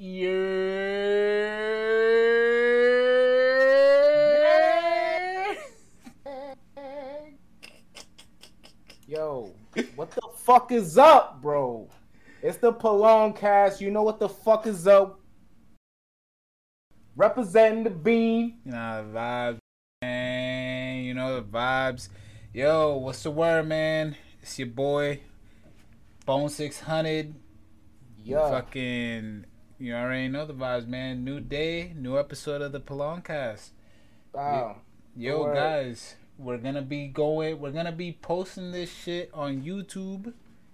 Yeah. 0.00 0.28
Yo, 9.08 9.52
what 9.96 10.12
the 10.12 10.20
fuck 10.36 10.70
is 10.70 10.96
up, 10.96 11.42
bro? 11.42 11.88
It's 12.42 12.58
the 12.58 12.72
Polan 12.72 13.34
cast. 13.34 13.80
You 13.80 13.90
know 13.90 14.04
what 14.04 14.20
the 14.20 14.28
fuck 14.28 14.68
is 14.68 14.86
up? 14.86 15.18
Representing 17.16 17.82
the 17.82 17.90
beam. 17.90 18.58
You 18.64 18.70
know 18.70 19.04
the 19.04 19.18
vibes, 19.18 19.58
man. 20.00 21.02
You 21.02 21.14
know 21.14 21.40
the 21.40 21.42
vibes. 21.42 22.08
Yo, 22.54 22.98
what's 22.98 23.24
the 23.24 23.32
word, 23.32 23.66
man? 23.66 24.14
It's 24.42 24.56
your 24.60 24.68
boy, 24.68 25.22
Bone 26.24 26.50
Six 26.50 26.78
Hundred. 26.78 27.34
Yeah. 28.22 28.48
Fucking, 28.48 29.44
you 29.78 29.94
already 29.94 30.28
know 30.28 30.44
the 30.44 30.54
vibes, 30.54 30.86
man. 30.86 31.24
New 31.24 31.40
day, 31.40 31.92
new 31.96 32.18
episode 32.18 32.62
of 32.62 32.72
the 32.72 32.80
Polan 32.80 33.24
cast. 33.24 33.72
Wow. 34.32 34.78
Yo, 35.16 35.44
Word. 35.44 35.54
guys, 35.54 36.16
we're 36.36 36.58
gonna 36.58 36.82
be 36.82 37.06
going. 37.06 37.60
We're 37.60 37.70
gonna 37.70 37.92
be 37.92 38.18
posting 38.20 38.72
this 38.72 38.92
shit 38.92 39.30
on 39.32 39.62
YouTube. 39.62 40.32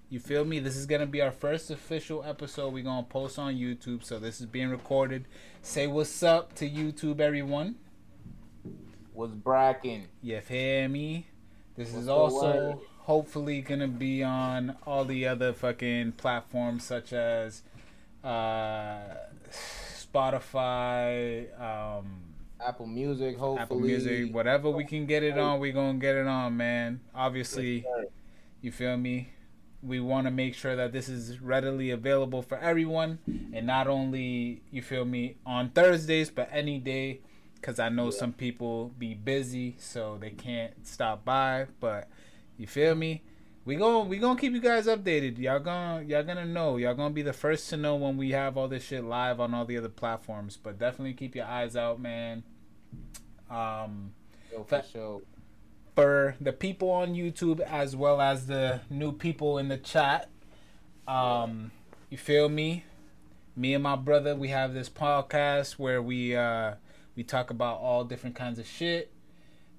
You 0.09 0.21
feel 0.21 0.45
me? 0.45 0.59
This 0.59 0.77
is 0.77 0.87
gonna 0.87 1.07
be 1.07 1.21
our 1.21 1.33
first 1.33 1.71
official 1.71 2.25
episode. 2.25 2.73
We're 2.73 2.85
gonna 2.85 3.03
post 3.03 3.39
on 3.39 3.55
YouTube, 3.55 4.03
so 4.05 4.19
this 4.19 4.41
is 4.41 4.47
being 4.47 4.71
recorded. 4.71 5.27
Say 5.61 5.87
what's 5.87 6.23
up 6.23 6.55
to 6.57 6.69
YouTube, 6.69 7.21
everyone. 7.21 7.77
Was 9.13 9.33
bracking. 9.33 10.09
You 10.23 10.41
feel 10.41 10.89
me? 10.89 11.27
This 11.77 11.91
What's 11.91 12.05
is 12.05 12.09
also 12.09 12.81
hopefully 13.01 13.61
gonna 13.61 13.89
be 13.89 14.23
on 14.23 14.77
all 14.87 15.05
the 15.05 15.27
other 15.27 15.53
fucking 15.53 16.13
platforms 16.13 16.85
such 16.85 17.13
as 17.13 17.63
uh, 18.25 18.99
Spotify, 19.51 21.47
um, 21.61 22.23
Apple 22.65 22.87
Music, 22.87 23.37
hopefully. 23.37 23.63
Apple 23.63 23.81
Music, 23.81 24.35
whatever 24.35 24.71
we 24.71 24.85
can 24.85 25.07
get 25.07 25.23
it 25.23 25.37
on, 25.39 25.61
we 25.61 25.73
gonna 25.73 25.99
get 25.99 26.15
it 26.17 26.27
on, 26.27 26.57
man. 26.57 27.01
Obviously, 27.15 27.85
you 28.63 28.73
feel 28.73 28.97
me? 28.97 29.29
We 29.83 30.01
want 30.01 30.27
to 30.27 30.31
make 30.31 30.55
sure 30.55 30.75
that 30.77 30.93
this 30.93 31.09
is 31.11 31.41
readily 31.41 31.91
available 31.91 32.41
for 32.41 32.57
everyone, 32.57 33.19
and 33.53 33.67
not 33.67 33.87
only 33.87 34.63
you 34.71 34.81
feel 34.81 35.05
me 35.05 35.37
on 35.45 35.71
Thursdays, 35.71 36.31
but 36.31 36.49
any 36.51 36.79
day, 36.79 37.21
because 37.57 37.79
I 37.79 37.91
know 37.91 38.07
Yeah. 38.07 38.11
some 38.13 38.33
people 38.33 38.95
be 38.99 39.13
busy, 39.15 39.77
so 39.79 40.17
they 40.19 40.31
can't 40.31 40.87
stop 40.87 41.25
by. 41.25 41.67
But 41.81 42.09
you 42.57 42.67
feel 42.67 42.95
me? 42.95 43.23
We 43.65 43.77
going 43.77 44.09
we 44.09 44.19
gonna 44.19 44.39
keep 44.39 44.53
you 44.53 44.61
guys 44.61 44.87
updated. 44.87 45.39
Y'all 45.39 45.59
gonna 45.59 46.03
y'all 46.03 46.23
gonna 46.23 46.45
know. 46.45 46.77
Y'all 46.77 46.95
gonna 46.95 47.15
be 47.15 47.23
the 47.23 47.33
first 47.33 47.71
to 47.71 47.77
know 47.77 47.97
when 47.97 48.17
we 48.17 48.33
have 48.33 48.59
all 48.59 48.69
this 48.69 48.85
shit 48.85 49.05
live 49.05 49.41
on 49.41 49.55
all 49.55 49.65
the 49.65 49.79
other 49.79 49.89
platforms. 49.89 50.59
But 50.63 50.79
definitely 50.79 51.15
keep 51.15 51.35
your 51.35 51.47
eyes 51.47 51.75
out, 51.77 51.99
man. 52.01 52.43
Um 53.51 54.13
Yo, 54.53 54.65
for 54.65 54.83
sure. 54.83 55.23
for 55.95 56.37
the 56.41 56.53
people 56.53 56.91
on 56.91 57.15
YouTube 57.15 57.61
as 57.61 57.97
well 57.97 58.21
as 58.21 58.47
the 58.47 58.81
new 58.91 59.13
people 59.13 59.59
in 59.59 59.69
the 59.69 59.79
chat. 59.79 60.29
Um, 61.09 61.71
you 62.11 62.19
feel 62.19 62.49
me? 62.49 62.85
Me 63.57 63.75
and 63.75 63.83
my 63.83 63.97
brother, 63.97 64.35
we 64.35 64.49
have 64.49 64.75
this 64.75 64.89
podcast 64.89 65.73
where 65.73 66.03
we 66.03 66.35
uh, 66.37 66.75
we 67.17 67.23
talk 67.23 67.51
about 67.51 67.79
all 67.79 68.05
different 68.05 68.37
kinds 68.37 68.59
of 68.59 68.67
shit, 68.67 69.13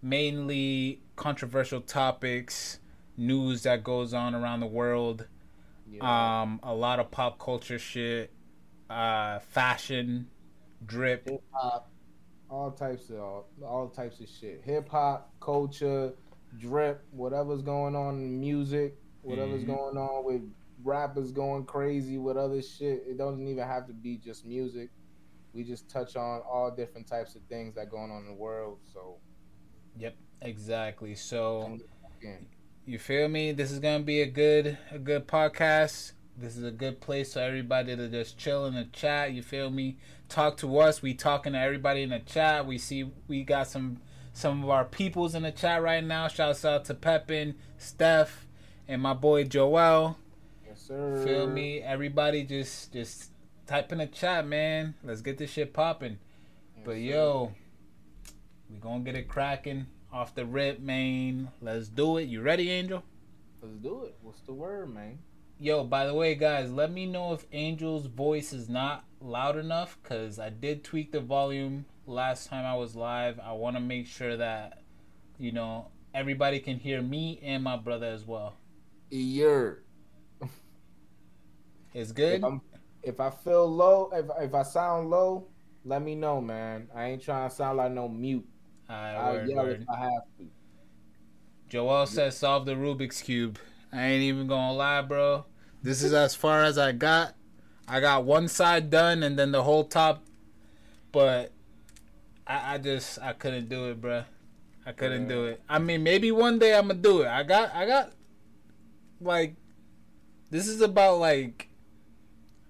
mainly 0.01 1.01
controversial 1.15 1.81
topics, 1.81 2.79
news 3.17 3.63
that 3.63 3.83
goes 3.83 4.13
on 4.13 4.35
around 4.35 4.59
the 4.59 4.67
world, 4.67 5.27
Yeah. 5.87 6.41
um, 6.41 6.59
a 6.63 6.73
lot 6.73 6.99
of 6.99 7.11
pop 7.11 7.39
culture 7.39 7.79
shit, 7.79 8.31
uh, 8.89 9.39
fashion, 9.39 10.29
drip. 10.85 11.27
Hip 11.29 11.43
hop, 11.51 11.91
all 12.49 12.71
types 12.71 13.09
of 13.09 13.19
all, 13.19 13.49
all 13.63 13.89
types 13.89 14.19
of 14.19 14.27
shit. 14.27 14.61
Hip 14.63 14.89
hop, 14.89 15.33
culture, 15.39 16.13
drip, 16.57 17.05
whatever's 17.11 17.61
going 17.61 17.95
on 17.95 18.15
in 18.15 18.39
music, 18.39 18.95
whatever's 19.21 19.63
Mhm. 19.63 19.67
going 19.67 19.97
on 19.97 20.25
with 20.25 20.41
rappers 20.83 21.31
going 21.31 21.65
crazy 21.65 22.17
with 22.17 22.37
other 22.37 22.61
shit. 22.61 23.03
It 23.07 23.17
doesn't 23.17 23.47
even 23.47 23.65
have 23.65 23.87
to 23.87 23.93
be 23.93 24.17
just 24.17 24.45
music. 24.45 24.91
We 25.53 25.63
just 25.63 25.89
touch 25.89 26.17
on 26.17 26.41
all 26.41 26.69
different 26.69 27.07
types 27.07 27.35
of 27.35 27.41
things 27.43 27.75
that 27.75 27.89
going 27.89 28.11
on 28.11 28.23
in 28.23 28.27
the 28.27 28.33
world. 28.33 28.79
So 28.83 29.21
Yep, 29.97 30.17
exactly. 30.41 31.15
So. 31.15 31.79
You 32.85 32.99
feel 32.99 33.27
me? 33.27 33.51
This 33.51 33.71
is 33.71 33.79
gonna 33.79 34.03
be 34.03 34.21
a 34.21 34.27
good 34.27 34.77
a 34.91 34.99
good 34.99 35.27
podcast. 35.27 36.11
This 36.37 36.55
is 36.57 36.63
a 36.63 36.71
good 36.71 36.99
place 37.01 37.33
for 37.33 37.39
everybody 37.39 37.95
to 37.95 38.07
just 38.09 38.37
chill 38.37 38.65
in 38.65 38.75
the 38.75 38.83
chat. 38.85 39.31
You 39.33 39.41
feel 39.41 39.69
me? 39.71 39.97
Talk 40.29 40.57
to 40.57 40.77
us. 40.79 41.01
We 41.01 41.13
talking 41.13 41.53
to 41.53 41.59
everybody 41.59 42.03
in 42.03 42.09
the 42.09 42.19
chat. 42.19 42.67
We 42.67 42.77
see 42.77 43.09
we 43.27 43.43
got 43.43 43.67
some 43.67 44.01
some 44.33 44.63
of 44.63 44.69
our 44.69 44.85
peoples 44.85 45.33
in 45.33 45.43
the 45.43 45.51
chat 45.51 45.81
right 45.81 46.03
now. 46.03 46.27
Shouts 46.27 46.63
out 46.65 46.85
to 46.85 46.93
Pepin, 46.93 47.55
Steph, 47.77 48.45
and 48.87 49.01
my 49.01 49.13
boy 49.13 49.45
Joel. 49.45 50.17
yes 50.67 50.81
sir. 50.81 51.23
Feel 51.25 51.47
me? 51.47 51.81
Everybody 51.81 52.43
just 52.43 52.93
just 52.93 53.31
type 53.65 53.91
in 53.91 53.97
the 53.97 54.07
chat, 54.07 54.45
man. 54.45 54.93
Let's 55.03 55.21
get 55.21 55.39
this 55.39 55.49
shit 55.51 55.73
popping. 55.73 56.19
Yes, 56.75 56.85
But 56.85 56.91
sir. 56.93 56.97
yo, 56.99 57.51
we 58.69 58.77
gonna 58.77 59.03
get 59.03 59.15
it 59.15 59.27
cracking 59.27 59.87
off 60.15 60.33
the 60.33 60.45
rip, 60.45 60.79
man. 60.79 61.49
Let's 61.61 61.89
do 61.89 62.15
it. 62.17 62.29
You 62.29 62.41
ready, 62.41 62.71
Angel? 62.71 63.03
let's 63.61 63.75
do 63.75 64.03
it. 64.05 64.15
What's 64.21 64.39
the 64.41 64.53
word, 64.53 64.93
man? 64.93 65.19
Yo, 65.59 65.83
by 65.83 66.05
the 66.05 66.13
way, 66.13 66.35
guys, 66.35 66.71
let 66.71 66.89
me 66.89 67.05
know 67.05 67.33
if 67.33 67.45
Angel's 67.51 68.05
voice 68.05 68.53
is 68.53 68.69
not 68.69 69.03
loud 69.19 69.57
enough 69.57 69.97
because 70.01 70.39
I 70.39 70.49
did 70.49 70.85
tweak 70.85 71.11
the 71.11 71.19
volume 71.19 71.85
last 72.05 72.47
time 72.47 72.65
I 72.65 72.75
was 72.75 72.95
live. 72.95 73.41
I 73.41 73.51
want 73.51 73.75
to 73.75 73.81
make 73.81 74.07
sure 74.07 74.37
that, 74.37 74.83
you 75.37 75.51
know, 75.51 75.89
everybody 76.13 76.59
can 76.61 76.77
hear 76.77 77.01
me 77.01 77.39
and 77.43 77.61
my 77.61 77.75
brother 77.75 78.07
as 78.07 78.25
well. 78.25 78.55
Year. 79.09 79.83
It's 81.93 82.11
good? 82.11 82.39
If, 82.39 82.43
I'm, 82.43 82.61
if 83.03 83.19
I 83.21 83.29
feel 83.29 83.73
low, 83.73 84.09
if 84.13 84.25
if 84.41 84.53
I 84.53 84.63
sound 84.63 85.09
low, 85.09 85.47
let 85.85 86.01
me 86.01 86.13
know, 86.13 86.41
man. 86.41 86.89
I 86.93 87.05
ain't 87.05 87.21
trying 87.21 87.49
to 87.49 87.55
sound 87.55 87.77
like 87.77 87.93
no 87.93 88.09
mute. 88.09 88.45
I'll 88.89 89.33
word, 89.33 89.49
yell 89.49 89.63
word. 89.63 89.81
if 89.81 89.89
I 89.89 89.99
have 89.99 90.23
to. 90.39 90.47
Joel 91.69 92.05
says 92.05 92.37
solve 92.37 92.65
the 92.65 92.73
Rubik's 92.73 93.21
Cube. 93.21 93.57
I 93.91 94.03
ain't 94.05 94.23
even 94.23 94.47
gonna 94.47 94.73
lie, 94.73 95.01
bro. 95.01 95.45
This 95.81 96.03
is 96.03 96.13
as 96.13 96.35
far 96.35 96.63
as 96.63 96.77
I 96.77 96.91
got. 96.91 97.35
I 97.87 97.99
got 97.99 98.23
one 98.25 98.47
side 98.47 98.89
done 98.89 99.21
and 99.23 99.37
then 99.37 99.51
the 99.51 99.63
whole 99.63 99.83
top, 99.83 100.23
but 101.11 101.51
I, 102.47 102.75
I 102.75 102.77
just 102.77 103.19
I 103.21 103.33
couldn't 103.33 103.69
do 103.69 103.89
it, 103.91 104.01
bro. 104.01 104.23
I 104.85 104.91
couldn't 104.91 105.27
do 105.27 105.45
it. 105.45 105.61
I 105.67 105.79
mean, 105.79 106.03
maybe 106.03 106.31
one 106.31 106.59
day 106.59 106.75
I'm 106.75 106.87
gonna 106.87 106.99
do 106.99 107.21
it. 107.21 107.27
I 107.27 107.43
got 107.43 107.73
I 107.73 107.85
got 107.85 108.11
like 109.19 109.55
this 110.51 110.67
is 110.67 110.81
about 110.81 111.17
like 111.19 111.69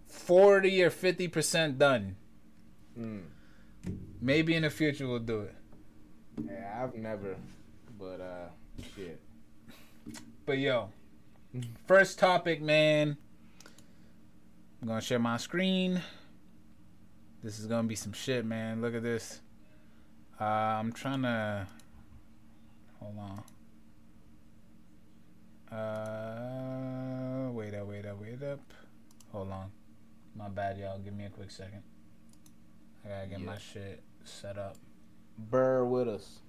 forty 0.08 0.82
or 0.82 0.90
fifty 0.90 1.28
percent 1.28 1.78
done. 1.78 2.16
Mm. 2.98 3.24
Maybe 4.22 4.56
in 4.56 4.64
the 4.64 4.70
future 4.70 5.08
we'll 5.08 5.20
do 5.20 5.42
it. 5.42 5.56
Yeah, 6.44 6.84
I've 6.84 6.96
never, 6.96 7.36
but 7.98 8.20
uh, 8.22 8.50
shit. 8.96 9.20
But 10.46 10.58
yo, 10.58 10.90
first 11.88 12.20
topic, 12.20 12.62
man. 12.62 13.18
I'm 14.82 14.88
gonna 14.88 15.02
share 15.02 15.20
my 15.20 15.38
screen. 15.38 16.02
This 17.42 17.60
is 17.60 17.66
gonna 17.68 17.88
be 17.88 17.96
some 17.96 18.14
shit, 18.14 18.46
man. 18.46 18.82
Look 18.82 18.96
at 18.96 19.04
this. 19.04 19.42
Uh, 20.40 20.44
I'm 20.44 20.92
trying 20.92 21.22
to. 21.24 21.68
Hold 23.00 23.18
on. 23.18 23.44
Uh, 25.78 27.52
wait 27.52 27.74
up, 27.74 27.88
wait 27.88 28.06
up, 28.06 28.22
wait 28.22 28.44
up. 28.44 28.60
Hold 29.32 29.52
on. 29.52 29.72
My 30.36 30.50
bad, 30.50 30.78
y'all. 30.78 31.00
Give 31.00 31.14
me 31.14 31.26
a 31.26 31.30
quick 31.30 31.50
second. 31.52 31.82
I 33.06 33.10
gotta 33.10 33.28
get 33.28 33.42
my 33.42 33.58
shit 33.58 34.04
set 34.24 34.58
up. 34.58 34.76
Burr 35.38 35.86
with 35.86 36.08
us. 36.08 36.40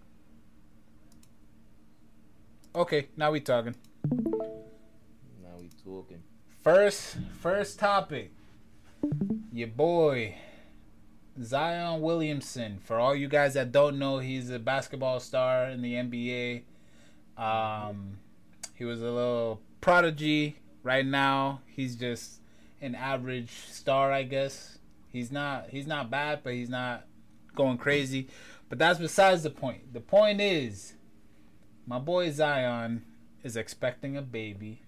Okay, 2.74 3.08
now 3.16 3.30
we 3.30 3.40
talking. 3.40 3.74
Now 4.10 5.56
we 5.58 5.70
talking. 5.82 6.22
First, 6.62 7.16
first 7.40 7.78
topic. 7.78 8.32
Your 9.52 9.68
boy, 9.68 10.36
Zion 11.42 12.00
Williamson. 12.02 12.78
For 12.84 12.98
all 12.98 13.14
you 13.14 13.28
guys 13.28 13.54
that 13.54 13.72
don't 13.72 13.98
know, 13.98 14.18
he's 14.18 14.50
a 14.50 14.58
basketball 14.58 15.20
star 15.20 15.70
in 15.70 15.80
the 15.80 15.94
NBA. 15.94 16.62
Um, 17.38 18.18
he 18.74 18.84
was 18.84 19.00
a 19.00 19.10
little 19.10 19.60
prodigy. 19.80 20.56
Right 20.82 21.06
now, 21.06 21.62
he's 21.66 21.96
just 21.96 22.40
an 22.80 22.94
average 22.94 23.50
star, 23.70 24.12
I 24.12 24.22
guess. 24.22 24.78
He's 25.12 25.32
not 25.32 25.70
he's 25.70 25.86
not 25.86 26.10
bad, 26.10 26.40
but 26.44 26.52
he's 26.52 26.68
not 26.68 27.06
going 27.54 27.78
crazy. 27.78 28.28
But 28.68 28.78
that's 28.78 28.98
besides 28.98 29.42
the 29.42 29.50
point. 29.50 29.92
The 29.92 30.00
point 30.00 30.40
is, 30.40 30.94
my 31.86 31.98
boy 31.98 32.30
Zion 32.30 33.04
is 33.42 33.56
expecting 33.56 34.16
a 34.16 34.22
baby. 34.22 34.82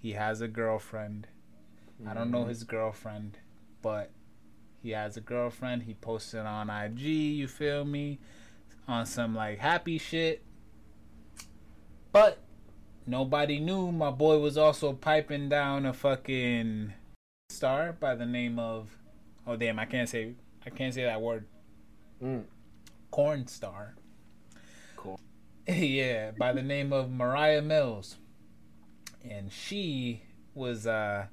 He 0.00 0.12
has 0.12 0.40
a 0.40 0.48
girlfriend. 0.48 1.28
I 2.06 2.12
don't 2.12 2.30
know 2.30 2.44
his 2.44 2.64
girlfriend, 2.64 3.38
but 3.80 4.10
He 4.82 4.90
has 4.90 5.16
a 5.16 5.20
girlfriend. 5.20 5.84
He 5.84 5.94
posted 5.94 6.40
on 6.40 6.68
IG. 6.68 7.00
You 7.00 7.48
feel 7.48 7.84
me? 7.84 8.18
On 8.86 9.06
some 9.06 9.34
like 9.34 9.58
happy 9.58 9.96
shit. 9.96 10.42
But 12.12 12.38
nobody 13.06 13.60
knew 13.60 13.92
my 13.92 14.10
boy 14.10 14.38
was 14.38 14.58
also 14.58 14.92
piping 14.92 15.48
down 15.48 15.86
a 15.86 15.92
fucking 15.92 16.92
star 17.48 17.92
by 17.92 18.14
the 18.14 18.26
name 18.26 18.58
of 18.58 18.98
oh 19.46 19.56
damn 19.56 19.78
I 19.78 19.84
can't 19.84 20.08
say 20.08 20.34
I 20.66 20.70
can't 20.70 20.92
say 20.92 21.04
that 21.04 21.20
word. 21.22 21.46
Mm. 22.22 22.44
Corn 23.14 23.46
star. 23.46 23.94
Cool. 24.96 25.20
yeah, 25.68 26.32
by 26.32 26.52
the 26.52 26.62
name 26.62 26.92
of 26.92 27.12
Mariah 27.12 27.62
Mills. 27.62 28.16
And 29.22 29.52
she 29.52 30.22
was 30.52 30.84
uh 30.88 31.26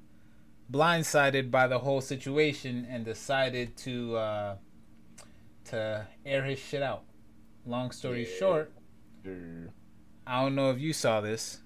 blindsided 0.70 1.50
by 1.50 1.66
the 1.66 1.80
whole 1.80 2.00
situation 2.00 2.86
and 2.88 3.04
decided 3.04 3.76
to 3.78 4.14
uh 4.14 4.56
to 5.70 6.06
air 6.24 6.44
his 6.44 6.60
shit 6.60 6.84
out. 6.84 7.02
Long 7.66 7.90
story 7.90 8.28
Yeah. 8.30 8.38
short. 8.38 8.72
I 10.24 10.40
don't 10.40 10.54
know 10.54 10.70
if 10.70 10.78
you 10.78 10.92
saw 10.92 11.20
this. 11.20 11.62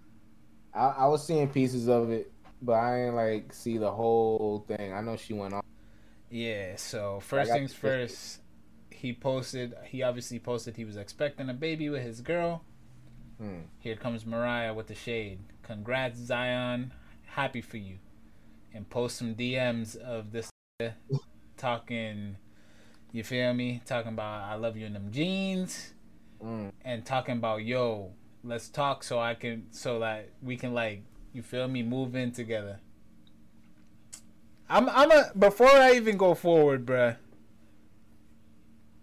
I, 0.72 0.86
I 0.86 1.06
was 1.08 1.26
seeing 1.26 1.46
pieces 1.50 1.90
of 1.90 2.08
it, 2.10 2.32
but 2.62 2.72
I 2.72 2.96
didn't 3.00 3.16
like 3.16 3.52
see 3.52 3.76
the 3.76 3.90
whole 3.92 4.64
thing. 4.66 4.94
I 4.94 5.02
know 5.02 5.18
she 5.18 5.34
went 5.34 5.52
on. 5.52 5.62
Yeah, 6.30 6.76
so 6.76 7.20
first 7.20 7.50
things 7.52 7.74
first, 7.74 8.40
he 8.96 9.12
posted 9.12 9.74
he 9.84 10.02
obviously 10.02 10.38
posted 10.38 10.76
he 10.76 10.84
was 10.84 10.96
expecting 10.96 11.48
a 11.48 11.54
baby 11.54 11.88
with 11.88 12.02
his 12.02 12.20
girl. 12.20 12.62
Hmm. 13.38 13.60
Here 13.78 13.96
comes 13.96 14.24
Mariah 14.24 14.72
with 14.74 14.86
the 14.86 14.94
shade. 14.94 15.40
Congrats, 15.62 16.18
Zion. 16.18 16.92
Happy 17.26 17.60
for 17.60 17.76
you. 17.76 17.98
And 18.74 18.88
post 18.88 19.16
some 19.16 19.34
DMs 19.34 19.96
of 19.96 20.32
this 20.32 20.50
talking, 21.56 22.36
you 23.12 23.22
feel 23.24 23.52
me? 23.54 23.82
Talking 23.86 24.12
about 24.12 24.44
I 24.44 24.54
love 24.54 24.76
you 24.76 24.86
in 24.86 24.92
them 24.94 25.10
jeans 25.12 25.92
Mm. 26.44 26.70
and 26.84 27.02
talking 27.06 27.38
about 27.38 27.64
yo, 27.64 28.12
let's 28.44 28.68
talk 28.68 29.02
so 29.02 29.18
I 29.18 29.34
can 29.34 29.68
so 29.70 30.00
that 30.00 30.28
we 30.42 30.56
can 30.58 30.74
like 30.74 31.02
you 31.32 31.42
feel 31.42 31.66
me 31.66 31.82
move 31.82 32.14
in 32.14 32.30
together. 32.32 32.78
I'm 34.68 34.88
I'm 34.88 35.10
a 35.10 35.30
before 35.38 35.70
I 35.70 35.94
even 35.94 36.16
go 36.16 36.34
forward, 36.34 36.84
bruh. 36.84 37.16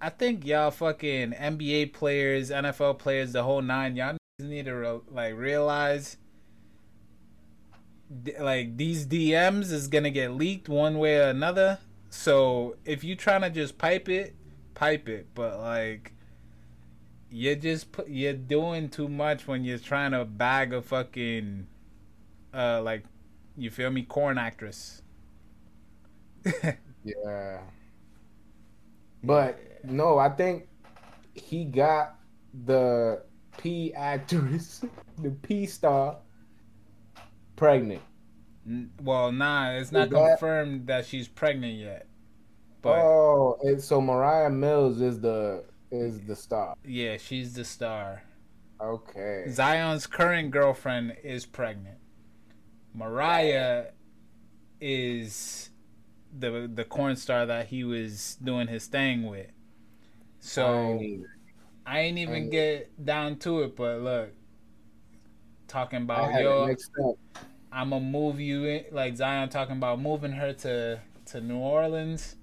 I 0.03 0.09
think 0.09 0.45
y'all 0.45 0.69
fucking 0.69 1.31
NBA 1.31 1.93
players, 1.93 2.49
NFL 2.51 2.99
players, 2.99 3.31
the 3.31 3.43
whole 3.43 3.61
nine, 3.61 3.95
y'all 3.95 4.17
need 4.37 4.65
to 4.65 4.73
re- 4.73 4.99
like 5.09 5.33
realize 5.37 6.17
like 8.37 8.75
these 8.75 9.07
DMs 9.07 9.71
is 9.71 9.87
gonna 9.87 10.09
get 10.09 10.33
leaked 10.33 10.67
one 10.67 10.97
way 10.97 11.19
or 11.19 11.29
another. 11.29 11.79
So 12.09 12.75
if 12.83 13.05
you 13.05 13.15
trying 13.15 13.43
to 13.43 13.49
just 13.49 13.77
pipe 13.77 14.09
it, 14.09 14.35
pipe 14.73 15.07
it. 15.07 15.27
But 15.33 15.59
like 15.59 16.11
you're 17.31 17.55
just 17.55 17.93
put, 17.93 18.09
you're 18.09 18.33
doing 18.33 18.89
too 18.89 19.07
much 19.07 19.47
when 19.47 19.63
you're 19.63 19.77
trying 19.79 20.11
to 20.11 20.25
bag 20.25 20.73
a 20.73 20.81
fucking 20.81 21.65
uh 22.53 22.81
like 22.81 23.05
you 23.55 23.71
feel 23.71 23.89
me 23.89 24.03
corn 24.03 24.37
actress. 24.37 25.01
Yeah. 27.05 27.59
But 29.21 29.59
no, 29.83 30.17
I 30.17 30.29
think 30.29 30.67
he 31.33 31.65
got 31.65 32.15
the 32.65 33.23
P 33.57 33.93
actress, 33.93 34.83
the 35.17 35.31
P 35.31 35.65
star, 35.65 36.17
pregnant. 37.55 38.01
Well, 39.01 39.31
nah, 39.31 39.71
it's 39.71 39.91
not 39.91 40.09
that- 40.09 40.15
confirmed 40.39 40.87
that 40.87 41.05
she's 41.05 41.27
pregnant 41.27 41.77
yet. 41.79 42.07
But 42.81 42.99
oh, 42.99 43.57
and 43.63 43.81
so 43.81 44.01
Mariah 44.01 44.49
Mills 44.49 44.99
is 44.99 45.21
the 45.21 45.63
is 45.91 46.19
the 46.21 46.35
star. 46.35 46.75
yeah, 46.85 47.15
she's 47.17 47.53
the 47.53 47.63
star. 47.63 48.23
Okay. 48.81 49.45
Zion's 49.49 50.05
current 50.07 50.51
girlfriend 50.51 51.15
is 51.23 51.45
pregnant. 51.45 51.97
Mariah 52.93 53.85
is 54.81 55.69
the 56.37 56.69
the 56.73 56.83
corn 56.83 57.15
star 57.15 57.45
that 57.45 57.67
he 57.67 57.85
was 57.85 58.35
doing 58.43 58.67
his 58.67 58.87
thing 58.87 59.23
with. 59.27 59.47
So 60.45 60.99
I 61.85 61.99
ain't 61.99 62.17
even 62.17 62.35
ain't- 62.35 62.51
get 62.51 63.05
down 63.05 63.37
to 63.39 63.61
it, 63.61 63.77
but 63.77 64.01
look, 64.01 64.31
talking 65.69 66.01
about 66.01 66.39
yo. 66.39 66.75
I'm 67.71 67.89
gonna 67.89 68.01
move 68.05 68.39
you 68.41 68.65
in, 68.65 68.85
like 68.91 69.15
Zion 69.15 69.47
talking 69.49 69.77
about 69.77 70.01
moving 70.01 70.33
her 70.33 70.51
to 70.53 70.99
to 71.27 71.41
New 71.41 71.57
Orleans. 71.57 72.35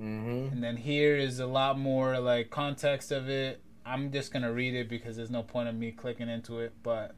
Mm-hmm. 0.00 0.54
And 0.54 0.64
then 0.64 0.76
here 0.78 1.14
is 1.16 1.38
a 1.40 1.46
lot 1.46 1.78
more 1.78 2.18
like 2.18 2.48
context 2.50 3.12
of 3.12 3.28
it. 3.28 3.60
I'm 3.84 4.10
just 4.10 4.32
gonna 4.32 4.52
read 4.52 4.74
it 4.74 4.88
because 4.88 5.16
there's 5.16 5.30
no 5.30 5.42
point 5.42 5.68
of 5.68 5.74
me 5.74 5.92
clicking 5.92 6.30
into 6.30 6.58
it. 6.60 6.72
But 6.82 7.14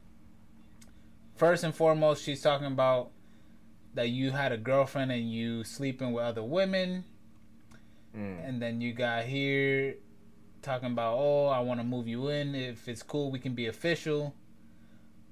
first 1.37 1.63
and 1.63 1.73
foremost, 1.75 2.25
she's 2.25 2.43
talking 2.43 2.67
about 2.67 3.13
that 3.95 4.09
you 4.09 4.33
had 4.33 4.51
a 4.51 4.59
girlfriend 4.59 5.13
and 5.13 5.33
you 5.33 5.63
sleeping 5.63 6.13
with 6.13 6.25
other 6.25 6.43
women, 6.43 7.05
Mm. 8.17 8.49
and 8.49 8.61
then 8.63 8.81
you 8.81 8.93
got 8.93 9.25
here 9.25 9.95
talking 10.65 10.91
about 10.91 11.17
oh 11.19 11.47
I 11.47 11.61
want 11.61 11.81
to 11.81 11.85
move 11.85 12.09
you 12.09 12.29
in 12.29 12.55
if 12.55 12.89
it's 12.89 13.03
cool 13.03 13.31
we 13.31 13.39
can 13.39 13.55
be 13.55 13.67
official. 13.67 14.35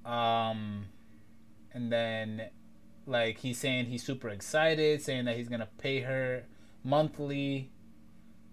Um, 0.05 0.85
and 1.73 1.91
then 1.91 2.49
like 3.05 3.39
he's 3.39 3.57
saying 3.57 3.85
he's 3.85 4.03
super 4.03 4.29
excited, 4.29 5.01
saying 5.01 5.25
that 5.25 5.35
he's 5.35 5.49
gonna 5.49 5.69
pay 5.77 6.01
her 6.01 6.43
monthly. 6.83 7.71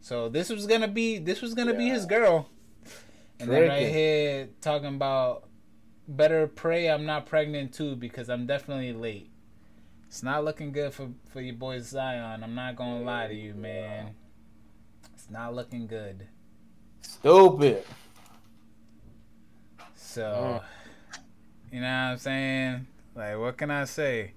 So 0.00 0.28
this 0.28 0.48
was 0.50 0.66
gonna 0.66 0.88
be 0.88 1.18
this 1.18 1.42
was 1.42 1.54
gonna 1.54 1.74
be 1.74 1.88
his 1.88 2.06
girl. 2.06 2.48
And 3.38 3.50
then 3.50 3.68
right 3.68 3.88
here 3.88 4.48
talking 4.60 4.94
about 4.94 5.44
better 6.08 6.46
pray 6.46 6.90
I'm 6.90 7.06
not 7.06 7.26
pregnant 7.26 7.72
too 7.72 7.96
because 7.96 8.28
I'm 8.28 8.46
definitely 8.46 8.92
late. 8.92 9.30
It's 10.08 10.22
not 10.22 10.44
looking 10.44 10.72
good 10.72 10.92
for 10.92 11.10
for 11.28 11.40
your 11.40 11.54
boy 11.54 11.80
Zion. 11.80 12.42
I'm 12.42 12.54
not 12.54 12.76
gonna 12.76 13.02
lie 13.02 13.28
to 13.28 13.34
you, 13.34 13.54
man. 13.54 14.14
It's 15.14 15.30
not 15.30 15.54
looking 15.54 15.86
good. 15.86 16.26
Stupid. 17.02 17.84
So, 19.96 20.60
you 21.72 21.80
know 21.80 21.86
what 21.86 21.92
I'm 21.92 22.18
saying? 22.18 22.86
Like, 23.14 23.38
what 23.38 23.56
can 23.56 23.70
I 23.70 23.84
say? 23.84 24.32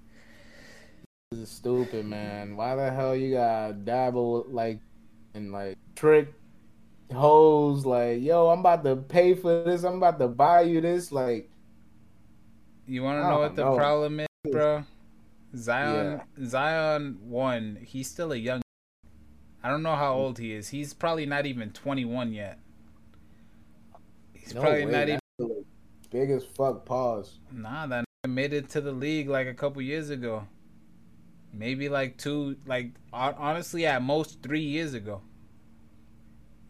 This 1.31 1.42
is 1.42 1.50
stupid, 1.50 2.06
man. 2.06 2.56
Why 2.56 2.75
the 2.75 2.92
hell 2.92 3.15
you 3.15 3.33
gotta 3.33 3.74
dabble 3.74 4.45
like 4.50 4.80
and 5.33 5.51
like 5.51 5.77
trick 5.95 6.34
hoes? 7.12 7.86
Like, 7.86 8.22
yo, 8.22 8.50
I'm 8.50 8.60
about 8.60 8.84
to 8.84 8.96
pay 8.98 9.34
for 9.34 9.63
this. 9.63 9.84
I'm 9.84 9.96
about 9.98 10.20
to 10.20 10.27
buy 10.27 10.62
you 10.62 10.79
this. 10.82 11.12
Like, 11.12 11.50
You 12.86 13.01
want 13.03 13.24
to 13.24 13.29
know 13.29 13.39
what 13.39 13.55
the 13.55 13.63
know. 13.65 13.75
problem 13.75 14.20
is, 14.20 14.27
bro? 14.51 14.84
Zion, 15.55 16.22
Zion 16.46 17.17
one. 17.22 17.77
He's 17.82 18.10
still 18.10 18.32
a 18.34 18.36
young. 18.36 18.62
I 19.63 19.70
don't 19.70 19.82
know 19.82 19.96
how 19.96 20.13
old 20.13 20.39
he 20.39 20.51
is. 20.51 20.70
He's 20.70 20.93
probably 20.93 21.25
not 21.25 21.46
even 21.46 21.72
21 21.72 22.34
yet. 22.34 22.60
He's 24.34 24.53
no 24.53 24.62
probably 24.62 24.86
way, 24.86 24.91
not 24.91 25.03
even. 25.03 25.20
that's, 25.39 25.50
like, 25.50 25.65
big 26.12 26.29
as 26.32 26.43
fuck. 26.43 26.86
Pause. 26.86 27.39
Nah, 27.51 27.88
that 27.88 28.05
made 28.27 28.53
it 28.53 28.70
to 28.70 28.82
the 28.82 28.91
league 28.91 29.29
like 29.29 29.48
a 29.48 29.53
couple 29.53 29.82
years 29.82 30.10
ago. 30.10 30.48
Maybe 31.53 31.88
like 31.88 32.17
two, 32.17 32.58
like 32.65 32.91
honestly, 33.13 33.86
at 33.86 34.01
most 34.01 34.41
three 34.41 34.62
years 34.63 34.93
ago. 34.93 35.22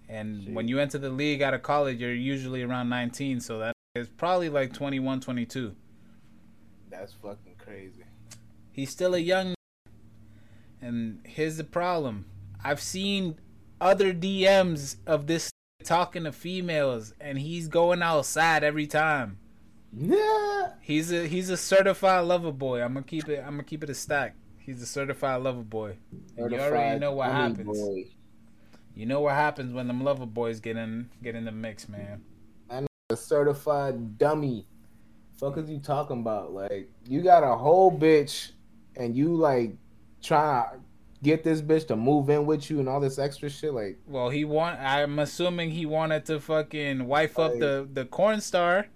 And 0.09 0.43
Shit. 0.43 0.53
when 0.53 0.67
you 0.67 0.79
enter 0.79 0.97
the 0.97 1.09
league 1.09 1.41
out 1.41 1.53
of 1.53 1.63
college, 1.63 1.99
you're 1.99 2.13
usually 2.13 2.61
around 2.61 2.89
19, 2.89 3.39
so 3.39 3.59
that 3.59 3.73
is 3.95 4.09
probably 4.09 4.49
like 4.49 4.73
21, 4.73 5.21
22. 5.21 5.75
That's 6.89 7.13
fucking 7.13 7.55
crazy. 7.57 8.03
He's 8.71 8.91
still 8.91 9.15
a 9.15 9.19
young. 9.19 9.55
And 10.81 11.21
here's 11.25 11.57
the 11.57 11.63
problem: 11.63 12.25
I've 12.63 12.81
seen 12.81 13.39
other 13.81 14.13
DMs 14.13 14.97
of 15.05 15.27
this 15.27 15.51
talking 15.83 16.23
to 16.23 16.31
females, 16.31 17.13
and 17.19 17.37
he's 17.37 17.67
going 17.67 18.01
outside 18.01 18.63
every 18.63 18.87
time. 18.87 19.37
Yeah. 19.95 20.71
He's 20.81 21.11
a 21.11 21.27
he's 21.27 21.49
a 21.49 21.57
certified 21.57 22.25
lover 22.25 22.51
boy. 22.51 22.81
I'm 22.81 22.93
gonna 22.93 23.05
keep 23.05 23.29
it. 23.29 23.39
I'm 23.39 23.51
gonna 23.51 23.63
keep 23.63 23.83
it 23.83 23.89
a 23.89 23.93
stack. 23.93 24.35
He's 24.57 24.81
a 24.81 24.85
certified 24.85 25.43
lover 25.43 25.61
boy. 25.61 25.97
And 26.37 26.51
you 26.51 26.59
already 26.59 26.99
know 26.99 27.13
what 27.13 27.31
happens. 27.31 27.77
You 28.95 29.05
know 29.05 29.21
what 29.21 29.33
happens 29.33 29.73
when 29.73 29.87
them 29.87 30.03
lover 30.03 30.25
boys 30.25 30.59
get 30.59 30.77
in 30.77 31.09
get 31.21 31.35
in 31.35 31.45
the 31.45 31.51
mix, 31.51 31.89
man. 31.89 32.23
I'm 32.69 32.87
A 33.09 33.15
certified 33.15 34.17
dummy. 34.17 34.65
Fuck 35.37 35.57
is 35.57 35.69
you 35.69 35.79
talking 35.79 36.19
about? 36.19 36.53
Like, 36.53 36.89
you 37.07 37.21
got 37.21 37.43
a 37.43 37.55
whole 37.55 37.91
bitch, 37.91 38.51
and 38.95 39.15
you 39.15 39.35
like 39.35 39.75
trying 40.21 40.69
to 40.71 40.79
get 41.23 41.43
this 41.43 41.61
bitch 41.61 41.87
to 41.87 41.95
move 41.95 42.29
in 42.29 42.45
with 42.45 42.69
you 42.69 42.79
and 42.79 42.87
all 42.87 42.99
this 42.99 43.17
extra 43.17 43.49
shit. 43.49 43.73
Like, 43.73 43.97
Well, 44.07 44.29
he 44.29 44.45
want. 44.45 44.79
I'm 44.79 45.17
assuming 45.19 45.71
he 45.71 45.85
wanted 45.85 46.25
to 46.25 46.39
fucking 46.39 47.05
wife 47.07 47.39
up 47.39 47.51
Like- 47.51 47.59
the 47.61 47.87
the 47.91 48.05
corn 48.05 48.41
star, 48.41 48.87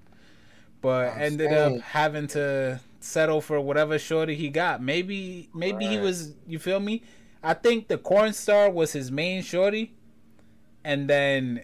but 0.82 1.14
I'm 1.14 1.22
ended 1.22 1.50
saying. 1.50 1.78
up 1.78 1.82
having 1.82 2.28
to 2.28 2.80
settle 3.00 3.42
for 3.42 3.60
whatever 3.62 3.98
shorty 3.98 4.36
he 4.36 4.50
got. 4.50 4.84
Maybe 4.84 5.50
maybe 5.54 5.86
he 5.88 5.98
was. 5.98 6.36
You 6.46 6.60
feel 6.60 6.80
me? 6.80 7.02
I 7.42 7.54
think 7.54 7.88
the 7.88 7.98
corn 7.98 8.34
star 8.34 8.70
was 8.70 8.92
his 8.94 9.12
main 9.12 9.42
shorty, 9.42 9.94
and 10.84 11.10
then 11.10 11.64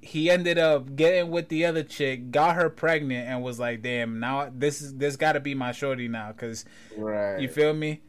he 0.00 0.30
ended 0.30 0.58
up 0.58 0.94
getting 0.96 1.30
with 1.30 1.48
the 1.48 1.64
other 1.64 1.82
chick, 1.82 2.30
got 2.30 2.54
her 2.56 2.68
pregnant, 2.70 3.28
and 3.28 3.42
was 3.42 3.58
like, 3.58 3.82
"Damn, 3.82 4.20
now 4.20 4.50
this 4.54 4.80
is 4.82 4.94
this 4.96 5.16
got 5.16 5.32
to 5.32 5.40
be 5.40 5.54
my 5.54 5.72
shorty 5.72 6.08
now." 6.08 6.32
Cause 6.32 6.64
Right. 6.96 7.40
you 7.40 7.48
feel 7.48 7.72
me? 7.74 8.00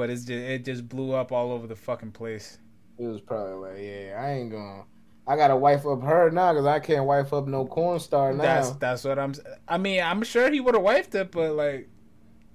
But 0.00 0.08
it's 0.08 0.22
just 0.22 0.30
it 0.32 0.64
just 0.64 0.88
blew 0.88 1.12
up 1.12 1.30
all 1.30 1.52
over 1.52 1.66
the 1.66 1.76
fucking 1.76 2.12
place. 2.12 2.56
It 2.98 3.04
was 3.04 3.20
probably 3.20 3.68
like, 3.68 3.78
yeah, 3.82 4.18
I 4.18 4.30
ain't 4.30 4.50
gonna. 4.50 4.84
I 5.26 5.36
gotta 5.36 5.54
wife 5.54 5.84
up 5.84 6.02
her 6.02 6.30
now 6.30 6.54
because 6.54 6.64
I 6.64 6.80
can't 6.80 7.04
wife 7.04 7.34
up 7.34 7.46
no 7.46 7.66
corn 7.66 8.00
star 8.00 8.32
now. 8.32 8.42
That's 8.42 8.70
that's 8.70 9.04
what 9.04 9.18
I'm. 9.18 9.34
I 9.68 9.76
mean, 9.76 10.02
I'm 10.02 10.22
sure 10.22 10.50
he 10.50 10.58
would 10.58 10.74
have 10.74 10.82
wifed 10.82 11.14
it, 11.16 11.30
but 11.30 11.52
like, 11.52 11.90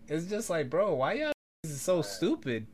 it's 0.07 0.25
just 0.25 0.49
like, 0.49 0.71
bro, 0.71 0.95
why 0.95 1.13
y'all 1.13 1.33
is 1.65 1.79
so 1.79 2.01
stupid? 2.01 2.65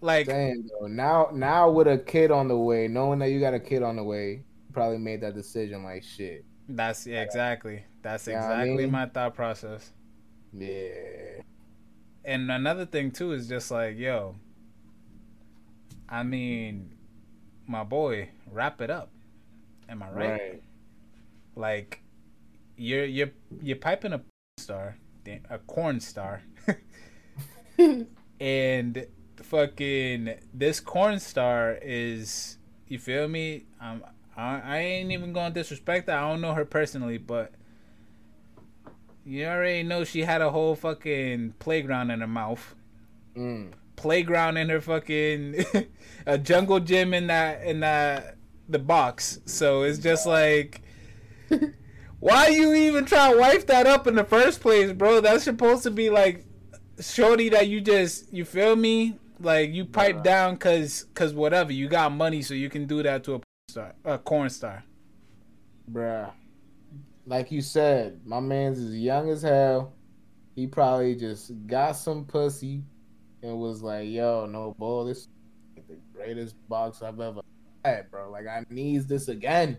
Like, 0.00 0.28
Damn, 0.28 0.68
though. 0.80 0.86
Now, 0.86 1.30
now 1.32 1.68
with 1.68 1.88
a 1.88 1.98
kid 1.98 2.30
on 2.30 2.46
the 2.46 2.56
way, 2.56 2.86
knowing 2.86 3.18
that 3.18 3.30
you 3.30 3.40
got 3.40 3.54
a 3.54 3.60
kid 3.60 3.82
on 3.82 3.96
the 3.96 4.04
way, 4.04 4.44
probably 4.72 4.98
made 4.98 5.20
that 5.22 5.34
decision. 5.34 5.82
Like 5.82 6.04
shit. 6.04 6.44
that's 6.68 7.08
yeah, 7.08 7.22
exactly. 7.22 7.82
That's 8.02 8.24
Yeah, 8.28 8.34
I 8.34 8.62
exactly 8.62 8.84
mean- 8.84 8.92
my 8.92 9.06
thought 9.06 9.34
process. 9.34 9.90
Yeah. 10.52 11.42
And 12.28 12.50
another 12.50 12.84
thing 12.84 13.10
too 13.10 13.32
is 13.32 13.48
just 13.48 13.70
like, 13.70 13.96
yo, 13.96 14.36
I 16.10 16.22
mean, 16.24 16.94
my 17.66 17.84
boy, 17.84 18.28
wrap 18.52 18.82
it 18.82 18.90
up. 18.90 19.08
Am 19.88 20.02
I 20.02 20.10
right? 20.10 20.30
Right. 20.30 20.62
Like, 21.56 22.02
you're 22.76 23.06
you're 23.06 23.30
you're 23.62 23.78
piping 23.78 24.12
a 24.12 24.20
star, 24.58 24.98
a 25.48 25.58
corn 25.60 26.00
star, 26.00 26.42
and 28.40 29.06
fucking 29.36 30.34
this 30.52 30.80
corn 30.80 31.20
star 31.20 31.78
is, 31.80 32.58
you 32.88 32.98
feel 32.98 33.26
me? 33.26 33.64
Um, 33.80 34.04
I 34.36 34.60
I 34.62 34.78
ain't 34.80 35.12
even 35.12 35.32
gonna 35.32 35.54
disrespect 35.54 36.10
her. 36.10 36.14
I 36.14 36.28
don't 36.28 36.42
know 36.42 36.52
her 36.52 36.66
personally, 36.66 37.16
but. 37.16 37.54
You 39.28 39.44
already 39.46 39.82
know 39.82 40.04
she 40.04 40.22
had 40.22 40.40
a 40.40 40.50
whole 40.50 40.74
fucking 40.74 41.54
playground 41.58 42.10
in 42.10 42.20
her 42.20 42.26
mouth 42.26 42.74
Mm. 43.36 43.72
playground 43.94 44.56
in 44.56 44.68
her 44.70 44.80
fucking 44.80 45.64
a 46.26 46.38
jungle 46.38 46.80
gym 46.80 47.12
in 47.14 47.26
that 47.28 47.62
in 47.62 47.80
that 47.80 48.36
the 48.68 48.78
box. 48.78 49.38
So 49.44 49.82
it's 49.82 49.98
just 49.98 50.26
like 50.26 50.80
why 52.20 52.48
you 52.48 52.72
even 52.74 53.04
try 53.04 53.32
to 53.32 53.38
wife 53.38 53.66
that 53.66 53.86
up 53.86 54.06
in 54.06 54.14
the 54.16 54.24
first 54.24 54.60
place, 54.60 54.92
bro? 54.92 55.20
That's 55.20 55.44
supposed 55.44 55.82
to 55.84 55.90
be 55.90 56.10
like 56.10 56.44
shorty 57.00 57.48
that 57.50 57.68
you 57.68 57.80
just 57.80 58.32
you 58.32 58.44
feel 58.44 58.74
me? 58.76 59.18
Like 59.40 59.72
you 59.72 59.84
pipe 59.84 60.24
down 60.24 60.56
cause 60.56 61.04
cause 61.14 61.32
whatever, 61.34 61.72
you 61.72 61.86
got 61.88 62.10
money 62.12 62.42
so 62.42 62.54
you 62.54 62.70
can 62.70 62.86
do 62.86 63.02
that 63.04 63.22
to 63.24 63.36
a 63.36 63.40
star 63.68 63.94
a 64.04 64.18
corn 64.18 64.48
star. 64.50 64.84
Bruh. 65.92 66.32
Like 67.28 67.52
you 67.52 67.60
said, 67.60 68.20
my 68.24 68.40
man's 68.40 68.78
as 68.78 68.96
young 68.96 69.28
as 69.28 69.42
hell. 69.42 69.92
He 70.56 70.66
probably 70.66 71.14
just 71.14 71.52
got 71.66 71.92
some 71.92 72.24
pussy 72.24 72.82
and 73.42 73.58
was 73.58 73.82
like, 73.82 74.08
yo, 74.08 74.46
no 74.46 74.74
bull, 74.78 75.04
this 75.04 75.18
is 75.18 75.28
the 75.88 75.98
greatest 76.14 76.56
box 76.70 77.02
I've 77.02 77.20
ever 77.20 77.42
had, 77.84 78.10
bro. 78.10 78.30
Like 78.30 78.46
I 78.46 78.64
needs 78.70 79.06
this 79.06 79.28
again. 79.28 79.76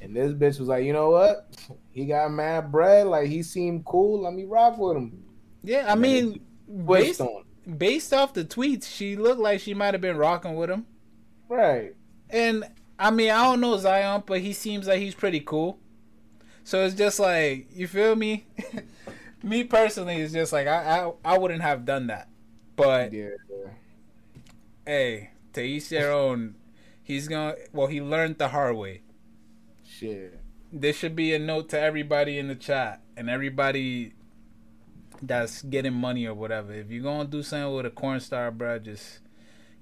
And 0.00 0.14
this 0.14 0.32
bitch 0.32 0.60
was 0.60 0.68
like, 0.68 0.84
you 0.84 0.92
know 0.92 1.10
what? 1.10 1.52
He 1.90 2.06
got 2.06 2.30
mad 2.30 2.70
bread. 2.70 3.08
Like 3.08 3.26
he 3.26 3.42
seemed 3.42 3.84
cool. 3.84 4.22
Let 4.22 4.32
me 4.32 4.44
rock 4.44 4.78
with 4.78 4.96
him. 4.96 5.24
Yeah, 5.64 5.86
I 5.90 5.96
mean 5.96 6.40
based, 6.86 7.20
on. 7.20 7.42
based 7.76 8.14
off 8.14 8.34
the 8.34 8.44
tweets, 8.44 8.86
she 8.86 9.16
looked 9.16 9.40
like 9.40 9.60
she 9.60 9.74
might 9.74 9.94
have 9.94 10.00
been 10.00 10.16
rocking 10.16 10.54
with 10.54 10.70
him. 10.70 10.86
Right. 11.48 11.96
And 12.30 12.64
I 13.00 13.10
mean, 13.10 13.32
I 13.32 13.42
don't 13.42 13.60
know 13.60 13.76
Zion, 13.78 14.22
but 14.24 14.40
he 14.40 14.52
seems 14.52 14.86
like 14.86 15.00
he's 15.00 15.16
pretty 15.16 15.40
cool. 15.40 15.80
So 16.64 16.84
it's 16.84 16.94
just 16.94 17.20
like 17.20 17.68
you 17.74 17.86
feel 17.86 18.16
me. 18.16 18.46
me 19.42 19.64
personally, 19.64 20.16
it's 20.16 20.32
just 20.32 20.52
like 20.52 20.66
I, 20.66 21.04
I 21.06 21.12
I 21.24 21.38
wouldn't 21.38 21.62
have 21.62 21.84
done 21.84 22.06
that. 22.08 22.28
But 22.76 23.12
Yeah. 23.12 23.28
hey, 24.86 25.30
to 25.52 25.62
each 25.62 25.88
their 25.88 26.10
own. 26.12 26.56
He's 27.02 27.28
gonna. 27.28 27.54
Well, 27.72 27.86
he 27.88 28.00
learned 28.00 28.38
the 28.38 28.48
hard 28.48 28.76
way. 28.76 29.02
Shit. 29.86 30.40
This 30.72 30.96
should 30.96 31.14
be 31.14 31.34
a 31.34 31.38
note 31.38 31.68
to 31.68 31.78
everybody 31.80 32.38
in 32.38 32.48
the 32.48 32.54
chat 32.54 33.02
and 33.16 33.28
everybody 33.30 34.14
that's 35.22 35.62
getting 35.62 35.92
money 35.92 36.26
or 36.26 36.34
whatever. 36.34 36.72
If 36.72 36.90
you're 36.90 37.02
gonna 37.02 37.28
do 37.28 37.42
something 37.42 37.74
with 37.74 37.86
a 37.86 37.90
corn 37.90 38.20
star, 38.20 38.50
bro, 38.50 38.78
just 38.78 39.20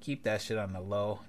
keep 0.00 0.24
that 0.24 0.42
shit 0.42 0.58
on 0.58 0.72
the 0.72 0.80
low. 0.80 1.20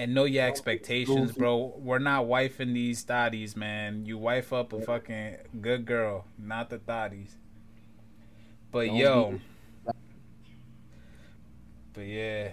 And 0.00 0.14
know 0.14 0.24
your 0.24 0.46
expectations, 0.46 1.32
bro. 1.32 1.74
We're 1.76 1.98
not 1.98 2.24
wifing 2.24 2.72
these 2.72 3.04
thotties, 3.04 3.54
man. 3.54 4.06
You 4.06 4.16
wife 4.16 4.50
up 4.50 4.72
a 4.72 4.80
fucking 4.80 5.36
good 5.60 5.84
girl, 5.84 6.24
not 6.38 6.70
the 6.70 6.78
thotties. 6.78 7.32
But 8.72 8.86
Don't 8.86 8.96
yo, 8.96 9.40
but 11.92 12.06
yeah, 12.06 12.52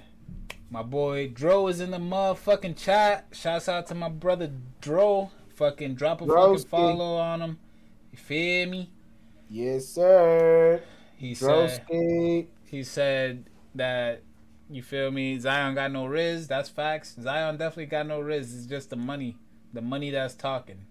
my 0.70 0.84
boy 0.84 1.30
Dro 1.30 1.70
is 1.70 1.80
in 1.80 1.92
the 1.92 2.00
motherfucking 2.00 2.75
chat. 2.75 3.27
Shouts 3.32 3.70
out 3.70 3.88
to 3.88 3.96
my 3.96 4.10
brother 4.10 4.51
Dro. 4.82 5.32
Fucking 5.56 5.96
drop 5.96 6.20
a 6.20 6.27
fucking 6.27 6.66
follow 6.66 7.16
on 7.16 7.42
him. 7.42 7.60
You 8.12 8.18
feel 8.18 8.68
me? 8.68 8.89
Yes, 9.50 9.86
sir. 9.86 10.84
He 11.16 11.34
said 11.34 11.82
he 12.66 12.84
said 12.84 13.46
that 13.74 14.22
you 14.70 14.82
feel 14.84 15.12
me. 15.12 15.38
Zion 15.40 15.76
got 15.76 15.92
no 15.92 16.06
riz. 16.06 16.48
That's 16.48 16.70
facts. 16.70 17.16
Zion 17.22 17.58
definitely 17.58 17.86
got 17.88 18.08
no 18.08 18.20
riz. 18.20 18.56
It's 18.56 18.66
just 18.66 18.90
the 18.90 18.96
money, 18.96 19.38
the 19.74 19.82
money 19.82 20.10
that's 20.12 20.34
talking. 20.36 20.86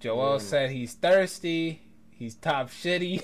Joel 0.00 0.38
Mm. 0.38 0.40
said 0.40 0.70
he's 0.70 0.94
thirsty. 0.94 1.82
He's 2.10 2.34
top 2.34 2.70
shitty. 2.70 3.22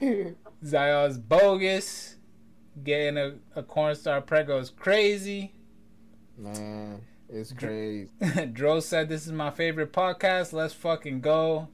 Zion's 0.64 1.18
bogus. 1.18 2.16
Getting 2.82 3.18
a, 3.18 3.34
a 3.54 3.62
corn 3.62 3.94
star 3.94 4.20
prego 4.22 4.58
is 4.58 4.70
crazy. 4.70 5.52
Man, 6.38 7.02
it's 7.28 7.52
crazy. 7.52 8.08
Dro 8.52 8.80
said 8.80 9.08
this 9.10 9.26
is 9.26 9.32
my 9.32 9.50
favorite 9.50 9.92
podcast. 9.92 10.52
Let's 10.54 10.72
fucking 10.72 11.20
go. 11.20 11.68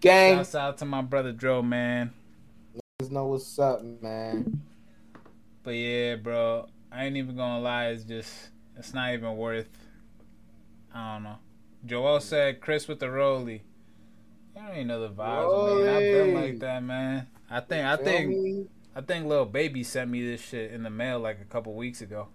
Gang, 0.00 0.36
Shouts 0.36 0.54
out 0.54 0.78
to 0.78 0.84
my 0.86 1.02
brother 1.02 1.32
Dro, 1.32 1.60
man. 1.60 2.12
just 3.00 3.12
know 3.12 3.26
what's 3.26 3.58
up, 3.58 3.82
man. 4.00 4.62
But 5.68 5.74
yeah, 5.74 6.16
bro, 6.16 6.66
I 6.90 7.04
ain't 7.04 7.18
even 7.18 7.36
gonna 7.36 7.60
lie. 7.60 7.88
It's 7.88 8.02
just, 8.02 8.32
it's 8.78 8.94
not 8.94 9.12
even 9.12 9.36
worth. 9.36 9.68
I 10.94 11.12
don't 11.12 11.24
know. 11.24 11.38
Joel 11.84 12.20
said 12.20 12.62
Chris 12.62 12.88
with 12.88 13.00
the 13.00 13.10
Rolly. 13.10 13.64
I 14.56 14.66
don't 14.66 14.76
even 14.76 14.86
know 14.86 15.00
the 15.02 15.10
vibes, 15.10 15.84
man. 15.84 15.94
I've 15.94 16.00
been 16.00 16.34
Rolly. 16.34 16.52
like 16.52 16.60
that, 16.60 16.82
man. 16.82 17.26
I 17.50 17.60
think, 17.60 17.84
I 17.86 17.96
think, 17.96 18.30
me? 18.30 18.66
I 18.96 19.02
think 19.02 19.26
little 19.26 19.44
baby 19.44 19.84
sent 19.84 20.10
me 20.10 20.26
this 20.26 20.40
shit 20.40 20.72
in 20.72 20.84
the 20.84 20.88
mail 20.88 21.18
like 21.18 21.38
a 21.42 21.44
couple 21.44 21.74
weeks 21.74 22.00
ago. 22.00 22.28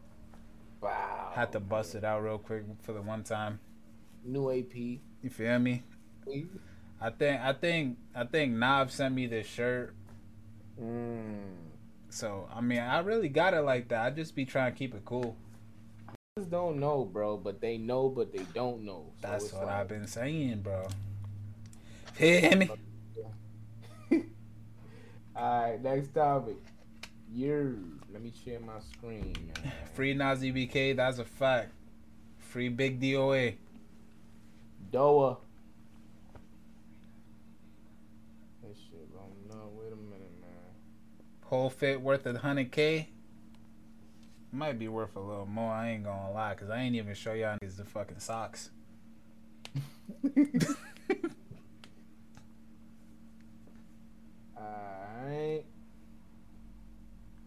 Wow. 0.80 1.32
Had 1.34 1.54
to 1.54 1.60
bust 1.60 1.96
it 1.96 2.04
out 2.04 2.24
real 2.24 2.38
quick 2.38 2.66
for 2.84 2.94
the 2.94 3.02
one 3.02 3.24
time. 3.24 3.60
New 4.24 4.52
AP. 4.52 4.76
You 4.76 5.30
feel 5.32 5.58
me? 5.58 5.82
I 7.02 7.10
think, 7.10 7.42
I 7.42 7.54
think, 7.54 7.98
I 8.14 8.26
think 8.26 8.54
Nav 8.54 8.92
sent 8.92 9.16
me 9.16 9.26
this 9.26 9.48
shirt. 9.48 9.96
Mm. 10.80 11.73
So 12.14 12.48
I 12.54 12.62
mean, 12.62 12.78
I 12.78 13.00
really 13.00 13.28
got 13.28 13.56
it 13.56 13.62
like 13.62 13.88
that. 13.88 14.06
I 14.06 14.12
just 14.12 14.36
be 14.36 14.46
trying 14.46 14.72
to 14.72 14.78
keep 14.78 14.94
it 14.94 15.04
cool. 15.04 15.36
Just 16.38 16.52
don't 16.52 16.80
know, 16.80 17.06
bro, 17.06 17.38
but 17.38 17.60
they 17.60 17.80
know, 17.80 18.08
but 18.08 18.32
they 18.32 18.44
don't 18.54 18.86
know. 18.86 19.08
So 19.20 19.28
That's 19.28 19.52
what 19.52 19.66
like- 19.66 19.76
I've 19.76 19.88
been 19.88 20.06
saying, 20.06 20.62
bro. 20.62 20.88
Feel 22.14 22.56
me? 22.56 22.70
All 25.36 25.62
right, 25.64 25.82
next 25.82 26.14
topic. 26.14 26.58
You. 27.34 28.00
Let 28.12 28.22
me 28.22 28.32
share 28.46 28.60
my 28.60 28.80
screen, 28.92 29.36
man. 29.48 29.74
Free 29.96 30.14
Nazi 30.14 30.54
BK, 30.54 30.96
that's 30.96 31.18
a 31.18 31.26
fact. 31.26 31.72
Free 32.38 32.70
Big 32.70 33.02
DOA. 33.02 33.56
Doa. 34.92 35.38
This 38.62 38.78
shit, 38.78 39.12
bro. 39.12 39.22
No, 39.50 39.72
wait 39.74 39.92
a 39.92 39.96
minute, 39.96 40.30
man. 40.40 41.43
Whole 41.54 41.70
fit 41.70 42.02
worth 42.02 42.26
a 42.26 42.36
hundred 42.36 42.72
K. 42.72 43.10
Might 44.52 44.80
be 44.80 44.88
worth 44.88 45.16
a 45.16 45.20
little 45.20 45.46
more. 45.46 45.72
I 45.72 45.92
ain't 45.92 46.04
gonna 46.04 46.32
lie, 46.32 46.56
cause 46.56 46.72
I 46.72 46.80
ain't 46.80 46.96
even 46.96 47.14
show 47.14 47.34
y'all 47.34 47.60
niggas 47.62 47.78
the 47.78 47.86
fucking 47.86 48.18
socks. 48.18 48.72
Alright. 54.58 55.66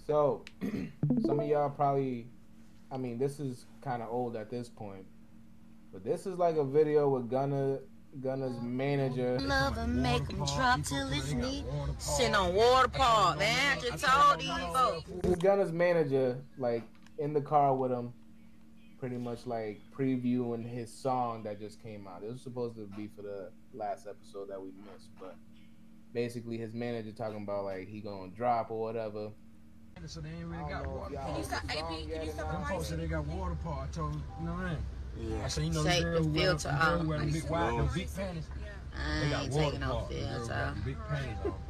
So, 0.06 0.44
some 1.26 1.40
of 1.40 1.48
y'all 1.48 1.70
probably, 1.70 2.28
I 2.92 2.98
mean, 2.98 3.18
this 3.18 3.40
is 3.40 3.66
kind 3.82 4.04
of 4.04 4.08
old 4.08 4.36
at 4.36 4.50
this 4.50 4.68
point, 4.68 5.04
but 5.92 6.04
this 6.04 6.26
is 6.26 6.38
like 6.38 6.54
a 6.54 6.64
video 6.64 7.08
with 7.08 7.28
Gunna 7.28 7.80
Gunna's 8.20 8.60
manager. 8.62 9.38
Love 9.40 9.76
and 9.78 10.02
make 10.02 10.30
him 10.30 10.38
drop 10.38 10.82
till 10.82 11.08
his 11.08 11.34
knee. 11.34 11.64
Sitting 11.98 12.34
on 12.34 12.54
water 12.54 12.88
park, 12.88 13.38
man. 13.38 13.78
I 13.78 13.80
just 13.80 14.04
told 14.04 14.40
these 14.40 14.48
folks. 14.72 15.10
Gunna's 15.42 15.72
manager, 15.72 16.38
like 16.58 16.84
in 17.18 17.32
the 17.32 17.40
car 17.40 17.74
with 17.74 17.90
him, 17.90 18.12
pretty 18.98 19.16
much 19.16 19.46
like 19.46 19.80
previewing 19.96 20.66
his 20.66 20.92
song 20.92 21.42
that 21.44 21.60
just 21.60 21.82
came 21.82 22.06
out. 22.06 22.22
It 22.22 22.32
was 22.32 22.40
supposed 22.40 22.76
to 22.76 22.86
be 22.96 23.08
for 23.14 23.22
the 23.22 23.50
last 23.74 24.06
episode 24.06 24.48
that 24.48 24.60
we 24.60 24.68
missed, 24.92 25.08
but 25.20 25.36
basically 26.14 26.56
his 26.56 26.72
manager 26.72 27.12
talking 27.12 27.42
about 27.42 27.64
like 27.64 27.88
he 27.88 28.00
gonna 28.00 28.30
drop 28.30 28.70
or 28.70 28.80
whatever. 28.80 29.30
So 30.04 30.20
they 30.20 30.28
ain't 30.28 30.46
really 30.46 30.62
got 30.70 30.84
don't 30.84 30.94
know 30.94 31.04
if 31.06 31.12
water 31.12 31.14
park. 31.16 31.26
Can 31.26 31.36
you 31.38 31.44
stop- 31.44 31.64
AP, 31.64 31.88
can 31.88 32.26
you 32.26 32.32
stop 32.32 32.46
not. 32.46 32.52
Them 32.52 32.64
folks 32.68 32.88
said 32.88 33.00
they 33.00 33.06
got 33.06 33.26
water 33.26 33.56
park. 33.64 33.88
I 33.90 33.92
told 33.94 34.12
them, 34.12 34.24
you 34.40 34.46
know 34.46 34.52
what 34.52 34.64
I 34.64 34.68
mean? 34.70 34.78
I 35.44 35.48
said, 35.48 35.64
you 35.64 35.70
know, 35.70 35.82
Say 35.82 35.98
the 36.02 36.04
girl 36.10 36.22
the 36.24 36.38
filter 36.40 36.68
the 36.68 36.74
girl 36.74 36.98
who 36.98 36.98
on. 37.00 37.08
wear 37.08 37.18
the 37.20 37.32
big 37.32 37.48
wide, 37.50 37.78
the 37.78 37.94
big 37.94 38.14
panties. 38.16 38.46
They 39.20 39.26
I 39.26 39.30
got 39.30 39.44
ain't 39.44 39.52
water 39.52 39.64
taking 39.66 39.80
no 39.80 39.88
park. 39.92 40.08
The 40.08 40.14
girl 40.14 40.38
filter. 40.38 40.74
big 40.84 40.96
panties 41.08 41.36
on. 41.44 41.54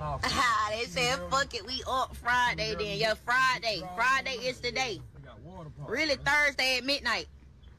Nah, 0.00 0.18
Ah, 0.24 0.70
they 0.72 0.84
said, 0.86 1.18
fuck 1.30 1.54
it, 1.54 1.64
we 1.66 1.80
up 1.86 2.16
Friday 2.16 2.74
then. 2.76 2.98
Yeah, 2.98 3.14
Friday. 3.14 3.80
Friday 3.94 4.32
is 4.44 4.58
the 4.60 4.72
day. 4.72 5.00
They 5.14 5.22
got 5.24 5.40
water 5.40 5.70
park. 5.78 5.88
Really 5.90 6.16
Thursday 6.16 6.78
at 6.78 6.84
midnight. 6.84 7.26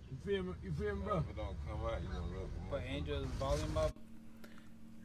You 0.10 0.18
feel 0.25 0.44
me? 0.44 0.54
You 0.64 0.72
feel 0.72 0.96
me, 0.96 1.02
bro? 1.04 1.18
If 1.18 1.30
it 1.30 1.36
don't 1.36 1.56
come 1.70 1.86
out, 1.86 2.02
you 2.02 2.08
gonna 2.08 2.22
look 2.28 2.50
for 2.70 2.78
Put. 2.78 2.88
Angel's 2.90 3.28
volume 3.38 3.78
up. 3.78 3.92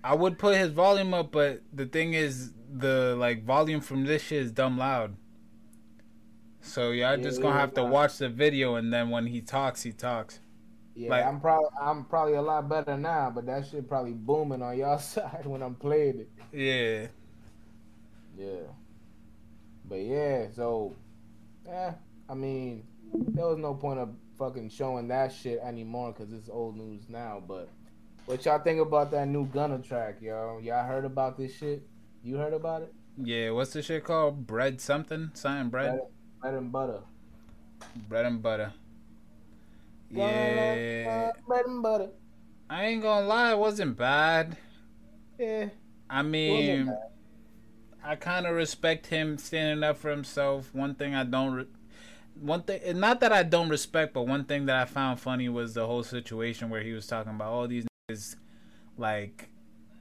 I 0.05 0.15
would 0.15 0.39
put 0.39 0.57
his 0.57 0.71
volume 0.71 1.13
up, 1.13 1.33
but 1.33 1.63
the 1.73 1.85
thing 1.85 2.15
is, 2.15 2.53
the 2.73 3.17
like 3.19 3.45
volume 3.45 3.81
from 3.81 4.05
this 4.05 4.23
shit 4.23 4.43
is 4.43 4.53
dumb 4.53 4.79
loud. 4.79 5.17
So 6.63 6.91
y'all 6.91 7.17
Yeah, 7.17 7.23
just 7.23 7.41
gonna 7.41 7.59
have 7.59 7.75
to 7.75 7.85
watch 7.85 8.19
the 8.19 8.29
video, 8.29 8.75
and 8.77 8.93
then 8.93 9.11
when 9.11 9.27
he 9.27 9.41
talks, 9.41 9.83
he 9.83 9.93
talks. 9.93 10.41
Yeah, 10.95 11.11
Like- 11.11 11.25
I'm 11.25 11.41
probably 11.41 11.69
I'm 11.81 12.05
probably 12.05 12.35
a 12.35 12.43
lot 12.43 12.69
better 12.69 12.97
now, 12.97 13.31
but 13.35 13.47
that 13.47 13.67
shit 13.67 13.89
probably 13.89 14.13
booming 14.13 14.61
on 14.63 14.77
y'all 14.77 14.99
side 14.99 15.47
when 15.47 15.63
I'm 15.63 15.75
playing 15.75 16.21
it. 16.21 16.31
Yeah, 16.53 17.07
Yeah. 18.37 18.67
But 19.89 20.01
yeah, 20.01 20.49
so 20.55 20.95
yeah, 21.67 21.95
I 22.29 22.35
mean, 22.35 22.85
there 23.13 23.47
was 23.47 23.59
no 23.59 23.75
point 23.75 23.99
of 23.99 24.11
fucking 24.39 24.71
showing 24.71 25.09
that 25.09 25.33
shit 25.33 25.61
anymore 25.63 26.13
because 26.13 26.33
it's 26.33 26.49
old 26.49 26.77
news 26.77 27.09
now. 27.09 27.43
But 27.47 27.69
what 28.27 28.45
y'all 28.45 28.59
think 28.61 28.81
about 28.81 29.11
that 29.13 29.27
new 29.29 29.47
Gunna 29.47 29.79
track, 29.79 30.17
y'all? 30.21 30.61
Y'all 30.61 30.87
heard 30.87 31.05
about 31.05 31.37
this 31.37 31.57
shit? 31.57 31.83
You 32.23 32.37
heard 32.37 32.53
about 32.53 32.83
it? 32.83 32.93
yeah. 33.17 33.51
What's 33.51 33.73
the 33.73 33.83
shit 33.83 34.05
called? 34.05 34.47
Bread 34.47 34.81
something? 34.81 35.31
Something 35.35 35.71
bread? 35.71 35.93
Bread, 35.93 36.09
bread 36.41 36.55
and 36.55 36.73
butter. 36.73 37.01
Bread 38.09 38.27
and 38.27 38.43
butter. 38.43 38.73
Yeah. 40.11 41.33
Bread 41.47 41.67
and 41.67 41.83
butter. 41.83 42.11
I 42.69 42.87
ain't 42.87 43.03
gonna 43.03 43.27
lie, 43.27 43.53
it 43.53 43.59
wasn't 43.59 43.97
bad. 43.97 44.57
Yeah. 45.39 45.69
I 46.09 46.23
mean. 46.23 46.93
I 48.03 48.17
kind 48.17 48.47
of 48.47 48.55
respect 48.55 49.09
him 49.09 49.37
standing 49.37 49.85
up 49.85 49.99
for 49.99 50.11
himself. 50.11 50.75
One 50.75 50.95
thing 50.95 51.15
I 51.15 51.23
don't, 51.23 51.53
re- 51.53 51.67
one 52.35 52.63
thing, 52.63 52.99
not 52.99 53.21
that 53.21 53.31
I 53.31 53.43
don't 53.43 53.69
respect, 53.69 54.15
but 54.15 54.23
one 54.23 54.45
thing 54.45 54.65
that 54.67 54.77
I 54.77 54.87
found 54.87 55.21
funny 55.21 55.51
was 55.51 55.75
the 55.75 55.87
whole 55.87 56.03
situation 56.03 56.71
where 56.71 56.83
he 56.83 56.93
was 56.93 57.07
talking 57.07 57.33
about 57.33 57.53
all 57.53 57.69
these 57.69 57.85
niggas, 58.09 58.37
like, 58.97 59.51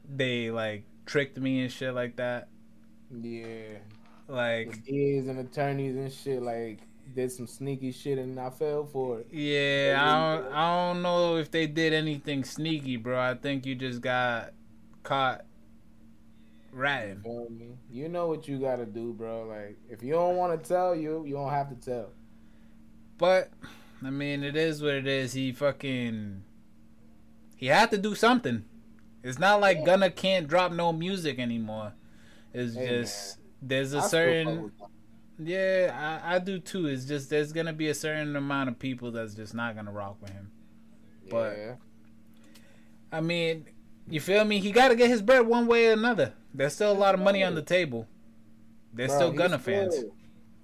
they 0.07 0.49
like 0.49 0.85
tricked 1.05 1.37
me 1.37 1.59
and 1.59 1.71
shit 1.71 1.93
like 1.93 2.15
that. 2.15 2.47
Yeah. 3.11 3.79
Like, 4.29 4.83
DAs 4.85 5.27
and 5.27 5.39
attorneys 5.39 5.95
and 5.95 6.11
shit 6.13 6.41
like 6.41 6.79
did 7.15 7.31
some 7.31 7.47
sneaky 7.47 7.91
shit 7.91 8.19
and 8.19 8.39
I 8.39 8.49
fell 8.51 8.85
for 8.85 9.19
it. 9.21 9.27
yeah, 9.31 9.97
I 9.99 10.37
don't, 10.41 10.53
I 10.53 10.93
don't 10.93 11.01
know 11.01 11.37
if 11.37 11.49
they 11.51 11.65
did 11.67 11.93
anything 11.93 12.43
sneaky, 12.43 12.97
bro. 12.97 13.19
I 13.19 13.33
think 13.33 13.65
you 13.65 13.75
just 13.75 14.01
got 14.01 14.53
caught 15.03 15.45
ratting. 16.71 17.23
Feel 17.23 17.49
me? 17.49 17.77
You 17.89 18.09
know 18.09 18.27
what 18.27 18.47
you 18.47 18.59
gotta 18.59 18.85
do, 18.85 19.13
bro. 19.13 19.45
Like 19.45 19.77
if 19.89 20.03
you 20.03 20.13
don't 20.13 20.35
want 20.35 20.61
to 20.61 20.67
tell 20.67 20.95
you, 20.95 21.25
you 21.25 21.33
don't 21.33 21.49
have 21.49 21.69
to 21.69 21.75
tell. 21.75 22.11
But 23.17 23.49
I 24.03 24.11
mean, 24.11 24.43
it 24.43 24.55
is 24.55 24.81
what 24.81 24.93
it 24.93 25.07
is. 25.07 25.33
He 25.33 25.51
fucking 25.51 26.43
he 27.55 27.65
had 27.67 27.91
to 27.91 27.97
do 27.97 28.15
something. 28.15 28.65
It's 29.23 29.39
not 29.39 29.59
like 29.59 29.79
Yeah. 29.79 29.85
Gunna 29.85 30.11
can't 30.11 30.47
drop 30.47 30.71
no 30.71 30.93
music 30.93 31.39
anymore. 31.39 31.93
It's 32.53 32.75
Hey, 32.75 32.87
just 32.87 33.38
there's 33.61 33.93
a 33.93 33.99
I 33.99 34.07
certain 34.07 34.71
yeah, 35.41 36.19
I, 36.23 36.35
I 36.35 36.39
do 36.39 36.59
too. 36.59 36.87
It's 36.87 37.05
just 37.05 37.29
there's 37.29 37.53
gonna 37.53 37.73
be 37.73 37.87
a 37.87 37.93
certain 37.93 38.35
amount 38.35 38.69
of 38.69 38.77
people 38.77 39.11
that's 39.11 39.33
just 39.33 39.53
not 39.53 39.75
gonna 39.75 39.91
rock 39.91 40.17
with 40.21 40.31
him. 40.31 40.51
but- 41.29 41.57
yeah. 41.57 41.75
I 43.11 43.21
mean, 43.21 43.65
you 44.07 44.19
feel 44.19 44.45
me? 44.45 44.59
He 44.59 44.71
got 44.71 44.89
to 44.89 44.95
get 44.95 45.09
his 45.09 45.21
bread 45.21 45.45
one 45.47 45.67
way 45.67 45.87
or 45.87 45.93
another. 45.93 46.33
There's 46.53 46.73
still 46.73 46.91
a 46.91 46.93
lot 46.93 47.15
of 47.15 47.21
money 47.21 47.43
on 47.43 47.55
the 47.55 47.61
table. 47.61 48.07
There's 48.93 49.09
Bro, 49.09 49.17
still 49.17 49.31
he's 49.31 49.37
Gunna 49.37 49.59
fans. 49.59 49.95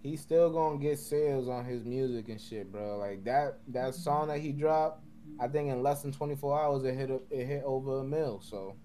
He's 0.01 0.21
still 0.21 0.51
gonna 0.51 0.77
get 0.77 0.99
sales 0.99 1.47
on 1.47 1.65
his 1.65 1.83
music 1.83 2.29
and 2.29 2.39
shit, 2.39 2.71
bro. 2.71 2.97
Like 2.97 3.23
that 3.23 3.59
that 3.69 3.95
song 3.95 4.27
that 4.27 4.39
he 4.39 4.51
dropped, 4.51 5.03
I 5.39 5.47
think 5.47 5.69
in 5.69 5.81
less 5.81 6.01
than 6.01 6.11
24 6.11 6.59
hours 6.59 6.83
it 6.83 6.95
hit 6.95 7.09
a, 7.09 7.19
it 7.31 7.45
hit 7.45 7.63
over 7.63 7.99
a 7.99 8.03
mil. 8.03 8.41
So 8.41 8.75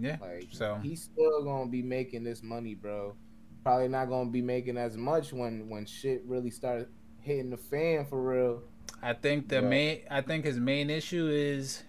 Yeah. 0.00 0.16
like 0.20 0.48
So 0.50 0.78
he's 0.82 1.02
still 1.02 1.44
gonna 1.44 1.70
be 1.70 1.82
making 1.82 2.24
this 2.24 2.42
money, 2.42 2.74
bro. 2.74 3.14
Probably 3.62 3.88
not 3.88 4.06
gonna 4.08 4.30
be 4.30 4.42
making 4.42 4.76
as 4.76 4.96
much 4.96 5.32
when 5.32 5.68
when 5.68 5.84
shit 5.86 6.22
really 6.26 6.50
started 6.50 6.88
hitting 7.20 7.50
the 7.50 7.56
fan 7.56 8.06
for 8.06 8.20
real. 8.22 8.62
I 9.02 9.12
think 9.12 9.48
the 9.48 9.62
main 9.62 10.00
I 10.10 10.20
think 10.22 10.44
his 10.44 10.58
main 10.58 10.90
issue 10.90 11.28
is 11.28 11.82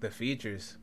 the 0.00 0.10
features. 0.10 0.76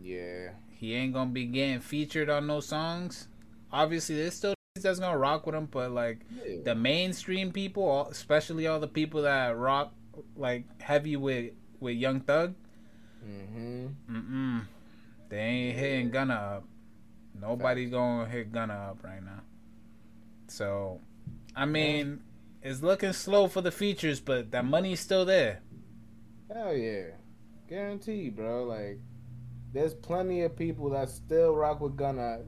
Yeah. 0.00 0.50
He 0.70 0.94
ain't 0.94 1.12
gonna 1.14 1.30
be 1.30 1.46
getting 1.46 1.80
featured 1.80 2.28
on 2.28 2.46
no 2.46 2.60
songs. 2.60 3.28
Obviously, 3.72 4.16
there's 4.16 4.34
still 4.34 4.54
that's 4.80 4.98
gonna 4.98 5.16
rock 5.18 5.46
with 5.46 5.54
him, 5.54 5.66
but 5.70 5.92
like 5.92 6.20
yeah. 6.44 6.56
the 6.64 6.74
mainstream 6.74 7.52
people, 7.52 8.08
especially 8.10 8.66
all 8.66 8.80
the 8.80 8.88
people 8.88 9.22
that 9.22 9.56
rock 9.56 9.92
like 10.36 10.64
heavy 10.82 11.16
with 11.16 11.52
with 11.80 11.96
Young 11.96 12.20
Thug, 12.20 12.54
Mm-hmm. 13.24 13.86
mm 14.10 14.62
they 15.32 15.38
ain't 15.38 15.78
hitting 15.78 16.10
Gunna 16.10 16.34
up. 16.34 16.64
Nobody's 17.40 17.90
gonna 17.90 18.28
hit 18.28 18.52
Gunna 18.52 18.90
up 18.90 19.02
right 19.02 19.24
now. 19.24 19.40
So, 20.48 21.00
I 21.56 21.64
mean, 21.64 22.20
it's 22.60 22.82
looking 22.82 23.14
slow 23.14 23.48
for 23.48 23.62
the 23.62 23.70
features, 23.70 24.20
but 24.20 24.50
that 24.50 24.66
money's 24.66 25.00
still 25.00 25.24
there. 25.24 25.62
Hell 26.52 26.76
yeah. 26.76 27.04
Guaranteed, 27.66 28.36
bro. 28.36 28.64
Like, 28.64 28.98
there's 29.72 29.94
plenty 29.94 30.42
of 30.42 30.54
people 30.54 30.90
that 30.90 31.08
still 31.08 31.54
rock 31.54 31.80
with 31.80 31.96
Gunna. 31.96 32.40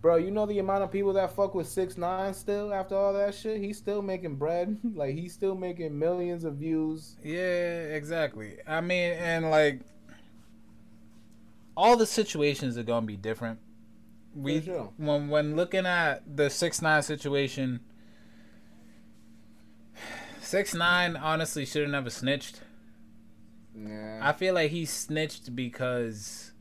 Bro, 0.00 0.16
you 0.16 0.30
know 0.30 0.46
the 0.46 0.60
amount 0.60 0.84
of 0.84 0.92
people 0.92 1.12
that 1.14 1.34
fuck 1.34 1.56
with 1.56 1.66
six 1.66 1.98
nine 1.98 2.34
still 2.34 2.72
after 2.72 2.94
all 2.94 3.12
that 3.14 3.34
shit? 3.34 3.60
He's 3.60 3.78
still 3.78 4.00
making 4.00 4.36
bread. 4.36 4.78
like 4.94 5.16
he's 5.16 5.32
still 5.32 5.56
making 5.56 5.98
millions 5.98 6.44
of 6.44 6.54
views. 6.54 7.16
Yeah, 7.20 7.82
exactly. 7.96 8.58
I 8.64 8.80
mean, 8.80 9.14
and 9.14 9.50
like 9.50 9.80
all 11.76 11.96
the 11.96 12.06
situations 12.06 12.76
are 12.78 12.82
gonna 12.82 13.06
be 13.06 13.16
different. 13.16 13.58
We 14.34 14.60
sure. 14.62 14.92
when 14.96 15.28
when 15.28 15.56
looking 15.56 15.86
at 15.86 16.36
the 16.36 16.48
six 16.50 16.80
nine 16.80 17.02
situation, 17.02 17.80
six 20.40 20.74
nine 20.74 21.16
honestly 21.16 21.64
should 21.64 21.82
have 21.82 21.90
never 21.90 22.10
snitched. 22.10 22.60
Nah. 23.74 24.26
I 24.28 24.32
feel 24.32 24.54
like 24.54 24.70
he 24.70 24.84
snitched 24.84 25.54
because 25.56 26.52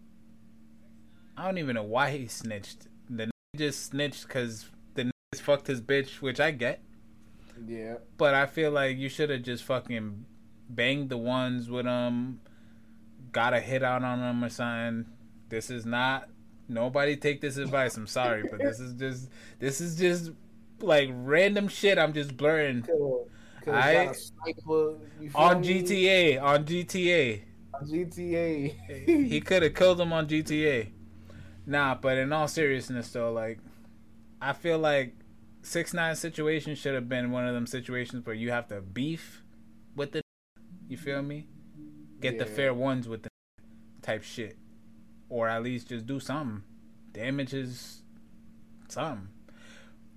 I 1.37 1.45
don't 1.45 1.57
even 1.57 1.75
know 1.75 1.83
why 1.83 2.11
he 2.11 2.27
snitched. 2.27 2.87
The 3.09 3.23
n- 3.23 3.31
just 3.55 3.85
snitched 3.87 4.27
because 4.27 4.65
the 4.95 5.01
n- 5.03 5.11
fucked 5.35 5.67
his 5.67 5.81
bitch, 5.81 6.21
which 6.21 6.39
I 6.39 6.51
get. 6.51 6.81
yeah. 7.67 7.95
But 8.17 8.33
I 8.33 8.45
feel 8.45 8.71
like 8.71 8.97
you 8.97 9.09
should 9.09 9.29
have 9.29 9.43
just 9.43 9.63
fucking 9.63 10.25
banged 10.69 11.09
the 11.09 11.17
ones 11.17 11.69
with 11.69 11.85
him, 11.85 12.39
got 13.31 13.53
a 13.53 13.59
hit 13.59 13.83
out 13.83 14.03
on 14.03 14.19
him 14.19 14.43
or 14.43 14.49
something. 14.49 15.05
This 15.49 15.69
is 15.69 15.85
not. 15.85 16.29
Nobody 16.67 17.15
take 17.17 17.41
this 17.41 17.57
advice. 17.57 17.97
I'm 17.97 18.07
sorry, 18.07 18.43
but 18.49 18.59
this 18.59 18.79
is 18.79 18.93
just. 18.93 19.29
This 19.59 19.81
is 19.81 19.97
just 19.97 20.31
like 20.79 21.09
random 21.13 21.67
shit. 21.67 21.97
I'm 21.97 22.13
just 22.13 22.35
blurring 22.37 22.85
I- 23.67 23.93
got 24.05 24.15
a 24.15 24.19
sniper, 24.19 24.95
on 25.35 25.61
me? 25.61 25.83
GTA. 25.83 26.41
On 26.41 26.65
GTA. 26.65 27.41
On 27.73 27.87
GTA. 27.87 29.27
he 29.27 29.41
could 29.41 29.63
have 29.63 29.75
killed 29.75 29.99
him 30.01 30.13
on 30.13 30.27
GTA. 30.27 30.91
Nah, 31.65 31.95
but 31.95 32.17
in 32.17 32.33
all 32.33 32.47
seriousness 32.47 33.09
though, 33.11 33.31
like 33.31 33.59
I 34.41 34.53
feel 34.53 34.79
like 34.79 35.13
six 35.61 35.93
nine 35.93 36.15
situation 36.15 36.75
should 36.75 36.95
have 36.95 37.07
been 37.07 37.31
one 37.31 37.47
of 37.47 37.53
them 37.53 37.67
situations 37.67 38.25
where 38.25 38.35
you 38.35 38.49
have 38.51 38.67
to 38.69 38.81
beef 38.81 39.43
with 39.95 40.11
the 40.13 40.21
you 40.87 40.97
feel 40.97 41.21
me? 41.21 41.47
Get 42.21 42.37
the 42.37 42.45
fair 42.45 42.73
ones 42.73 43.07
with 43.07 43.23
the 43.23 43.29
type 44.01 44.23
shit. 44.23 44.57
Or 45.29 45.47
at 45.47 45.63
least 45.63 45.89
just 45.89 46.05
do 46.05 46.19
something. 46.19 46.63
Damages 47.13 48.03
something. 48.87 49.27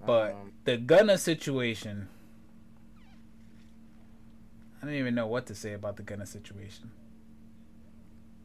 But 0.04 0.32
Um, 0.32 0.52
the 0.64 0.76
Gunna 0.76 1.16
situation 1.18 2.08
I 4.82 4.86
don't 4.86 4.96
even 4.96 5.14
know 5.14 5.26
what 5.26 5.46
to 5.46 5.54
say 5.54 5.72
about 5.72 5.96
the 5.96 6.02
Gunna 6.02 6.26
situation. 6.26 6.90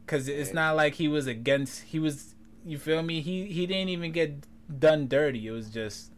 Cause 0.06 0.26
it's 0.26 0.48
Yeah. 0.48 0.54
not 0.54 0.76
like 0.76 0.94
he 0.94 1.06
was 1.06 1.26
against. 1.26 1.82
He 1.82 1.98
was. 1.98 2.34
You 2.64 2.78
feel 2.78 3.02
me? 3.02 3.20
He 3.20 3.44
he 3.46 3.66
didn't 3.66 3.90
even 3.90 4.10
get 4.10 4.46
done 4.78 5.06
dirty. 5.06 5.46
It 5.46 5.50
was 5.50 5.68
just. 5.68 6.12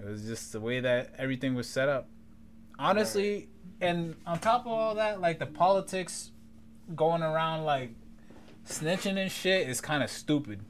It 0.00 0.06
was 0.06 0.24
just 0.24 0.52
the 0.52 0.60
way 0.60 0.80
that 0.80 1.14
everything 1.18 1.54
was 1.54 1.68
set 1.68 1.88
up. 1.90 2.08
Honestly, 2.78 3.48
and 3.80 4.16
on 4.26 4.38
top 4.40 4.62
of 4.62 4.72
all 4.72 4.94
that, 4.96 5.20
like 5.20 5.38
the 5.38 5.46
politics 5.46 6.30
going 6.94 7.22
around 7.22 7.64
like 7.64 7.90
snitching 8.66 9.18
and 9.18 9.30
shit 9.30 9.68
is 9.68 9.80
kind 9.80 10.02
of 10.02 10.10
stupid. 10.10 10.60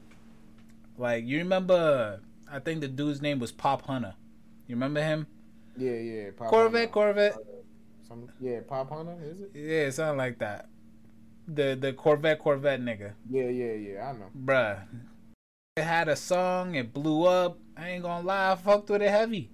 Like 0.97 1.25
you 1.25 1.39
remember, 1.39 2.21
I 2.51 2.59
think 2.59 2.81
the 2.81 2.87
dude's 2.87 3.21
name 3.21 3.39
was 3.39 3.51
Pop 3.51 3.85
Hunna. 3.87 4.13
You 4.67 4.75
remember 4.75 5.01
him? 5.03 5.27
Yeah, 5.77 5.91
yeah. 5.91 6.29
Pop 6.35 6.49
Corvette, 6.49 6.89
Hunter. 6.89 6.93
Corvette. 6.93 7.35
Some, 8.07 8.29
yeah, 8.39 8.59
Pop 8.67 8.89
Hunna, 8.89 9.17
is 9.21 9.41
it? 9.41 9.51
Yeah, 9.53 9.89
something 9.89 10.17
like 10.17 10.39
that. 10.39 10.69
The 11.47 11.77
the 11.79 11.93
Corvette 11.93 12.39
Corvette 12.39 12.81
nigga. 12.81 13.13
Yeah, 13.29 13.49
yeah, 13.49 13.73
yeah. 13.73 14.09
I 14.09 14.13
know. 14.13 14.29
Bruh. 14.45 14.79
It 15.77 15.83
had 15.83 16.07
a 16.07 16.15
song, 16.15 16.75
it 16.75 16.93
blew 16.93 17.25
up. 17.25 17.57
I 17.75 17.89
ain't 17.89 18.03
gonna 18.03 18.25
lie, 18.25 18.53
I 18.53 18.55
fucked 18.55 18.89
with 18.89 19.01
it 19.01 19.09
heavy. 19.09 19.49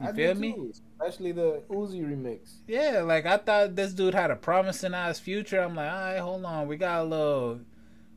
You 0.00 0.08
I 0.08 0.12
feel 0.12 0.34
me? 0.34 0.54
too, 0.54 0.72
Especially 1.00 1.32
the 1.32 1.62
Uzi 1.70 2.02
remix. 2.02 2.56
Yeah, 2.66 3.02
like 3.06 3.24
I 3.24 3.38
thought 3.38 3.74
this 3.74 3.92
dude 3.92 4.14
had 4.14 4.30
a 4.30 4.36
promising 4.36 4.92
ass 4.92 5.18
future. 5.18 5.60
I'm 5.60 5.74
like, 5.74 5.90
alright, 5.90 6.18
hold 6.18 6.44
on. 6.44 6.68
We 6.68 6.76
got 6.76 7.00
a 7.00 7.04
little 7.04 7.60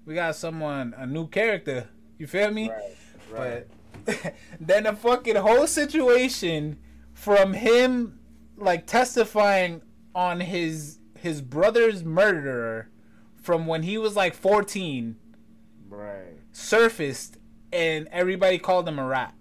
we 0.05 0.13
got 0.13 0.35
someone 0.35 0.93
a 0.97 1.05
new 1.05 1.27
character. 1.27 1.87
You 2.17 2.27
feel 2.27 2.51
me? 2.51 2.69
Right, 2.69 2.97
right. 3.31 3.67
But 4.05 4.33
then 4.59 4.83
the 4.83 4.93
fucking 4.93 5.37
whole 5.37 5.67
situation 5.67 6.77
from 7.13 7.53
him 7.53 8.19
like 8.57 8.85
testifying 8.85 9.81
on 10.13 10.41
his 10.41 10.99
his 11.17 11.41
brother's 11.41 12.03
murderer 12.03 12.89
from 13.41 13.65
when 13.65 13.83
he 13.83 13.97
was 13.97 14.15
like 14.15 14.33
14 14.33 15.15
right. 15.89 16.37
surfaced 16.51 17.37
and 17.71 18.07
everybody 18.11 18.57
called 18.57 18.87
him 18.87 18.99
a 18.99 19.05
rat. 19.05 19.33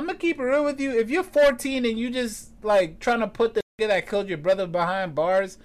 I'm 0.00 0.06
gonna 0.06 0.16
keep 0.16 0.40
it 0.40 0.42
real 0.42 0.64
with 0.64 0.80
you. 0.80 0.98
If 0.98 1.10
you're 1.10 1.22
14 1.22 1.84
and 1.84 1.98
you 1.98 2.08
just 2.08 2.52
like 2.64 3.00
trying 3.00 3.20
to 3.20 3.28
put 3.28 3.52
the 3.52 3.60
nigga 3.78 3.88
that 3.88 4.08
killed 4.08 4.30
your 4.30 4.38
brother 4.38 4.66
behind 4.66 5.14
bars, 5.14 5.58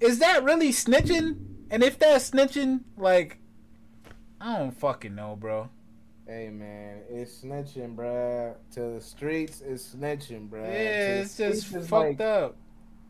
is 0.00 0.18
that 0.18 0.42
really 0.42 0.70
snitching? 0.70 1.36
And 1.70 1.84
if 1.84 1.96
that's 1.96 2.30
snitching, 2.30 2.80
like, 2.96 3.38
I 4.40 4.58
don't 4.58 4.72
fucking 4.72 5.14
know, 5.14 5.36
bro. 5.36 5.70
Hey 6.26 6.48
man, 6.48 7.02
it's 7.08 7.42
snitching, 7.42 7.94
bruh. 7.94 8.56
To 8.72 8.80
the 8.94 9.00
streets, 9.00 9.60
it's 9.64 9.94
snitching, 9.94 10.48
bruh. 10.48 10.64
Yeah, 10.64 11.20
it's 11.20 11.36
just 11.36 11.68
fucked 11.68 11.92
like, 11.92 12.20
up. 12.20 12.56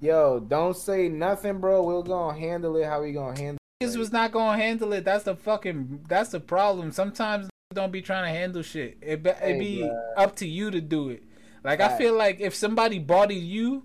Yo, 0.02 0.40
don't 0.40 0.76
say 0.76 1.08
nothing, 1.08 1.58
bro. 1.58 1.82
We're 1.84 2.02
gonna 2.02 2.38
handle 2.38 2.76
it 2.76 2.84
how 2.84 3.00
we 3.00 3.12
gonna 3.12 3.40
handle 3.40 3.56
it? 3.80 3.84
Niggas 3.86 3.96
was 3.96 4.12
not 4.12 4.30
gonna 4.30 4.58
handle 4.58 4.92
it. 4.92 5.06
That's 5.06 5.24
the 5.24 5.36
fucking. 5.36 6.04
That's 6.06 6.32
the 6.32 6.40
problem. 6.40 6.92
Sometimes 6.92 7.48
don't 7.72 7.92
be 7.92 8.02
trying 8.02 8.24
to 8.24 8.36
handle 8.36 8.62
shit. 8.62 8.98
It 9.00 9.22
be, 9.22 9.30
it 9.30 9.58
be 9.58 9.90
up 10.16 10.34
to 10.36 10.46
you 10.46 10.72
to 10.72 10.80
do 10.80 11.10
it. 11.10 11.22
Like 11.62 11.80
I 11.80 11.96
feel 11.96 12.16
like 12.16 12.40
if 12.40 12.52
somebody 12.52 12.98
bodied 12.98 13.44
you, 13.44 13.84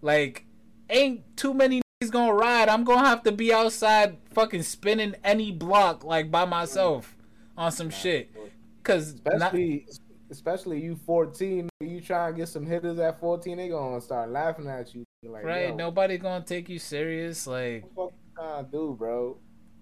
like 0.00 0.46
ain't 0.88 1.36
too 1.36 1.52
many 1.52 1.82
niggas 2.02 2.10
gonna 2.10 2.32
ride. 2.32 2.70
I'm 2.70 2.84
gonna 2.84 3.06
have 3.06 3.22
to 3.24 3.32
be 3.32 3.52
outside 3.52 4.16
fucking 4.32 4.62
spinning 4.62 5.14
any 5.22 5.52
block 5.52 6.04
like 6.04 6.30
by 6.30 6.46
myself 6.46 7.14
on 7.54 7.70
some 7.70 7.90
shit. 7.90 8.34
Cause 8.82 9.20
not, 9.26 9.52
Especially, 9.52 9.86
especially 10.30 10.80
you 10.80 10.96
14, 11.04 11.68
you 11.80 12.00
try 12.00 12.28
and 12.28 12.36
get 12.36 12.48
some 12.48 12.64
hitters 12.64 12.98
at 12.98 13.20
14, 13.20 13.58
they 13.58 13.68
gonna 13.68 14.00
start 14.00 14.30
laughing 14.30 14.68
at 14.68 14.94
you. 14.94 15.04
Like, 15.22 15.44
right, 15.44 15.68
yo, 15.68 15.74
nobody 15.74 16.16
gonna 16.16 16.44
take 16.44 16.70
you 16.70 16.78
serious. 16.78 17.46
Like 17.46 17.84
What 17.94 18.12
the 18.12 18.12
fuck 18.12 18.12
you 18.12 18.42
trying 18.42 18.64
to 18.64 18.70
do, 18.70 18.96
bro? 18.98 19.36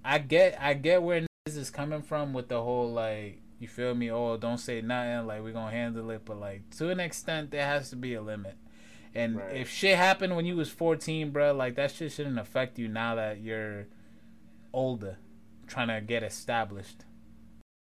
I 0.05 0.19
get 0.19 0.59
I 0.61 0.75
get 0.75 1.01
where 1.01 1.25
is 1.47 1.69
coming 1.69 2.01
from 2.01 2.33
with 2.33 2.49
the 2.49 2.63
whole 2.63 2.91
like 2.91 3.39
you 3.59 3.69
feel 3.69 3.95
me, 3.95 4.11
oh 4.11 4.39
don't 4.39 4.57
say 4.57 4.81
nothing, 4.81 5.27
like 5.27 5.43
we're 5.43 5.53
gonna 5.53 5.71
handle 5.71 6.09
it, 6.11 6.23
but 6.25 6.41
like 6.41 6.71
to 6.79 6.89
an 6.89 6.99
extent 6.99 7.51
there 7.51 7.67
has 7.67 7.91
to 7.91 7.97
be 7.97 8.15
a 8.15 8.23
limit. 8.23 8.57
And 9.15 9.37
Right. 9.37 9.57
if 9.57 9.69
shit 9.69 9.99
happened 9.99 10.37
when 10.37 10.47
you 10.47 10.57
was 10.57 10.71
fourteen, 10.71 11.31
bro, 11.33 11.53
like 11.53 11.75
that 11.75 11.91
shit 11.91 12.13
shouldn't 12.13 12.39
affect 12.39 12.79
you 12.79 12.89
now 12.89 13.15
that 13.17 13.41
you're 13.43 13.89
older, 14.73 15.19
trying 15.67 15.89
to 15.89 16.01
get 16.01 16.23
established. 16.23 17.05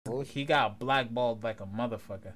Bullshit. 0.07 0.33
He 0.33 0.45
got 0.47 0.79
blackballed 0.79 1.45
like 1.45 1.61
a 1.61 1.67
motherfucker. 1.67 2.33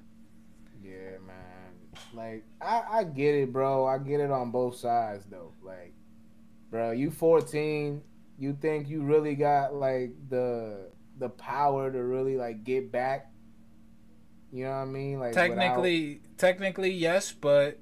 Yeah, 0.83 1.17
man. 1.25 1.73
Like, 2.13 2.43
I, 2.61 2.83
I 2.99 3.03
get 3.03 3.33
it, 3.33 3.51
bro. 3.51 3.85
I 3.87 3.97
get 3.97 4.19
it 4.19 4.29
on 4.29 4.51
both 4.51 4.75
sides, 4.75 5.25
though. 5.25 5.53
Like, 5.63 5.93
bro, 6.69 6.91
you 6.91 7.09
14. 7.09 8.03
You 8.37 8.53
think 8.61 8.89
you 8.89 9.01
really 9.01 9.33
got 9.33 9.73
like 9.73 10.11
the 10.29 10.91
the 11.17 11.29
power 11.29 11.91
to 11.91 12.03
really 12.03 12.35
like 12.37 12.63
get 12.63 12.91
back? 12.91 13.31
You 14.51 14.65
know 14.65 14.71
what 14.71 14.75
I 14.77 14.85
mean? 14.85 15.19
Like, 15.19 15.29
without- 15.31 15.47
Technically, 15.47 16.21
technically 16.37 16.91
yes, 16.91 17.31
but 17.33 17.79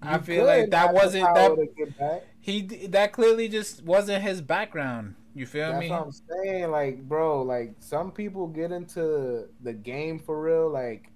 I 0.00 0.18
feel 0.18 0.44
like 0.44 0.70
that 0.70 0.92
wasn't 0.94 1.24
that 1.34 1.54
to 1.56 1.66
get 1.76 1.98
back. 1.98 2.22
he 2.40 2.62
that 2.88 3.12
clearly 3.12 3.48
just 3.48 3.82
wasn't 3.84 4.22
his 4.22 4.40
background. 4.40 5.14
You 5.34 5.46
feel 5.46 5.68
That's 5.72 5.80
me? 5.80 5.90
what 5.90 6.02
I'm 6.02 6.12
saying. 6.12 6.70
Like, 6.70 7.02
bro, 7.08 7.42
like 7.42 7.74
some 7.80 8.12
people 8.12 8.46
get 8.46 8.70
into 8.70 9.48
the 9.62 9.72
game 9.72 10.18
for 10.18 10.40
real, 10.40 10.70
like 10.70 11.10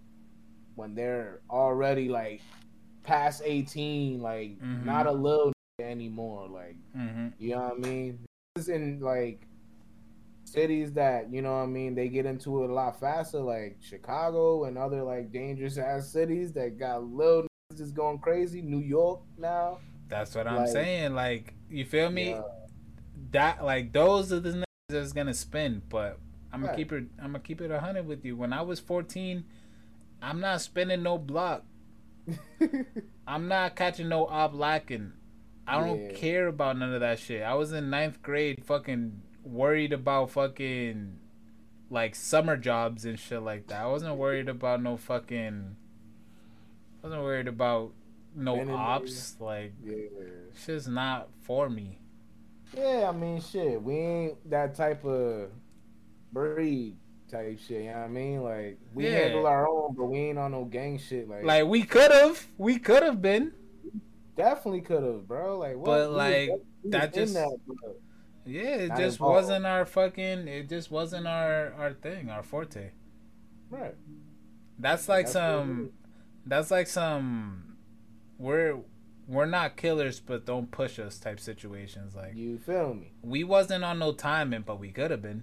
when 0.74 0.94
they're 0.94 1.40
already 1.50 2.08
like 2.08 2.40
past 3.04 3.42
18, 3.44 4.20
like 4.20 4.58
Mhm. 4.60 4.84
not 4.84 5.06
a 5.06 5.12
little 5.12 5.52
anymore. 5.80 6.48
Like, 6.48 6.76
hmm 6.94 7.28
you 7.38 7.50
know 7.54 7.62
what 7.74 7.86
I 7.86 7.88
mean? 7.90 8.18
It's 8.56 8.68
in 8.68 9.00
like 9.00 9.46
cities 10.52 10.92
that, 10.94 11.32
you 11.32 11.42
know 11.42 11.52
what 11.56 11.62
I 11.64 11.66
mean, 11.66 11.94
they 11.94 12.08
get 12.08 12.26
into 12.26 12.64
it 12.64 12.70
a 12.70 12.72
lot 12.72 12.98
faster, 13.00 13.40
like 13.40 13.78
Chicago 13.80 14.64
and 14.64 14.76
other 14.78 15.02
like 15.02 15.32
dangerous 15.32 15.78
ass 15.78 16.08
cities 16.08 16.52
that 16.52 16.78
got 16.78 17.04
little 17.04 17.42
niggas 17.42 17.78
just 17.78 17.94
going 17.94 18.18
crazy. 18.18 18.62
New 18.62 18.80
York 18.80 19.20
now. 19.36 19.78
That's 20.08 20.34
what 20.34 20.46
I'm 20.46 20.66
saying. 20.66 21.14
Like, 21.14 21.54
you 21.70 21.84
feel 21.84 22.10
me? 22.10 22.30
Yeah. 22.30 22.42
That 23.32 23.64
like 23.64 23.92
those 23.92 24.32
are 24.32 24.40
the 24.40 24.50
niggas 24.50 24.64
that's 24.88 25.12
gonna 25.12 25.34
spend. 25.34 25.88
But 25.88 26.18
I'm 26.52 26.60
gonna 26.60 26.72
Right. 26.72 26.76
keep 26.78 26.92
it. 26.92 27.04
I'm 27.18 27.32
gonna 27.32 27.40
keep 27.40 27.60
it 27.60 27.70
hundred 27.70 28.06
with 28.06 28.24
you. 28.24 28.36
When 28.36 28.52
I 28.54 28.62
was 28.62 28.80
14, 28.80 29.44
I'm 30.22 30.40
not 30.40 30.60
spending 30.62 31.02
no 31.02 31.18
block. 31.18 31.64
I'm 33.26 33.48
not 33.48 33.76
catching 33.76 34.08
no 34.08 34.26
op 34.26 34.54
lacking. 34.54 35.12
I 35.66 35.84
don't 35.86 36.00
Yeah. 36.00 36.12
care 36.12 36.46
about 36.46 36.78
none 36.78 36.94
of 36.94 37.00
that 37.00 37.18
shit. 37.18 37.42
I 37.42 37.54
was 37.54 37.72
in 37.72 37.90
ninth 37.90 38.22
grade, 38.22 38.64
fucking 38.64 39.20
worried 39.48 39.92
about 39.92 40.30
fucking 40.30 41.18
like 41.90 42.14
summer 42.14 42.56
jobs 42.56 43.04
and 43.04 43.18
shit 43.18 43.42
like 43.42 43.66
that. 43.68 43.82
I 43.82 43.86
wasn't 43.86 44.16
worried 44.16 44.48
about 44.48 44.82
no 44.82 44.96
fucking. 44.96 45.76
I 47.02 47.06
wasn't 47.06 47.22
worried 47.22 47.48
about 47.48 47.92
no 48.34 48.60
ops. 48.74 49.36
Like 49.40 49.72
yeah. 49.84 49.94
shit's 50.64 50.88
not 50.88 51.28
for 51.42 51.68
me. 51.70 51.98
Yeah, 52.76 53.08
I 53.08 53.16
mean, 53.16 53.40
shit, 53.40 53.82
we 53.82 53.94
ain't 53.94 54.50
that 54.50 54.74
type 54.74 55.04
of 55.04 55.48
breed 56.32 56.96
type 57.30 57.58
shit. 57.66 57.84
You 57.84 57.90
know 57.90 57.96
what 57.98 58.04
I 58.04 58.08
mean? 58.08 58.42
Like, 58.42 58.78
we 58.92 59.04
Yeah. 59.04 59.18
handle 59.18 59.46
our 59.46 59.66
own, 59.66 59.94
but 59.94 60.04
we 60.04 60.18
ain't 60.18 60.38
on 60.38 60.52
no 60.52 60.64
gang 60.64 60.98
shit. 60.98 61.28
Like, 61.28 61.44
Like 61.44 61.66
we 61.66 61.82
could 61.84 62.10
have, 62.10 62.46
we 62.58 62.78
could 62.78 63.02
have 63.02 63.22
been. 63.22 63.52
definitely 64.36 64.82
could 64.82 65.02
have, 65.02 65.26
bro. 65.26 65.58
Like, 65.58 65.76
what? 65.76 65.86
But, 65.86 66.10
like, 66.10 66.50
that 66.84 67.14
just- 67.14 67.34
that. 67.34 67.48
Yeah, 68.48 68.60
it 68.76 68.88
Not 68.88 68.98
just 68.98 69.16
involved. 69.16 69.34
wasn't 69.34 69.66
our 69.66 69.84
fucking. 69.84 70.48
It 70.48 70.68
just 70.68 70.90
wasn't 70.90 71.26
our 71.26 71.72
our 71.74 71.92
thing, 71.92 72.30
our 72.30 72.42
forte. 72.42 72.90
right. 73.70 73.94
That's 74.78 75.08
like 75.08 75.26
That's 75.26 75.32
some. 75.34 75.90
That's 76.46 76.70
like 76.70 76.86
some. 76.86 77.76
We're 78.38 78.78
we're 79.26 79.44
not 79.46 79.76
killers, 79.76 80.20
but 80.20 80.46
don't 80.46 80.70
push 80.70 80.98
us 80.98 81.18
type 81.18 81.40
situations. 81.40 82.14
Like 82.16 82.34
You 82.34 82.58
feel 82.58 82.94
me? 82.94 83.12
we 83.22 83.44
wasn't 83.44 83.84
on 83.84 83.98
no 83.98 84.12
timing, 84.12 84.62
but 84.62 84.78
we 84.80 84.90
could 84.90 85.10
have 85.10 85.20
been 85.20 85.42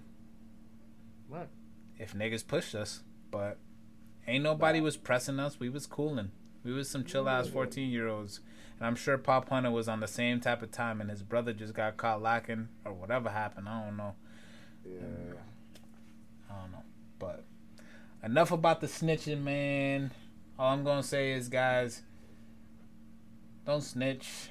Right. 1.30 1.50
if 2.00 2.14
niggas 2.14 2.48
pushed 2.48 2.74
us. 2.74 3.04
But 3.30 3.60
ain't 4.26 4.44
nobody 4.44 4.80
Nah. 4.80 4.86
was 4.86 4.98
pressing 4.98 5.40
us. 5.40 5.60
We 5.60 5.70
was 5.70 5.86
cooling. 5.86 6.32
We 6.66 6.74
was 6.74 6.90
some 6.90 7.06
chill 7.06 7.30
ass 7.30 7.48
fourteen 7.48 7.92
year 7.92 8.08
olds. 8.10 8.42
And 8.80 8.88
I'm 8.88 8.96
sure 8.96 9.18
Pop 9.18 9.50
Hunna 9.50 9.72
was 9.72 9.88
on 9.88 10.02
the 10.02 10.08
same 10.08 10.42
type 10.42 10.62
of 10.62 10.72
time, 10.72 11.00
and 11.00 11.10
his 11.10 11.24
brother 11.24 11.54
just 11.54 11.74
got 11.74 11.96
caught 11.96 12.22
lacking 12.22 12.68
or 12.84 12.92
whatever 12.92 13.30
happened. 13.30 13.70
I 13.70 13.86
don't 13.86 13.96
know. 13.96 14.16
Yeah. 14.86 15.36
I 16.50 16.62
don't 16.62 16.72
know. 16.72 16.84
But 17.18 17.46
enough 18.24 18.52
about 18.52 18.82
the 18.82 18.88
snitching, 18.88 19.44
man. 19.44 20.12
All 20.58 20.74
I'm 20.74 20.84
gonna 20.84 21.04
say 21.04 21.32
is, 21.32 21.48
guys, 21.48 22.02
don't 23.66 23.82
snitch. 23.82 24.50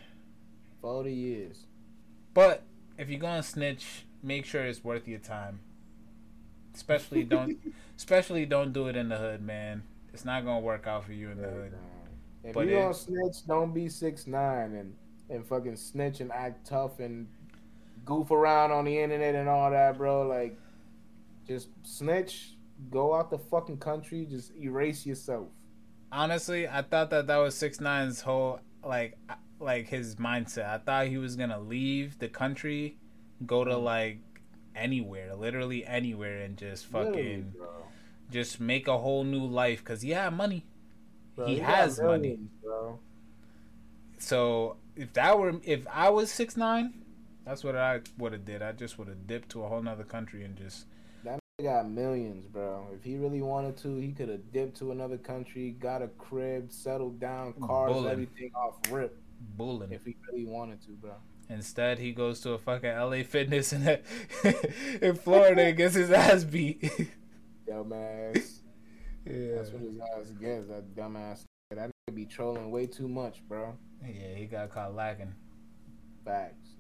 Forty 0.80 1.12
years. 1.12 1.66
But 2.32 2.62
if 2.96 3.10
you're 3.10 3.20
gonna 3.20 3.42
snitch, 3.42 4.06
make 4.22 4.44
sure 4.44 4.64
it's 4.64 4.84
worth 4.84 5.08
your 5.08 5.18
time. 5.18 5.60
Especially 6.74 7.24
don't, 7.24 7.58
especially 7.96 8.46
don't 8.46 8.72
do 8.72 8.86
it 8.88 8.96
in 8.96 9.08
the 9.08 9.16
hood, 9.16 9.42
man. 9.42 9.82
It's 10.12 10.24
not 10.24 10.44
gonna 10.44 10.60
work 10.60 10.86
out 10.86 11.04
for 11.04 11.12
you 11.12 11.30
in 11.30 11.40
the 11.40 11.48
hood. 11.48 11.74
If 12.44 12.54
But 12.54 12.66
you 12.66 12.76
gonna 12.76 12.94
snitch, 12.94 13.46
don't 13.46 13.72
be 13.72 13.88
six 13.88 14.26
nine 14.26 14.74
and 14.74 14.94
and 15.30 15.46
fucking 15.46 15.76
snitch 15.76 16.20
and 16.20 16.30
act 16.30 16.66
tough 16.66 17.00
and 17.00 17.26
goof 18.04 18.30
around 18.30 18.70
on 18.70 18.84
the 18.84 18.98
internet 18.98 19.34
and 19.34 19.48
all 19.48 19.70
that, 19.70 19.96
bro. 19.96 20.26
Like, 20.26 20.58
just 21.48 21.68
snitch, 21.82 22.56
go 22.90 23.14
out 23.14 23.30
the 23.30 23.38
fucking 23.38 23.78
country, 23.78 24.26
just 24.28 24.54
erase 24.56 25.06
yourself. 25.06 25.48
Honestly, 26.12 26.68
I 26.68 26.82
thought 26.82 27.10
that 27.10 27.26
that 27.26 27.36
was 27.38 27.54
Six 27.54 27.80
Nine's 27.80 28.20
whole 28.20 28.60
like 28.84 29.16
like 29.58 29.88
his 29.88 30.16
mindset. 30.16 30.68
I 30.68 30.78
thought 30.78 31.06
he 31.06 31.18
was 31.18 31.36
gonna 31.36 31.60
leave 31.60 32.18
the 32.18 32.28
country, 32.28 32.98
go 33.46 33.64
to 33.64 33.72
mm. 33.72 33.82
like 33.82 34.18
anywhere, 34.76 35.34
literally 35.34 35.84
anywhere, 35.86 36.42
and 36.42 36.56
just 36.56 36.86
fucking 36.86 37.54
just 38.30 38.60
make 38.60 38.88
a 38.88 38.98
whole 38.98 39.24
new 39.24 39.44
life 39.44 39.78
because 39.78 40.02
he 40.02 40.10
had 40.10 40.34
money. 40.34 40.66
Bro, 41.36 41.46
He 41.46 41.56
got 41.56 41.66
has 41.66 42.00
money. 42.00 42.38
bro. 42.62 42.98
So 44.18 44.76
if 44.96 45.12
that 45.14 45.38
were 45.38 45.54
if 45.64 45.86
I 45.92 46.10
was 46.10 46.30
six 46.30 46.56
nine, 46.56 47.04
that's 47.44 47.62
what 47.64 47.76
I 47.76 48.00
would 48.18 48.32
have 48.32 48.44
did. 48.44 48.62
I 48.62 48.72
just 48.72 48.98
would 48.98 49.08
have 49.08 49.26
dipped 49.26 49.50
to 49.50 49.62
a 49.64 49.68
whole 49.68 49.82
nother 49.82 50.04
country 50.04 50.44
and 50.44 50.56
just 50.56 50.86
He 51.58 51.64
got 51.64 51.88
millions, 51.90 52.46
bro. 52.46 52.86
If 52.94 53.04
he 53.04 53.16
really 53.16 53.42
wanted 53.42 53.76
to, 53.78 53.96
he 53.96 54.12
could 54.12 54.28
have 54.28 54.52
dipped 54.52 54.76
to 54.78 54.90
another 54.92 55.18
country, 55.18 55.70
got 55.78 56.02
a 56.02 56.08
crib, 56.08 56.72
settled 56.72 57.20
down, 57.20 57.52
cars, 57.60 57.92
Bullin'. 57.92 58.10
everything 58.12 58.50
off 58.56 58.74
rip. 58.90 59.16
bulling. 59.56 59.92
If 59.92 60.04
he 60.04 60.16
really 60.30 60.46
wanted 60.46 60.80
to, 60.82 60.90
bro. 60.92 61.12
Instead, 61.50 61.98
he 61.98 62.12
goes 62.12 62.40
to 62.40 62.52
a 62.52 62.58
fucking 62.58 62.90
LA 62.90 63.22
Fitness 63.22 63.72
in 63.72 63.86
in 65.02 65.14
Florida 65.14 65.62
and 65.62 65.76
gets 65.76 65.94
his 65.94 66.10
ass 66.10 66.42
beat. 66.44 66.80
Dumbass. 67.68 68.60
Yeah, 69.26 69.56
That's 69.56 69.70
what 69.70 69.82
his 69.82 69.98
ass 69.98 70.30
gets. 70.40 70.68
That 70.68 70.94
dumbass. 70.94 71.44
That 71.70 71.90
nigga 71.90 72.14
be 72.14 72.26
trolling 72.26 72.70
way 72.70 72.86
too 72.86 73.08
much, 73.08 73.42
bro. 73.48 73.76
yeah, 74.02 74.34
he 74.34 74.46
got 74.46 74.70
caught 74.70 74.94
lacking. 74.94 75.34
Facts. 76.24 76.70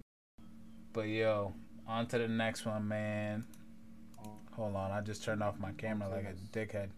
But 0.92 1.08
yo, 1.08 1.54
on 1.86 2.06
to 2.08 2.18
the 2.18 2.28
next 2.28 2.64
one, 2.66 2.86
man. 2.86 3.44
Hold 4.52 4.76
on, 4.76 4.92
I 4.92 5.00
just 5.00 5.24
turned 5.24 5.42
off 5.42 5.58
my 5.58 5.72
camera 5.72 6.08
like 6.08 6.24
a 6.24 6.56
dickhead. 6.56 6.90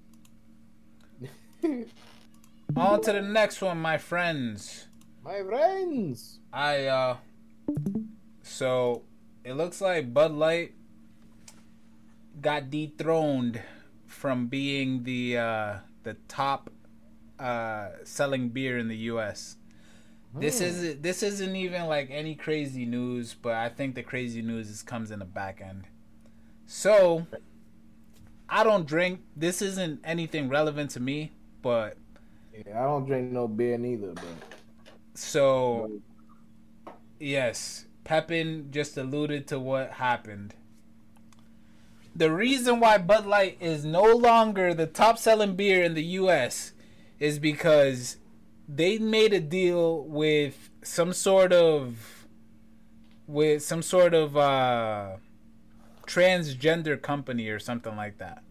On 2.77 3.01
to 3.01 3.13
the 3.13 3.23
next 3.23 3.63
one, 3.63 3.79
my 3.79 3.97
friends. 3.97 4.87
My 5.25 5.43
friends. 5.43 6.41
I 6.53 6.87
uh 6.87 7.17
so 8.43 9.03
it 9.45 9.55
looks 9.55 9.81
like 9.81 10.13
Bud 10.13 10.33
Light 10.33 10.75
got 12.41 12.71
dethroned 12.71 13.61
from 14.17 14.49
being 14.49 15.05
the 15.05 15.39
uh 15.39 15.79
the 16.05 16.15
top 16.29 16.71
uh 17.39 17.91
selling 18.05 18.49
beer 18.51 18.79
in 18.79 18.89
the 18.89 18.97
US. 19.13 19.57
This 20.35 20.61
is 20.61 21.01
this 21.01 21.23
isn't 21.23 21.57
even 21.57 21.87
like 21.87 22.11
any 22.11 22.35
crazy 22.35 22.87
news, 22.87 23.35
but 23.35 23.55
I 23.55 23.69
think 23.71 23.95
the 23.95 24.03
crazy 24.03 24.43
news 24.43 24.69
is 24.71 24.83
comes 24.83 25.11
in 25.11 25.21
the 25.21 25.25
back 25.27 25.61
end. 25.63 25.85
So 26.67 27.27
I 28.49 28.65
don't 28.65 28.87
drink. 28.87 29.21
This 29.37 29.63
isn't 29.63 30.01
anything 30.05 30.49
relevant 30.49 30.91
to 30.93 31.01
me, 31.01 31.33
but 31.63 31.97
Yeah, 32.67 32.81
I 32.83 32.85
don't 32.85 33.07
drink 33.07 33.33
no 33.33 33.49
beer 33.49 33.79
neither, 33.79 34.13
but 34.15 34.25
so 35.15 35.91
Yes, 37.19 37.87
Pepin 38.05 38.69
just 38.71 38.97
alluded 38.97 39.47
to 39.49 39.59
what 39.59 39.93
happened. 39.93 40.55
The 42.17 42.33
reason 42.33 42.81
why 42.81 42.97
Bud 42.97 43.27
Light 43.27 43.59
is 43.61 43.85
no 43.85 44.03
longer 44.03 44.73
the 44.73 44.87
top 44.87 45.19
selling 45.19 45.55
beer 45.55 45.85
in 45.85 45.93
the 45.93 46.03
US 46.21 46.73
is 47.19 47.39
because 47.39 48.17
they 48.67 48.97
made 48.97 49.35
a 49.35 49.41
deal 49.41 50.03
with 50.03 50.71
some 50.83 51.13
sort 51.13 51.53
of 51.53 52.27
with 53.27 53.63
some 53.63 53.83
sort 53.83 54.15
of 54.15 54.35
uh 54.35 55.17
transgender 56.07 57.01
company 57.01 57.49
or 57.51 57.59
something 57.59 57.95
like 57.97 58.17
that. 58.17 58.43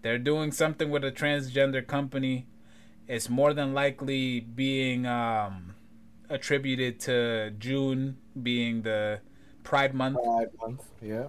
They're 0.00 0.18
doing 0.18 0.50
something 0.50 0.88
with 0.88 1.04
a 1.04 1.12
transgender 1.12 1.86
company. 1.86 2.46
It's 3.06 3.28
more 3.28 3.52
than 3.52 3.74
likely 3.74 4.40
being 4.40 5.04
um 5.04 5.74
attributed 6.30 6.98
to 7.00 7.50
June 7.58 8.16
being 8.42 8.80
the 8.82 9.20
Pride 9.64 9.92
Month, 9.92 10.16
five 10.24 10.48
months. 10.62 10.84
Yeah. 11.02 11.26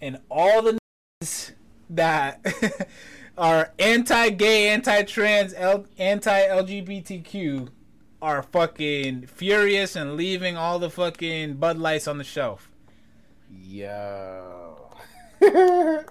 And 0.00 0.20
all 0.30 0.62
the 0.62 0.78
niggas 1.22 1.52
that 1.90 2.44
are 3.38 3.72
anti-gay, 3.78 4.68
anti-trans, 4.70 5.54
L- 5.54 5.86
anti-LGBTQ 5.98 7.68
are 8.22 8.42
fucking 8.42 9.26
furious 9.26 9.94
and 9.94 10.16
leaving 10.16 10.56
all 10.56 10.78
the 10.78 10.90
fucking 10.90 11.54
Bud 11.54 11.78
Lights 11.78 12.08
on 12.08 12.18
the 12.18 12.24
shelf. 12.24 12.70
Yo. 13.50 14.90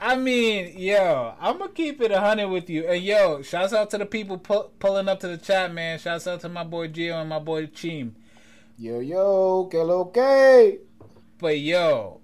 I 0.00 0.16
mean, 0.16 0.78
yo, 0.78 1.34
I'm 1.40 1.58
gonna 1.58 1.72
keep 1.72 2.00
it 2.02 2.10
a 2.10 2.20
hundred 2.20 2.48
with 2.48 2.68
you. 2.68 2.86
And 2.86 3.02
yo, 3.02 3.40
shouts 3.42 3.72
out 3.72 3.88
to 3.90 3.98
the 3.98 4.04
people 4.04 4.36
pu- 4.36 4.68
pulling 4.78 5.08
up 5.08 5.20
to 5.20 5.28
the 5.28 5.38
chat, 5.38 5.72
man. 5.72 5.98
Shouts 5.98 6.26
out 6.26 6.40
to 6.42 6.48
my 6.48 6.62
boy 6.64 6.88
Gio 6.88 7.14
and 7.20 7.30
my 7.30 7.38
boy 7.38 7.66
Cheem. 7.66 8.12
yo, 8.76 9.00
yo, 9.00 9.66
que 9.70 9.80
que? 10.12 10.78
But 11.38 11.58
yo, 11.58 12.20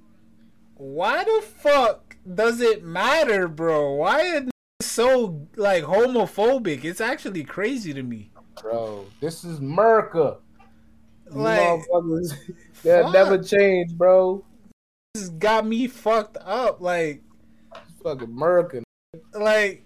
why 0.80 1.24
the 1.24 1.42
fuck 1.46 2.16
does 2.34 2.60
it 2.62 2.82
matter, 2.82 3.48
bro? 3.48 3.92
Why 3.96 4.20
is 4.22 4.50
so 4.80 5.46
like 5.56 5.84
homophobic? 5.84 6.84
It's 6.84 7.02
actually 7.02 7.44
crazy 7.44 7.92
to 7.92 8.02
me. 8.02 8.30
Bro, 8.62 9.06
this 9.20 9.44
is 9.44 9.60
Merca. 9.60 10.38
Like, 11.26 11.60
motherfuckers, 11.60 12.32
never 13.12 13.42
change, 13.42 13.92
bro. 13.92 14.42
this 15.14 15.28
got 15.28 15.66
me 15.66 15.86
fucked 15.86 16.38
up. 16.38 16.80
Like, 16.80 17.22
fucking 18.02 18.28
Merca. 18.28 18.82
like 19.34 19.84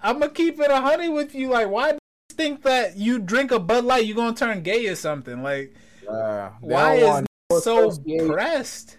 I'm 0.00 0.20
gonna 0.20 0.30
keep 0.30 0.60
it 0.60 0.70
a 0.70 0.80
hundred 0.80 1.10
with 1.10 1.34
you. 1.34 1.48
Like, 1.50 1.68
why 1.68 1.90
do 1.92 1.98
you 2.30 2.36
think 2.36 2.62
that 2.62 2.96
you 2.96 3.18
drink 3.18 3.50
a 3.50 3.58
Bud 3.58 3.84
Light, 3.84 4.06
you 4.06 4.14
gonna 4.14 4.36
turn 4.36 4.62
gay 4.62 4.86
or 4.86 4.94
something? 4.94 5.42
Like, 5.42 5.74
Uh, 6.08 6.50
why 6.60 6.94
is 6.94 7.04
want 7.04 7.26
no 7.50 7.56
niggas 7.56 7.62
so 7.62 8.26
pressed? 8.28 8.98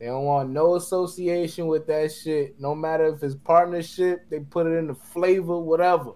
They 0.00 0.06
don't 0.06 0.24
want 0.24 0.48
no 0.48 0.76
association 0.76 1.66
with 1.66 1.86
that 1.88 2.10
shit. 2.10 2.58
No 2.58 2.74
matter 2.74 3.06
if 3.08 3.22
it's 3.22 3.34
partnership, 3.34 4.30
they 4.30 4.40
put 4.40 4.66
it 4.66 4.70
in 4.70 4.86
the 4.86 4.94
flavor, 4.94 5.58
whatever. 5.58 6.12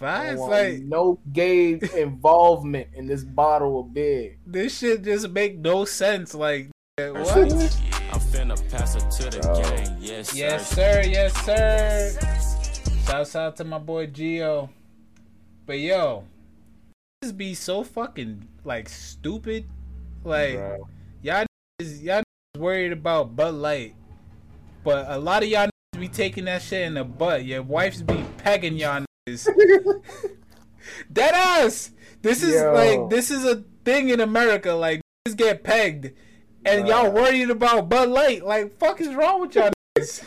They 0.00 0.06
don't 0.06 0.38
want 0.38 0.50
like 0.50 0.82
no 0.82 1.20
gay 1.32 1.78
involvement 1.96 2.88
in 2.94 3.06
this 3.06 3.22
bottle 3.22 3.78
of 3.78 3.94
beer. 3.94 4.34
this 4.44 4.78
shit 4.78 5.04
just 5.04 5.30
make 5.30 5.56
no 5.56 5.84
sense. 5.84 6.34
Like, 6.34 6.70
what? 6.98 7.28
I'm 7.38 8.20
finna 8.20 8.58
pass 8.70 8.96
it 8.96 9.08
to 9.22 9.30
the 9.30 9.38
Bro. 9.40 9.62
gang. 9.62 9.96
Yes, 10.00 10.30
sir. 10.30 10.36
Yes, 10.38 10.68
sir. 10.68 11.02
sir. 11.04 11.08
Yes, 11.08 11.44
sir. 12.16 12.98
Shouts 13.06 13.36
out 13.36 13.56
to 13.58 13.64
my 13.64 13.78
boy 13.78 14.08
Geo. 14.08 14.68
But 15.64 15.78
yo, 15.78 16.24
this 17.20 17.30
be 17.30 17.54
so 17.54 17.84
fucking 17.84 18.48
like 18.64 18.88
stupid. 18.88 19.68
Like 20.24 20.56
Bro. 20.56 20.88
y'all 21.22 21.46
is 21.78 22.02
y'all 22.02 22.18
niggas 22.18 22.31
worried 22.62 22.92
about 22.92 23.34
Bud 23.34 23.54
Light, 23.54 23.94
but 24.84 25.06
a 25.08 25.18
lot 25.18 25.42
of 25.42 25.48
y'all 25.48 25.68
be 25.98 26.08
taking 26.08 26.44
that 26.46 26.62
shit 26.62 26.86
in 26.86 26.94
the 26.94 27.04
butt. 27.04 27.44
Your 27.44 27.62
wife's 27.62 28.00
be 28.00 28.24
pegging 28.38 28.76
y'all. 28.76 29.04
Dead 31.12 31.34
ass. 31.34 31.90
This 32.22 32.42
is 32.42 32.54
Yo. 32.54 32.72
like 32.72 33.10
this 33.10 33.30
is 33.30 33.44
a 33.44 33.64
thing 33.84 34.08
in 34.08 34.20
America. 34.20 34.72
Like 34.72 35.00
just 35.26 35.36
get 35.36 35.64
pegged, 35.64 36.12
and 36.64 36.86
y'all 36.86 37.10
worried 37.10 37.50
about 37.50 37.88
Bud 37.88 38.08
Light. 38.08 38.44
Like 38.44 38.78
fuck 38.78 39.00
is 39.00 39.12
wrong 39.14 39.40
with 39.40 39.54
y'all? 39.56 39.70
niggas? 39.98 40.24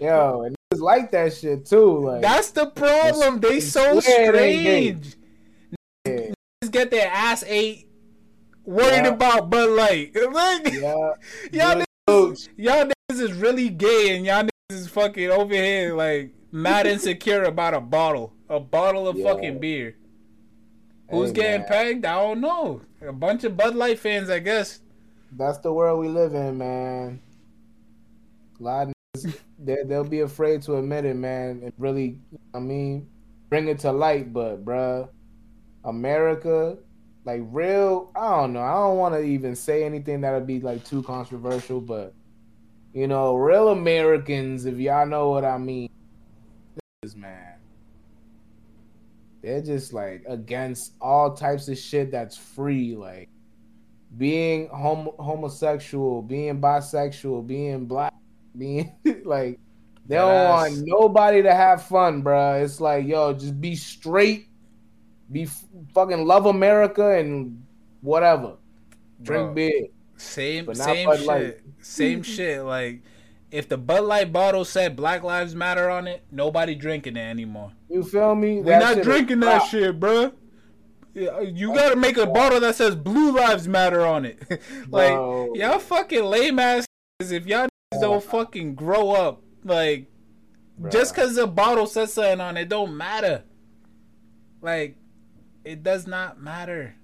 Yo, 0.00 0.42
and 0.42 0.54
niggas 0.72 0.80
like 0.80 1.10
that 1.12 1.32
shit 1.34 1.64
too. 1.64 1.98
Like, 1.98 2.20
That's 2.20 2.50
the 2.50 2.66
problem. 2.66 3.40
They 3.40 3.60
so 3.60 3.94
they 3.94 4.00
strange. 4.00 5.16
yeah, 6.04 6.12
Niggas 6.62 6.70
get 6.70 6.90
their 6.90 7.10
ass 7.10 7.42
ate. 7.46 7.88
Worried 8.64 9.04
Yeah. 9.04 9.08
about 9.08 9.50
Bud 9.50 9.70
Light. 9.70 10.14
Like, 10.32 10.72
yeah. 10.72 10.80
y'all, 11.52 11.74
Good 11.74 11.86
niggas, 12.08 12.48
y'all 12.56 12.84
niggas 12.86 13.20
is 13.20 13.32
really 13.32 13.68
gay, 13.68 14.16
and 14.16 14.24
y'all 14.24 14.44
niggas 14.44 14.76
is 14.78 14.88
fucking 14.88 15.30
over 15.30 15.54
here 15.54 15.94
like 15.94 16.32
mad 16.52 16.86
insecure 16.94 17.44
about 17.44 17.74
a 17.74 17.80
bottle, 17.80 18.32
a 18.48 18.60
bottle 18.60 19.08
of 19.08 19.16
Yeah. 19.16 19.32
fucking 19.32 19.58
beer. 19.60 19.96
Who's 21.10 21.28
Hey, 21.30 21.34
getting 21.34 21.60
man. 21.62 21.68
pegged? 21.68 22.04
I 22.06 22.14
don't 22.22 22.40
know. 22.40 22.80
A 23.06 23.12
bunch 23.12 23.44
of 23.44 23.56
Bud 23.56 23.74
Light 23.74 23.98
fans, 23.98 24.30
I 24.30 24.38
guess. 24.38 24.80
That's 25.32 25.58
the 25.58 25.72
world 25.72 26.00
we 26.00 26.08
live 26.08 26.34
in, 26.34 26.56
man. 26.58 27.20
A 28.58 28.62
lot 28.62 28.88
of 28.88 28.94
niggas, 29.16 29.36
they, 29.58 29.78
they'll 29.84 30.04
be 30.04 30.20
afraid 30.20 30.62
to 30.62 30.76
admit 30.76 31.04
it, 31.04 31.16
man. 31.16 31.60
And 31.64 31.72
really, 31.78 32.18
I 32.54 32.60
mean, 32.60 33.08
bring 33.50 33.68
it 33.68 33.78
to 33.80 33.92
light. 33.92 34.32
But, 34.32 34.64
bruh, 34.64 35.08
America, 35.84 36.78
like 37.24 37.42
real, 37.44 38.10
I 38.16 38.30
don't 38.30 38.52
know. 38.52 38.62
I 38.62 38.72
don't 38.74 38.96
want 38.96 39.14
to 39.14 39.22
even 39.22 39.54
say 39.54 39.84
anything 39.84 40.20
that'll 40.22 40.40
be 40.40 40.60
like 40.60 40.84
too 40.84 41.02
controversial. 41.02 41.80
But, 41.80 42.14
you 42.92 43.06
know, 43.06 43.34
real 43.34 43.68
Americans, 43.68 44.64
if 44.66 44.78
y'all 44.78 45.06
know 45.06 45.30
what 45.30 45.44
I 45.44 45.58
mean, 45.58 45.88
niggas, 47.04 47.16
man. 47.16 47.54
They're 49.42 49.62
just 49.62 49.92
like 49.92 50.24
against 50.28 50.94
all 51.00 51.34
types 51.34 51.68
of 51.68 51.76
shit 51.76 52.10
that's 52.12 52.36
free. 52.36 52.94
Like, 52.96 53.28
being 54.16 54.68
homo- 54.68 55.16
homosexual, 55.18 56.22
being 56.22 56.60
bisexual, 56.60 57.46
being 57.46 57.86
black, 57.86 58.12
being 58.56 58.92
like 59.24 59.58
they 60.06 60.16
don't 60.16 60.28
Deadass. 60.28 60.48
want 60.48 60.82
nobody 60.84 61.42
to 61.42 61.54
have 61.54 61.84
fun, 61.84 62.22
bruh. 62.22 62.62
It's 62.62 62.80
like, 62.80 63.06
yo, 63.06 63.32
just 63.32 63.60
be 63.60 63.74
straight, 63.76 64.48
be 65.32 65.48
fucking 65.94 66.26
love 66.26 66.46
America 66.46 67.16
and 67.18 67.64
whatever. 68.02 68.56
Drink 69.22 69.44
Bro, 69.46 69.54
beer. 69.54 69.86
Same 70.16 70.72
same 70.74 71.08
Bud 71.08 71.18
shit. 71.18 71.26
Light. 71.26 71.58
Same 71.80 72.22
shit. 72.34 72.62
Like 72.62 73.02
if 73.50 73.68
the 73.68 73.76
Bud 73.78 74.04
Light 74.04 74.32
bottle 74.32 74.64
said 74.64 74.96
Black 74.96 75.22
Lives 75.22 75.54
Matter 75.54 75.90
on 75.90 76.06
it, 76.06 76.24
nobody 76.30 76.74
drinking 76.74 77.16
it 77.16 77.20
anymore. 77.20 77.72
You 77.88 78.02
feel 78.02 78.34
me? 78.34 78.60
We're 78.60 78.78
That 78.78 78.96
not 78.96 79.04
drinking 79.04 79.40
that 79.40 79.60
crap. 79.60 79.70
shit, 79.70 79.98
bruh. 80.00 80.32
Yeah, 81.14 81.28
uh, 81.28 81.40
you 81.40 81.74
gotta 81.74 81.96
make 81.96 82.16
a 82.16 82.26
bottle 82.26 82.60
that 82.60 82.74
says 82.76 82.96
Blue 82.96 83.32
Lives 83.32 83.68
Matter 83.68 84.06
on 84.06 84.24
it. 84.24 84.38
like 84.90 85.12
Bro. 85.12 85.54
y'all 85.54 85.78
fucking 85.78 86.24
lame 86.24 86.58
ass. 86.58 86.86
If 87.20 87.46
y'all 87.46 87.68
don't 88.00 88.22
fucking 88.24 88.74
grow 88.74 89.10
up, 89.12 89.42
like 89.64 90.06
just 90.88 91.14
because 91.14 91.34
the 91.34 91.46
bottle 91.46 91.86
says 91.86 92.12
something 92.14 92.40
on 92.40 92.56
it, 92.56 92.68
don't 92.68 92.96
matter. 92.96 93.44
Like 94.62 94.96
it 95.64 95.82
does 95.82 96.06
not 96.06 96.40
matter. 96.40 96.94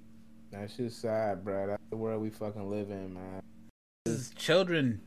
That's 0.51 0.77
just 0.77 1.01
sad, 1.01 1.44
bro. 1.44 1.66
That's 1.66 1.83
the 1.90 1.97
world 1.97 2.23
we 2.23 2.31
fucking 2.31 2.71
live 2.71 2.90
in, 2.90 3.14
man. 3.14 3.42
This 4.05 4.14
is 4.14 4.31
children. 4.31 5.01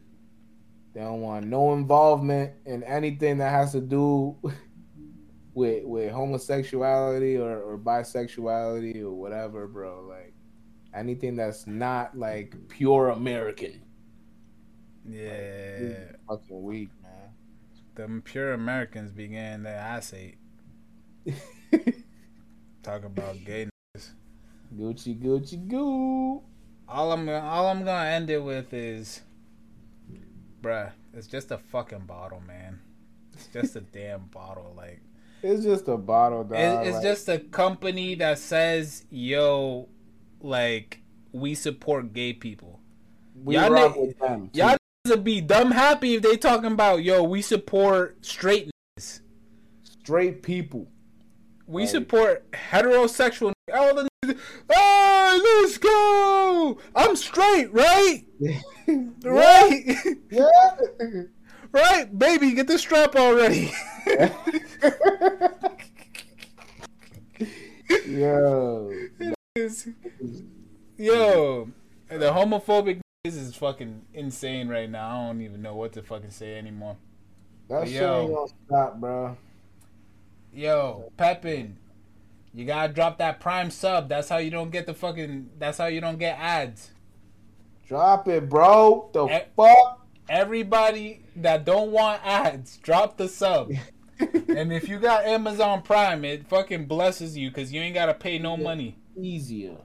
They 0.94 1.02
don't 1.02 1.22
want 1.22 1.48
no 1.48 1.74
involvement 1.74 2.54
in 2.66 2.84
anything 2.84 3.38
that 3.40 3.50
has 3.52 3.72
to 3.72 3.82
do 3.82 4.38
with 5.54 5.84
with 5.86 6.12
homosexuality 6.12 7.38
or, 7.38 7.62
or 7.62 7.78
bisexuality 7.78 9.02
or 9.02 9.12
whatever, 9.12 9.68
bro. 9.68 10.06
Like 10.08 10.34
anything 10.94 11.36
that's 11.36 11.66
not 11.66 12.18
like 12.18 12.56
pure 12.68 13.10
American. 13.10 13.82
Yeah. 15.08 16.12
Fucking 16.28 16.62
weak, 16.62 16.90
man. 17.02 17.32
Them 17.96 18.22
pure 18.24 18.54
Americans 18.54 19.12
began 19.12 19.64
their 19.64 19.78
ass 19.78 20.14
ate. 20.14 20.38
Talk 22.84 23.06
about 23.06 23.38
gay. 23.46 23.67
Gucci, 24.76 25.20
Gucci, 25.22 25.67
goo. 25.67 26.41
All 26.88 27.12
I'm 27.12 27.28
all 27.30 27.67
I'm 27.67 27.84
gonna 27.84 28.10
end 28.10 28.30
it 28.30 28.41
with 28.44 28.74
is, 28.74 29.22
bruh, 30.62 30.91
it's 31.13 31.28
just 31.28 31.52
a 31.52 31.58
fucking 31.58 32.06
bottle, 32.06 32.41
man. 32.48 32.80
It's 33.34 33.48
just 33.48 33.76
a 33.76 33.82
damn 33.94 34.26
bottle. 34.28 34.74
Like 34.76 35.02
It's 35.44 35.63
just 35.63 35.88
a 35.88 35.98
bottle, 35.98 36.44
dog. 36.44 36.58
it, 36.58 36.88
it's 36.88 36.96
like- 36.96 37.04
just 37.04 37.30
a 37.30 37.39
company 37.39 38.15
that 38.15 38.39
says, 38.39 39.06
"Yo, 39.10 39.88
like 40.41 41.02
we 41.32 41.54
support 41.56 42.13
gay 42.13 42.34
people." 42.34 42.80
we 43.44 43.56
y'all 43.56 43.72
rock 43.72 43.96
ni- 43.96 44.02
with 44.08 44.20
them. 44.20 44.50
too. 44.54 44.60
Y'all 44.60 44.78
would 45.08 45.24
be 45.24 45.41
dumb 45.41 45.72
happy 45.72 46.15
if 46.15 46.22
they 46.22 46.36
talking 46.38 46.72
about, 46.74 47.04
"Yo, 47.04 47.24
we 47.24 47.41
support 47.41 48.26
straight." 48.26 48.70
niggas. 49.00 49.22
straight 49.84 50.41
people. 50.44 50.88
We 51.71 51.84
Like- 51.84 51.91
support 51.91 52.51
heterosexual. 52.51 53.53
All 53.73 53.95
the 53.95 54.07
hey, 54.25 55.39
let's 55.41 55.77
go. 55.77 56.77
I'm 56.95 57.15
straight, 57.15 57.71
right? 57.73 58.25
Right, 59.23 59.95
Yeah. 60.29 60.75
right, 61.71 62.19
baby. 62.19 62.51
Get 62.53 62.67
the 62.67 62.77
strap 62.77 63.15
already. 63.15 63.71
Yo. 68.07 68.91
Yo, 70.97 71.69
the 72.10 72.31
homophobic 72.31 72.99
is 73.23 73.55
fucking 73.55 74.01
insane 74.13 74.67
right 74.67 74.89
now. 74.89 75.10
I 75.21 75.27
don't 75.27 75.41
even 75.41 75.62
know 75.62 75.75
what 75.75 75.93
to 75.93 76.01
fucking 76.03 76.31
say 76.31 76.57
anymore. 76.57 76.97
That 77.69 77.88
shit 77.88 78.01
Yo. 78.01 78.21
ain't 78.21 78.34
gonna 78.34 78.47
stop, 78.65 78.99
bro. 78.99 79.38
Yo, 80.54 81.12
Pepin, 81.18 81.78
you 82.54 82.66
gotta 82.66 82.92
drop 82.92 83.18
that 83.20 83.40
prime 83.40 83.72
sub. 83.72 84.10
That's 84.10 84.28
how 84.30 84.38
you 84.38 84.52
don't 84.52 84.70
get 84.72 84.86
the 84.86 84.94
fucking. 84.94 85.50
That's 85.58 85.78
how 85.78 85.86
you 85.88 86.02
don't 86.02 86.18
get 86.20 86.38
ads. 86.40 86.92
Drop 87.88 88.28
it, 88.28 88.50
bro. 88.50 89.10
The 89.14 89.26
Eh. 89.26 89.46
fuck? 89.56 90.06
Everybody 90.30 91.24
that 91.38 91.66
don't 91.66 91.92
want 91.92 92.22
ads, 92.26 92.78
drop 92.78 93.18
the 93.18 93.28
sub. 93.28 93.72
and 94.20 94.72
if 94.72 94.88
you 94.88 95.00
got 95.00 95.26
Amazon 95.26 95.82
Prime, 95.82 96.24
it 96.26 96.48
fucking 96.48 96.86
blesses 96.86 97.38
you 97.38 97.50
because 97.50 97.72
you 97.74 97.82
ain't 97.82 97.96
gotta 97.96 98.14
pay 98.14 98.38
no 98.40 98.56
money. 98.58 98.98
Easier. 99.18 99.78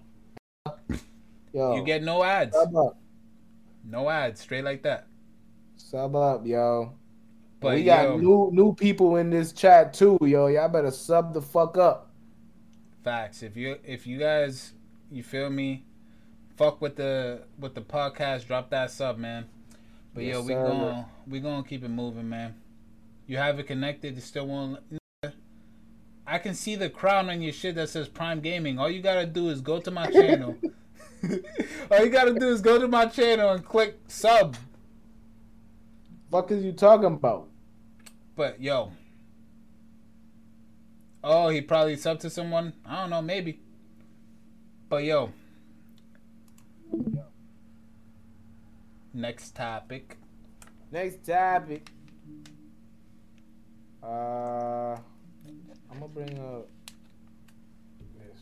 Yo. 1.53 1.77
You 1.77 1.85
get 1.85 2.03
no 2.03 2.23
ads. 2.23 2.55
sub 2.57 2.77
up. 2.77 2.99
No 3.85 4.09
ads, 4.11 4.41
straight 4.41 4.65
like 4.65 4.83
that. 4.83 5.07
Sub 5.77 6.15
up, 6.17 6.47
yo. 6.47 6.93
But 7.61 7.75
we 7.77 7.85
got 7.85 8.03
yo, 8.05 8.16
new 8.19 8.51
new 8.53 8.75
people 8.75 9.16
in 9.16 9.31
this 9.31 9.53
chat 9.53 9.95
too, 9.95 10.19
yo. 10.21 10.47
Y'all 10.49 10.69
better 10.69 10.90
sub 10.90 11.33
the 11.35 11.40
fuck 11.42 11.77
up. 11.79 12.11
facts. 13.03 13.42
If 13.42 13.57
you 13.57 13.79
if 13.85 14.07
you 14.07 14.19
guys, 14.19 14.73
you 15.11 15.23
feel 15.23 15.49
me, 15.51 15.85
fuck 16.57 16.81
with 16.81 16.97
the 16.97 17.42
with 17.59 17.75
the 17.75 17.81
podcast, 17.83 18.47
drop 18.47 18.71
that 18.71 18.90
sub, 18.90 19.16
man. 19.19 19.47
But 20.14 20.25
Yes, 20.25 20.35
yo, 20.35 20.42
we 20.42 20.49
sir. 20.53 20.62
gonna 20.66 21.09
we 21.27 21.40
gonna 21.40 21.64
keep 21.64 21.83
it 21.85 21.88
moving, 21.88 22.29
man. 22.29 22.55
You 23.27 23.38
have 23.38 23.59
it 23.59 23.66
connected. 23.66 24.14
You 24.14 24.21
still 24.21 24.47
won't. 24.47 24.79
I 26.29 26.38
can 26.38 26.55
see 26.55 26.75
the 26.75 26.90
crown 26.90 27.31
on 27.31 27.40
your 27.40 27.53
shit 27.53 27.77
that 27.77 27.88
says 27.88 28.09
Prime 28.09 28.40
Gaming. 28.40 28.79
All 28.79 28.90
you 28.90 29.01
gotta 29.01 29.27
do 29.27 29.49
is 29.49 29.61
go 29.61 29.81
to 29.81 29.90
my 29.90 30.11
channel. 30.11 30.57
All 31.90 32.05
you 32.05 32.11
gotta 32.11 32.35
do 32.35 32.49
is 32.51 32.61
go 32.61 32.79
to 32.79 32.87
my 32.88 33.07
channel 33.07 33.51
and 33.51 33.64
click 33.64 33.99
sub. 34.09 34.57
Fuck 36.31 36.51
is 36.51 36.65
you 36.65 36.73
talking 36.73 37.07
about? 37.07 37.49
But 38.35 38.61
yo, 38.61 38.93
oh, 41.23 41.49
he 41.49 41.61
probably 41.61 41.97
subbed 41.97 42.21
to 42.21 42.31
someone. 42.31 42.73
I 42.85 43.03
don't 43.03 43.11
know, 43.11 43.23
maybe. 43.23 43.61
But 44.89 45.05
yo, 45.05 45.33
next 49.15 49.55
topic. 49.55 50.19
Next 50.91 51.25
topic. 51.25 51.91
Uh, 54.03 54.97
I'm 55.91 55.99
gonna 55.99 56.09
bring 56.09 56.39
up 56.39 56.69
this 58.19 58.41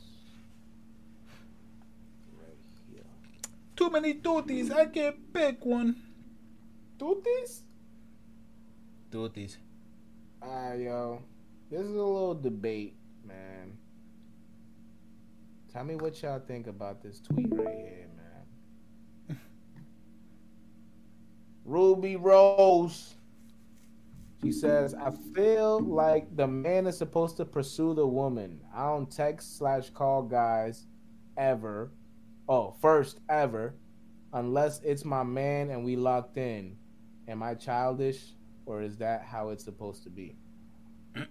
right 2.39 2.57
here. 2.93 3.05
Too 3.77 3.91
many 3.91 4.15
tooties. 4.15 4.71
I 4.71 4.87
can't 4.87 5.33
pick 5.33 5.65
one. 5.65 5.97
Do 9.15 9.29
this? 9.29 9.33
Tooties. 9.33 9.57
Ah, 10.43 10.73
yo, 10.73 11.23
this 11.71 11.83
is 11.83 11.87
a 11.87 12.03
little 12.03 12.35
debate, 12.35 12.97
man. 13.25 13.79
Tell 15.73 15.85
me 15.85 15.95
what 15.95 16.21
y'all 16.21 16.41
think 16.41 16.67
about 16.67 17.01
this 17.01 17.21
tweet 17.21 17.47
right 17.53 17.77
here, 17.77 18.09
man. 19.29 19.37
Ruby 21.65 22.17
Rose. 22.17 23.15
She 24.43 24.51
says, 24.51 24.95
I 24.95 25.13
feel 25.33 25.79
like 25.79 26.35
the 26.35 26.49
man 26.49 26.89
is 26.89 26.99
supposed 26.99 27.37
to 27.37 27.45
pursue 27.45 27.95
the 27.95 28.09
woman. 28.09 28.63
I 28.75 28.87
don't 28.87 29.09
text 29.09 29.59
slash 29.59 29.91
call 29.91 30.23
guys 30.23 30.89
ever. 31.37 31.93
Oh, 32.49 32.75
first 32.83 33.21
ever. 33.29 33.77
Unless 34.33 34.81
it's 34.83 35.05
my 35.05 35.23
man 35.23 35.71
and 35.71 35.85
we 35.85 35.95
locked 35.95 36.37
in. 36.37 36.79
Am 37.29 37.45
I 37.45 37.55
childish? 37.55 38.35
Or 38.67 38.83
is 38.83 38.97
that 38.99 39.23
how 39.23 39.51
it's 39.51 39.65
supposed 39.65 40.05
to 40.05 40.11
be? 40.11 40.37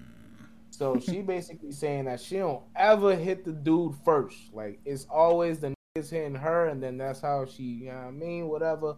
So 0.73 0.99
she 0.99 1.21
basically 1.21 1.71
saying 1.71 2.07
that 2.07 2.19
she 2.19 2.39
don't 2.39 2.63
ever 2.75 3.15
hit 3.15 3.45
the 3.45 3.53
dude 3.53 3.95
first. 4.07 4.39
Like 4.55 4.81
it's 4.87 5.05
always 5.05 5.61
the 5.61 5.75
niggas 5.95 6.11
hitting 6.11 6.35
her, 6.35 6.67
and 6.67 6.83
then 6.83 6.97
that's 6.97 7.21
how 7.21 7.45
she, 7.45 7.63
you 7.63 7.91
know 7.91 7.99
what 7.99 8.05
I 8.07 8.11
mean, 8.11 8.49
whatever. 8.49 8.97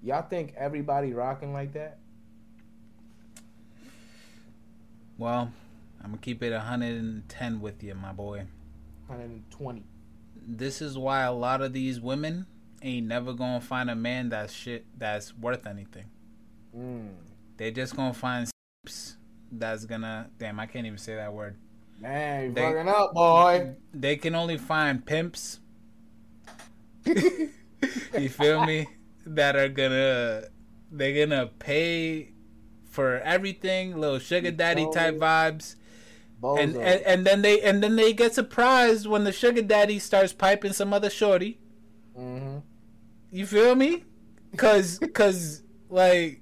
Y'all 0.00 0.22
think 0.22 0.54
everybody 0.56 1.12
rocking 1.12 1.52
like 1.52 1.72
that? 1.72 1.98
well, 5.18 5.52
I'm 6.02 6.10
gonna 6.10 6.18
keep 6.22 6.42
it 6.42 6.52
110 6.52 7.60
with 7.60 7.82
you, 7.82 7.94
my 7.94 8.12
boy. 8.12 8.46
120. 9.08 9.84
This 10.36 10.80
is 10.80 10.96
why 10.96 11.22
a 11.22 11.32
lot 11.32 11.60
of 11.60 11.72
these 11.72 12.00
women 12.00 12.46
ain't 12.82 13.06
never 13.06 13.32
gonna 13.32 13.60
find 13.60 13.90
a 13.90 13.94
man 13.94 14.28
that's 14.28 14.52
shit 14.52 14.86
that's 14.96 15.36
worth 15.36 15.66
anything. 15.66 16.06
Mm. 16.76 17.14
They 17.56 17.70
just 17.70 17.96
gonna 17.96 18.14
find 18.14 18.48
that's 19.50 19.84
gonna 19.86 20.30
damn 20.38 20.60
I 20.60 20.66
can't 20.66 20.86
even 20.86 20.98
say 20.98 21.14
that 21.16 21.32
word. 21.32 21.56
Man, 22.00 22.44
you 22.44 22.52
They- 22.52 22.62
fucking 22.62 22.88
up, 22.88 23.14
boy. 23.14 23.74
They 23.92 24.16
can 24.16 24.34
only 24.34 24.56
find 24.56 25.04
pimps. 25.04 25.60
you 27.04 28.28
feel 28.28 28.64
me? 28.64 28.86
That 29.26 29.56
are 29.56 29.68
gonna 29.68 30.44
they're 30.90 31.26
gonna 31.26 31.46
pay 31.46 32.32
for 32.84 33.18
everything, 33.18 33.98
little 33.98 34.18
sugar 34.18 34.50
daddy 34.50 34.88
type 34.92 35.16
vibes. 35.16 35.76
And, 36.42 36.76
and 36.76 37.02
and 37.02 37.26
then 37.26 37.42
they 37.42 37.60
and 37.60 37.82
then 37.82 37.96
they 37.96 38.12
get 38.12 38.34
surprised 38.34 39.06
when 39.06 39.24
the 39.24 39.32
sugar 39.32 39.62
daddy 39.62 39.98
starts 39.98 40.32
piping 40.32 40.72
some 40.72 40.92
other 40.92 41.10
shorty. 41.10 41.58
Hmm 42.18 42.58
You 43.30 43.46
feel 43.46 43.74
me? 43.76 44.04
Cause 44.56 45.00
cause 45.14 45.62
like, 45.90 46.40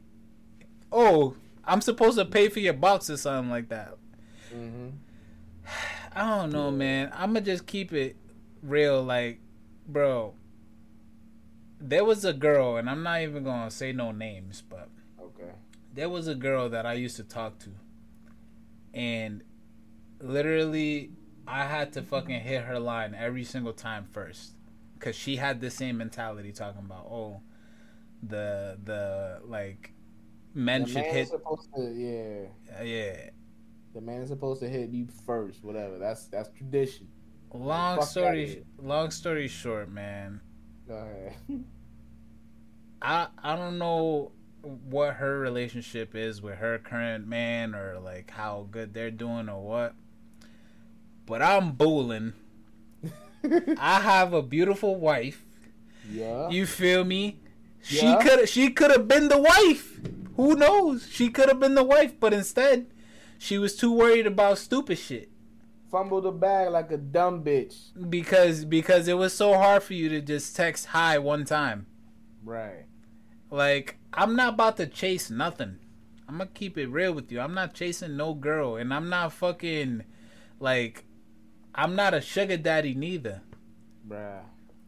oh, 0.93 1.37
I'm 1.64 1.81
supposed 1.81 2.18
to 2.18 2.24
pay 2.24 2.49
for 2.49 2.61
your 2.61 2.74
box 2.74 3.11
or 3.11 3.16
something 3.16 3.51
like 3.51 3.68
that. 3.70 3.97
hmm 4.53 4.91
I 6.14 6.27
don't 6.39 6.53
know, 6.53 6.70
man. 6.70 7.11
I'ma 7.14 7.41
just 7.41 7.66
keep 7.66 7.93
it 7.93 8.16
real. 8.62 9.03
Like, 9.03 9.41
bro, 9.87 10.35
there 11.81 12.05
was 12.05 12.24
a 12.24 12.33
girl, 12.33 12.77
and 12.77 12.89
I'm 12.89 13.03
not 13.03 13.20
even 13.22 13.45
gonna 13.45 13.70
say 13.70 13.93
no 13.93 14.12
names, 14.12 14.62
but 14.68 14.89
Okay. 15.20 15.53
there 15.95 16.09
was 16.09 16.29
a 16.29 16.35
girl 16.35 16.68
that 16.70 16.87
I 16.87 16.95
used 16.95 17.16
to 17.16 17.24
talk 17.24 17.59
to, 17.61 17.70
and 18.95 19.43
literally, 20.20 21.12
I 21.47 21.64
had 21.66 21.93
to 21.95 22.03
fucking 22.03 22.41
hit 22.43 22.64
her 22.64 22.81
line 22.81 23.14
every 23.14 23.45
single 23.45 23.74
time 23.74 24.07
first, 24.12 24.56
cause 25.01 25.15
she 25.15 25.37
had 25.37 25.61
the 25.61 25.71
same 25.71 25.99
mentality, 25.99 26.53
talking 26.53 26.83
about 26.85 27.07
oh, 27.11 27.41
the 28.23 28.79
the 28.83 29.41
like 29.45 29.93
men 30.55 30.83
the 30.83 30.89
should 30.89 30.97
man 30.97 31.15
hit, 31.15 31.29
supposed 31.29 31.69
to, 31.77 31.93
yeah. 31.95 32.79
uh, 32.79 32.83
yeah. 32.83 33.31
The 33.95 34.01
man 34.01 34.21
is 34.21 34.29
supposed 34.29 34.61
to 34.61 34.69
hit 34.69 34.91
you 34.91 35.09
first, 35.27 35.65
whatever. 35.65 35.99
That's 35.99 36.27
that's 36.27 36.51
tradition. 36.51 37.09
Long 37.53 38.03
story, 38.03 38.65
long 38.79 39.11
story 39.11 39.49
short, 39.49 39.91
man. 39.91 40.41
Go 40.87 40.95
ahead. 40.95 41.35
I 43.03 43.29
I 43.43 43.57
don't 43.57 43.79
know 43.79 44.33
what 44.63 45.15
her 45.15 45.39
relationship 45.39 46.15
is 46.15 46.43
with 46.43 46.57
her 46.57 46.79
current 46.79 47.27
man 47.27 47.75
or 47.75 47.99
like 48.01 48.31
how 48.31 48.67
good 48.71 48.93
they're 48.93 49.11
doing 49.11 49.49
or 49.49 49.63
what. 49.63 49.95
But 51.25 51.43
I'm 51.43 51.73
booling. 51.73 52.35
I 53.78 54.01
have 54.01 54.32
a 54.32 54.43
beautiful 54.43 54.97
wife. 54.97 55.45
yeah. 56.11 56.49
You 56.49 56.66
feel 56.66 57.05
me? 57.05 57.41
She 57.82 58.05
Yeah. 58.07 58.22
could 58.22 58.49
she 58.49 58.70
could 58.70 58.91
have 58.91 59.07
been 59.09 59.28
the 59.28 59.39
wife. 59.41 60.01
Who 60.37 60.55
knows? 60.57 61.09
She 61.11 61.30
could 61.30 61.49
have 61.49 61.61
been 61.61 61.74
the 61.74 61.84
wife, 61.84 62.18
but 62.18 62.32
instead 62.34 62.87
she 63.39 63.59
was 63.59 63.76
too 63.76 63.93
worried 63.93 64.26
about 64.26 64.59
stupid 64.59 64.99
shit 64.99 65.30
Fumble 65.91 66.20
the 66.20 66.32
bag 66.32 66.70
like 66.70 66.91
a 66.91 66.97
dumb 66.97 67.45
bitch. 67.45 67.74
because 68.11 68.64
because 68.64 69.07
it 69.09 69.14
was 69.16 69.32
so 69.32 69.55
hard 69.55 69.82
for 69.82 69.95
you 69.95 70.09
to 70.09 70.20
just 70.20 70.57
text 70.57 70.87
hi 70.87 71.16
one 71.18 71.45
time. 71.45 71.87
Right. 72.45 72.87
Like, 73.51 73.99
I'm 74.12 74.34
not 74.34 74.55
about 74.55 74.76
to 74.78 74.87
chase 74.87 75.30
nothing. 75.30 75.78
I'm 76.28 76.39
gonna 76.39 76.51
keep 76.53 76.76
it 76.76 76.89
real 76.89 77.12
with 77.12 77.30
you. 77.30 77.41
I'm 77.41 77.55
not 77.55 77.72
chasing 77.74 78.16
no 78.16 78.34
girl, 78.34 78.76
and 78.76 78.93
I'm 78.93 79.09
not 79.09 79.32
fucking 79.32 80.03
like, 80.59 81.05
I'm 81.77 81.95
not 81.95 82.14
a 82.14 82.20
sugar 82.20 82.57
daddy 82.57 82.95
neither. 82.95 83.43
Bruh. 84.09 84.41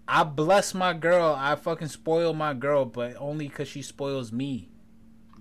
I 0.08 0.24
bless 0.24 0.72
my 0.72 0.94
girl. 0.94 1.34
I 1.38 1.54
fucking 1.54 1.88
spoil 1.88 2.32
my 2.32 2.54
girl, 2.54 2.86
but 2.86 3.14
only 3.18 3.48
cause 3.50 3.68
she 3.68 3.82
spoils 3.82 4.32
me. 4.32 4.70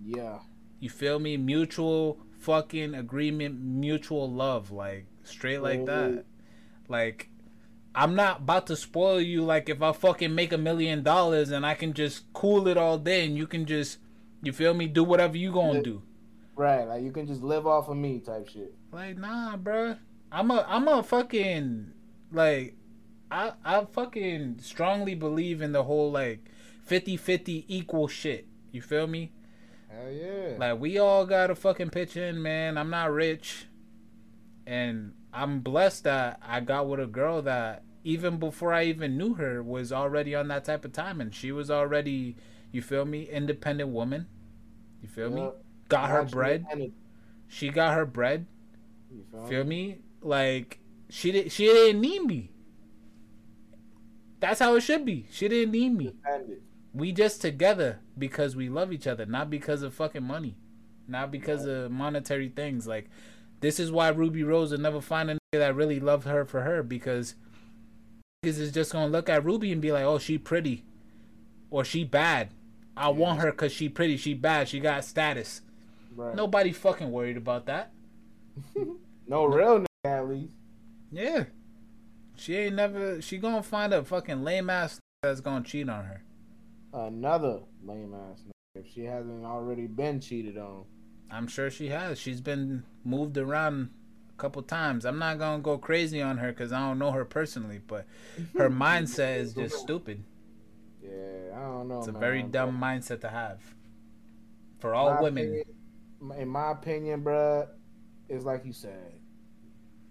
Yeah. 0.03 0.39
You 0.81 0.89
feel 0.89 1.19
me? 1.19 1.37
Mutual 1.37 2.19
fucking 2.37 2.93
agreement, 2.93 3.59
mutual 3.61 4.29
love, 4.29 4.71
like 4.71 5.05
straight 5.23 5.61
like 5.61 5.85
that. 5.85 6.25
Like, 6.89 7.29
I'm 7.95 8.13
not 8.13 8.39
about 8.39 8.67
to 8.67 8.75
spoil 8.75 9.21
you. 9.21 9.43
Like, 9.43 9.69
if 9.69 9.81
I 9.81 9.93
fucking 9.93 10.35
make 10.35 10.51
a 10.51 10.57
million 10.57 11.01
dollars 11.01 11.49
and 11.49 11.65
I 11.65 11.73
can 11.73 11.93
just 11.93 12.31
cool 12.33 12.67
it 12.67 12.77
all 12.77 12.97
day, 12.97 13.25
and 13.25 13.37
you 13.37 13.47
can 13.47 13.65
just, 13.65 13.99
you 14.43 14.51
feel 14.51 14.73
me? 14.73 14.87
Do 14.87 15.03
whatever 15.03 15.37
you 15.37 15.51
gonna 15.51 15.81
do. 15.81 16.03
Right. 16.55 16.83
Like 16.83 17.03
you 17.03 17.11
can 17.11 17.25
just 17.25 17.41
live 17.41 17.65
off 17.65 17.87
of 17.87 17.97
me 17.97 18.19
type 18.19 18.49
shit. 18.49 18.73
Like, 18.91 19.17
nah, 19.17 19.57
bruh. 19.57 19.97
I'm 20.31 20.51
a, 20.51 20.65
I'm 20.67 20.87
a 20.87 21.03
fucking, 21.03 21.91
like, 22.31 22.75
I, 23.31 23.53
I 23.63 23.85
fucking 23.85 24.59
strongly 24.61 25.15
believe 25.15 25.61
in 25.61 25.71
the 25.73 25.83
whole 25.83 26.11
like 26.11 26.39
50-50 26.87 27.65
equal 27.67 28.07
shit. 28.07 28.47
You 28.71 28.81
feel 28.81 29.07
me? 29.07 29.31
Hell 29.89 30.11
yeah. 30.11 30.55
Like 30.57 30.79
we 30.79 30.97
all 30.97 31.25
got 31.25 31.47
to 31.47 31.55
fucking 31.55 31.89
pitch 31.89 32.15
in, 32.15 32.41
man. 32.41 32.77
I'm 32.77 32.89
not 32.89 33.11
rich, 33.11 33.67
and 34.65 35.13
I'm 35.33 35.59
blessed 35.59 36.03
that 36.05 36.39
I 36.45 36.59
got 36.61 36.87
with 36.87 36.99
a 36.99 37.05
girl 37.07 37.41
that 37.43 37.83
even 38.03 38.37
before 38.37 38.73
I 38.73 38.83
even 38.85 39.17
knew 39.17 39.33
her 39.35 39.61
was 39.61 39.91
already 39.91 40.33
on 40.35 40.47
that 40.49 40.65
type 40.65 40.85
of 40.85 40.93
time, 40.93 41.19
and 41.19 41.33
she 41.33 41.51
was 41.51 41.69
already, 41.69 42.37
you 42.71 42.81
feel 42.81 43.05
me, 43.05 43.23
independent 43.23 43.89
woman. 43.89 44.27
You 45.01 45.09
feel 45.09 45.29
me? 45.29 45.49
Got 45.89 46.09
her 46.09 46.23
bread. 46.23 46.65
She 47.47 47.69
got 47.69 47.93
her 47.95 48.05
bread. 48.05 48.45
You 49.11 49.23
feel, 49.31 49.45
Feel 49.45 49.63
me? 49.63 49.99
Like 50.21 50.79
she 51.09 51.31
did. 51.31 51.51
She 51.51 51.65
didn't 51.65 52.01
need 52.01 52.23
me. 52.23 52.51
That's 54.39 54.59
how 54.59 54.75
it 54.75 54.81
should 54.81 55.05
be. 55.05 55.27
She 55.31 55.47
didn't 55.47 55.71
need 55.71 55.95
me. 55.95 56.13
We 56.93 57.11
just 57.11 57.41
together 57.41 57.99
because 58.17 58.55
we 58.55 58.69
love 58.69 58.91
each 58.91 59.07
other, 59.07 59.25
not 59.25 59.49
because 59.49 59.81
of 59.81 59.93
fucking 59.93 60.23
money, 60.23 60.57
not 61.07 61.31
because 61.31 61.65
of 61.65 61.91
monetary 61.91 62.49
things. 62.49 62.87
Like 62.87 63.09
this 63.59 63.79
is 63.79 63.91
why 63.91 64.09
Ruby 64.09 64.43
Rose 64.43 64.71
will 64.71 64.79
never 64.79 65.01
find 65.01 65.29
a 65.29 65.33
nigga 65.33 65.59
that 65.59 65.75
really 65.75 65.99
loved 65.99 66.27
her 66.27 66.45
for 66.45 66.61
her 66.61 66.83
because 66.83 67.35
niggas 68.43 68.59
is 68.59 68.71
just 68.71 68.91
gonna 68.91 69.07
look 69.07 69.29
at 69.29 69.43
Ruby 69.45 69.71
and 69.71 69.81
be 69.81 69.91
like, 69.91 70.03
oh, 70.03 70.19
she 70.19 70.37
pretty, 70.37 70.83
or 71.69 71.83
she 71.83 72.03
bad. 72.03 72.49
I 72.95 73.09
want 73.09 73.41
her 73.41 73.51
cause 73.51 73.71
she 73.71 73.89
pretty, 73.89 74.17
she 74.17 74.33
bad, 74.33 74.67
she 74.67 74.79
got 74.79 75.05
status. 75.05 75.61
Right. 76.15 76.35
Nobody 76.35 76.71
fucking 76.71 77.11
worried 77.11 77.37
about 77.37 77.67
that. 77.67 77.91
No 79.29 79.43
real 79.43 79.86
at 80.07 80.27
least. 80.27 80.53
Yeah, 81.11 81.45
she 82.35 82.55
ain't 82.55 82.75
never. 82.75 83.21
She 83.21 83.37
gonna 83.37 83.63
find 83.63 83.93
a 83.93 84.03
fucking 84.03 84.43
lame 84.43 84.69
ass 84.69 84.99
that's 85.23 85.41
gonna 85.41 85.63
cheat 85.63 85.89
on 85.89 86.05
her. 86.05 86.23
Another 86.93 87.59
lame 87.83 88.13
ass. 88.13 88.43
If 88.75 88.91
she 88.93 89.03
hasn't 89.05 89.45
already 89.45 89.87
been 89.87 90.19
cheated 90.19 90.57
on. 90.57 90.85
I'm 91.31 91.47
sure 91.47 91.69
she 91.69 91.89
has. 91.89 92.19
She's 92.19 92.41
been 92.41 92.83
moved 93.03 93.37
around 93.37 93.89
a 94.33 94.37
couple 94.39 94.61
times. 94.61 95.05
I'm 95.05 95.19
not 95.19 95.39
gonna 95.39 95.61
go 95.61 95.77
crazy 95.77 96.21
on 96.21 96.37
her 96.37 96.49
because 96.51 96.71
I 96.71 96.79
don't 96.79 96.99
know 96.99 97.11
her 97.11 97.25
personally, 97.25 97.81
but 97.85 98.05
her 98.57 98.69
mindset 98.69 99.37
is 99.37 99.53
just 99.53 99.77
stupid. 99.77 100.23
Yeah, 101.01 101.55
I 101.55 101.61
don't 101.61 101.87
know. 101.87 101.99
It's 101.99 102.07
a 102.07 102.11
man, 102.11 102.21
very 102.21 102.43
dumb 102.43 102.79
mindset 102.79 103.21
to 103.21 103.29
have 103.29 103.59
for 104.79 104.93
all 104.93 105.13
my 105.15 105.21
women. 105.21 105.43
opinion- 105.47 105.65
in 106.39 106.47
my 106.47 106.71
opinion, 106.71 107.23
bruh, 107.23 107.67
it's 108.27 108.43
like 108.43 108.65
you 108.65 108.73
said. 108.73 109.13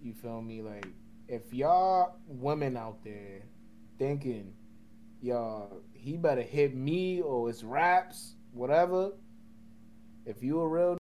You 0.07 0.15
feel 0.15 0.41
me? 0.41 0.63
Like, 0.63 0.87
if 1.27 1.53
y'all 1.53 2.15
women 2.29 2.77
out 2.77 3.03
there 3.03 3.43
thinking, 3.99 4.53
y'all, 5.21 5.81
he 5.93 6.17
better 6.17 6.43
hit 6.43 6.77
me 6.77 7.21
or 7.21 7.51
it's 7.51 7.65
raps, 7.65 8.37
whatever. 8.53 9.11
If 10.25 10.45
you 10.45 10.61
a 10.61 10.69
real, 10.69 10.97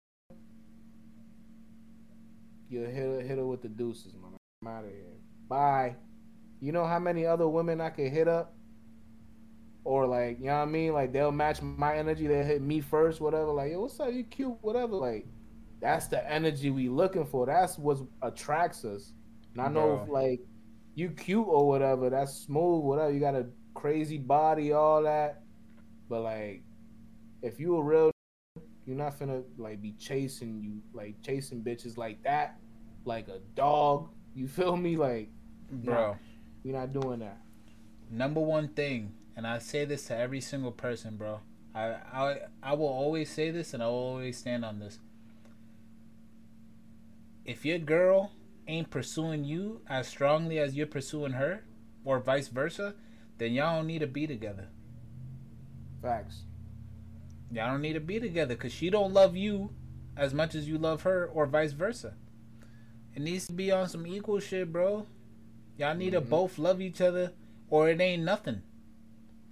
you 2.69 2.81
hit 2.81 2.95
her, 2.95 3.21
hit 3.23 3.39
her 3.39 3.47
with 3.47 3.63
the 3.63 3.71
deuces, 3.71 4.13
man. 4.13 4.37
I'm 4.61 4.69
out 4.69 4.85
of 4.85 4.91
here. 4.91 5.17
Bye. 5.49 5.97
You 6.61 6.73
know 6.73 6.85
how 6.85 6.99
many 6.99 7.25
other 7.25 7.49
women 7.49 7.81
I 7.81 7.89
could 7.89 8.13
hit 8.13 8.29
up? 8.29 8.53
Or 9.83 10.07
like, 10.07 10.41
you 10.41 10.49
know 10.49 10.57
what 10.57 10.63
I 10.63 10.67
mean? 10.67 10.93
Like 10.93 11.11
they'll 11.15 11.33
match 11.33 11.63
my 11.63 11.97
energy, 11.97 12.27
they'll 12.27 12.45
hit 12.45 12.61
me 12.61 12.83
first, 12.83 13.19
whatever. 13.19 13.51
Like, 13.51 13.73
yo, 13.73 13.81
what's 13.81 13.99
up? 13.99 14.13
You 14.13 14.25
cute, 14.25 14.59
whatever. 14.61 14.97
Like, 14.97 15.27
that's 15.81 16.09
the 16.09 16.29
energy 16.31 16.71
we 16.71 16.89
looking 16.89 17.27
for. 17.27 17.47
That's 17.47 17.79
what 17.79 17.99
attracts 18.23 18.85
us. 18.85 19.13
And 19.55 19.63
I 19.63 19.69
know 19.69 20.05
like 20.09 20.41
you 20.95 21.11
cute 21.11 21.47
or 21.49 21.67
whatever, 21.69 22.11
that's 22.11 22.35
smooth, 22.35 22.85
whatever. 22.85 23.13
You 23.13 23.21
got 23.21 23.35
a 23.35 23.47
crazy 23.75 24.19
body, 24.19 24.73
all 24.73 25.03
that. 25.05 25.43
But 26.09 26.23
like, 26.23 26.65
if 27.43 27.61
you 27.61 27.77
a 27.77 27.83
real, 27.83 28.11
you're 28.87 28.97
not 28.97 29.19
finna 29.19 29.45
like 29.59 29.81
be 29.81 29.93
chasing 29.93 30.61
you, 30.61 30.83
like 30.93 31.17
chasing 31.23 31.63
bitches 31.63 31.97
like 31.97 32.23
that, 32.25 32.59
like 33.05 33.29
a 33.29 33.41
dog. 33.55 34.11
You 34.35 34.49
feel 34.59 34.77
me? 34.77 34.97
Like, 34.97 35.31
Bro, 35.71 36.19
you're 36.63 36.77
not 36.77 36.93
doing 36.93 37.21
that. 37.21 37.39
number 38.11 38.41
one 38.41 38.69
thing, 38.69 39.15
and 39.37 39.47
I 39.47 39.59
say 39.59 39.85
this 39.85 40.07
to 40.07 40.17
every 40.17 40.41
single 40.41 40.73
person, 40.73 41.17
bro. 41.17 41.41
I 41.75 41.85
I 42.13 42.39
I 42.63 42.75
will 42.75 42.89
always 42.89 43.31
say 43.31 43.51
this, 43.51 43.75
and 43.75 43.83
I 43.83 43.87
will 43.87 43.95
always 43.95 44.39
stand 44.39 44.65
on 44.65 44.79
this. 44.81 44.99
If 47.45 47.65
your 47.65 47.79
girl 47.79 48.33
ain't 48.69 48.91
pursuing 48.91 49.45
you 49.45 49.81
as 49.89 50.07
strongly 50.07 50.59
as 50.59 50.75
you're 50.77 50.87
pursuing 50.87 51.33
her, 51.33 51.65
or 52.05 52.19
vice 52.19 52.49
versa, 52.49 52.95
then 53.39 53.53
y'all 53.53 53.77
don't 53.77 53.87
need 53.87 53.99
to 53.99 54.07
be 54.07 54.27
together. 54.27 54.69
Facts. 56.03 56.43
Y'all 57.53 57.73
don't 57.73 57.83
need 57.83 57.95
to 57.95 58.01
be 58.01 58.21
together 58.21 58.55
because 58.55 58.73
she 58.73 58.91
don't 58.91 59.13
love 59.13 59.37
you 59.37 59.71
as 60.17 60.33
much 60.33 60.55
as 60.55 60.69
you 60.69 60.79
love 60.79 61.03
her, 61.03 61.27
or 61.27 61.47
vice 61.47 61.73
versa. 61.73 62.15
It 63.15 63.23
needs 63.23 63.47
to 63.49 63.53
be 63.53 63.73
on 63.73 63.89
some 63.89 64.07
equal 64.07 64.41
shit, 64.41 64.73
bro. 64.73 65.07
Y'all 65.77 65.95
need 65.97 66.11
to 66.11 66.21
Mhm. 66.21 66.29
both 66.29 66.59
love 66.59 66.81
each 66.81 67.01
other, 67.01 67.33
or 67.69 67.89
it 67.89 68.01
ain't 68.01 68.23
nothing. 68.23 68.63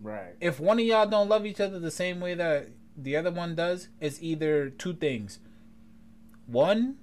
Right. 0.00 0.36
If 0.40 0.60
one 0.60 0.78
of 0.78 0.84
y'all 0.84 1.08
don't 1.08 1.28
love 1.28 1.44
each 1.44 1.60
other 1.60 1.78
the 1.78 1.90
same 1.90 2.20
way 2.20 2.34
that 2.34 2.68
the 2.96 3.16
other 3.16 3.30
one 3.30 3.54
does, 3.54 3.88
it's 4.00 4.22
either 4.22 4.70
two 4.70 4.94
things. 4.94 5.40
One, 6.46 6.98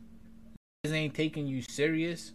ain't 0.92 1.14
taking 1.14 1.48
you 1.48 1.62
serious, 1.62 2.34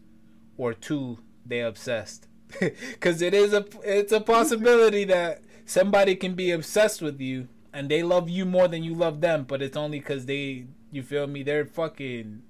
or 0.57 0.75
two, 0.75 1.19
they 1.45 1.61
obsessed. 1.61 2.29
Cause 3.01 3.23
it 3.23 3.33
is 3.33 3.53
a 3.53 3.65
it's 3.85 4.13
a 4.13 4.21
possibility 4.21 5.05
that 5.05 5.43
somebody 5.65 6.17
can 6.17 6.35
be 6.35 6.51
obsessed 6.51 7.01
with 7.01 7.21
you 7.21 7.49
and 7.73 7.89
they 7.89 8.03
love 8.03 8.29
you 8.29 8.45
more 8.45 8.69
than 8.69 8.83
you 8.83 8.95
love 8.95 9.21
them, 9.21 9.45
but 9.45 9.63
it's 9.63 9.77
only 9.77 10.01
cause 10.01 10.27
they 10.27 10.67
you 10.91 11.03
feel 11.03 11.27
me, 11.27 11.43
they're 11.43 11.65
fucking 11.65 12.43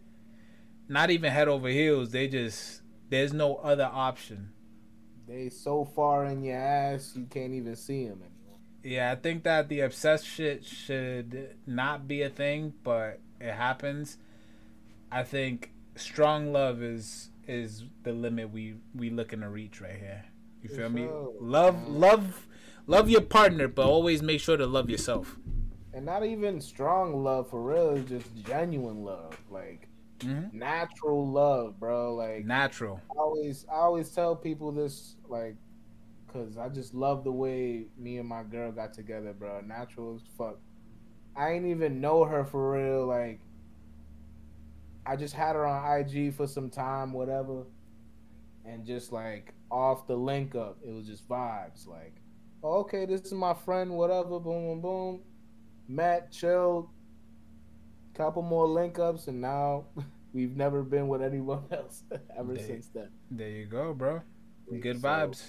not 0.89 1.11
even 1.11 1.31
head 1.31 1.49
over 1.49 1.69
heels. 1.69 2.11
They 2.11 2.29
just 2.29 2.83
there's 3.11 3.33
no 3.33 3.57
other 3.57 3.89
option. 3.93 4.53
They 5.29 5.49
so 5.49 5.85
far 5.85 6.25
in 6.25 6.43
your 6.43 6.57
ass 6.57 7.13
you 7.15 7.27
can't 7.31 7.53
even 7.53 7.77
see 7.77 8.05
them 8.05 8.23
anymore. 8.23 8.59
Yeah, 8.83 9.13
I 9.13 9.17
think 9.17 9.45
that 9.45 9.69
the 9.69 9.81
obsessed 9.81 10.27
shit 10.27 10.65
should 10.65 11.57
not 11.67 12.09
be 12.09 12.23
a 12.23 12.31
thing, 12.31 12.73
but 12.83 13.21
it 13.41 13.53
happens. 13.53 14.17
I 15.13 15.23
think 15.25 15.73
strong 16.01 16.53
love 16.53 16.83
is 16.83 17.31
is 17.47 17.85
the 18.03 18.13
limit 18.13 18.51
we 18.53 18.77
we 18.95 19.11
looking 19.11 19.41
to 19.41 19.49
reach 19.49 19.81
right 19.81 19.97
here. 19.97 20.25
You 20.63 20.69
feel 20.69 20.89
me? 20.89 21.09
Love 21.41 21.89
love 21.89 22.47
love 22.87 23.09
your 23.11 23.23
partner, 23.23 23.69
but 23.69 23.87
always 23.87 24.23
make 24.23 24.41
sure 24.41 24.57
to 24.57 24.67
love 24.67 24.91
yourself. 24.91 25.37
And 25.93 26.07
not 26.07 26.25
even 26.25 26.61
strong 26.61 27.25
love 27.25 27.51
for 27.51 27.63
real, 27.63 27.91
it's 27.97 28.09
just 28.09 28.27
genuine 28.47 29.05
love. 29.05 29.37
Like 29.51 29.89
Mhm. 30.21 30.53
natural 30.53 31.27
love, 31.27 31.81
bro. 31.81 32.15
Like 32.15 32.45
Natural. 32.45 33.01
I 33.11 33.21
always 33.21 33.67
I 33.71 33.77
always 33.77 34.11
tell 34.11 34.37
people 34.37 34.73
this 34.73 35.17
like 35.29 35.57
cuz 36.29 36.57
I 36.59 36.69
just 36.69 36.95
love 36.95 37.25
the 37.25 37.33
way 37.33 37.87
me 37.99 38.19
and 38.19 38.29
my 38.29 38.43
girl 38.45 38.71
got 38.73 38.93
together, 38.93 39.33
bro. 39.33 39.61
Natural 39.63 40.15
as 40.17 40.23
fuck. 40.39 40.59
I 41.37 41.53
ain't 41.53 41.67
even 41.67 42.01
know 42.01 42.25
her 42.25 42.45
for 42.45 42.73
real 42.73 43.07
like 43.07 43.41
I 45.07 45.17
just 45.17 45.35
had 45.35 45.57
her 45.57 45.67
on 45.67 45.99
IG 46.01 46.35
for 46.35 46.47
some 46.47 46.71
time 46.71 47.13
whatever 47.13 47.65
and 48.65 48.85
just 48.85 49.13
like 49.13 49.55
off 49.71 50.07
the 50.07 50.17
link 50.17 50.55
up, 50.55 50.79
it 50.87 50.93
was 50.93 51.07
just 51.07 51.29
vibes 51.29 51.87
like 51.87 52.15
oh, 52.63 52.81
okay, 52.81 53.07
this 53.07 53.23
is 53.23 53.33
my 53.33 53.55
friend 53.55 53.91
whatever 53.93 54.39
boom 54.39 54.67
boom 54.67 54.81
boom. 54.81 55.21
Met, 55.89 56.31
chilled, 56.31 56.89
couple 58.15 58.43
more 58.43 58.67
link 58.67 58.99
ups 58.99 59.27
and 59.29 59.41
now 59.41 59.85
we've 60.33 60.57
never 60.57 60.83
been 60.83 61.09
with 61.09 61.23
anyone 61.23 61.65
else 61.73 62.05
ever 62.39 62.55
They- 62.55 62.63
since 62.67 62.89
then. 62.89 63.09
There 63.31 63.49
you 63.49 63.67
go, 63.67 63.95
bro. 63.95 64.21
Good 64.81 65.01
So, 65.01 65.09
vibes. 65.09 65.43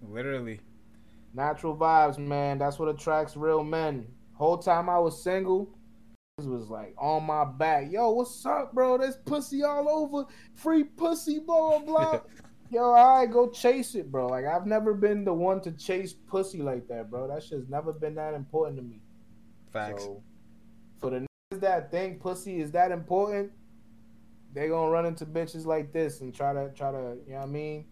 Literally. 0.00 0.60
Natural 1.34 1.76
vibes, 1.76 2.18
man. 2.18 2.58
That's 2.58 2.78
what 2.78 2.88
attracts 2.88 3.36
real 3.36 3.62
men. 3.64 4.06
Whole 4.34 4.58
time 4.58 4.88
I 4.88 4.98
was 4.98 5.22
single, 5.22 5.68
was 6.38 6.70
like 6.70 6.94
on 6.98 7.24
my 7.24 7.44
back. 7.44 7.90
Yo, 7.90 8.10
what's 8.10 8.44
up, 8.46 8.72
bro? 8.72 8.98
There's 8.98 9.16
pussy 9.16 9.62
all 9.62 9.88
over. 9.88 10.26
Free 10.54 10.84
pussy, 10.84 11.38
blah 11.38 11.78
blah 11.78 11.86
blah. 11.86 12.20
Yo, 12.70 12.84
all 12.84 13.18
right, 13.18 13.30
go 13.30 13.50
chase 13.50 13.94
it, 13.94 14.10
bro. 14.10 14.28
Like 14.28 14.46
I've 14.46 14.66
never 14.66 14.94
been 14.94 15.24
the 15.24 15.34
one 15.34 15.60
to 15.62 15.72
chase 15.72 16.14
pussy 16.14 16.62
like 16.62 16.88
that, 16.88 17.10
bro. 17.10 17.28
That 17.28 17.42
shit's 17.42 17.68
never 17.68 17.92
been 17.92 18.14
that 18.14 18.32
important 18.34 18.78
to 18.78 18.82
me. 18.82 19.02
Facts. 19.70 20.04
So 20.04 20.22
for 21.00 21.10
the 21.10 21.26
niggas 21.52 21.60
that 21.60 21.90
think 21.90 22.20
pussy 22.20 22.60
is 22.60 22.70
that 22.72 22.92
important, 22.92 23.52
they 24.54 24.68
gonna 24.68 24.90
run 24.90 25.04
into 25.04 25.26
bitches 25.26 25.66
like 25.66 25.92
this 25.92 26.22
and 26.22 26.34
try 26.34 26.54
to 26.54 26.70
try 26.74 26.90
to, 26.92 27.18
you 27.26 27.32
know 27.32 27.40
what 27.40 27.48
I 27.48 27.50
mean? 27.50 27.84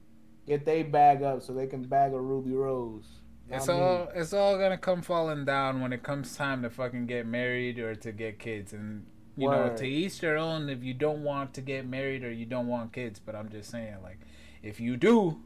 Get 0.46 0.64
they 0.64 0.82
bag 0.82 1.22
up 1.22 1.42
so 1.42 1.52
they 1.52 1.66
can 1.66 1.82
bag 1.82 2.14
a 2.14 2.20
Ruby 2.20 2.54
Rose. 2.54 3.19
It's 3.50 3.66
what 3.66 3.74
I 3.74 3.78
mean? 3.78 3.84
all 3.84 4.08
it's 4.14 4.32
all 4.32 4.58
gonna 4.58 4.78
come 4.78 5.02
falling 5.02 5.44
down 5.44 5.80
when 5.80 5.92
it 5.92 6.02
comes 6.02 6.36
time 6.36 6.62
to 6.62 6.70
fucking 6.70 7.06
get 7.06 7.26
married 7.26 7.78
or 7.78 7.94
to 7.96 8.12
get 8.12 8.38
kids. 8.38 8.72
And 8.72 9.06
you 9.36 9.50
know 9.50 9.74
to 9.76 9.86
each 9.86 10.20
their 10.20 10.36
own 10.36 10.68
if 10.68 10.84
you 10.84 10.94
don't 10.94 11.24
want 11.24 11.54
to 11.54 11.60
get 11.60 11.86
married 11.86 12.24
or 12.24 12.30
you 12.30 12.46
don't 12.46 12.68
want 12.68 12.92
kids. 12.92 13.18
But 13.18 13.34
I'm 13.34 13.48
just 13.48 13.70
saying 13.70 13.96
like 14.02 14.18
if 14.62 14.78
you 14.80 14.96
do 14.96 15.40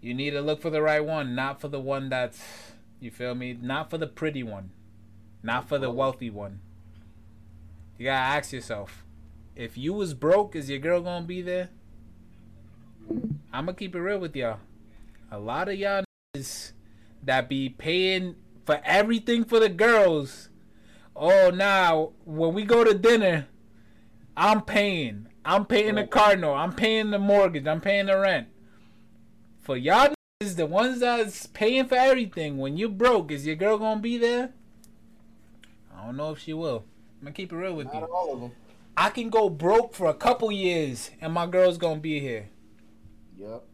you 0.00 0.12
need 0.12 0.30
to 0.30 0.42
look 0.42 0.60
for 0.60 0.70
the 0.70 0.82
right 0.82 1.04
one 1.04 1.34
not 1.34 1.60
for 1.60 1.68
the 1.68 1.80
one 1.80 2.08
that's 2.08 2.42
you 3.00 3.10
feel 3.10 3.34
me? 3.34 3.58
Not 3.60 3.90
for 3.90 3.98
the 3.98 4.06
pretty 4.06 4.42
one. 4.42 4.70
Not 5.42 5.68
for 5.68 5.78
the 5.78 5.90
wealthy 5.90 6.30
one. 6.30 6.60
You 7.98 8.06
gotta 8.06 8.36
ask 8.36 8.52
yourself 8.52 9.04
if 9.54 9.78
you 9.78 9.94
was 9.94 10.12
broke 10.12 10.54
is 10.54 10.68
your 10.68 10.78
girl 10.78 11.00
gonna 11.00 11.24
be 11.24 11.40
there? 11.40 11.70
I'm 13.52 13.64
gonna 13.66 13.74
keep 13.74 13.94
it 13.94 14.00
real 14.00 14.18
with 14.18 14.36
y'all 14.36 14.58
a 15.30 15.38
lot 15.38 15.68
of 15.68 15.74
y'all 15.74 16.05
that 17.22 17.48
be 17.48 17.68
paying 17.68 18.36
for 18.64 18.80
everything 18.84 19.44
for 19.44 19.60
the 19.60 19.68
girls. 19.68 20.48
Oh, 21.14 21.50
now 21.50 22.12
when 22.24 22.54
we 22.54 22.64
go 22.64 22.84
to 22.84 22.94
dinner, 22.94 23.46
I'm 24.36 24.62
paying. 24.62 25.28
I'm 25.44 25.64
paying 25.64 25.94
the 25.94 26.06
car 26.06 26.36
note. 26.36 26.54
I'm 26.54 26.72
paying 26.72 27.10
the 27.10 27.18
mortgage. 27.18 27.66
I'm 27.66 27.80
paying 27.80 28.06
the 28.06 28.18
rent. 28.18 28.48
For 29.60 29.76
y'all 29.76 30.12
is 30.40 30.56
the 30.56 30.66
ones 30.66 31.00
that's 31.00 31.46
paying 31.46 31.86
for 31.86 31.94
everything, 31.94 32.58
when 32.58 32.76
you 32.76 32.88
broke, 32.88 33.30
is 33.30 33.46
your 33.46 33.56
girl 33.56 33.78
gonna 33.78 34.00
be 34.00 34.18
there? 34.18 34.50
I 35.96 36.04
don't 36.04 36.16
know 36.16 36.32
if 36.32 36.38
she 36.40 36.52
will. 36.52 36.84
I'm 37.18 37.24
gonna 37.24 37.32
keep 37.32 37.52
it 37.52 37.56
real 37.56 37.74
with 37.74 37.86
Not 37.86 38.00
you. 38.00 38.14
all 38.14 38.34
of 38.34 38.40
them. 38.40 38.52
I 38.96 39.10
can 39.10 39.30
go 39.30 39.48
broke 39.48 39.94
for 39.94 40.08
a 40.08 40.14
couple 40.14 40.52
years, 40.52 41.10
and 41.20 41.32
my 41.32 41.46
girl's 41.46 41.78
gonna 41.78 42.00
be 42.00 42.20
here. 42.20 42.50
Yep. 43.38 43.64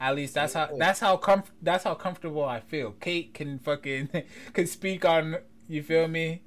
At 0.00 0.14
least 0.16 0.32
that's 0.32 0.54
how 0.54 0.70
that's 0.78 1.00
how 1.00 1.18
comf- 1.18 1.50
that's 1.60 1.84
how 1.84 1.94
comfortable 1.94 2.42
I 2.44 2.60
feel. 2.60 2.92
Kate 2.92 3.34
can 3.34 3.58
fucking 3.58 4.08
can 4.54 4.66
speak 4.66 5.04
on 5.04 5.36
you 5.68 5.82
feel 5.82 6.08
me. 6.08 6.42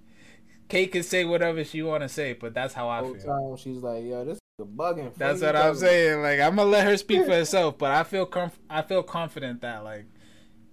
Kate 0.69 0.91
can 0.91 1.03
say 1.03 1.23
whatever 1.23 1.63
she 1.63 1.83
want 1.83 2.01
to 2.01 2.09
say, 2.09 2.33
but 2.33 2.55
that's 2.55 2.73
how 2.73 2.89
I 2.89 2.99
Whole 2.99 3.13
feel. 3.13 3.23
time 3.23 3.57
she's 3.57 3.77
like, 3.83 4.03
yo, 4.03 4.25
this 4.25 4.39
is 4.59 4.65
bugging. 4.65 5.13
That's 5.15 5.41
what 5.41 5.55
I'm 5.55 5.75
saying. 5.75 6.23
Like 6.23 6.39
I'm 6.39 6.55
gonna 6.55 6.69
let 6.69 6.85
her 6.85 6.97
speak 6.97 7.25
for 7.25 7.31
herself, 7.33 7.77
but 7.77 7.91
I 7.91 8.03
feel 8.03 8.25
comf- 8.25 8.57
I 8.71 8.81
feel 8.81 9.03
confident 9.03 9.61
that 9.61 9.83
like 9.83 10.05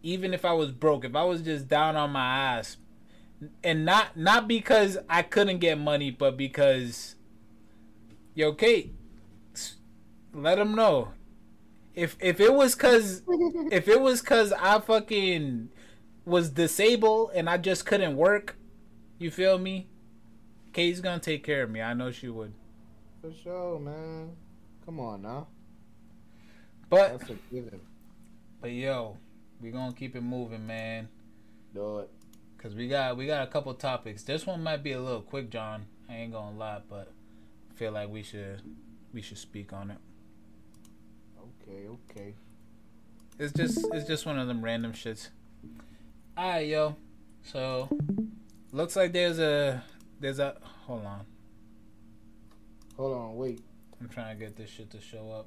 even 0.02 0.32
if 0.32 0.46
I 0.46 0.54
was 0.54 0.72
broke, 0.72 1.04
if 1.04 1.14
I 1.14 1.24
was 1.24 1.42
just 1.42 1.68
down 1.68 1.96
on 1.96 2.10
my 2.12 2.56
ass, 2.56 2.78
and 3.62 3.84
not 3.84 4.16
not 4.16 4.48
because 4.48 4.96
I 5.10 5.20
couldn't 5.20 5.58
get 5.58 5.78
money, 5.78 6.10
but 6.10 6.38
because 6.38 7.16
yo 8.34 8.54
Kate, 8.54 8.94
let 10.32 10.54
them 10.56 10.74
know 10.74 11.10
if 12.00 12.16
if 12.18 12.40
it 12.40 12.54
was 12.54 12.74
cause 12.74 13.22
if 13.70 13.86
it 13.86 14.00
was 14.00 14.22
cause 14.22 14.52
I 14.52 14.80
fucking 14.80 15.68
was 16.24 16.48
disabled 16.48 17.32
and 17.34 17.48
I 17.48 17.58
just 17.58 17.84
couldn't 17.84 18.16
work, 18.16 18.56
you 19.18 19.30
feel 19.30 19.58
me? 19.58 19.88
Kate's 20.72 21.00
gonna 21.00 21.20
take 21.20 21.44
care 21.44 21.62
of 21.62 21.70
me. 21.70 21.82
I 21.82 21.92
know 21.92 22.10
she 22.10 22.28
would. 22.28 22.54
For 23.20 23.30
sure, 23.32 23.78
man. 23.78 24.30
Come 24.86 24.98
on 24.98 25.22
now. 25.22 25.48
But 26.88 27.18
That's 27.18 27.30
a 27.30 27.54
given. 27.54 27.80
but 28.62 28.70
yo, 28.72 29.18
we 29.60 29.70
gonna 29.70 29.92
keep 29.92 30.16
it 30.16 30.22
moving, 30.22 30.66
man. 30.66 31.08
Do 31.74 31.98
it. 31.98 32.10
Cause 32.56 32.74
we 32.74 32.88
got 32.88 33.16
we 33.18 33.26
got 33.26 33.46
a 33.46 33.50
couple 33.50 33.74
topics. 33.74 34.22
This 34.22 34.46
one 34.46 34.62
might 34.62 34.82
be 34.82 34.92
a 34.92 35.00
little 35.00 35.22
quick, 35.22 35.50
John. 35.50 35.84
I 36.08 36.16
ain't 36.16 36.32
gonna 36.32 36.56
lie, 36.56 36.80
but 36.88 37.12
I 37.70 37.74
feel 37.74 37.92
like 37.92 38.08
we 38.08 38.22
should 38.22 38.62
we 39.12 39.20
should 39.20 39.38
speak 39.38 39.74
on 39.74 39.90
it. 39.90 39.98
Okay, 41.70 41.86
okay. 41.88 42.34
It's 43.38 43.52
just 43.52 43.86
it's 43.92 44.06
just 44.06 44.26
one 44.26 44.38
of 44.38 44.48
them 44.48 44.62
random 44.62 44.92
shits. 44.92 45.28
Alright, 46.36 46.66
yo. 46.66 46.96
So 47.42 47.88
looks 48.72 48.96
like 48.96 49.12
there's 49.12 49.38
a 49.38 49.82
there's 50.18 50.38
a 50.38 50.56
hold 50.86 51.04
on. 51.06 51.24
Hold 52.96 53.16
on, 53.16 53.36
wait. 53.36 53.62
I'm 54.00 54.08
trying 54.08 54.36
to 54.36 54.44
get 54.44 54.56
this 54.56 54.70
shit 54.70 54.90
to 54.90 55.00
show 55.00 55.30
up. 55.30 55.46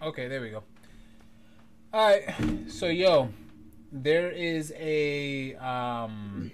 Okay, 0.00 0.28
there 0.28 0.40
we 0.40 0.50
go. 0.50 0.62
Alright, 1.92 2.34
so 2.68 2.86
yo, 2.86 3.30
there 3.92 4.30
is 4.30 4.72
a 4.78 5.54
um 5.56 6.52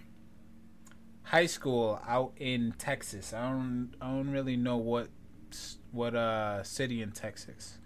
high 1.24 1.46
school 1.46 2.00
out 2.06 2.32
in 2.36 2.74
Texas. 2.78 3.32
I 3.32 3.50
don't 3.50 3.92
I 4.00 4.06
don't 4.08 4.30
really 4.30 4.56
know 4.56 4.76
what 4.76 5.08
what 5.90 6.14
uh 6.14 6.62
city 6.62 7.02
in 7.02 7.12
Texas. 7.12 7.78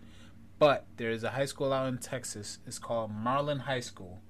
But 0.59 0.87
there 0.97 1.11
is 1.11 1.23
a 1.23 1.31
high 1.31 1.47
school 1.47 1.73
out 1.73 1.89
in 1.89 1.99
Texas. 1.99 2.59
It's 2.67 2.79
called 2.79 3.13
Marlin 3.13 3.61
High 3.61 3.81
School. 3.81 4.21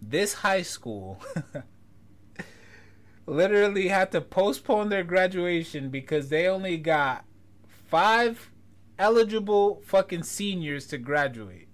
This 0.00 0.34
high 0.34 0.62
school 0.62 1.20
literally 3.26 3.88
had 3.88 4.12
to 4.12 4.20
postpone 4.20 4.90
their 4.90 5.02
graduation 5.02 5.90
because 5.90 6.28
they 6.28 6.46
only 6.46 6.76
got 6.76 7.24
five 7.88 8.52
eligible 8.96 9.82
fucking 9.84 10.22
seniors 10.22 10.86
to 10.86 10.98
graduate. 10.98 11.68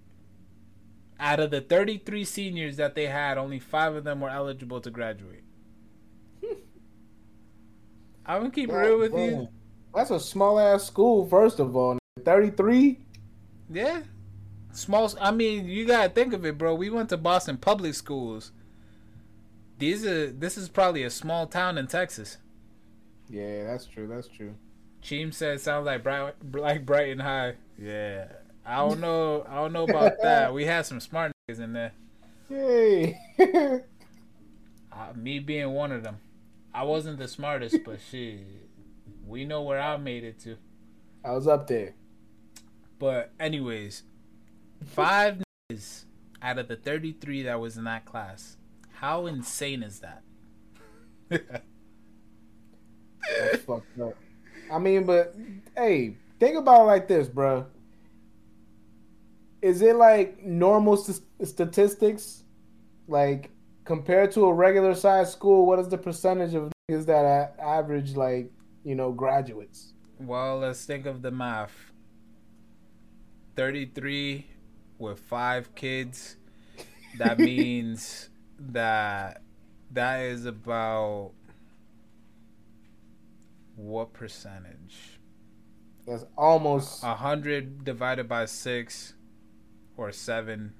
Out 1.19 1.39
of 1.39 1.51
the 1.51 1.61
33 1.61 2.25
seniors 2.25 2.77
that 2.77 2.95
they 2.95 3.05
had, 3.05 3.37
only 3.37 3.59
five 3.59 3.95
of 3.95 4.03
them 4.03 4.21
were 4.21 4.29
eligible 4.29 4.81
to 4.81 4.89
graduate. 4.89 5.42
I'm 8.25 8.39
gonna 8.41 8.51
keep 8.51 8.69
it 8.69 8.73
real 8.75 8.99
with 8.99 9.13
you. 9.13 9.47
That's 9.93 10.11
a 10.11 10.19
small 10.19 10.59
ass 10.59 10.85
school, 10.85 11.27
first 11.27 11.59
of 11.59 11.75
all. 11.75 11.97
33? 12.23 12.99
Yeah. 13.69 14.01
Small. 14.71 15.11
I 15.21 15.31
mean, 15.31 15.65
you 15.67 15.85
gotta 15.85 16.09
think 16.09 16.33
of 16.33 16.45
it, 16.45 16.57
bro. 16.57 16.73
We 16.73 16.89
went 16.89 17.09
to 17.09 17.17
Boston 17.17 17.57
public 17.57 17.93
schools. 17.93 18.51
these 19.77 20.05
are 20.05 20.31
this 20.31 20.57
is 20.57 20.69
probably 20.69 21.03
a 21.03 21.09
small 21.09 21.47
town 21.47 21.77
in 21.77 21.87
Texas. 21.87 22.37
Yeah, 23.29 23.65
that's 23.65 23.85
true. 23.85 24.07
That's 24.07 24.27
true. 24.27 24.55
Cheem 25.03 25.33
said 25.33 25.59
sounds 25.61 25.85
like 25.85 26.03
Bright, 26.03 26.33
like 26.53 26.85
Brighton 26.85 27.19
High. 27.19 27.55
Yeah, 27.77 28.27
I 28.65 28.77
don't 28.77 28.99
know. 29.01 29.45
I 29.49 29.55
don't 29.55 29.73
know 29.73 29.83
about 29.83 30.13
that. 30.21 30.53
We 30.53 30.65
had 30.65 30.85
some 30.85 30.99
smart 30.99 31.31
niggas 31.49 31.59
in 31.59 31.73
there. 31.73 31.91
Hey. 32.49 33.17
Uh, 34.91 35.11
me 35.15 35.39
being 35.39 35.71
one 35.71 35.91
of 35.91 36.03
them. 36.03 36.17
I 36.73 36.83
wasn't 36.83 37.19
the 37.19 37.27
smartest, 37.27 37.83
but 37.85 37.99
shit, 38.01 38.39
we 39.27 39.45
know 39.45 39.61
where 39.61 39.79
I 39.79 39.97
made 39.97 40.23
it 40.23 40.39
to. 40.39 40.57
I 41.23 41.31
was 41.31 41.47
up 41.47 41.67
there. 41.67 41.93
But 42.99 43.31
anyways, 43.39 44.03
five 44.85 45.43
niggas 45.69 46.05
out 46.41 46.57
of 46.57 46.67
the 46.67 46.75
thirty-three 46.75 47.43
that 47.43 47.59
was 47.59 47.77
in 47.77 47.83
that 47.83 48.05
class. 48.05 48.57
How 48.93 49.27
insane 49.27 49.83
is 49.83 49.99
that? 49.99 50.23
That's 51.29 51.63
fucked 53.65 53.99
up. 53.99 54.15
I 54.71 54.79
mean, 54.79 55.05
but 55.05 55.35
hey, 55.75 56.15
think 56.39 56.57
about 56.57 56.81
it 56.81 56.85
like 56.85 57.07
this, 57.07 57.27
bro. 57.27 57.67
Is 59.61 59.81
it 59.81 59.95
like 59.95 60.43
normal 60.43 60.97
st- 60.97 61.21
statistics? 61.43 62.43
Like 63.07 63.51
compared 63.85 64.31
to 64.31 64.45
a 64.45 64.53
regular 64.53 64.95
size 64.95 65.31
school, 65.31 65.65
what 65.65 65.79
is 65.79 65.89
the 65.89 65.97
percentage 65.97 66.53
of 66.53 66.71
niggas 66.89 67.05
that 67.05 67.55
average 67.59 68.15
like 68.15 68.51
you 68.83 68.95
know 68.95 69.11
graduates? 69.11 69.93
Well, 70.19 70.59
let's 70.59 70.85
think 70.85 71.05
of 71.05 71.21
the 71.21 71.31
math. 71.31 71.91
33 73.55 74.47
with 74.97 75.19
five 75.19 75.75
kids. 75.75 76.37
That 77.17 77.37
means 77.39 78.29
that 78.59 79.41
that 79.91 80.21
is 80.21 80.45
about 80.45 81.31
what 83.75 84.13
percentage? 84.13 85.19
That's 86.07 86.25
almost 86.37 87.03
A 87.03 87.15
hundred 87.15 87.85
divided 87.85 88.27
by 88.27 88.45
six 88.45 89.13
or 89.95 90.11
seven, 90.11 90.73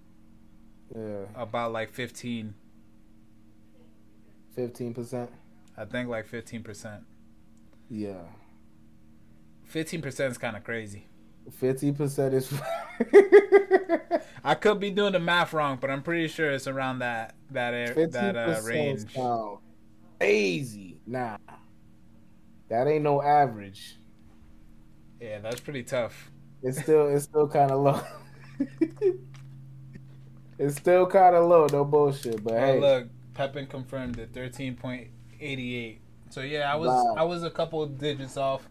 yeah, 0.93 1.25
about 1.35 1.71
like 1.71 1.91
15. 1.91 2.55
Fifteen 4.55 4.93
percent. 4.93 5.29
I 5.75 5.85
think 5.85 6.07
like 6.07 6.29
15%. 6.29 7.01
Yeah, 7.89 8.13
15% 9.71 10.29
is 10.29 10.37
kind 10.37 10.55
of 10.55 10.63
crazy. 10.63 11.07
fifty 11.51 11.91
percent 11.91 12.33
is. 12.33 12.53
I 14.43 14.55
could 14.55 14.79
be 14.79 14.91
doing 14.91 15.13
the 15.13 15.19
math 15.19 15.53
wrong, 15.53 15.77
but 15.79 15.89
I'm 15.89 16.03
pretty 16.03 16.27
sure 16.27 16.51
it's 16.51 16.67
around 16.67 16.99
that 16.99 17.35
that 17.51 17.73
air, 17.73 18.07
that 18.07 18.35
uh, 18.35 18.61
range. 18.63 19.05
crazy. 20.19 20.97
Nah, 21.07 21.37
that 22.69 22.87
ain't 22.87 23.03
no 23.03 23.21
average. 23.21 23.97
Yeah, 25.21 25.39
that's 25.39 25.59
pretty 25.61 25.83
tough. 25.83 26.31
It's 26.61 26.79
still 26.81 27.07
it's 27.07 27.23
still 27.25 27.47
kind 27.47 27.71
of 27.71 27.81
low. 27.81 28.01
it's 30.57 30.75
still 30.75 31.05
kind 31.07 31.35
of 31.35 31.47
low, 31.47 31.67
no 31.71 31.85
bullshit. 31.85 32.43
But 32.43 32.53
Oh 32.53 32.59
hey, 32.59 32.79
look, 32.79 33.07
Pepin 33.33 33.67
confirmed 33.67 34.19
it, 34.19 34.29
thirteen 34.33 34.75
point 34.75 35.07
eighty 35.39 35.75
eight. 35.75 36.01
So 36.29 36.41
yeah, 36.41 36.71
I 36.71 36.75
was 36.75 36.87
Wow. 36.89 37.15
I 37.17 37.23
was 37.23 37.43
a 37.43 37.49
couple 37.49 37.85
digits 37.87 38.37
off, 38.37 38.67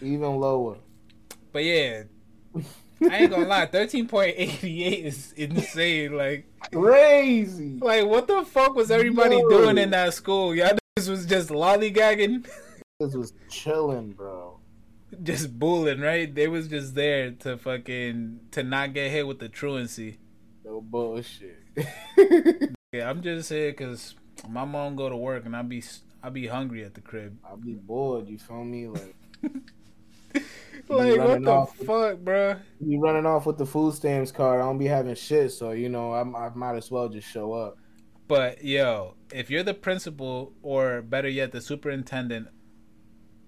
even 0.00 0.36
lower. 0.38 0.76
but 1.52 1.64
yeah, 1.64 2.02
I 3.10 3.16
ain't 3.18 3.30
gonna 3.30 3.46
lie, 3.46 3.66
thirteen 3.66 4.06
point 4.08 4.34
eighty 4.36 4.84
eight 4.84 5.06
is 5.06 5.32
insane. 5.32 6.16
Like, 6.16 6.46
Crazy. 6.72 7.78
like 7.80 8.06
what 8.06 8.26
the 8.26 8.44
fuck 8.44 8.74
was 8.74 8.90
everybody 8.90 9.36
Yo. 9.36 9.48
doing 9.48 9.78
in 9.78 9.90
that 9.90 10.14
school? 10.14 10.54
Y'all 10.54 10.76
niggas 10.98 11.08
was 11.08 11.26
just 11.26 11.50
lollygagging, 11.50 12.46
This 13.00 13.14
was 13.14 13.32
chilling, 13.48 14.12
bro. 14.12 14.60
just 15.22 15.58
bullying, 15.58 16.00
right? 16.00 16.32
They 16.34 16.48
was 16.48 16.68
just 16.68 16.94
there 16.94 17.32
to 17.40 17.56
fucking 17.56 18.40
to 18.52 18.62
not 18.62 18.92
get 18.94 19.10
hit 19.10 19.26
with 19.26 19.38
the 19.40 19.48
truancy. 19.48 20.18
No 20.64 20.80
bullshit. 20.80 21.58
Yeah, 22.92 23.08
I'm 23.08 23.22
just 23.22 23.48
here 23.48 23.70
because 23.70 24.14
my 24.46 24.66
mom 24.66 24.96
go 24.96 25.08
to 25.08 25.16
work 25.16 25.46
and 25.46 25.56
I 25.56 25.62
be 25.62 25.82
I 26.22 26.28
be 26.28 26.46
hungry 26.46 26.84
at 26.84 26.92
the 26.92 27.00
crib. 27.00 27.38
I'll 27.42 27.56
be 27.56 27.72
bored. 27.72 28.28
You 28.28 28.38
feel 28.38 28.64
me? 28.64 28.86
Like 28.88 29.16
Like 30.88 31.18
what 31.18 31.42
the 31.42 31.50
off. 31.50 31.76
fuck, 31.76 32.18
bruh? 32.18 32.60
you 32.80 33.00
running 33.00 33.24
off 33.24 33.46
with 33.46 33.56
the 33.56 33.64
food 33.64 33.94
stamps 33.94 34.30
card. 34.30 34.60
I 34.60 34.64
don't 34.64 34.76
be 34.78 34.86
having 34.86 35.14
shit, 35.14 35.52
so 35.52 35.70
you 35.70 35.88
know 35.88 36.12
I, 36.12 36.20
I 36.20 36.50
might 36.54 36.76
as 36.76 36.90
well 36.90 37.08
just 37.08 37.26
show 37.28 37.52
up. 37.54 37.78
But 38.28 38.62
yo, 38.62 39.14
if 39.32 39.48
you're 39.50 39.62
the 39.62 39.74
principal 39.74 40.52
or 40.62 41.00
better 41.02 41.28
yet 41.28 41.52
the 41.52 41.60
superintendent, 41.62 42.48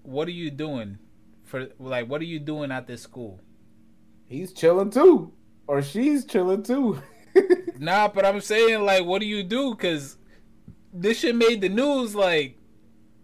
what 0.01 0.27
are 0.27 0.31
you 0.31 0.49
doing 0.49 0.97
for 1.43 1.69
like 1.79 2.09
what 2.09 2.21
are 2.21 2.25
you 2.25 2.39
doing 2.39 2.71
at 2.71 2.87
this 2.87 3.03
school? 3.03 3.41
He's 4.27 4.53
chilling 4.53 4.89
too, 4.89 5.33
or 5.67 5.83
she's 5.83 6.25
chilling 6.25 6.63
too. 6.63 7.01
Nah, 7.79 8.07
but 8.07 8.25
I'm 8.25 8.41
saying 8.41 8.83
like 8.83 9.05
what 9.05 9.19
do 9.19 9.25
you 9.27 9.43
do 9.43 9.75
cuz 9.75 10.17
this 10.93 11.19
shit 11.19 11.35
made 11.35 11.61
the 11.61 11.69
news 11.69 12.15
like 12.15 12.57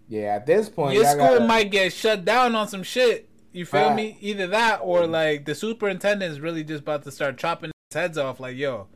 yeah, 0.08 0.36
at 0.36 0.45
this 0.45 0.68
point, 0.68 0.93
your 0.93 1.06
school 1.06 1.20
gotta- 1.20 1.47
might 1.47 1.72
get 1.72 1.93
shut 1.93 2.26
down 2.26 2.54
on 2.54 2.68
some 2.68 2.84
shit. 2.84 3.30
You 3.54 3.66
feel 3.66 3.88
Right. 3.88 3.95
me? 3.95 4.18
Either 4.20 4.47
that 4.47 4.80
or 4.84 5.08
like 5.08 5.45
the 5.45 5.56
superintendent 5.56 6.32
is 6.32 6.41
really 6.41 6.64
just 6.66 6.82
about 6.82 7.04
to 7.04 7.12
start 7.12 7.38
chopping 7.38 7.72
his 7.89 7.97
heads 8.02 8.18
off 8.18 8.39
like, 8.41 8.58
yo, 8.58 8.88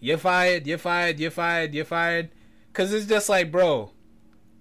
you're 0.00 0.18
fired, 0.18 0.66
you're 0.66 0.78
fired, 0.78 1.20
you're 1.20 1.30
fired, 1.30 1.74
you're 1.74 1.84
fired. 1.84 2.30
Cause 2.72 2.92
it's 2.92 3.06
just 3.06 3.28
like, 3.28 3.50
bro, 3.52 3.92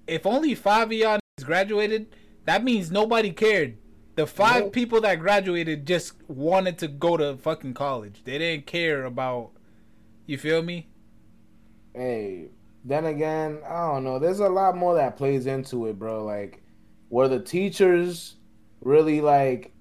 if 0.08 0.26
only 0.26 0.56
five 0.56 0.88
of 0.88 0.94
y'all 0.94 1.20
niggas 1.40 1.46
graduated, 1.46 2.08
that 2.46 2.64
means 2.64 2.92
nobody 2.92 3.32
cared. 3.32 3.78
The 4.16 4.26
five 4.26 4.72
people 4.72 5.02
that 5.02 5.20
graduated 5.20 5.86
just 5.86 6.14
wanted 6.28 6.78
to 6.80 6.88
go 6.88 7.18
to 7.18 7.38
fucking 7.38 7.76
college. 7.76 8.22
They 8.24 8.40
didn't 8.40 8.66
care 8.66 9.06
about 9.06 9.52
you 10.28 10.38
feel 10.38 10.62
me? 10.62 10.88
Hey, 11.94 12.50
then 12.86 13.06
again, 13.06 13.60
I 13.68 13.88
don't 13.94 14.04
know. 14.04 14.20
There's 14.20 14.40
a 14.40 14.50
lot 14.50 14.78
more 14.78 14.96
that 14.96 15.18
plays 15.18 15.48
into 15.48 15.88
it, 15.88 15.98
bro. 15.98 16.24
Like, 16.24 16.62
were 17.10 17.28
the 17.28 17.40
teachers 17.40 18.36
really 18.82 19.20
like, 19.22 19.74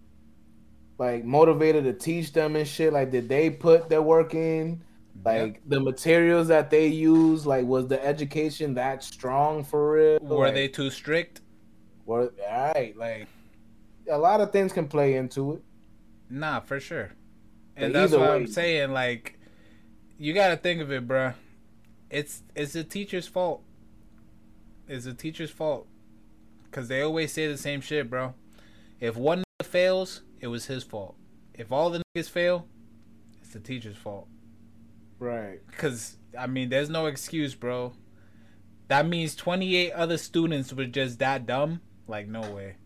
like 0.99 1.24
motivated 1.24 1.84
to 1.84 1.92
teach 1.92 2.32
them 2.32 2.57
and 2.57 2.66
shit? 2.66 2.92
Like, 2.92 3.11
did 3.11 3.28
they 3.28 3.51
put 3.51 3.88
their 3.88 4.03
work 4.03 4.34
in? 4.34 4.82
Like 5.24 5.61
the 5.66 5.80
materials 5.80 6.47
that 6.49 6.70
they 6.70 6.86
use, 6.86 7.47
like, 7.47 7.64
was 7.66 7.88
the 7.88 8.03
education 8.05 8.74
that 8.74 9.03
strong 9.03 9.64
for 9.64 9.92
real? 9.92 10.18
Were 10.20 10.47
Like, 10.47 10.55
they 10.55 10.68
too 10.68 10.90
strict? 10.90 11.40
Were 12.05 12.32
all 12.49 12.72
right? 12.74 12.94
Like, 12.97 13.26
a 14.11 14.16
lot 14.18 14.40
of 14.40 14.53
things 14.53 14.72
can 14.72 14.86
play 14.86 15.14
into 15.16 15.55
it. 15.55 15.62
Nah, 16.30 16.61
for 16.61 16.78
sure. 16.78 17.11
But 17.74 17.84
And 17.84 17.94
that's 17.94 18.12
either 18.12 18.20
what 18.20 18.30
way- 18.30 18.36
I'm 18.36 18.47
saying. 18.47 18.92
Like, 18.92 19.36
you 20.18 20.32
got 20.32 20.48
to 20.48 20.56
think 20.56 20.80
of 20.80 20.90
it, 20.90 21.06
bruh. 21.06 21.34
It's 22.10 22.42
it's 22.54 22.72
the 22.72 22.84
teacher's 22.84 23.26
fault. 23.26 23.62
It's 24.88 25.04
the 25.04 25.14
teacher's 25.14 25.50
fault. 25.50 25.86
Cause 26.70 26.88
they 26.88 27.00
always 27.00 27.32
say 27.32 27.46
the 27.46 27.56
same 27.56 27.80
shit, 27.80 28.10
bro. 28.10 28.34
If 29.00 29.16
one 29.16 29.44
nigga 29.60 29.66
fails, 29.66 30.22
it 30.40 30.48
was 30.48 30.66
his 30.66 30.84
fault. 30.84 31.16
If 31.54 31.72
all 31.72 31.90
the 31.90 32.02
niggas 32.14 32.28
fail, 32.28 32.66
it's 33.40 33.52
the 33.52 33.60
teacher's 33.60 33.96
fault. 33.96 34.28
Right. 35.18 35.60
Cause 35.76 36.16
I 36.38 36.46
mean, 36.46 36.68
there's 36.68 36.90
no 36.90 37.06
excuse, 37.06 37.54
bro. 37.54 37.94
That 38.88 39.06
means 39.06 39.34
28 39.34 39.92
other 39.92 40.18
students 40.18 40.72
were 40.72 40.84
just 40.84 41.18
that 41.18 41.46
dumb. 41.46 41.80
Like, 42.06 42.28
no 42.28 42.42
way. 42.42 42.76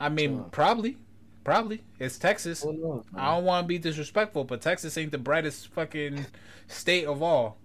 I 0.00 0.08
mean, 0.08 0.46
probably, 0.50 0.96
probably. 1.44 1.82
It's 1.98 2.18
Texas. 2.18 2.64
Knows? 2.64 3.04
man? 3.12 3.24
I 3.24 3.34
don't 3.34 3.44
want 3.44 3.64
to 3.64 3.68
be 3.68 3.78
disrespectful, 3.78 4.44
but 4.44 4.60
Texas 4.60 4.96
ain't 4.98 5.12
the 5.12 5.18
brightest 5.18 5.68
fucking 5.68 6.26
state 6.68 7.04
of 7.06 7.22
all. 7.22 7.58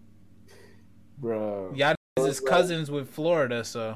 Bro. 1.17 1.73
Y'all 1.75 1.95
is 2.19 2.39
cousins 2.39 2.91
with 2.91 3.09
Florida, 3.09 3.63
so 3.63 3.95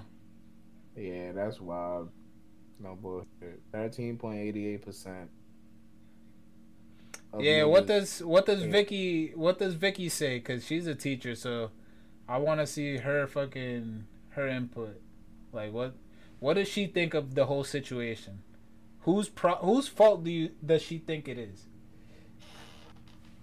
Yeah, 0.96 1.32
that's 1.34 1.60
wild. 1.62 2.10
No 2.80 2.96
bullshit. 2.96 3.62
Thirteen 3.72 4.18
point 4.18 4.40
eighty 4.40 4.68
eight 4.68 4.84
percent. 4.84 5.30
yeah. 7.40 7.64
What 7.64 7.86
does 7.88 8.24
what 8.24 8.46
does 8.46 8.64
Yeah. 8.64 8.72
Vicky 8.72 9.32
what 9.36 9.60
does 9.60 9.76
Vicky 9.76 10.10
say? 10.10 10.40
Cause 10.40 10.66
she's 10.66 10.88
a 10.88 10.96
teacher, 10.96 11.36
so 11.36 11.72
I 12.28 12.38
want 12.38 12.60
to 12.60 12.68
see 12.68 12.98
her 12.98 13.28
fucking 13.28 14.06
her 14.30 14.48
input. 14.48 15.00
Like 15.54 15.72
what 15.74 15.94
what 16.40 16.56
does 16.56 16.68
she 16.68 16.88
think 16.88 17.14
of 17.14 17.36
the 17.36 17.46
whole 17.46 17.64
situation? 17.64 18.42
Whose 19.02 19.30
pro 19.30 19.56
whose 19.56 19.88
fault 19.88 20.24
do 20.24 20.32
you 20.32 20.52
does 20.66 20.82
she 20.82 21.00
think 21.00 21.28
it 21.28 21.38
is? 21.38 21.68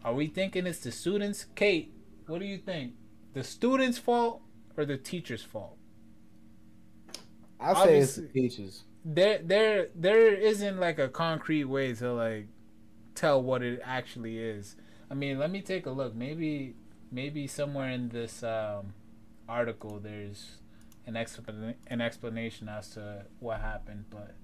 Are 0.04 0.14
we 0.14 0.26
thinking 0.28 0.66
it's 0.66 0.80
the 0.80 0.92
students? 0.92 1.46
Kate, 1.54 1.92
what 2.26 2.40
do 2.40 2.46
you 2.46 2.58
think? 2.58 2.94
The 3.34 3.44
students' 3.44 3.98
fault 3.98 4.42
or 4.76 4.84
the 4.84 4.96
teacher's 4.96 5.42
fault? 5.42 5.76
I 7.60 7.74
say 7.74 7.98
it's 7.98 8.16
the 8.16 8.28
teachers. 8.28 8.84
there 9.04 9.38
there 9.42 9.88
there 9.94 10.34
isn't 10.34 10.78
like 10.78 10.98
a 10.98 11.08
concrete 11.08 11.64
way 11.64 11.92
to 11.94 12.12
like 12.12 12.48
tell 13.14 13.42
what 13.42 13.62
it 13.62 13.80
actually 13.84 14.38
is. 14.38 14.76
I 15.10 15.14
mean, 15.14 15.38
let 15.38 15.50
me 15.50 15.62
take 15.62 15.86
a 15.86 15.90
look. 15.90 16.14
Maybe 16.14 16.74
maybe 17.10 17.46
somewhere 17.46 17.90
in 17.90 18.10
this 18.10 18.42
um 18.42 18.94
article, 19.48 19.98
there's 20.00 20.58
an 21.06 21.14
explan 21.14 21.74
an 21.88 22.00
explanation 22.00 22.68
as 22.68 22.90
to 22.90 23.24
what 23.40 23.60
happened, 23.60 24.04
but 24.10 24.34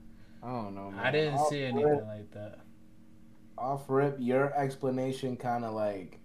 I 0.44 0.48
don't 0.48 0.74
know. 0.74 0.90
Man. 0.90 1.00
I 1.00 1.10
didn't 1.10 1.34
Off 1.34 1.48
see 1.48 1.64
rip- 1.64 1.74
anything 1.74 2.06
like 2.06 2.30
that. 2.32 2.58
Off 3.56 3.84
rip, 3.88 4.16
your 4.18 4.54
explanation 4.54 5.36
kind 5.36 5.64
of 5.64 5.72
like, 5.72 6.18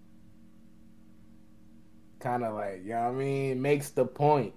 kind 2.18 2.44
of 2.44 2.54
like, 2.54 2.82
you 2.84 2.90
know 2.90 3.02
what 3.04 3.08
I 3.08 3.12
mean, 3.12 3.62
makes 3.62 3.90
the 3.90 4.04
point. 4.04 4.52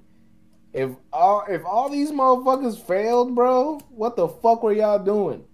If 0.73 0.89
all 1.13 1.45
if 1.47 1.63
all 1.65 1.87
these 1.89 2.11
motherfuckers 2.11 2.81
failed, 2.81 3.35
bro, 3.35 3.77
what 3.89 4.15
the 4.15 4.27
fuck 4.27 4.63
were 4.63 4.73
y'all 4.73 4.99
doing? 4.99 5.45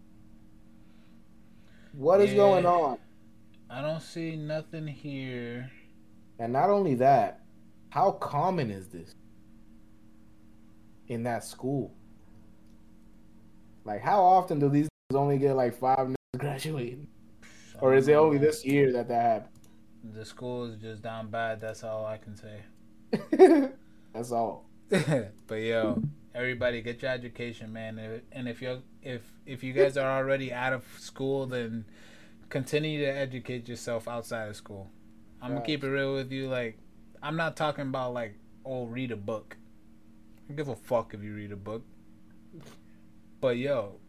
What 1.91 2.22
is 2.22 2.32
Yeah. 2.32 2.38
going 2.38 2.66
on? 2.66 2.97
I 3.70 3.82
don't 3.82 4.01
see 4.01 4.36
nothing 4.38 4.88
here. 4.88 5.70
And 6.39 6.53
not 6.53 6.70
only 6.70 6.95
that, 6.95 7.41
how 7.89 8.12
common 8.14 8.72
is 8.72 8.88
this 8.88 9.12
in 11.07 11.24
that 11.24 11.43
school? 11.43 11.93
Like, 13.90 14.02
how 14.02 14.24
often 14.24 14.60
do 14.60 14.70
these 14.70 14.88
only 15.16 15.40
get 15.40 15.56
like 15.56 15.74
five 15.74 15.98
niggas 16.10 16.38
graduating, 16.38 17.08
or 17.82 17.96
is 17.96 18.08
it 18.08 18.14
only 18.14 18.38
this 18.38 18.64
year 18.64 18.92
that 18.94 19.08
that 19.08 19.50
The 20.14 20.24
school 20.24 20.66
is 20.66 20.78
just 20.80 21.02
down 21.02 21.32
bad. 21.32 21.60
That's 21.60 21.84
all 21.84 22.06
I 22.06 22.18
can 22.18 22.36
say. 22.36 22.62
That's 24.14 24.32
all. 24.32 24.66
but 25.48 25.56
yo, 25.56 26.04
everybody 26.36 26.84
get 26.84 27.02
your 27.02 27.10
education, 27.10 27.74
man. 27.74 27.98
And- 27.98 28.22
And 28.32 28.48
if 28.48 28.62
you 28.62 28.84
if 29.02 29.24
if 29.48 29.64
you 29.64 29.74
guys 29.74 29.98
are 29.98 30.20
already 30.20 30.54
out 30.54 30.74
of 30.74 30.84
school, 31.00 31.48
then 31.48 31.86
continue 32.50 33.00
to 33.00 33.08
educate 33.12 33.68
yourself 33.68 34.08
outside 34.08 34.50
of 34.50 34.56
school. 34.56 34.88
I'm 35.42 35.54
gonna 35.54 35.66
keep 35.66 35.84
it 35.84 35.90
real 35.90 36.14
with 36.14 36.32
you. 36.32 36.48
Like, 36.48 36.78
I'm 37.24 37.38
not 37.38 37.56
talking 37.58 37.88
about 37.88 38.14
like, 38.14 38.36
oh, 38.64 38.86
read 38.86 39.10
a 39.12 39.18
book. 39.18 39.58
I 40.48 40.54
give 40.54 40.68
a 40.68 40.76
fuck 40.76 41.16
if 41.16 41.24
you 41.24 41.34
read 41.34 41.52
a 41.52 41.56
book. 41.56 41.82
But 43.42 43.58
yo, 43.58 44.00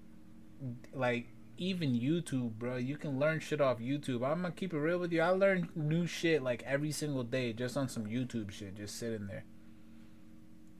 like 0.92 1.28
even 1.56 1.92
YouTube, 1.92 2.52
bro, 2.52 2.76
you 2.76 2.96
can 2.96 3.18
learn 3.18 3.40
shit 3.40 3.60
off 3.60 3.78
YouTube. 3.78 4.24
I'm 4.26 4.42
gonna 4.42 4.52
keep 4.52 4.72
it 4.72 4.78
real 4.78 4.98
with 4.98 5.12
you. 5.12 5.20
I 5.20 5.28
learn 5.30 5.68
new 5.74 6.06
shit 6.06 6.42
like 6.42 6.62
every 6.66 6.90
single 6.92 7.22
day 7.22 7.52
just 7.52 7.76
on 7.76 7.88
some 7.88 8.06
YouTube 8.06 8.50
shit, 8.50 8.76
just 8.76 8.96
sitting 8.98 9.26
there. 9.26 9.44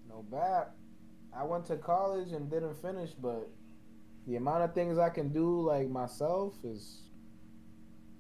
No 0.09 0.23
bad. 0.31 0.69
I 1.37 1.45
went 1.45 1.67
to 1.67 1.77
college 1.77 2.33
and 2.33 2.51
didn't 2.51 2.75
finish, 2.83 3.11
but 3.13 3.49
the 4.27 4.37
amount 4.37 4.65
of 4.65 4.75
things 4.75 4.99
I 4.99 5.11
can 5.11 5.29
do 5.33 5.61
like 5.61 5.89
myself 5.89 6.55
is 6.65 7.03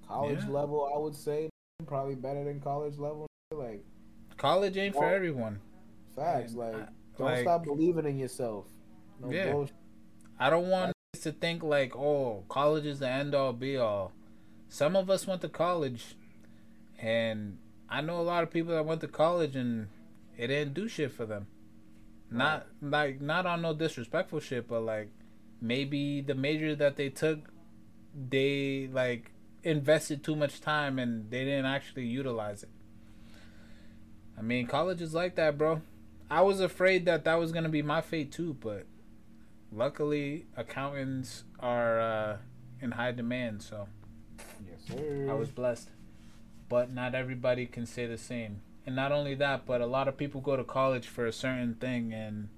college 0.07 0.39
Yeah. 0.45 0.51
level. 0.51 0.91
I 0.95 0.99
would 0.99 1.15
say 1.17 1.51
probably 1.87 2.15
better 2.15 2.45
than 2.45 2.61
college 2.61 2.99
level. 2.99 3.27
Like 3.53 3.85
College 4.37 4.77
ain't 4.77 4.95
for 4.95 5.05
everyone. 5.05 5.61
facts. 6.15 6.55
Like 6.55 6.75
don't 7.17 7.27
like- 7.27 7.41
stop 7.43 7.65
believing 7.65 8.05
in 8.07 8.19
yourself. 8.19 8.67
No 9.21 9.31
Yeah. 9.31 9.53
bullshit. 9.53 9.75
I 10.41 10.49
don't 10.49 10.69
want 10.69 10.95
us 11.15 11.21
to 11.21 11.33
think 11.33 11.63
like, 11.63 11.95
oh, 11.95 12.45
college 12.49 12.87
is 12.87 13.01
the 13.01 13.09
end 13.09 13.35
all 13.35 13.53
be 13.53 13.77
all. 13.77 14.13
Some 14.71 14.97
of 14.97 15.11
us 15.11 15.27
went 15.27 15.43
to 15.43 15.51
college, 15.51 16.17
and 16.99 17.59
I 17.91 18.01
know 18.01 18.19
a 18.19 18.23
lot 18.23 18.43
of 18.43 18.51
people 18.51 18.73
that 18.73 18.87
went 18.87 19.03
to 19.03 19.09
college 19.09 19.55
and 19.55 19.89
it 20.39 20.47
didn't 20.47 20.73
do 20.73 20.89
shit 20.89 21.13
for 21.13 21.27
them. 21.27 21.49
Not 22.31 22.69
like 22.81 23.21
not 23.21 23.45
on 23.45 23.61
no 23.63 23.75
disrespectful 23.75 24.41
shit, 24.41 24.67
but 24.67 24.81
like 24.81 25.11
maybe 25.61 26.23
the 26.23 26.35
major 26.35 26.75
that 26.77 26.97
they 26.97 27.11
took, 27.11 27.51
they 28.15 28.89
like 28.91 29.33
invested 29.63 30.25
too 30.25 30.37
much 30.37 30.61
time 30.61 30.99
and 30.99 31.31
they 31.31 31.45
didn't 31.45 31.67
actually 31.67 32.07
utilize 32.07 32.63
it. 32.63 32.71
I 34.39 34.43
mean, 34.43 34.67
college 34.69 35.03
is 35.03 35.13
like 35.13 35.35
that, 35.35 35.59
bro. 35.59 35.83
I 36.31 36.43
was 36.43 36.61
afraid 36.61 37.05
that 37.07 37.25
that 37.25 37.35
was 37.35 37.53
gonna 37.53 37.69
be 37.69 37.83
my 37.83 38.01
fate 38.01 38.31
too, 38.33 38.55
but 38.55 38.87
luckily 39.73 40.47
accountants 40.57 41.45
are 41.59 42.01
uh, 42.01 42.37
in 42.81 42.93
high 42.93 43.13
demand 43.13 43.63
so. 43.63 43.89
Yes, 44.67 44.81
sir. 44.89 45.27
i 45.31 45.35
was 45.35 45.51
blessed. 45.51 45.91
But 46.69 46.93
not 46.93 47.15
everybody 47.15 47.67
can 47.67 47.85
say 47.85 48.07
the 48.07 48.19
same. 48.19 48.63
And 48.87 48.97
not 48.97 49.13
only 49.13 49.35
that 49.37 49.67
but 49.67 49.81
a 49.81 49.87
lot 49.87 50.09
of 50.09 50.17
people 50.17 50.41
go 50.41 50.57
to 50.57 50.65
college 50.65 51.07
for 51.07 51.27
a 51.27 51.33
certain 51.33 51.75
thing 51.75 52.13
and 52.13 52.49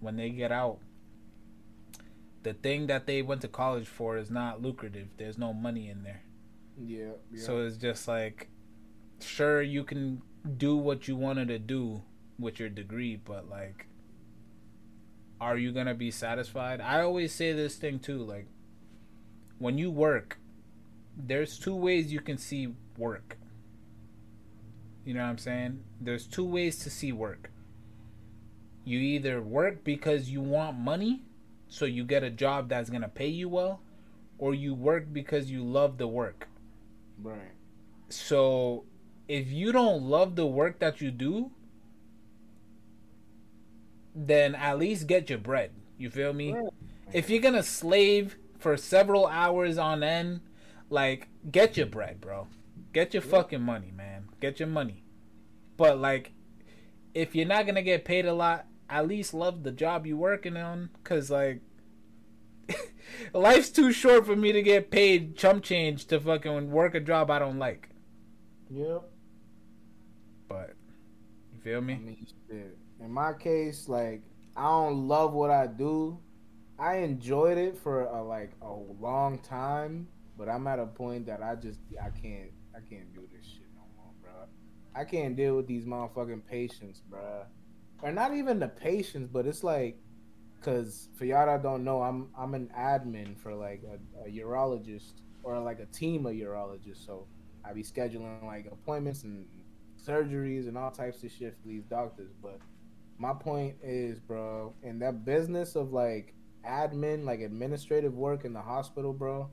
when 0.00 0.16
they 0.16 0.30
get 0.30 0.52
out 0.52 0.78
the 2.42 2.54
thing 2.54 2.86
that 2.86 3.06
they 3.06 3.20
went 3.20 3.40
to 3.42 3.48
college 3.48 3.86
for 3.86 4.16
is 4.16 4.30
not 4.30 4.62
lucrative. 4.62 5.08
There's 5.16 5.38
no 5.38 5.52
money 5.52 5.88
in 5.88 6.02
there. 6.02 6.22
Yeah, 6.80 7.10
yeah. 7.32 7.44
so 7.44 7.58
it's 7.58 7.76
just 7.76 8.06
like 8.06 8.48
sure 9.20 9.60
you 9.60 9.82
can 9.82 10.22
do 10.56 10.76
what 10.76 11.08
you 11.08 11.16
wanted 11.16 11.48
to 11.48 11.58
do 11.58 12.02
with 12.38 12.60
your 12.60 12.68
degree 12.68 13.16
but 13.16 13.50
like 13.50 13.87
are 15.40 15.56
you 15.56 15.72
going 15.72 15.86
to 15.86 15.94
be 15.94 16.10
satisfied? 16.10 16.80
I 16.80 17.02
always 17.02 17.34
say 17.34 17.52
this 17.52 17.76
thing 17.76 17.98
too 17.98 18.18
like 18.18 18.46
when 19.58 19.78
you 19.78 19.90
work 19.90 20.38
there's 21.16 21.58
two 21.58 21.74
ways 21.74 22.12
you 22.12 22.20
can 22.20 22.38
see 22.38 22.74
work. 22.96 23.36
You 25.04 25.14
know 25.14 25.22
what 25.22 25.30
i'm 25.30 25.38
saying? 25.38 25.82
There's 26.00 26.26
two 26.26 26.44
ways 26.44 26.78
to 26.80 26.90
see 26.90 27.12
work. 27.12 27.50
You 28.84 28.98
either 28.98 29.42
work 29.42 29.84
because 29.84 30.30
you 30.30 30.40
want 30.40 30.78
money 30.78 31.22
so 31.68 31.84
you 31.84 32.04
get 32.04 32.22
a 32.22 32.30
job 32.30 32.68
that's 32.68 32.88
going 32.88 33.02
to 33.02 33.08
pay 33.08 33.28
you 33.28 33.48
well 33.48 33.80
or 34.38 34.54
you 34.54 34.74
work 34.74 35.12
because 35.12 35.50
you 35.50 35.64
love 35.64 35.98
the 35.98 36.08
work. 36.08 36.48
Right. 37.20 37.52
so 38.08 38.84
if 39.26 39.50
you 39.50 39.72
don't 39.72 40.04
love 40.04 40.36
the 40.36 40.46
work 40.46 40.78
that 40.78 41.00
you 41.00 41.10
do, 41.10 41.50
then 44.26 44.54
at 44.54 44.78
least 44.78 45.06
get 45.06 45.30
your 45.30 45.38
bread. 45.38 45.70
You 45.96 46.10
feel 46.10 46.32
me? 46.32 46.54
If 47.12 47.30
you're 47.30 47.40
gonna 47.42 47.62
slave 47.62 48.36
for 48.58 48.76
several 48.76 49.26
hours 49.26 49.78
on 49.78 50.02
end, 50.02 50.40
like 50.90 51.28
get 51.50 51.76
your 51.76 51.86
bread, 51.86 52.20
bro. 52.20 52.48
Get 52.92 53.14
your 53.14 53.22
fucking 53.22 53.62
money, 53.62 53.92
man. 53.94 54.28
Get 54.40 54.58
your 54.58 54.68
money. 54.68 55.04
But 55.76 55.98
like, 55.98 56.32
if 57.14 57.34
you're 57.34 57.46
not 57.46 57.66
gonna 57.66 57.82
get 57.82 58.04
paid 58.04 58.26
a 58.26 58.34
lot, 58.34 58.66
at 58.90 59.06
least 59.06 59.34
love 59.34 59.62
the 59.62 59.72
job 59.72 60.06
you 60.06 60.16
working 60.16 60.56
on, 60.56 60.90
cause 61.04 61.30
like. 61.30 61.60
Life's 63.32 63.70
too 63.70 63.92
short 63.92 64.26
for 64.26 64.36
me 64.36 64.52
to 64.52 64.62
get 64.62 64.90
paid 64.90 65.36
chump 65.36 65.62
change 65.64 66.06
to 66.06 66.20
fucking 66.20 66.70
work 66.70 66.94
a 66.94 67.00
job 67.00 67.30
I 67.30 67.38
don't 67.38 67.58
like. 67.58 67.88
Yep. 68.70 69.02
But 70.48 70.74
you 71.54 71.60
feel 71.60 71.78
I 71.78 71.80
me? 71.80 71.94
mean, 71.96 72.26
shit. 72.48 72.78
In 73.00 73.10
my 73.10 73.32
case, 73.32 73.88
like 73.88 74.22
I 74.56 74.62
don't 74.62 75.06
love 75.06 75.32
what 75.32 75.50
I 75.50 75.66
do. 75.66 76.18
I 76.78 76.96
enjoyed 76.98 77.58
it 77.58 77.76
for 77.76 78.04
a, 78.04 78.22
like 78.22 78.52
a 78.62 78.72
long 78.72 79.38
time, 79.38 80.08
but 80.36 80.48
I'm 80.48 80.66
at 80.66 80.78
a 80.78 80.86
point 80.86 81.26
that 81.26 81.42
I 81.42 81.54
just 81.56 81.80
I 82.00 82.10
can't 82.10 82.50
I 82.74 82.80
can't 82.88 83.12
do 83.14 83.22
this 83.32 83.44
shit 83.44 83.66
no 83.74 83.82
more, 83.96 84.12
bro. 84.22 84.32
I 84.94 85.04
can't 85.04 85.36
deal 85.36 85.56
with 85.56 85.66
these 85.66 85.84
motherfucking 85.84 86.46
patients, 86.46 87.00
bro. 87.00 87.44
Or 88.02 88.12
not 88.12 88.34
even 88.34 88.60
the 88.60 88.68
patients, 88.68 89.28
but 89.32 89.46
it's 89.46 89.64
like, 89.64 89.98
cause 90.62 91.08
for 91.16 91.24
y'all 91.24 91.46
that 91.46 91.62
don't 91.62 91.84
know, 91.84 92.02
I'm 92.02 92.30
I'm 92.36 92.54
an 92.54 92.70
admin 92.76 93.36
for 93.36 93.54
like 93.54 93.82
a, 93.84 94.28
a 94.28 94.30
urologist 94.30 95.12
or 95.42 95.58
like 95.60 95.80
a 95.80 95.86
team 95.86 96.26
of 96.26 96.32
urologists, 96.32 97.04
so 97.04 97.26
I 97.64 97.72
be 97.72 97.82
scheduling 97.82 98.44
like 98.44 98.66
appointments 98.66 99.24
and 99.24 99.46
surgeries 100.04 100.68
and 100.68 100.78
all 100.78 100.90
types 100.90 101.22
of 101.22 101.30
shit 101.32 101.56
for 101.60 101.68
these 101.68 101.84
doctors. 101.84 102.30
But 102.42 102.60
my 103.18 103.32
point 103.34 103.76
is, 103.82 104.20
bro, 104.20 104.74
in 104.82 105.00
that 105.00 105.24
business 105.24 105.74
of 105.74 105.92
like 105.92 106.34
admin, 106.66 107.24
like 107.24 107.40
administrative 107.40 108.14
work 108.14 108.44
in 108.44 108.52
the 108.52 108.62
hospital, 108.62 109.12
bro, 109.12 109.50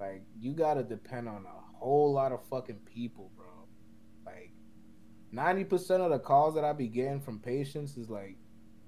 like 0.00 0.22
you 0.38 0.52
gotta 0.52 0.82
depend 0.82 1.28
on 1.28 1.44
a 1.46 1.78
whole 1.78 2.12
lot 2.12 2.32
of 2.32 2.40
fucking 2.50 2.80
people, 2.92 3.30
bro. 3.36 3.46
Like 4.26 4.52
ninety 5.30 5.64
percent 5.64 6.02
of 6.02 6.10
the 6.10 6.18
calls 6.18 6.54
that 6.56 6.64
I 6.64 6.72
be 6.72 6.88
getting 6.88 7.20
from 7.20 7.38
patients 7.38 7.96
is 7.96 8.10
like, 8.10 8.36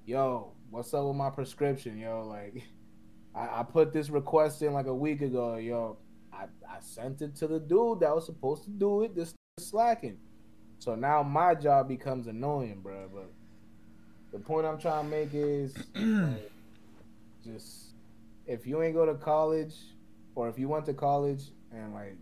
"Yo, 0.04 0.54
what's 0.70 0.92
up 0.92 1.04
with 1.06 1.16
my 1.16 1.30
prescription, 1.30 1.96
yo?" 1.96 2.26
Like, 2.26 2.64
I, 3.34 3.61
I 3.61 3.62
put 3.62 3.92
this 3.92 4.11
request 4.11 4.62
in 4.62 4.72
like 4.72 4.86
a 4.86 4.94
week 4.94 5.22
ago, 5.22 5.56
yo. 5.56 5.98
I, 6.32 6.44
I 6.68 6.80
sent 6.80 7.22
it 7.22 7.36
to 7.36 7.48
the 7.48 7.58
dude 7.58 8.00
that 8.00 8.14
was 8.14 8.26
supposed 8.26 8.64
to 8.64 8.70
do 8.70 9.02
it. 9.02 9.14
This 9.14 9.34
slacking. 9.58 10.18
So 10.78 10.94
now 10.94 11.22
my 11.22 11.54
job 11.54 11.88
becomes 11.88 12.26
annoying, 12.26 12.80
bro. 12.80 13.08
But 13.12 13.30
the 14.33 14.39
point 14.39 14.66
I'm 14.66 14.78
trying 14.78 15.05
to 15.05 15.11
make 15.11 15.31
is 15.33 15.74
like, 15.95 16.51
just 17.45 17.91
if 18.47 18.66
you 18.66 18.83
ain't 18.83 18.95
go 18.95 19.07
to 19.07 19.14
college 19.14 19.74
or 20.35 20.49
if 20.49 20.59
you 20.59 20.68
went 20.68 20.87
to 20.87 20.95
college 20.95 21.45
and 21.72 21.95
like 21.95 22.16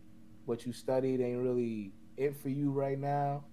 what 0.47 0.67
you 0.67 0.73
studied 0.73 1.21
ain't 1.21 1.43
really 1.43 1.93
it 2.17 2.37
for 2.37 2.49
you 2.49 2.71
right 2.71 2.99
now, 2.99 3.45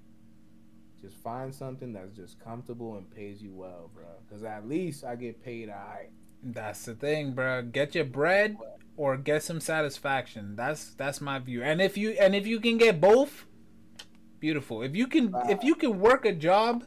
just 1.02 1.16
find 1.18 1.54
something 1.54 1.94
that's 1.94 2.16
just 2.16 2.40
comfortable 2.40 2.96
and 2.96 3.10
pays 3.14 3.42
you 3.42 3.54
well, 3.54 3.92
bro. 3.94 4.06
Because 4.28 4.44
at 4.44 4.68
least 4.68 5.04
I 5.04 5.16
get 5.16 5.44
paid 5.44 5.70
alright. 5.70 6.10
That's 6.42 6.86
the 6.86 6.96
thing, 6.96 7.34
bro. 7.34 7.64
Get 7.64 7.96
your 7.96 8.06
bread 8.06 8.58
or 8.98 9.18
get 9.18 9.44
some 9.44 9.60
satisfaction. 9.60 10.56
That's 10.56 10.92
that's 10.92 11.22
my 11.22 11.40
view. 11.40 11.64
And 11.64 11.82
if 11.82 11.98
you 11.98 12.12
and 12.12 12.36
if 12.36 12.48
you 12.48 12.60
can 12.60 12.78
get 12.78 13.02
both, 13.02 13.46
beautiful. 14.40 14.82
If 14.82 14.96
you 14.96 15.08
can 15.08 15.34
if 15.50 15.64
you 15.64 15.76
can 15.76 16.00
work 16.00 16.26
a 16.26 16.34
job 16.34 16.86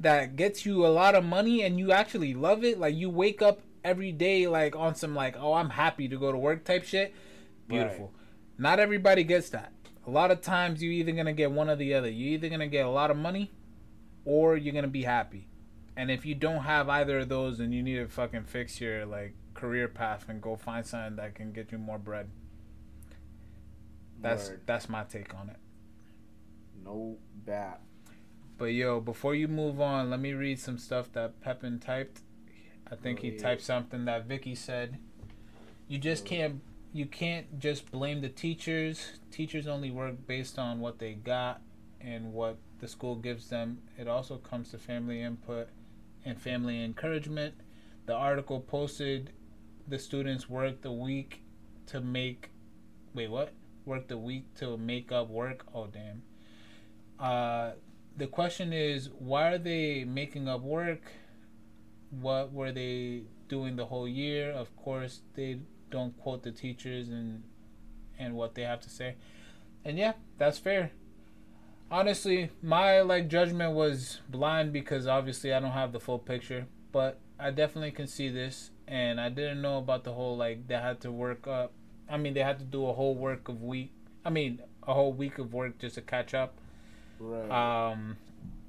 that 0.00 0.34
gets 0.34 0.64
you 0.64 0.84
a 0.84 0.88
lot 0.88 1.14
of 1.14 1.24
money 1.24 1.62
and 1.62 1.78
you 1.78 1.92
actually 1.92 2.34
love 2.34 2.64
it, 2.64 2.78
like 2.80 2.94
you 2.94 3.10
wake 3.10 3.42
up 3.42 3.60
every 3.84 4.12
day 4.12 4.46
like 4.46 4.74
on 4.74 4.94
some 4.94 5.14
like, 5.14 5.36
oh, 5.38 5.54
I'm 5.54 5.70
happy 5.70 6.08
to 6.08 6.18
go 6.18 6.32
to 6.32 6.38
work 6.38 6.64
type 6.64 6.84
shit. 6.84 7.14
Beautiful. 7.68 8.12
Not 8.58 8.80
everybody 8.80 9.24
gets 9.24 9.50
that. 9.50 9.72
A 10.06 10.10
lot 10.10 10.30
of 10.30 10.40
times 10.40 10.82
you're 10.82 10.92
either 10.92 11.12
gonna 11.12 11.32
get 11.32 11.52
one 11.52 11.68
or 11.68 11.76
the 11.76 11.94
other. 11.94 12.08
You're 12.08 12.34
either 12.34 12.48
gonna 12.48 12.66
get 12.66 12.86
a 12.86 12.90
lot 12.90 13.10
of 13.10 13.16
money 13.16 13.52
or 14.24 14.56
you're 14.56 14.74
gonna 14.74 14.88
be 14.88 15.04
happy. 15.04 15.46
And 15.96 16.10
if 16.10 16.24
you 16.24 16.34
don't 16.34 16.62
have 16.62 16.88
either 16.88 17.20
of 17.20 17.28
those, 17.28 17.58
then 17.58 17.72
you 17.72 17.82
need 17.82 17.96
to 17.96 18.08
fucking 18.08 18.44
fix 18.44 18.80
your 18.80 19.04
like 19.04 19.34
career 19.54 19.86
path 19.86 20.26
and 20.28 20.40
go 20.40 20.56
find 20.56 20.86
something 20.86 21.16
that 21.16 21.34
can 21.34 21.52
get 21.52 21.72
you 21.72 21.78
more 21.78 21.98
bread. 21.98 22.30
That's 24.20 24.48
Word. 24.48 24.60
that's 24.66 24.88
my 24.88 25.04
take 25.04 25.34
on 25.34 25.50
it. 25.50 25.56
No 26.82 27.18
bad. 27.34 27.78
But 28.60 28.74
yo, 28.74 29.00
before 29.00 29.34
you 29.34 29.48
move 29.48 29.80
on, 29.80 30.10
let 30.10 30.20
me 30.20 30.34
read 30.34 30.60
some 30.60 30.76
stuff 30.76 31.10
that 31.12 31.40
Pepin 31.40 31.78
typed. 31.78 32.20
I 32.92 32.94
think 32.94 33.20
Oh, 33.20 33.22
he 33.22 33.30
yeah. 33.30 33.38
typed 33.38 33.62
something 33.62 34.04
that 34.04 34.26
Vicky 34.26 34.54
said. 34.54 34.98
You 35.88 35.96
just 35.98 36.26
can't 36.26 36.60
you 36.92 37.06
can't 37.06 37.58
just 37.58 37.90
blame 37.90 38.20
the 38.20 38.28
teachers. 38.28 39.12
Teachers 39.30 39.66
only 39.66 39.90
work 39.90 40.26
based 40.26 40.58
on 40.58 40.78
what 40.78 40.98
they 40.98 41.14
got 41.14 41.62
and 42.02 42.34
what 42.34 42.58
the 42.80 42.86
school 42.86 43.16
gives 43.16 43.48
them. 43.48 43.78
It 43.96 44.06
also 44.06 44.36
comes 44.36 44.72
to 44.72 44.78
family 44.78 45.22
input 45.22 45.68
and 46.26 46.38
family 46.38 46.84
encouragement. 46.84 47.54
The 48.04 48.14
article 48.14 48.60
posted 48.60 49.32
the 49.88 49.98
students 49.98 50.50
worked 50.50 50.84
a 50.84 50.92
week 50.92 51.42
to 51.86 52.02
make 52.02 52.50
wait 53.14 53.30
what? 53.30 53.54
Worked 53.86 54.12
a 54.12 54.18
week 54.18 54.54
to 54.56 54.76
make 54.76 55.12
up 55.12 55.30
work. 55.30 55.64
Oh 55.74 55.86
damn. 55.86 56.20
Uh 57.18 57.70
the 58.16 58.26
question 58.26 58.72
is 58.72 59.10
why 59.18 59.52
are 59.52 59.58
they 59.58 60.04
making 60.04 60.48
up 60.48 60.62
work? 60.62 61.02
What 62.10 62.52
were 62.52 62.72
they 62.72 63.22
doing 63.48 63.76
the 63.76 63.86
whole 63.86 64.08
year? 64.08 64.50
Of 64.50 64.74
course, 64.76 65.20
they 65.34 65.60
don't 65.90 66.16
quote 66.18 66.42
the 66.42 66.52
teachers 66.52 67.08
and 67.08 67.42
and 68.18 68.34
what 68.34 68.54
they 68.54 68.62
have 68.62 68.80
to 68.80 68.90
say. 68.90 69.16
And 69.84 69.98
yeah, 69.98 70.12
that's 70.38 70.58
fair. 70.58 70.92
Honestly, 71.90 72.50
my 72.62 73.00
like 73.00 73.28
judgment 73.28 73.72
was 73.72 74.20
blind 74.28 74.72
because 74.72 75.06
obviously 75.06 75.52
I 75.52 75.60
don't 75.60 75.72
have 75.72 75.92
the 75.92 76.00
full 76.00 76.18
picture, 76.18 76.66
but 76.92 77.18
I 77.38 77.50
definitely 77.50 77.92
can 77.92 78.06
see 78.06 78.28
this 78.28 78.70
and 78.86 79.20
I 79.20 79.28
didn't 79.28 79.62
know 79.62 79.78
about 79.78 80.04
the 80.04 80.12
whole 80.12 80.36
like 80.36 80.68
they 80.68 80.74
had 80.74 81.00
to 81.02 81.10
work 81.10 81.46
up. 81.46 81.72
I 82.08 82.16
mean, 82.16 82.34
they 82.34 82.42
had 82.42 82.58
to 82.58 82.64
do 82.64 82.86
a 82.86 82.92
whole 82.92 83.14
work 83.14 83.48
of 83.48 83.62
week. 83.62 83.92
I 84.24 84.30
mean, 84.30 84.60
a 84.86 84.92
whole 84.92 85.12
week 85.12 85.38
of 85.38 85.54
work 85.54 85.78
just 85.78 85.94
to 85.94 86.02
catch 86.02 86.34
up. 86.34 86.59
Right. 87.20 87.50
Um 87.92 88.16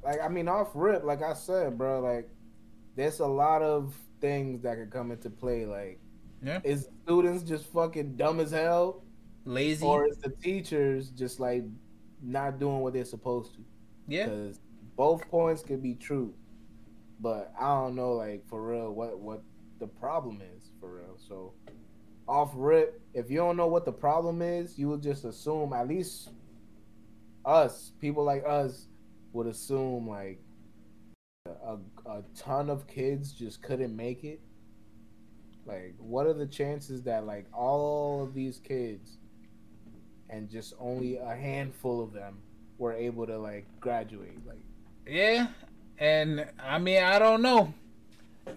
like 0.04 0.20
I 0.22 0.28
mean, 0.28 0.48
off 0.48 0.70
rip, 0.76 1.04
like 1.04 1.22
I 1.24 1.34
said, 1.34 1.78
bro, 1.78 2.02
like 2.02 2.30
there's 2.96 3.20
a 3.20 3.28
lot 3.28 3.62
of 3.62 3.96
things 4.20 4.62
that 4.64 4.76
could 4.78 4.92
come 4.92 5.12
into 5.12 5.30
play. 5.30 5.66
Like, 5.66 6.00
Yeah. 6.44 6.60
is 6.64 6.90
students 7.04 7.44
just 7.44 7.66
fucking 7.68 8.16
dumb 8.18 8.40
as 8.40 8.52
hell, 8.52 9.04
lazy. 9.46 9.86
or 9.86 10.08
is 10.08 10.18
the 10.18 10.30
teachers 10.30 11.10
just 11.10 11.40
like 11.40 11.64
not 12.22 12.60
doing 12.60 12.80
what 12.82 12.94
they're 12.94 13.06
supposed 13.06 13.56
to? 13.56 13.62
yeah. 14.08 14.26
Because 14.26 14.60
both 14.98 15.28
points 15.30 15.64
could 15.64 15.82
be 15.82 15.96
true, 15.96 16.34
but 17.20 17.54
I 17.60 17.68
don't 17.68 17.96
know, 17.96 18.14
like 18.14 18.46
for 18.48 18.62
real, 18.72 18.92
what 18.92 19.20
what 19.20 19.42
the 19.80 19.88
problem 19.88 20.42
is 20.56 20.70
for 20.80 20.96
real. 20.98 21.18
So, 21.18 21.54
off 22.28 22.52
rip, 22.56 23.02
if 23.14 23.32
you 23.32 23.38
don't 23.38 23.56
know 23.58 23.68
what 23.68 23.86
the 23.86 23.94
problem 23.94 24.42
is, 24.42 24.78
you 24.78 24.88
will 24.90 24.98
just 24.98 25.24
assume 25.26 25.74
at 25.74 25.88
least 25.88 26.30
us 27.46 27.92
people 28.00 28.24
like 28.24 28.44
us 28.48 28.88
would 29.34 29.48
assume 29.48 30.08
like 30.08 30.40
a, 31.46 31.78
a 32.06 32.24
ton 32.36 32.70
of 32.70 32.88
kids 32.88 33.32
just 33.32 33.62
couldn't 33.62 33.96
make 33.96 34.24
it 34.24 34.40
like 35.66 35.96
what 35.98 36.26
are 36.26 36.34
the 36.34 36.46
chances 36.46 37.04
that 37.04 37.26
like 37.26 37.46
all 37.54 38.24
of 38.24 38.34
these 38.34 38.60
kids 38.60 39.18
and 40.30 40.50
just 40.50 40.74
only 40.80 41.18
a 41.18 41.36
handful 41.36 42.02
of 42.02 42.14
them 42.14 42.40
were 42.78 42.94
able 42.94 43.28
to 43.28 43.38
like 43.38 43.66
graduate 43.80 44.38
like 44.48 44.64
Yeah, 45.06 45.48
and 46.00 46.48
I 46.60 46.80
mean 46.80 47.04
I 47.04 47.20
don't 47.20 47.42
know. 47.42 47.74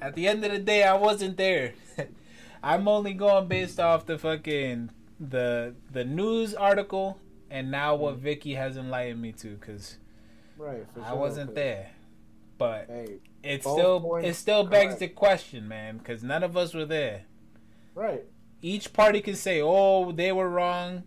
At 0.01 0.15
the 0.15 0.27
end 0.29 0.45
of 0.45 0.51
the 0.51 0.59
day, 0.59 0.83
I 0.83 0.95
wasn't 0.95 1.37
there. 1.37 1.75
I'm 2.63 2.89
only 2.89 3.13
going 3.13 3.49
based 3.49 3.79
off 3.79 4.07
the 4.07 4.19
fucking 4.19 4.91
the 5.21 5.75
the 5.93 6.05
news 6.05 6.55
article 6.55 7.19
and 7.55 7.71
now 7.71 7.95
what 7.95 8.17
mm. 8.17 8.19
Vicky 8.19 8.55
has 8.55 8.77
enlightened 8.77 9.23
me 9.23 9.31
to, 9.31 9.55
because 9.55 9.99
right 10.59 10.85
I 11.01 11.11
sure, 11.11 11.17
wasn't 11.17 11.55
there. 11.55 11.91
But 12.59 12.87
hey 12.89 13.21
it 13.45 13.63
still 13.63 14.01
points 14.01 14.29
it 14.29 14.35
still 14.35 14.65
begs 14.65 14.87
correct. 14.87 15.01
the 15.01 15.09
question, 15.09 15.69
man, 15.69 15.99
because 15.99 16.25
none 16.25 16.43
of 16.43 16.57
us 16.57 16.75
were 16.75 16.85
there. 16.85 17.27
right 17.95 18.25
Each 18.61 18.93
party 18.93 19.21
can 19.21 19.37
say, 19.37 19.61
"Oh, 19.63 20.11
they 20.11 20.33
were 20.33 20.49
wrong," 20.49 21.05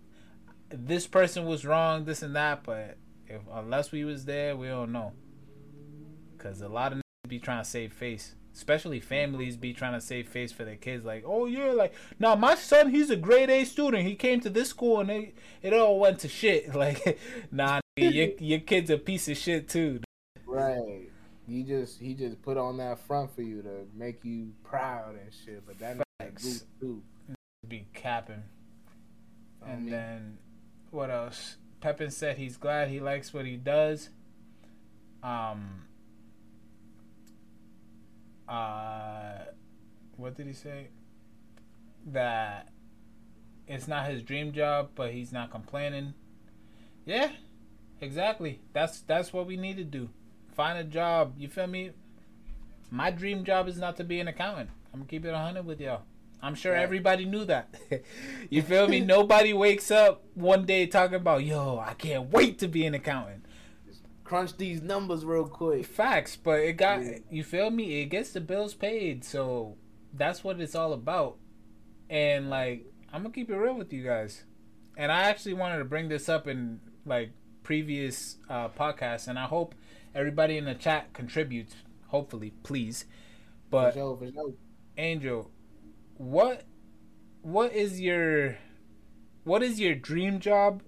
this 0.70 1.06
person 1.06 1.46
was 1.46 1.66
wrong, 1.66 2.06
this 2.06 2.22
and 2.22 2.36
that, 2.36 2.64
but 2.64 2.98
if 3.28 3.42
unless 3.52 3.92
we 3.92 4.06
was 4.06 4.24
there, 4.24 4.56
we 4.56 4.68
don't 4.68 4.94
know. 4.94 5.12
Cause 6.38 6.62
a 6.62 6.70
lot 6.70 6.94
of 6.94 7.02
be 7.28 7.40
trying 7.40 7.62
to 7.62 7.70
save 7.70 7.92
face, 7.92 8.36
especially 8.58 9.00
families 9.00 9.56
be 9.56 9.72
trying 9.72 9.94
to 9.94 10.02
save 10.02 10.28
face 10.28 10.52
for 10.52 10.66
their 10.66 10.76
kids. 10.76 11.06
Like, 11.06 11.24
oh 11.26 11.46
yeah, 11.46 11.72
like 11.72 11.94
now 12.20 12.36
my 12.36 12.56
son, 12.56 12.90
he's 12.90 13.10
a 13.10 13.16
grade 13.16 13.50
A 13.50 13.64
student. 13.64 14.04
He 14.04 14.16
came 14.16 14.42
to 14.42 14.50
this 14.50 14.70
school 14.70 15.00
and 15.00 15.10
it, 15.10 15.36
it 15.62 15.74
all 15.74 16.00
went 16.00 16.20
to 16.20 16.28
shit. 16.28 16.74
Like, 16.76 17.18
nah, 17.52 17.80
your 17.98 18.30
your 18.40 18.60
kid's 18.60 18.90
a 18.90 18.98
piece 18.98 19.28
of 19.30 19.38
shit 19.38 19.70
too. 19.70 20.02
right 20.46 21.10
he 21.48 21.64
just 21.64 22.00
he 22.02 22.14
just 22.14 22.42
put 22.42 22.58
on 22.58 22.78
that 22.78 23.00
front 23.00 23.34
for 23.34 23.42
you 23.42 23.62
to 23.62 23.88
make 23.96 24.24
you 24.26 24.52
proud 24.64 25.12
and 25.16 25.32
shit 25.46 25.66
but 25.66 25.80
that 25.80 25.98
Facts. 26.20 26.66
too 26.82 27.02
Be 27.68 27.88
capping. 27.94 28.44
I 29.66 29.70
And 29.72 29.84
mean, 29.84 29.92
then 29.92 30.38
what 30.92 31.10
else? 31.10 31.58
Pepin 31.80 32.12
said 32.12 32.38
he's 32.38 32.58
glad 32.58 32.90
he 32.90 33.00
likes 33.00 33.34
what 33.34 33.46
he 33.46 33.56
does. 33.56 34.10
Um 35.24 35.87
uh 38.48 39.46
what 40.16 40.36
did 40.36 40.48
he 40.48 40.54
say? 40.54 40.88
That 42.08 42.70
it's 43.68 43.88
not 43.88 44.10
his 44.10 44.22
dream 44.24 44.52
job, 44.54 44.90
but 44.96 45.12
he's 45.12 45.32
not 45.32 45.52
complaining. 45.52 46.14
Yeah, 47.06 47.32
exactly. 48.02 48.62
That's 48.74 49.02
that's 49.02 49.34
what 49.34 49.46
we 49.48 49.58
need 49.58 49.78
to 49.78 49.84
do. 49.84 50.10
Find 50.56 50.78
a 50.80 50.84
job. 50.84 51.34
You 51.38 51.48
feel 51.48 51.68
me? 51.68 51.92
My 52.90 53.12
dream 53.12 53.44
job 53.44 53.68
is 53.68 53.78
not 53.78 53.98
to 53.98 54.04
be 54.04 54.20
an 54.20 54.28
accountant. 54.28 54.70
I'm 54.94 55.02
gonna 55.02 55.10
keep 55.10 55.26
it 55.26 55.34
hundred 55.36 55.66
with 55.66 55.82
y'all. 55.82 56.02
I'm 56.42 56.56
sure 56.56 56.74
Right. 56.74 56.82
everybody 56.84 57.26
knew 57.26 57.46
that. 57.46 57.74
you 58.50 58.62
feel 58.62 58.88
me? 58.88 59.00
Nobody 59.02 59.54
wakes 59.54 59.90
up 59.92 60.24
one 60.36 60.66
day 60.66 60.86
talking 60.86 61.16
about, 61.16 61.44
yo, 61.44 61.80
I 61.80 61.94
can't 61.96 62.30
wait 62.32 62.60
to 62.60 62.68
be 62.68 62.86
an 62.86 62.94
accountant. 62.94 63.44
Crunch 64.28 64.58
these 64.58 64.82
numbers 64.82 65.24
real 65.26 65.48
quick 65.48 65.86
Facts, 65.86 66.36
but 66.36 66.60
it 66.60 66.74
got 66.74 67.02
Yeah. 67.04 67.20
you 67.32 67.44
feel 67.44 67.70
me? 67.72 68.02
It 68.02 68.06
gets 68.08 68.32
the 68.34 68.42
bills 68.42 68.74
paid, 68.74 69.24
so 69.24 69.78
that's 70.14 70.44
what 70.44 70.60
it's 70.60 70.76
all 70.76 70.94
about. 70.94 71.38
And 72.10 72.50
like, 72.50 72.86
I'm 73.12 73.22
gonna 73.24 73.34
keep 73.34 73.50
it 73.50 73.56
real 73.58 73.76
with 73.76 73.94
you 73.94 74.04
guys. 74.04 74.44
And 74.98 75.12
I 75.12 75.24
actually 75.24 75.54
wanted 75.54 75.78
to 75.80 75.86
bring 75.86 76.10
this 76.10 76.28
up 76.28 76.48
in 76.48 76.80
like 77.06 77.32
previous 77.64 78.38
uh, 78.50 78.70
podcasts, 78.70 79.28
and 79.28 79.38
I 79.40 79.46
hope 79.46 79.76
everybody 80.14 80.58
in 80.58 80.66
the 80.66 80.76
chat 80.76 81.14
contributes. 81.14 81.76
Hopefully, 82.08 82.54
please. 82.64 83.06
But 83.70 83.92
for 83.94 84.00
sure 84.00 84.18
for 84.18 84.32
sure 84.32 84.54
Angel, 84.98 85.52
what 86.18 86.64
what 87.42 87.72
is 87.74 88.00
your 88.02 88.58
what 89.44 89.62
is 89.64 89.80
your 89.80 89.96
dream 89.96 90.40
job? 90.40 90.84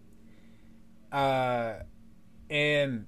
Uh 1.11 1.83
and 2.49 3.05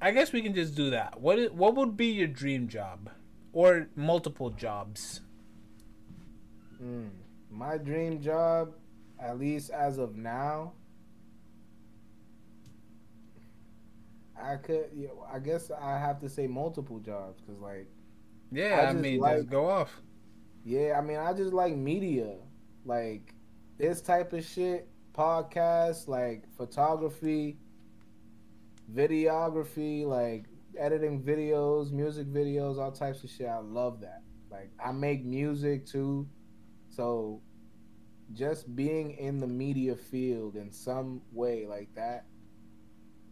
I 0.00 0.10
guess 0.10 0.32
we 0.32 0.42
can 0.42 0.54
just 0.54 0.74
do 0.74 0.90
that. 0.90 1.20
What 1.20 1.38
is, 1.38 1.50
what 1.52 1.74
would 1.76 1.96
be 1.96 2.06
your 2.08 2.26
dream 2.28 2.68
job 2.68 3.10
or 3.52 3.88
multiple 3.96 4.50
jobs? 4.50 5.20
Mm. 6.82 7.10
My 7.50 7.78
dream 7.78 8.20
job, 8.20 8.74
at 9.18 9.38
least 9.38 9.70
as 9.70 9.98
of 9.98 10.16
now, 10.16 10.72
I 14.40 14.56
could. 14.56 14.86
Yeah, 14.94 15.08
I 15.32 15.38
guess 15.38 15.70
I 15.70 15.98
have 15.98 16.20
to 16.20 16.28
say 16.28 16.46
multiple 16.46 16.98
jobs 16.98 17.40
because, 17.40 17.60
like, 17.60 17.86
Yeah, 18.50 18.80
I 18.86 18.90
I, 18.90 18.92
mean, 18.92 19.20
like- 19.20 19.36
just 19.38 19.48
go 19.50 19.70
off. 19.70 20.02
yeah, 20.64 20.98
I 20.98 21.00
mean, 21.00 21.16
I 21.18 21.32
just 21.32 21.52
like 21.52 21.76
media, 21.76 22.36
like 22.84 23.34
this 23.78 24.02
type 24.02 24.32
of 24.32 24.44
shit, 24.44 24.88
podcasts, 25.12 26.08
like 26.08 26.44
photography, 26.56 27.58
videography, 28.92 30.04
like 30.04 30.46
editing 30.78 31.22
videos, 31.22 31.92
music 31.92 32.26
videos, 32.26 32.78
all 32.78 32.92
types 32.92 33.24
of 33.24 33.30
shit. 33.30 33.46
I 33.46 33.58
love 33.58 34.00
that. 34.00 34.22
Like, 34.50 34.70
I 34.84 34.92
make 34.92 35.24
music 35.24 35.86
too, 35.86 36.28
so 36.88 37.40
just 38.32 38.74
being 38.74 39.12
in 39.12 39.40
the 39.40 39.46
media 39.46 39.96
field 39.96 40.56
in 40.56 40.70
some 40.70 41.20
way 41.32 41.66
like 41.66 41.88
that, 41.94 42.24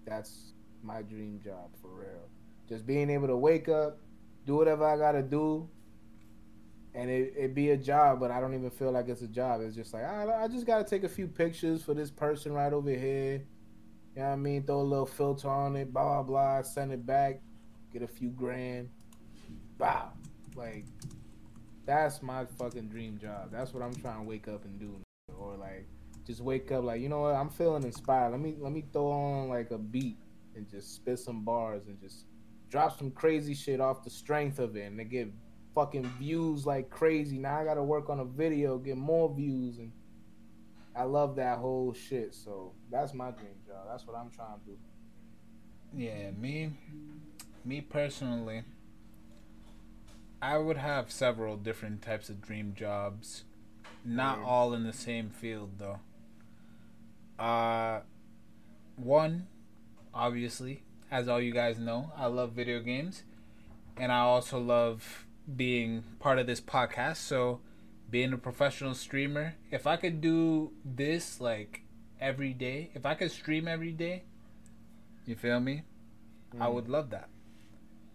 that's 0.06 0.52
my 0.82 1.02
dream 1.02 1.40
job 1.42 1.70
for 1.80 1.88
real. 1.88 2.28
Just 2.68 2.86
being 2.86 3.08
able 3.10 3.28
to 3.28 3.36
wake 3.36 3.68
up, 3.68 3.98
do 4.46 4.56
whatever 4.56 4.84
I 4.84 4.96
gotta 4.96 5.22
do, 5.22 5.68
and 6.94 7.08
it, 7.08 7.34
it 7.36 7.54
be 7.54 7.70
a 7.70 7.76
job, 7.76 8.20
but 8.20 8.30
I 8.30 8.40
don't 8.40 8.54
even 8.54 8.70
feel 8.70 8.92
like 8.92 9.08
it's 9.08 9.22
a 9.22 9.28
job. 9.28 9.60
It's 9.62 9.74
just 9.74 9.94
like 9.94 10.04
I, 10.04 10.44
I 10.44 10.48
just 10.48 10.66
gotta 10.66 10.84
take 10.84 11.04
a 11.04 11.08
few 11.08 11.26
pictures 11.26 11.82
for 11.82 11.94
this 11.94 12.10
person 12.10 12.52
right 12.52 12.72
over 12.72 12.90
here. 12.90 13.44
You 14.14 14.22
know 14.22 14.28
what 14.28 14.34
I 14.34 14.36
mean? 14.36 14.62
Throw 14.64 14.80
a 14.80 14.82
little 14.82 15.06
filter 15.06 15.48
on 15.48 15.76
it, 15.76 15.92
blah 15.92 16.22
blah 16.22 16.22
blah, 16.22 16.62
send 16.62 16.92
it 16.92 17.06
back, 17.06 17.40
get 17.92 18.02
a 18.02 18.06
few 18.06 18.28
grand. 18.30 18.90
Wow. 19.78 20.12
Like 20.54 20.84
that's 21.86 22.22
my 22.22 22.44
fucking 22.44 22.88
dream 22.88 23.18
job. 23.18 23.50
That's 23.50 23.72
what 23.72 23.82
I'm 23.82 23.94
trying 23.94 24.18
to 24.18 24.22
wake 24.22 24.48
up 24.48 24.64
and 24.64 24.78
do. 24.78 24.94
Or 25.38 25.56
like 25.56 25.86
just 26.26 26.40
wake 26.40 26.70
up 26.70 26.84
like, 26.84 27.00
you 27.00 27.08
know 27.08 27.22
what, 27.22 27.34
I'm 27.34 27.48
feeling 27.48 27.82
inspired. 27.84 28.30
Let 28.30 28.40
me 28.40 28.56
let 28.58 28.72
me 28.72 28.84
throw 28.92 29.10
on 29.10 29.48
like 29.48 29.70
a 29.70 29.78
beat 29.78 30.18
and 30.54 30.68
just 30.68 30.94
spit 30.94 31.18
some 31.18 31.44
bars 31.44 31.86
and 31.86 31.98
just 32.00 32.26
drop 32.68 32.98
some 32.98 33.10
crazy 33.10 33.54
shit 33.54 33.80
off 33.80 34.04
the 34.04 34.10
strength 34.10 34.58
of 34.58 34.76
it 34.76 34.84
and 34.84 34.98
they 34.98 35.04
get 35.04 35.32
fucking 35.74 36.04
views 36.18 36.66
like 36.66 36.90
crazy. 36.90 37.38
Now 37.38 37.58
I 37.58 37.64
gotta 37.64 37.82
work 37.82 38.10
on 38.10 38.20
a 38.20 38.24
video, 38.24 38.78
get 38.78 38.96
more 38.96 39.34
views 39.34 39.78
and 39.78 39.90
I 40.94 41.04
love 41.04 41.36
that 41.36 41.58
whole 41.58 41.94
shit. 41.94 42.34
So 42.34 42.72
that's 42.90 43.14
my 43.14 43.30
dream 43.30 43.54
job. 43.72 43.86
That's 43.88 44.06
what 44.06 44.16
I'm 44.16 44.30
trying 44.30 44.58
to 44.60 44.66
do. 44.66 44.76
Yeah, 45.94 46.30
me, 46.32 46.70
me 47.64 47.80
personally, 47.80 48.62
I 50.40 50.58
would 50.58 50.76
have 50.78 51.10
several 51.10 51.56
different 51.56 52.02
types 52.02 52.28
of 52.28 52.40
dream 52.40 52.74
jobs, 52.76 53.44
not 54.04 54.38
Yeah. 54.38 54.44
all 54.44 54.74
in 54.74 54.84
the 54.84 54.92
same 54.92 55.30
field 55.30 55.78
though. 55.78 56.00
Uh, 57.38 58.00
one, 58.96 59.46
obviously, 60.14 60.82
as 61.10 61.28
all 61.28 61.40
you 61.40 61.52
guys 61.52 61.78
know, 61.78 62.12
I 62.16 62.26
love 62.26 62.52
video 62.52 62.80
games, 62.80 63.22
and 63.96 64.10
I 64.12 64.20
also 64.20 64.58
love 64.60 65.26
being 65.56 66.04
part 66.20 66.38
of 66.38 66.46
this 66.46 66.60
podcast. 66.60 67.16
So, 67.16 67.60
being 68.10 68.32
a 68.32 68.38
professional 68.38 68.94
streamer, 68.94 69.54
if 69.70 69.86
I 69.86 69.96
could 69.96 70.20
do 70.20 70.72
this 70.84 71.40
like 71.40 71.81
every 72.22 72.52
day, 72.54 72.90
if 72.94 73.04
I 73.04 73.14
could 73.14 73.32
stream 73.32 73.66
every 73.66 73.90
day, 73.90 74.22
you 75.26 75.34
feel 75.34 75.60
me? 75.60 75.82
I 76.58 76.68
would 76.68 76.86
mm. 76.86 76.90
love 76.90 77.10
that. 77.10 77.28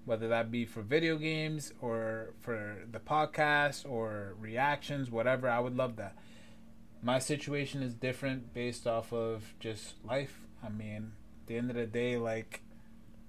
Whether 0.05 0.29
that 0.29 0.49
be 0.49 0.65
for 0.65 0.81
video 0.81 1.17
games 1.17 1.73
or 1.81 2.33
for 2.39 2.77
the 2.89 2.99
podcast 2.99 3.89
or 3.89 4.35
reactions, 4.39 5.11
whatever, 5.11 5.49
I 5.49 5.59
would 5.59 5.75
love 5.75 5.97
that. 5.97 6.15
My 7.03 7.19
situation 7.19 7.83
is 7.83 7.93
different 7.93 8.53
based 8.53 8.87
off 8.87 9.11
of 9.11 9.53
just 9.59 9.95
life. 10.05 10.39
I 10.63 10.69
mean, 10.69 11.11
at 11.41 11.47
the 11.47 11.57
end 11.57 11.69
of 11.69 11.75
the 11.75 11.85
day, 11.85 12.17
like, 12.17 12.61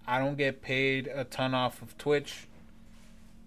I 0.07 0.19
don't 0.21 0.39
get 0.39 0.63
paid 0.63 1.09
a 1.09 1.25
ton 1.25 1.53
off 1.53 1.83
of 1.83 1.99
Twitch. 1.99 2.47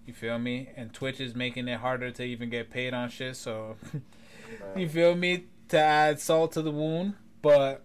You 0.06 0.12
feel 0.12 0.38
me? 0.38 0.68
And 0.76 0.92
Twitch 0.92 1.20
is 1.20 1.34
making 1.34 1.68
it 1.68 1.80
harder 1.80 2.10
to 2.10 2.22
even 2.22 2.50
get 2.50 2.70
paid 2.70 2.92
on 2.92 3.08
shit, 3.08 3.36
so 3.36 3.76
you 4.76 4.88
feel 4.88 5.14
me? 5.14 5.44
To 5.68 5.78
add 5.78 6.20
salt 6.20 6.52
to 6.52 6.62
the 6.62 6.70
wound, 6.70 7.14
but 7.42 7.84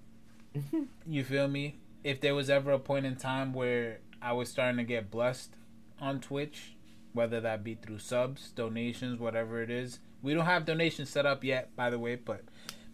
you 1.08 1.24
feel 1.24 1.48
me? 1.48 1.80
If 2.04 2.22
there 2.22 2.36
was 2.36 2.50
ever 2.50 2.72
a 2.72 2.80
point 2.80 3.06
in 3.06 3.16
time 3.18 3.54
where 3.54 4.00
I 4.22 4.34
was 4.34 4.50
starting 4.50 4.78
to 4.78 4.84
get 4.84 5.12
blessed 5.12 5.56
on 6.00 6.20
Twitch, 6.20 6.76
whether 7.14 7.42
that 7.42 7.64
be 7.64 7.76
through 7.76 8.00
subs, 8.00 8.52
donations, 8.52 9.20
whatever 9.20 9.62
it 9.62 9.70
is. 9.70 10.00
We 10.22 10.34
don't 10.34 10.46
have 10.46 10.66
donations 10.66 11.10
set 11.10 11.26
up 11.26 11.44
yet, 11.44 11.76
by 11.76 11.90
the 11.90 12.00
way, 12.00 12.16
but 12.16 12.44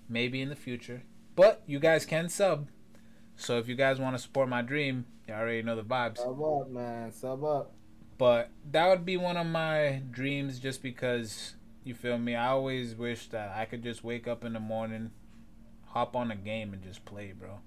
maybe 0.09 0.41
in 0.41 0.49
the 0.49 0.55
future. 0.55 1.03
But 1.35 1.61
you 1.65 1.79
guys 1.79 2.05
can 2.05 2.29
sub. 2.29 2.69
So 3.35 3.57
if 3.57 3.67
you 3.67 3.75
guys 3.75 3.99
want 3.99 4.15
to 4.15 4.21
support 4.21 4.49
my 4.49 4.61
dream, 4.61 5.05
you 5.27 5.33
already 5.33 5.61
know 5.61 5.75
the 5.75 5.83
vibes. 5.83 6.17
Sub 6.17 6.41
up, 6.41 6.69
man. 6.69 7.11
Sub 7.11 7.43
up. 7.43 7.73
But 8.17 8.51
that 8.71 8.87
would 8.87 9.05
be 9.05 9.17
one 9.17 9.37
of 9.37 9.47
my 9.47 10.01
dreams 10.11 10.59
just 10.59 10.81
because 10.81 11.55
you 11.83 11.93
feel 11.93 12.17
me? 12.17 12.35
I 12.35 12.49
always 12.49 12.95
wish 12.95 13.27
that 13.29 13.51
I 13.55 13.65
could 13.65 13.83
just 13.83 14.03
wake 14.03 14.27
up 14.27 14.45
in 14.45 14.53
the 14.53 14.59
morning, 14.59 15.11
hop 15.93 16.15
on 16.15 16.31
a 16.31 16.35
game 16.35 16.73
and 16.73 16.81
just 16.81 17.05
play, 17.05 17.33
bro. 17.37 17.59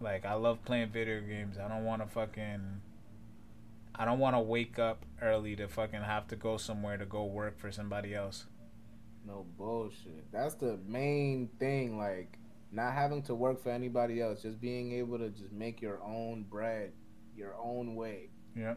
Like 0.00 0.24
I 0.24 0.34
love 0.34 0.64
playing 0.64 0.90
video 0.90 1.20
games. 1.20 1.56
I 1.58 1.68
don't 1.68 1.84
want 1.84 2.02
to 2.02 2.08
fucking 2.08 2.80
I 3.94 4.04
don't 4.04 4.18
want 4.18 4.36
to 4.36 4.40
wake 4.40 4.78
up 4.78 5.04
early 5.22 5.54
to 5.56 5.68
fucking 5.68 6.02
have 6.02 6.28
to 6.28 6.36
go 6.36 6.56
somewhere 6.56 6.96
to 6.96 7.06
go 7.06 7.24
work 7.24 7.58
for 7.58 7.70
somebody 7.70 8.14
else. 8.14 8.46
No 9.26 9.46
bullshit. 9.58 10.30
That's 10.32 10.54
the 10.54 10.78
main 10.86 11.48
thing. 11.58 11.98
Like 11.98 12.38
not 12.72 12.94
having 12.94 13.22
to 13.22 13.34
work 13.34 13.62
for 13.62 13.70
anybody 13.70 14.20
else, 14.20 14.42
just 14.42 14.60
being 14.60 14.92
able 14.92 15.18
to 15.18 15.30
just 15.30 15.52
make 15.52 15.80
your 15.80 16.02
own 16.02 16.44
bread, 16.48 16.92
your 17.36 17.54
own 17.62 17.94
way. 17.96 18.30
Yeah. 18.54 18.74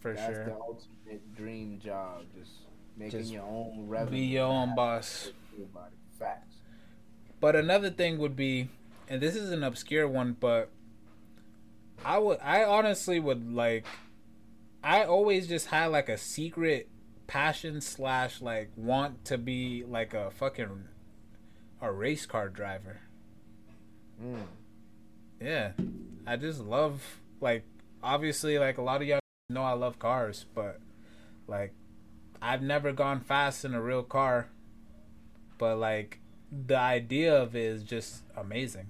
For 0.00 0.14
That's 0.14 0.34
sure. 0.34 0.44
the 0.44 0.54
ultimate 0.54 1.34
dream 1.34 1.80
job. 1.82 2.24
Just 2.38 2.52
making 2.96 3.20
Just 3.20 3.32
your 3.32 3.44
own 3.44 3.86
revenue. 3.88 4.20
Be 4.20 4.26
your 4.26 4.46
own 4.46 4.74
boss. 4.74 5.30
Facts. 6.18 6.53
But 7.44 7.56
another 7.56 7.90
thing 7.90 8.16
would 8.20 8.36
be, 8.36 8.70
and 9.06 9.20
this 9.20 9.36
is 9.36 9.50
an 9.50 9.62
obscure 9.62 10.08
one, 10.08 10.34
but 10.40 10.70
I 12.02 12.16
would, 12.16 12.38
I 12.40 12.64
honestly 12.64 13.20
would 13.20 13.52
like, 13.52 13.84
I 14.82 15.04
always 15.04 15.46
just 15.46 15.66
had 15.66 15.88
like 15.88 16.08
a 16.08 16.16
secret 16.16 16.88
passion 17.26 17.82
slash 17.82 18.40
like 18.40 18.70
want 18.76 19.26
to 19.26 19.36
be 19.36 19.84
like 19.86 20.14
a 20.14 20.30
fucking 20.30 20.84
a 21.82 21.92
race 21.92 22.24
car 22.24 22.48
driver. 22.48 23.00
Mm. 24.24 24.46
Yeah, 25.38 25.72
I 26.26 26.36
just 26.36 26.60
love 26.60 27.20
like 27.42 27.66
obviously 28.02 28.58
like 28.58 28.78
a 28.78 28.82
lot 28.82 29.02
of 29.02 29.06
y'all 29.06 29.20
know 29.50 29.64
I 29.64 29.72
love 29.72 29.98
cars, 29.98 30.46
but 30.54 30.80
like 31.46 31.74
I've 32.40 32.62
never 32.62 32.90
gone 32.92 33.20
fast 33.20 33.66
in 33.66 33.74
a 33.74 33.82
real 33.82 34.02
car, 34.02 34.48
but 35.58 35.76
like 35.76 36.20
the 36.50 36.78
idea 36.78 37.34
of 37.34 37.56
it 37.56 37.64
is 37.64 37.82
just 37.82 38.22
amazing. 38.36 38.88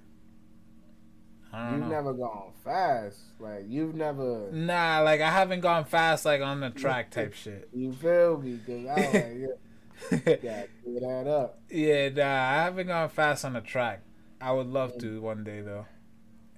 You've 1.53 1.81
know. 1.81 1.89
never 1.89 2.13
gone 2.13 2.51
fast. 2.65 3.21
Like 3.39 3.65
you've 3.69 3.95
never. 3.95 4.51
Nah, 4.51 5.01
like 5.01 5.21
I 5.21 5.31
haven't 5.31 5.61
gone 5.61 5.85
fast 5.85 6.25
like 6.25 6.41
on 6.41 6.61
the 6.61 6.71
track 6.71 7.11
type 7.11 7.33
shit. 7.33 7.69
You 7.73 7.93
feel 7.93 8.39
me? 8.39 8.59
Cause 8.67 8.87
I 8.87 8.95
like, 8.95 9.15
yeah, 10.11 10.37
gotta 10.37 10.69
clear 10.83 11.01
that 11.01 11.27
up. 11.29 11.61
Yeah, 11.71 12.09
nah, 12.09 12.25
I 12.25 12.65
haven't 12.65 12.89
gone 12.89 13.09
fast 13.09 13.45
on 13.45 13.53
the 13.53 13.61
track. 13.61 14.03
I 14.41 14.53
would 14.53 14.67
love 14.67 14.99
to 14.99 15.07
mm. 15.07 15.21
one 15.21 15.45
day 15.45 15.61
though. 15.61 15.87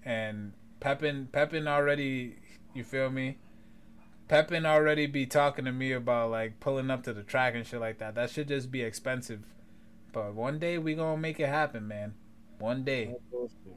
And 0.05 0.53
Pepin 0.81 1.29
Pepin 1.31 1.69
already 1.69 2.37
you 2.73 2.85
feel 2.85 3.11
me? 3.11 3.39
Pepin 4.29 4.67
already 4.67 5.07
be 5.07 5.27
talking 5.27 5.65
to 5.67 5.73
me 5.73 5.93
about 5.93 6.31
like 6.31 6.59
pulling 6.59 6.91
up 6.91 7.03
to 7.05 7.13
the 7.13 7.23
track 7.23 7.55
and 7.55 7.67
shit 7.67 7.81
like 7.81 7.99
that. 7.99 8.15
That 8.15 8.31
should 8.31 8.49
just 8.49 8.71
be 8.71 8.83
expensive. 8.83 9.41
But 10.17 10.33
one 10.33 10.59
day 10.59 10.79
we 10.79 10.95
gonna 10.95 11.19
make 11.19 11.39
it 11.41 11.49
happen, 11.51 11.87
man. 11.87 12.15
One 12.59 12.85
day. 12.85 13.17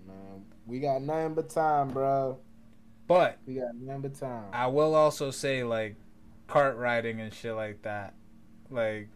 Man. 0.08 0.46
We 0.66 0.80
got 0.80 1.02
nothing 1.02 1.34
but 1.34 1.50
time, 1.50 1.90
bro. 1.90 2.40
But 3.08 3.40
We 3.46 3.56
got 3.56 3.76
nothing 3.76 4.04
but 4.04 4.16
time. 4.16 4.46
I 4.54 4.68
will 4.68 4.96
also 4.96 5.32
say 5.32 5.66
like 5.66 5.98
cart 6.48 6.78
riding 6.78 7.20
and 7.20 7.34
shit 7.34 7.56
like 7.56 7.82
that. 7.82 8.14
Like 8.70 9.10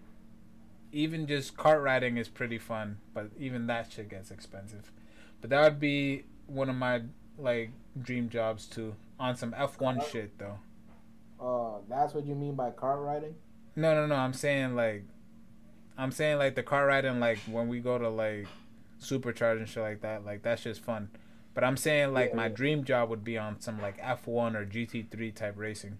even 0.91 1.25
just 1.25 1.55
cart 1.55 1.81
riding 1.81 2.17
is 2.17 2.27
pretty 2.27 2.57
fun, 2.57 2.97
but 3.13 3.29
even 3.39 3.67
that 3.67 3.89
shit 3.93 4.09
gets 4.09 4.29
expensive. 4.29 4.91
But 5.39 5.49
that 5.51 5.63
would 5.63 5.79
be 5.79 6.25
one 6.47 6.69
of 6.69 6.75
my 6.75 7.03
like 7.37 7.71
dream 8.01 8.27
jobs 8.27 8.65
too. 8.65 8.97
On 9.17 9.37
some 9.37 9.55
F 9.55 9.79
one 9.79 10.01
shit 10.11 10.37
though. 10.37 10.59
Uh, 11.39 11.79
that's 11.87 12.13
what 12.13 12.25
you 12.25 12.35
mean 12.35 12.55
by 12.55 12.71
cart 12.71 12.99
riding? 12.99 13.35
No 13.77 13.95
no 13.95 14.07
no, 14.07 14.15
I'm 14.15 14.33
saying 14.33 14.75
like 14.75 15.05
I'm 15.97 16.11
saying 16.11 16.37
like 16.37 16.55
the 16.55 16.63
car 16.63 16.87
riding 16.87 17.19
like 17.19 17.39
when 17.39 17.67
we 17.67 17.79
go 17.79 17.97
to 17.97 18.09
like 18.09 18.47
supercharge 19.01 19.57
and 19.57 19.67
shit 19.67 19.83
like 19.83 20.01
that, 20.01 20.25
like 20.25 20.41
that's 20.43 20.63
just 20.63 20.81
fun. 20.81 21.09
But 21.53 21.63
I'm 21.63 21.77
saying 21.77 22.13
like 22.13 22.31
Yeah, 22.31 22.35
my 22.35 22.47
yeah. 22.47 22.49
dream 22.49 22.83
job 22.83 23.09
would 23.09 23.23
be 23.23 23.37
on 23.37 23.59
some 23.59 23.81
like 23.81 23.97
F 24.01 24.25
one 24.27 24.55
or 24.55 24.65
GT 24.65 25.09
three 25.11 25.31
type 25.31 25.53
racing. 25.57 25.97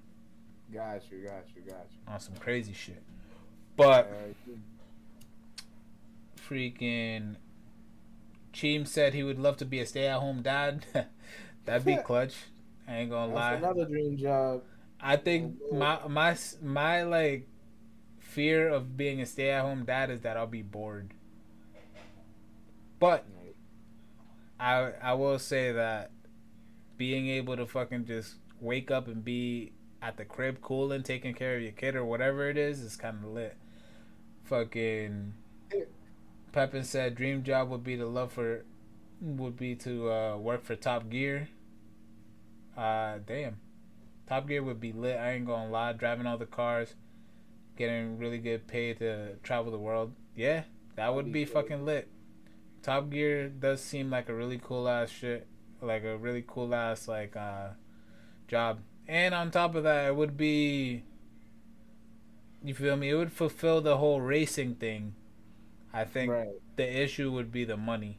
Got 0.73 1.11
you, 1.11 1.19
got 1.19 1.45
you, 1.55 1.61
got 1.61 1.85
you. 1.91 1.99
On 2.07 2.19
some 2.19 2.35
crazy 2.37 2.73
shit. 2.73 3.03
But 3.75 4.07
Uh, 4.07 4.53
freaking 6.49 7.35
Cheem 8.53 8.87
said 8.87 9.13
he 9.13 9.23
would 9.23 9.39
love 9.39 9.57
to 9.57 9.65
be 9.65 9.79
a 9.79 9.85
stay 9.85 10.07
at 10.07 10.19
home 10.19 10.41
dad. 10.41 10.85
That'd 11.65 11.85
be 11.85 11.97
clutch. 12.03 12.35
I 12.87 12.97
ain't 12.97 13.09
gonna 13.11 13.33
lie. 13.33 13.53
another 13.53 13.85
dream 13.85 14.17
job. 14.17 14.63
I 14.99 15.17
think 15.17 15.57
Oh, 15.71 15.75
my 15.75 15.99
my 16.07 16.37
my 16.61 17.03
like 17.03 17.47
fear 18.33 18.67
of 18.67 18.97
being 18.97 19.21
a 19.21 19.25
stay 19.25 19.51
at 19.51 19.61
home 19.61 19.85
dad 19.85 20.09
is 20.09 20.21
that 20.21 20.37
I'll 20.37 20.47
be 20.47 20.63
bored. 20.63 21.13
But 22.99 23.25
I 24.59 24.93
I 25.01 25.13
will 25.13 25.39
say 25.39 25.71
that 25.71 26.11
being 26.97 27.27
able 27.27 27.55
to 27.57 27.65
fucking 27.65 28.05
just 28.05 28.35
wake 28.59 28.89
up 28.89 29.07
and 29.07 29.23
be 29.23 29.73
at 30.01 30.17
the 30.17 30.25
crib 30.25 30.61
cooling, 30.61 31.03
taking 31.03 31.33
care 31.33 31.55
of 31.55 31.61
your 31.61 31.71
kid 31.71 31.95
or 31.95 32.05
whatever 32.05 32.49
it 32.49 32.57
is 32.57 32.81
is 32.81 32.95
kind 32.95 33.23
of 33.23 33.31
lit. 33.31 33.55
Fucking 34.45 35.33
Pepin 36.51 36.83
said 36.83 37.15
dream 37.15 37.43
job 37.43 37.69
would 37.69 37.83
be 37.83 37.97
to 37.97 38.05
love 38.05 38.33
for 38.33 38.65
would 39.21 39.57
be 39.57 39.75
to 39.75 40.11
uh, 40.11 40.37
work 40.37 40.63
for 40.63 40.75
Top 40.75 41.09
Gear. 41.09 41.49
Uh, 42.75 43.19
damn. 43.25 43.57
Top 44.27 44.47
Gear 44.47 44.63
would 44.63 44.79
be 44.79 44.91
lit. 44.91 45.17
I 45.17 45.33
ain't 45.33 45.45
gonna 45.45 45.69
lie. 45.69 45.93
Driving 45.93 46.25
all 46.25 46.37
the 46.37 46.45
cars, 46.45 46.95
getting 47.75 48.17
really 48.17 48.37
good 48.37 48.67
pay 48.67 48.93
to 48.95 49.35
travel 49.43 49.71
the 49.71 49.79
world. 49.79 50.13
Yeah, 50.35 50.63
that 50.95 51.13
would 51.13 51.31
be 51.31 51.45
fucking 51.45 51.85
lit. 51.85 52.07
Top 52.81 53.09
Gear 53.09 53.49
does 53.49 53.81
seem 53.81 54.09
like 54.09 54.29
a 54.29 54.33
really 54.33 54.59
cool 54.61 54.87
ass 54.89 55.09
shit, 55.09 55.47
like 55.81 56.03
a 56.03 56.17
really 56.17 56.43
cool 56.45 56.73
ass 56.75 57.07
like 57.07 57.35
uh 57.35 57.69
job. 58.47 58.79
And 59.07 59.33
on 59.33 59.51
top 59.51 59.75
of 59.75 59.83
that, 59.83 60.07
it 60.07 60.15
would 60.15 60.37
be. 60.37 61.03
You 62.63 62.73
feel 62.73 62.95
me? 62.95 63.09
It 63.09 63.15
would 63.15 63.31
fulfill 63.33 63.81
the 63.81 63.97
whole 63.97 64.21
racing 64.21 64.75
thing. 64.75 65.15
I 65.93 66.05
think 66.05 66.31
Right. 66.31 66.47
the 66.75 67.01
issue 67.03 67.31
would 67.31 67.51
be 67.51 67.65
the 67.65 67.77
money, 67.77 68.17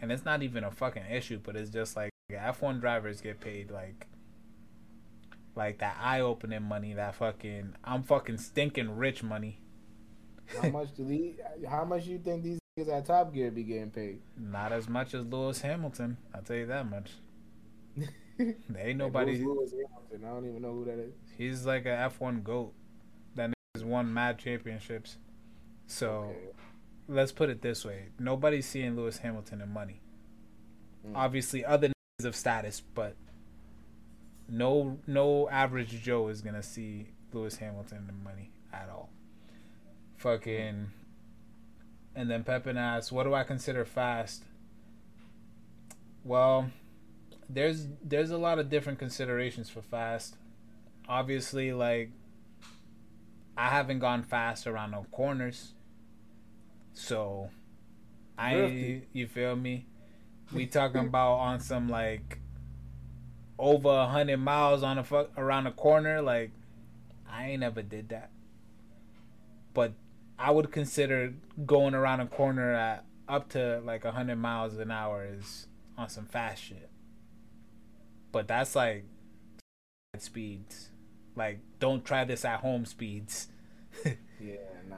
and 0.00 0.10
it's 0.10 0.24
not 0.24 0.42
even 0.42 0.64
a 0.64 0.70
fucking 0.70 1.04
issue, 1.10 1.38
but 1.42 1.54
it's 1.56 1.70
just 1.70 1.94
like 1.96 2.10
F1 2.30 2.80
drivers 2.80 3.20
get 3.20 3.38
paid 3.40 3.70
like 3.70 4.06
like 5.56 5.78
that 5.78 5.96
eye-opening 6.00 6.62
money, 6.62 6.94
that 6.94 7.14
fucking 7.16 7.74
I'm 7.82 8.02
fucking 8.04 8.38
stinking 8.38 8.96
rich 8.96 9.22
money. 9.22 9.58
How 10.62 10.68
much 10.70 10.94
do 10.94 11.04
these? 11.04 11.34
How 11.68 11.84
much 11.84 12.06
you 12.06 12.18
think 12.18 12.42
these 12.44 12.58
niggas 12.78 12.92
at 12.98 13.06
Top 13.06 13.32
Gear 13.34 13.50
be 13.50 13.64
getting 13.64 13.90
paid? 13.90 14.20
Not 14.38 14.70
as 14.72 14.88
much 14.88 15.14
as 15.14 15.24
Lewis 15.26 15.62
Hamilton, 15.62 16.18
I'll 16.34 16.42
tell 16.42 16.56
you 16.56 16.66
that 16.66 16.88
much. 16.88 17.10
There 18.38 18.54
ain't 18.88 18.98
nobody. 18.98 19.42
Lewis 19.42 19.70
Hamilton? 19.72 20.24
I 20.26 20.28
don't 20.34 20.46
even 20.46 20.60
know 20.60 20.72
who 20.72 20.84
that 20.84 20.98
is. 20.98 21.14
He's 21.38 21.64
like 21.64 21.86
a 21.86 22.12
F1 22.20 22.44
goat. 22.44 22.74
That 23.34 23.54
has 23.74 23.82
won 23.82 24.12
mad 24.12 24.38
championships. 24.38 25.16
So 25.86 26.24
Okay. 26.30 26.38
let's 27.08 27.32
put 27.32 27.48
it 27.48 27.62
this 27.62 27.82
way: 27.82 28.08
nobody's 28.18 28.66
seeing 28.66 28.94
Lewis 28.94 29.16
Hamilton 29.18 29.62
in 29.62 29.70
money. 29.72 30.00
Mm. 31.08 31.12
Obviously, 31.14 31.64
other 31.64 31.88
niggas 31.88 32.26
of 32.26 32.36
status, 32.36 32.82
but 32.94 33.16
no, 34.48 34.98
no 35.06 35.48
average 35.48 36.02
Joe 36.02 36.28
is 36.28 36.40
gonna 36.40 36.62
see 36.62 37.08
Lewis 37.32 37.56
Hamilton 37.56 38.06
in 38.08 38.24
money 38.24 38.50
at 38.72 38.88
all. 38.88 39.10
Fucking. 40.16 40.90
And 42.14 42.30
then 42.30 42.44
Pepin 42.44 42.78
asks, 42.78 43.12
"What 43.12 43.24
do 43.24 43.34
I 43.34 43.44
consider 43.44 43.84
fast?" 43.84 44.44
Well, 46.24 46.70
there's 47.48 47.86
there's 48.02 48.30
a 48.30 48.38
lot 48.38 48.58
of 48.58 48.70
different 48.70 48.98
considerations 48.98 49.68
for 49.68 49.82
fast. 49.82 50.36
Obviously, 51.08 51.72
like 51.72 52.10
I 53.56 53.68
haven't 53.68 54.00
gone 54.00 54.22
fast 54.22 54.66
around 54.66 54.92
no 54.92 55.06
corners, 55.12 55.74
so 56.92 57.50
I 58.38 59.02
you 59.12 59.26
feel 59.26 59.56
me? 59.56 59.86
We 60.52 60.66
talking 60.66 61.06
about 61.06 61.34
on 61.34 61.60
some 61.60 61.88
like 61.88 62.38
over 63.58 63.88
a 63.88 64.06
hundred 64.06 64.38
miles 64.38 64.82
on 64.82 64.98
a 64.98 65.04
fuck 65.04 65.30
around 65.36 65.66
a 65.66 65.72
corner. 65.72 66.22
Like 66.22 66.50
I 67.30 67.50
ain't 67.50 67.60
never 67.60 67.82
did 67.82 68.08
that, 68.10 68.30
but 69.74 69.92
I 70.38 70.50
would 70.50 70.70
consider 70.70 71.34
going 71.64 71.94
around 71.94 72.20
a 72.20 72.26
corner 72.26 72.72
at 72.72 73.04
up 73.28 73.48
to 73.50 73.80
like 73.84 74.04
a 74.04 74.12
hundred 74.12 74.36
miles 74.36 74.76
an 74.76 74.90
hour 74.90 75.26
is 75.28 75.66
on 75.96 76.08
some 76.08 76.26
fast 76.26 76.62
shit. 76.62 76.90
But 78.32 78.48
that's 78.48 78.76
like 78.76 79.04
speeds. 80.18 80.90
Like 81.34 81.60
don't 81.78 82.04
try 82.04 82.24
this 82.24 82.44
at 82.44 82.60
home 82.60 82.84
speeds. 82.84 83.48
Yeah, 84.38 84.56
nah. 84.88 84.96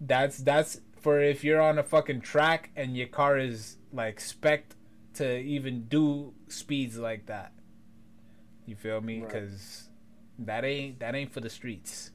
That's 0.00 0.38
that's 0.38 0.80
for 1.00 1.20
if 1.20 1.44
you're 1.44 1.60
on 1.60 1.78
a 1.78 1.82
fucking 1.82 2.22
track 2.22 2.70
and 2.76 2.96
your 2.96 3.06
car 3.06 3.38
is 3.38 3.76
like 3.92 4.20
spec 4.20 4.74
to 5.14 5.38
even 5.38 5.84
do 5.84 6.34
speeds 6.48 6.98
like 6.98 7.26
that. 7.26 7.52
You 8.70 8.76
feel 8.76 9.00
me? 9.00 9.22
Right. 9.22 9.28
Cuz 9.28 9.88
that 10.38 10.64
ain't 10.64 11.00
that 11.00 11.16
ain't 11.16 11.32
for 11.32 11.40
the 11.40 11.50
streets. 11.50 12.12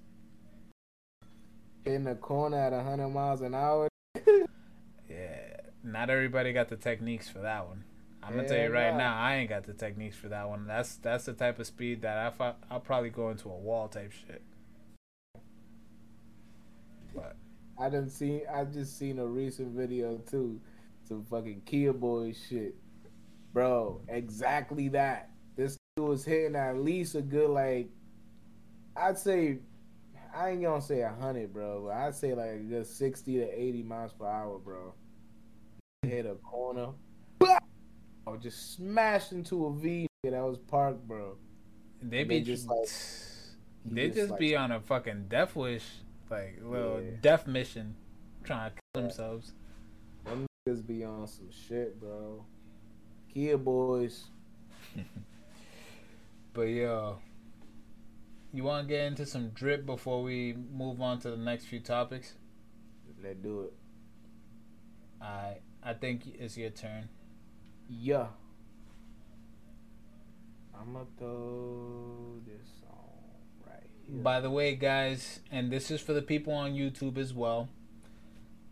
In 1.83 2.05
the 2.05 2.15
corner 2.15 2.57
at 2.57 2.71
hundred 2.71 3.09
miles 3.09 3.41
an 3.41 3.53
hour. 3.53 3.89
Yeah, 4.15 5.57
not 5.83 6.09
everybody 6.09 6.53
got 6.53 6.69
the 6.69 6.77
techniques 6.77 7.27
for 7.27 7.39
that 7.39 7.67
one. 7.67 7.83
I'm 8.23 8.37
gonna 8.37 8.47
tell 8.47 8.57
you 8.57 8.69
right 8.69 8.91
nah. 8.91 8.97
now, 8.97 9.17
I 9.17 9.35
ain't 9.35 9.49
got 9.49 9.65
the 9.65 9.73
techniques 9.73 10.15
for 10.15 10.29
that 10.29 10.47
one. 10.47 10.65
That's 10.65 10.95
that's 10.95 11.25
the 11.25 11.33
type 11.33 11.59
of 11.59 11.67
speed 11.67 12.01
that 12.03 12.17
I 12.17 12.29
thought 12.29 12.57
I'll 12.71 12.79
probably 12.79 13.09
go 13.09 13.31
into 13.31 13.49
a 13.49 13.57
wall 13.57 13.89
type 13.89 14.13
shit. 14.13 14.41
But 17.13 17.35
I 17.77 17.89
didn't 17.89 18.11
see. 18.11 18.43
I 18.45 18.63
just 18.63 18.97
seen 18.97 19.19
a 19.19 19.25
recent 19.25 19.75
video 19.75 20.19
too. 20.19 20.61
Some 21.03 21.25
fucking 21.25 21.63
Kia 21.65 21.91
boy 21.91 22.33
shit, 22.49 22.75
bro. 23.51 23.99
Exactly 24.07 24.87
that. 24.89 25.31
Was 25.97 26.25
hitting 26.25 26.57
at 26.57 26.77
least 26.77 27.15
a 27.15 27.21
good 27.21 27.49
like. 27.49 27.87
I'd 28.97 29.17
say, 29.17 29.59
I 30.35 30.49
ain't 30.49 30.61
gonna 30.61 30.81
say 30.81 30.99
a 31.03 31.09
hundred, 31.09 31.53
bro. 31.53 31.83
But 31.85 31.93
I'd 31.95 32.13
say 32.15 32.33
like 32.33 32.49
a 32.49 32.57
good 32.57 32.85
sixty 32.85 33.37
to 33.37 33.43
eighty 33.49 33.81
miles 33.81 34.11
per 34.11 34.25
hour, 34.27 34.59
bro. 34.59 34.93
Hit 36.01 36.25
a 36.25 36.35
corner, 36.35 36.89
or 38.25 38.35
just 38.35 38.73
smashed 38.75 39.31
into 39.31 39.67
a 39.67 39.73
V 39.73 40.05
that 40.25 40.33
was 40.33 40.57
parked, 40.57 41.07
bro. 41.07 41.37
they 42.01 42.19
And 42.19 42.27
be 42.29 42.39
they 42.39 42.43
just 42.43 42.67
just, 42.67 43.55
He 43.87 43.95
they 43.95 44.09
just 44.09 44.31
like, 44.31 44.39
be 44.41 44.53
on 44.53 44.73
a 44.73 44.81
fucking 44.81 45.27
death 45.29 45.55
wish, 45.55 45.85
like 46.29 46.59
little 46.61 47.01
Yeah. 47.01 47.11
death 47.21 47.47
mission, 47.47 47.95
trying 48.43 48.71
to 48.71 48.75
kill 48.93 49.03
themselves. 49.03 49.53
Them 50.25 50.45
niggas 50.67 50.85
be 50.85 51.05
on 51.05 51.25
some 51.25 51.49
shit, 51.51 51.97
bro. 52.01 52.43
Kia 53.33 53.57
boys. 53.57 54.25
But 56.55 56.69
yo, 56.69 57.17
you 58.53 58.63
want 58.63 58.87
to 58.87 58.93
get 58.93 59.07
into 59.07 59.25
some 59.25 59.49
drip 59.49 59.85
before 59.85 60.23
we 60.23 60.55
move 60.73 61.01
on 61.01 61.19
to 61.19 61.29
the 61.29 61.35
next 61.37 61.65
few 61.65 61.81
topics? 61.81 62.35
Let's 63.21 63.35
do 63.39 63.63
it. 63.63 63.73
I 65.21 65.57
I 65.83 65.93
think 65.93 66.21
it's 66.39 66.55
your 66.57 66.69
turn. 66.69 67.09
Yeah. 67.89 68.27
I'ma 70.73 71.01
throw 71.17 72.39
this 72.47 72.67
song 72.79 73.33
right 73.67 73.89
here. 74.07 74.21
By 74.21 74.39
the 74.39 74.49
way, 74.49 74.75
guys, 74.75 75.41
and 75.51 75.69
this 75.69 75.91
is 75.91 75.99
for 75.99 76.13
the 76.13 76.21
people 76.21 76.53
on 76.53 76.71
YouTube 76.71 77.17
as 77.17 77.33
well. 77.33 77.67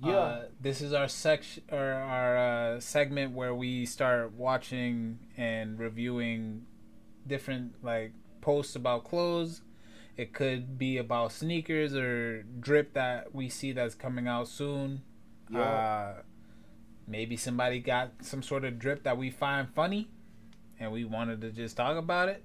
Yeah. 0.02 0.12
Uh, 0.12 0.46
this 0.62 0.82
is 0.82 0.94
our 0.94 1.10
section 1.10 1.64
or 1.70 1.92
our 1.92 2.38
uh, 2.38 2.80
segment 2.80 3.34
where 3.34 3.54
we 3.54 3.86
start 3.86 4.32
watching 4.32 5.20
and 5.36 5.78
reviewing 5.78 6.66
different 7.28 7.84
like 7.84 8.14
posts 8.42 8.76
about 8.76 9.04
clothes. 9.04 9.62
It 10.16 10.34
could 10.34 10.78
be 10.78 10.98
about 10.98 11.32
sneakers 11.32 11.96
or 11.96 12.44
drip 12.44 12.94
that 12.94 13.34
we 13.34 13.50
see 13.50 13.72
that's 13.72 13.96
coming 13.96 14.28
out 14.28 14.48
soon. 14.48 15.02
Yeah. 15.50 15.60
Uh, 15.62 16.14
maybe 17.08 17.36
somebody 17.36 17.80
got 17.80 18.12
some 18.22 18.44
sort 18.44 18.64
of 18.64 18.78
drip 18.80 19.04
that 19.04 19.18
we 19.18 19.32
find 19.32 19.68
funny, 19.74 20.10
and 20.80 20.92
we 20.92 21.04
wanted 21.04 21.42
to 21.42 21.52
just 21.52 21.76
talk 21.78 21.98
about 21.98 22.30
it. 22.30 22.44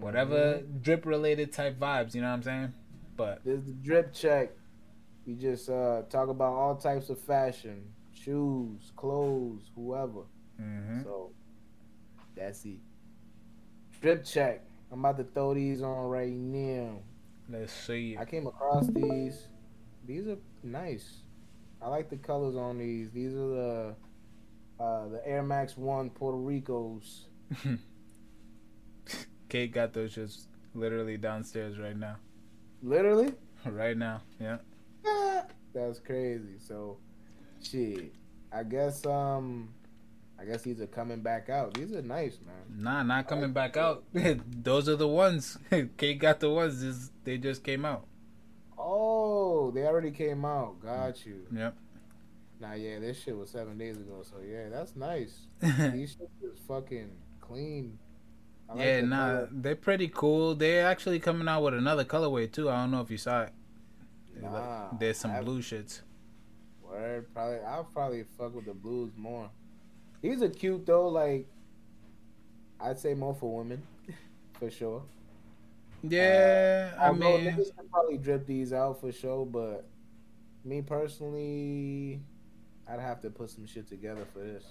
Whatever 0.00 0.62
drip 0.80 1.04
related 1.04 1.52
type 1.52 1.78
vibes, 1.78 2.14
you 2.14 2.22
know 2.22 2.28
what 2.28 2.34
I'm 2.34 2.42
saying? 2.42 2.72
But 3.16 3.44
This 3.44 3.58
is 3.58 3.66
the 3.66 3.72
drip 3.72 4.14
check. 4.14 4.50
We 5.26 5.34
just 5.34 5.68
uh 5.68 6.02
talk 6.08 6.28
about 6.28 6.52
all 6.54 6.76
types 6.76 7.10
of 7.10 7.18
fashion, 7.18 7.92
shoes, 8.12 8.92
clothes, 8.96 9.70
whoever. 9.76 10.22
mhm. 10.60 11.02
So 11.04 11.32
that's 12.34 12.64
it. 12.64 12.78
Drip 14.02 14.24
check. 14.24 14.64
I'm 14.90 14.98
about 14.98 15.16
to 15.18 15.24
throw 15.32 15.54
these 15.54 15.80
on 15.80 16.08
right 16.08 16.32
now. 16.32 16.98
let's 17.48 17.72
see. 17.72 18.16
I 18.18 18.24
came 18.24 18.48
across 18.48 18.88
these. 18.88 19.46
These 20.04 20.26
are 20.26 20.38
nice. 20.64 21.20
I 21.80 21.86
like 21.86 22.10
the 22.10 22.16
colors 22.16 22.56
on 22.56 22.78
these. 22.78 23.12
These 23.12 23.32
are 23.34 23.46
the 23.46 23.94
uh, 24.80 25.08
the 25.08 25.22
Air 25.24 25.44
Max 25.44 25.76
One 25.76 26.10
Puerto 26.10 26.36
Ricos. 26.36 27.26
Kate 29.48 29.72
got 29.72 29.92
those 29.92 30.12
just 30.12 30.48
literally 30.74 31.16
downstairs 31.16 31.78
right 31.78 31.96
now. 31.96 32.16
Literally, 32.82 33.32
right 33.66 33.96
now, 33.96 34.22
yeah. 34.40 34.58
that's 35.72 36.00
crazy. 36.00 36.58
So, 36.58 36.98
shit. 37.62 38.12
I 38.52 38.64
guess 38.64 39.06
um, 39.06 39.72
I 40.42 40.44
guess 40.44 40.62
these 40.62 40.80
are 40.80 40.88
coming 40.88 41.20
back 41.20 41.48
out. 41.50 41.74
These 41.74 41.92
are 41.92 42.02
nice, 42.02 42.38
man. 42.44 42.82
Nah, 42.82 43.04
not 43.04 43.28
coming 43.28 43.52
back 43.52 43.76
out. 43.76 44.02
those 44.12 44.88
are 44.88 44.96
the 44.96 45.06
ones. 45.06 45.56
Kate 45.96 46.18
got 46.18 46.40
the 46.40 46.50
ones. 46.50 46.82
This, 46.82 47.10
they 47.22 47.38
just 47.38 47.62
came 47.62 47.84
out. 47.84 48.06
Oh, 48.76 49.70
they 49.70 49.86
already 49.86 50.10
came 50.10 50.44
out. 50.44 50.82
Got 50.82 51.24
you. 51.24 51.46
Yep. 51.54 51.76
Nah, 52.58 52.72
yeah, 52.72 52.98
this 52.98 53.22
shit 53.22 53.36
was 53.36 53.50
seven 53.50 53.78
days 53.78 53.98
ago. 53.98 54.24
So 54.28 54.38
yeah, 54.44 54.68
that's 54.68 54.96
nice. 54.96 55.32
These 55.60 56.16
shit 56.18 56.30
is 56.42 56.58
fucking 56.66 57.12
clean. 57.40 57.98
Like 58.68 58.78
yeah, 58.78 59.00
the 59.00 59.06
nah, 59.06 59.26
color. 59.26 59.48
they're 59.52 59.76
pretty 59.76 60.08
cool. 60.08 60.56
They're 60.56 60.88
actually 60.88 61.20
coming 61.20 61.46
out 61.46 61.62
with 61.62 61.74
another 61.74 62.04
colorway 62.04 62.50
too. 62.50 62.68
I 62.68 62.80
don't 62.80 62.90
know 62.90 63.00
if 63.00 63.12
you 63.12 63.18
saw 63.18 63.42
it. 63.42 63.52
Nah, 64.40 64.88
There's 64.98 65.18
some 65.18 65.38
blue 65.44 65.60
shits. 65.60 66.00
Word, 66.82 67.32
probably 67.32 67.58
I'll 67.60 67.84
probably 67.84 68.24
fuck 68.36 68.56
with 68.56 68.66
the 68.66 68.74
blues 68.74 69.12
more. 69.16 69.48
These 70.22 70.42
are 70.42 70.48
cute 70.48 70.86
though, 70.86 71.08
like 71.08 71.46
I'd 72.80 72.98
say 72.98 73.14
more 73.14 73.34
for 73.34 73.58
women. 73.58 73.82
for 74.58 74.70
sure. 74.70 75.02
Yeah, 76.04 76.94
I 77.00 77.12
mean, 77.12 77.44
niggas 77.44 77.76
can 77.76 77.88
probably 77.92 78.18
drip 78.18 78.44
these 78.46 78.72
out 78.72 79.00
for 79.00 79.12
sure, 79.12 79.46
but 79.46 79.84
me 80.64 80.82
personally, 80.82 82.20
I'd 82.88 82.98
have 82.98 83.20
to 83.20 83.30
put 83.30 83.50
some 83.50 83.66
shit 83.66 83.86
together 83.88 84.24
for 84.32 84.40
this. 84.40 84.64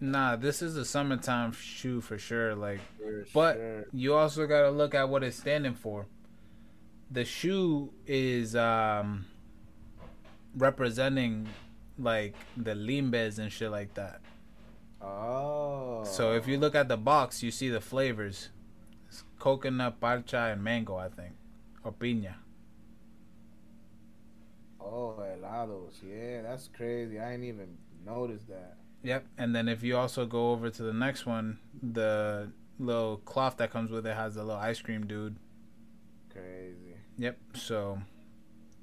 nah, 0.00 0.36
this 0.36 0.60
is 0.60 0.76
a 0.76 0.84
summertime 0.84 1.52
shoe 1.52 2.00
for 2.02 2.18
sure. 2.18 2.54
Like, 2.54 2.80
For 2.98 3.24
But- 3.32 3.56
sure. 3.56 3.84
you 3.92 4.14
also 4.14 4.46
got 4.46 4.62
to 4.62 4.70
look 4.70 4.94
at 4.94 5.08
what 5.08 5.22
it's 5.22 5.36
standing 5.38 5.74
for. 5.74 6.06
The 7.10 7.24
shoe 7.24 7.92
is 8.06 8.54
um 8.56 9.24
representing 10.56 11.48
like 11.98 12.34
the 12.56 12.72
limbes 12.74 13.38
and 13.38 13.50
shit 13.52 13.70
like 13.70 13.94
that. 13.94 14.20
Oh. 15.04 16.02
So 16.04 16.32
if 16.32 16.48
you 16.48 16.58
look 16.58 16.74
at 16.74 16.88
the 16.88 16.96
box, 16.96 17.42
you 17.42 17.50
see 17.50 17.68
the 17.68 17.80
flavors. 17.80 18.50
It's 19.08 19.24
coconut, 19.38 20.00
parcha, 20.00 20.50
and 20.52 20.62
mango, 20.62 20.96
I 20.96 21.08
think, 21.08 21.32
or 21.82 21.92
piña. 21.92 22.34
Oh, 24.80 25.16
helados. 25.18 25.94
Yeah, 26.02 26.42
that's 26.42 26.68
crazy. 26.68 27.18
I 27.18 27.34
ain't 27.34 27.44
even 27.44 27.76
noticed 28.04 28.48
that. 28.48 28.76
Yep. 29.02 29.26
And 29.38 29.54
then 29.54 29.68
if 29.68 29.82
you 29.82 29.96
also 29.96 30.26
go 30.26 30.52
over 30.52 30.70
to 30.70 30.82
the 30.82 30.92
next 30.92 31.26
one, 31.26 31.58
the 31.82 32.50
little 32.78 33.18
cloth 33.18 33.56
that 33.58 33.70
comes 33.70 33.90
with 33.90 34.06
it 34.06 34.14
has 34.14 34.36
a 34.36 34.42
little 34.42 34.60
ice 34.60 34.80
cream 34.80 35.06
dude. 35.06 35.36
Crazy. 36.32 36.96
Yep. 37.18 37.38
So, 37.54 38.00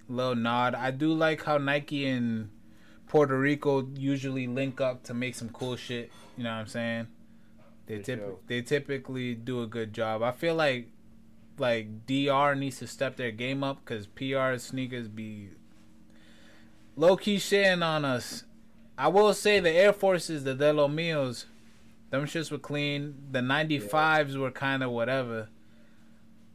little 0.07 0.35
nod. 0.35 0.75
I 0.75 0.91
do 0.91 1.13
like 1.13 1.43
how 1.43 1.57
Nike 1.57 2.05
and 2.07 2.49
Puerto 3.11 3.37
Rico 3.37 3.89
usually 3.97 4.47
link 4.47 4.79
up 4.79 5.03
to 5.03 5.13
make 5.13 5.35
some 5.35 5.49
cool 5.49 5.75
shit. 5.75 6.09
You 6.37 6.45
know 6.45 6.51
what 6.51 6.59
I'm 6.59 6.67
saying? 6.67 7.07
They 7.85 7.97
typ- 7.99 8.19
sure. 8.19 8.37
they 8.47 8.61
typically 8.61 9.35
do 9.35 9.61
a 9.61 9.67
good 9.67 9.93
job. 9.93 10.23
I 10.23 10.31
feel 10.31 10.55
like 10.55 10.87
like 11.57 12.05
DR 12.05 12.55
needs 12.55 12.79
to 12.79 12.87
step 12.87 13.17
their 13.17 13.31
game 13.31 13.65
up 13.65 13.79
because 13.83 14.07
PR 14.07 14.55
sneakers 14.55 15.09
be 15.09 15.49
low 16.95 17.17
key 17.17 17.35
shitting 17.35 17.85
on 17.85 18.05
us. 18.05 18.45
I 18.97 19.09
will 19.09 19.33
say 19.33 19.59
the 19.59 19.71
Air 19.71 19.91
Forces, 19.91 20.45
the 20.45 20.55
De 20.55 20.71
Los 20.71 20.89
Mios, 20.89 21.47
them 22.11 22.23
shits 22.23 22.49
were 22.49 22.59
clean. 22.59 23.15
The 23.29 23.39
95s 23.39 24.37
were 24.37 24.51
kind 24.51 24.83
of 24.83 24.91
whatever. 24.91 25.49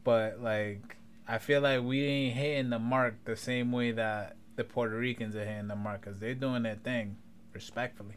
But 0.03 0.41
like 0.41 0.97
I 1.27 1.37
feel 1.37 1.61
like 1.61 1.83
we 1.83 2.03
ain't 2.03 2.35
hitting 2.35 2.71
the 2.71 2.79
mark 2.79 3.25
the 3.25 3.35
same 3.35 3.71
way 3.71 3.91
that 3.91 4.36
the 4.57 4.63
Puerto 4.65 4.97
Ricans 4.97 5.35
are 5.35 5.45
hitting 5.45 5.67
the 5.69 5.75
mark 5.75 6.01
because 6.01 6.19
they're 6.19 6.35
doing 6.35 6.63
their 6.63 6.75
thing 6.75 7.15
respectfully. 7.53 8.15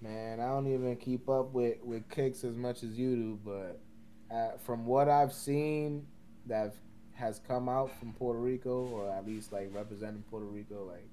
Man, 0.00 0.40
I 0.40 0.46
don't 0.48 0.66
even 0.66 0.96
keep 0.96 1.28
up 1.28 1.52
with 1.52 1.76
with 1.82 2.08
kicks 2.08 2.44
as 2.44 2.56
much 2.56 2.82
as 2.82 2.98
you 2.98 3.14
do, 3.16 3.38
but 3.44 3.80
uh, 4.34 4.56
from 4.64 4.86
what 4.86 5.08
I've 5.08 5.32
seen 5.32 6.06
that 6.46 6.74
has 7.14 7.40
come 7.46 7.68
out 7.68 7.90
from 7.98 8.12
Puerto 8.12 8.38
Rico, 8.38 8.86
or 8.88 9.10
at 9.10 9.26
least 9.26 9.52
like 9.52 9.70
representing 9.72 10.22
Puerto 10.30 10.46
Rico, 10.46 10.84
like 10.84 11.08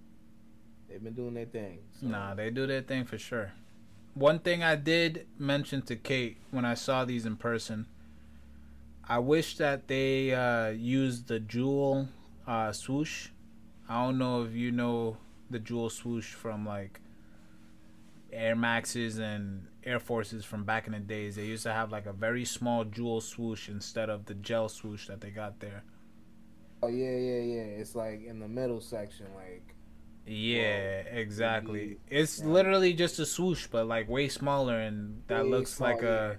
they've 0.90 1.04
been 1.04 1.14
doing 1.14 1.34
their 1.34 1.46
thing. 1.46 1.80
So, 2.00 2.08
Nah, 2.08 2.34
they 2.34 2.50
do 2.50 2.66
their 2.68 2.82
thing 2.82 3.06
for 3.06 3.18
sure. 3.18 3.54
One 4.14 4.40
thing 4.40 4.62
I 4.62 4.76
did 4.76 5.28
mention 5.38 5.82
to 5.84 5.96
Kate 5.96 6.38
when 6.52 6.66
I 6.66 6.74
saw 6.74 7.06
these 7.06 7.26
in 7.26 7.38
person, 7.38 7.86
I 9.08 9.20
wish 9.20 9.58
that 9.58 9.88
they 9.88 10.34
uh, 10.34 10.70
used 10.70 11.28
the 11.28 11.40
jewel 11.40 12.10
uh, 12.46 12.72
swoosh. 12.74 13.30
I 13.92 14.06
don't 14.06 14.18
know 14.18 14.44
if 14.44 14.54
you 14.54 14.72
know 14.72 15.18
the 15.50 15.60
jewel 15.60 15.90
swoosh 15.90 16.34
from 16.34 16.66
like 16.66 17.02
Air 18.32 18.56
Maxes 18.56 19.18
and 19.20 19.68
Air 19.84 20.00
Forces 20.00 20.46
from 20.46 20.64
back 20.64 20.88
in 20.88 20.94
the 20.94 21.00
days. 21.00 21.36
They 21.36 21.46
used 21.46 21.64
to 21.64 21.74
have 21.74 21.92
like 21.92 22.06
a 22.06 22.14
very 22.14 22.46
small 22.46 22.86
jewel 22.86 23.20
swoosh 23.20 23.68
instead 23.68 24.10
of 24.10 24.26
the 24.26 24.34
gel 24.36 24.70
swoosh 24.70 25.08
that 25.08 25.20
they 25.20 25.30
got 25.30 25.60
there. 25.60 25.84
Oh 26.82 26.88
yeah, 26.88 27.10
yeah, 27.18 27.42
yeah. 27.42 27.62
It's 27.82 27.94
like 27.94 28.24
in 28.24 28.40
the 28.40 28.48
middle 28.48 28.80
section, 28.80 29.26
like 29.36 29.76
Yeah, 30.26 31.02
exactly. 31.24 31.82
Indeed. 31.84 32.00
It's 32.10 32.40
Yeah. 32.40 32.46
literally 32.48 32.94
just 32.94 33.20
a 33.20 33.26
swoosh, 33.26 33.68
but 33.68 33.88
like 33.88 34.08
way 34.08 34.30
smaller, 34.30 34.80
and 34.80 35.22
that 35.28 35.44
Way 35.44 35.50
looks 35.50 35.82
like 35.82 36.02
a 36.02 36.38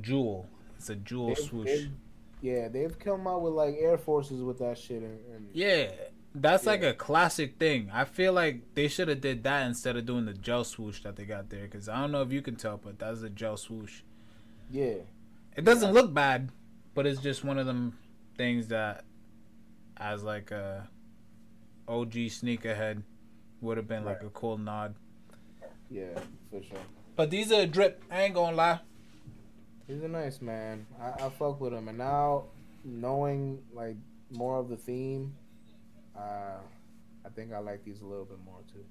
jewel. 0.00 0.48
It's 0.76 0.90
a 0.90 0.96
jewel 0.96 1.28
they've- 1.28 1.38
swoosh. 1.38 1.66
they've- 1.68 1.92
yeah, 2.40 2.66
they've 2.68 2.98
come 2.98 3.26
out 3.28 3.42
with 3.42 3.52
like 3.52 3.76
Air 3.78 3.96
Forces 3.98 4.42
with 4.42 4.58
that 4.58 4.76
shit, 4.76 5.02
and, 5.04 5.20
and 5.34 5.48
Yeah, 5.52 5.92
that's 6.34 6.66
like 6.66 6.82
a 6.82 6.92
classic 6.94 7.58
thing. 7.58 7.90
I 7.92 8.04
feel 8.04 8.32
like 8.32 8.74
they 8.74 8.88
should 8.88 9.08
have 9.08 9.20
did 9.20 9.42
that 9.44 9.66
instead 9.66 9.96
of 9.96 10.06
doing 10.06 10.26
the 10.26 10.34
gel 10.34 10.64
swoosh 10.64 11.02
that 11.02 11.16
they 11.16 11.24
got 11.24 11.50
there. 11.50 11.62
Because 11.64 11.88
I 11.88 12.00
don't 12.00 12.12
know 12.12 12.22
if 12.22 12.32
you 12.32 12.42
can 12.42 12.56
tell, 12.56 12.76
but 12.76 12.98
that's 12.98 13.22
a 13.22 13.30
gel 13.30 13.56
swoosh. 13.56 14.02
yeah, 14.70 14.94
It 15.56 15.64
doesn't 15.64 15.88
Yeah. 15.94 16.00
look 16.00 16.12
bad, 16.14 16.50
but 16.94 17.06
it's 17.06 17.20
just 17.20 17.42
one 17.44 17.58
of 17.58 17.66
them 17.66 17.96
things 18.36 18.68
that, 18.68 19.04
as 19.96 20.22
like 20.22 20.50
a 20.50 20.88
OG 21.88 22.12
sneakerhead, 22.28 23.02
would 23.60 23.76
have 23.76 23.88
been 23.88 24.04
like 24.04 24.22
a 24.22 24.30
cool 24.30 24.58
nod. 24.58 24.94
yeah, 25.90 26.20
for 26.50 26.62
sure. 26.62 26.78
But 27.16 27.30
these 27.30 27.50
are 27.50 27.62
a 27.62 27.66
drip. 27.66 28.04
I 28.10 28.22
ain't 28.22 28.34
gonna 28.34 28.54
lie. 28.54 28.80
These 29.88 30.02
are 30.04 30.08
nice 30.08 30.40
man. 30.42 30.86
I, 31.00 31.24
I 31.24 31.28
fuck 31.30 31.60
with 31.60 31.72
him, 31.72 31.88
and 31.88 31.96
now 31.98 32.44
knowing 32.84 33.62
like 33.72 33.96
more 34.30 34.58
of 34.58 34.68
the 34.68 34.76
theme, 34.76 35.34
uh, 36.18 36.58
I 37.24 37.28
think 37.34 37.52
I 37.52 37.58
like 37.58 37.84
these 37.84 38.00
a 38.00 38.06
little 38.06 38.24
bit 38.24 38.38
more 38.44 38.60
too. 38.72 38.84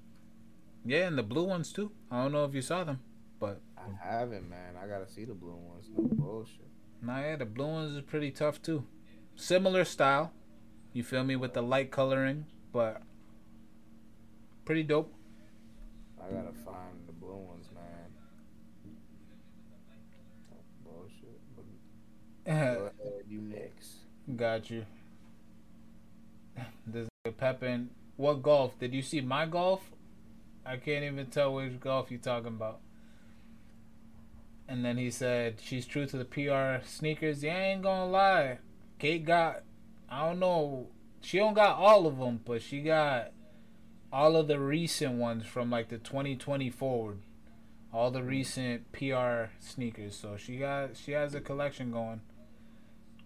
Yeah, 0.84 1.06
and 1.06 1.18
the 1.18 1.22
blue 1.22 1.44
ones 1.44 1.72
too. 1.72 1.90
I 2.10 2.22
don't 2.22 2.32
know 2.32 2.44
if 2.44 2.54
you 2.54 2.62
saw 2.62 2.84
them, 2.84 3.00
but 3.38 3.60
I 3.76 3.82
haven't, 4.02 4.48
man. 4.48 4.74
I 4.82 4.86
gotta 4.86 5.08
see 5.08 5.24
the 5.24 5.34
blue 5.34 5.56
ones. 5.56 5.88
No 5.94 6.04
bullshit. 6.04 6.68
nah, 7.02 7.20
yeah, 7.20 7.36
the 7.36 7.44
blue 7.44 7.66
ones 7.66 7.96
is 7.96 8.02
pretty 8.02 8.30
tough 8.30 8.62
too. 8.62 8.84
Similar 9.36 9.84
style, 9.84 10.32
you 10.92 11.02
feel 11.02 11.24
me, 11.24 11.36
with 11.36 11.54
the 11.54 11.62
light 11.62 11.90
coloring, 11.90 12.46
but 12.72 13.02
pretty 14.64 14.82
dope. 14.82 15.12
I 16.20 16.32
gotta 16.32 16.52
find 16.64 17.06
the 17.06 17.12
blue 17.12 17.36
ones, 17.36 17.68
man. 17.74 18.94
Bullshit. 20.84 21.40
Go 22.46 22.52
ahead, 22.52 23.24
you 23.28 23.40
next. 23.40 23.98
Got 24.36 24.70
you. 24.70 24.84
Pepin. 27.38 27.90
What 28.16 28.42
golf? 28.42 28.78
Did 28.78 28.92
you 28.92 29.00
see 29.00 29.20
my 29.20 29.46
golf? 29.46 29.90
I 30.66 30.76
can't 30.76 31.04
even 31.04 31.26
tell 31.26 31.54
which 31.54 31.80
golf 31.80 32.10
you 32.10 32.18
talking 32.18 32.48
about. 32.48 32.80
And 34.68 34.84
then 34.84 34.98
he 34.98 35.10
said 35.10 35.60
she's 35.62 35.86
true 35.86 36.04
to 36.04 36.18
the 36.18 36.24
PR 36.26 36.84
sneakers. 36.86 37.42
Yeah, 37.42 37.54
I 37.54 37.60
ain't 37.60 37.82
gonna 37.82 38.10
lie. 38.10 38.58
Kate 38.98 39.24
got, 39.24 39.62
I 40.10 40.26
don't 40.26 40.40
know, 40.40 40.88
she 41.22 41.38
don't 41.38 41.54
got 41.54 41.76
all 41.76 42.06
of 42.06 42.18
them, 42.18 42.40
but 42.44 42.60
she 42.60 42.82
got 42.82 43.30
all 44.12 44.36
of 44.36 44.48
the 44.48 44.58
recent 44.58 45.14
ones 45.14 45.46
from 45.46 45.70
like 45.70 45.88
the 45.88 45.98
2020 45.98 46.68
forward. 46.68 47.20
All 47.92 48.10
the 48.10 48.22
recent 48.22 48.92
PR 48.92 49.52
sneakers. 49.60 50.14
So 50.14 50.36
she 50.36 50.56
got, 50.58 50.96
she 50.96 51.12
has 51.12 51.34
a 51.34 51.40
collection 51.40 51.90
going. 51.90 52.20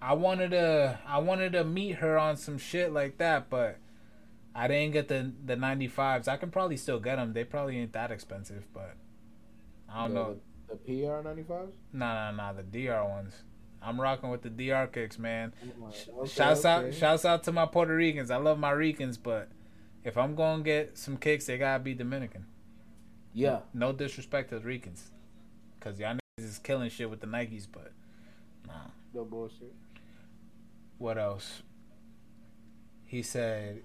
I 0.01 0.15
wanted 0.15 0.51
to 0.51 0.99
I 1.07 1.19
wanted 1.19 1.53
to 1.53 1.65
meet 1.65 1.97
her 1.97 2.19
on 2.19 2.37
some 2.37 2.59
shit 2.59 2.93
like 2.93 3.19
that, 3.19 3.49
but 3.49 3.79
I 4.55 4.69
didn't 4.69 4.93
get 4.93 5.09
the 5.09 5.33
the 5.45 5.57
95s. 5.57 6.29
I 6.29 6.37
can 6.37 6.51
probably 6.51 6.77
still 6.77 7.01
get 7.01 7.17
them. 7.17 7.33
They 7.33 7.45
probably 7.45 7.79
ain't 7.79 7.93
that 7.93 8.11
expensive, 8.11 8.67
but 8.73 8.95
I 9.89 10.03
don't 10.03 10.15
the, 10.15 10.21
know. 10.21 10.37
The, 10.69 10.77
PR 10.77 11.23
ninety 11.27 11.43
fives. 11.43 11.73
Nah, 11.93 12.31
nah, 12.31 12.53
nah. 12.53 12.53
The 12.53 12.63
DR 12.63 13.05
ones. 13.09 13.35
I'm 13.85 14.01
rocking 14.01 14.31
with 14.31 14.43
the 14.43 14.51
DR 14.51 14.87
kicks, 14.87 15.19
man. 15.19 15.53
Okay, 15.83 16.29
shouts 16.29 16.65
out, 16.65 16.95
shouts 16.95 17.25
out 17.25 17.43
to 17.45 17.53
my 17.53 17.67
Puerto 17.67 17.95
Ricans. 17.95 18.31
I 18.31 18.37
love 18.37 18.59
my 18.59 18.71
Ricans, 18.71 19.19
but 19.19 19.49
if 20.05 20.17
I'm 20.17 20.35
gonna 20.35 20.63
get 20.63 20.97
some 20.97 21.17
kicks, 21.17 21.47
they 21.47 21.59
gotta 21.59 21.83
be 21.83 21.95
Dominican. 21.95 22.47
Yeah, 23.35 23.61
No 23.73 23.93
disrespect 23.93 24.51
to 24.51 24.59
the 24.59 24.65
Ricans, 24.65 25.11
cause 25.81 25.99
y'all 25.99 26.15
niggas 26.15 26.45
is 26.45 26.59
killing 26.59 26.91
shit 26.91 27.09
with 27.09 27.21
the 27.21 27.27
Nikes, 27.27 27.67
but 27.71 27.93
nah. 28.67 28.75
no 29.15 29.25
bullshit. 29.25 29.73
what 30.99 31.17
else? 31.19 31.63
He 33.05 33.23
said, 33.23 33.83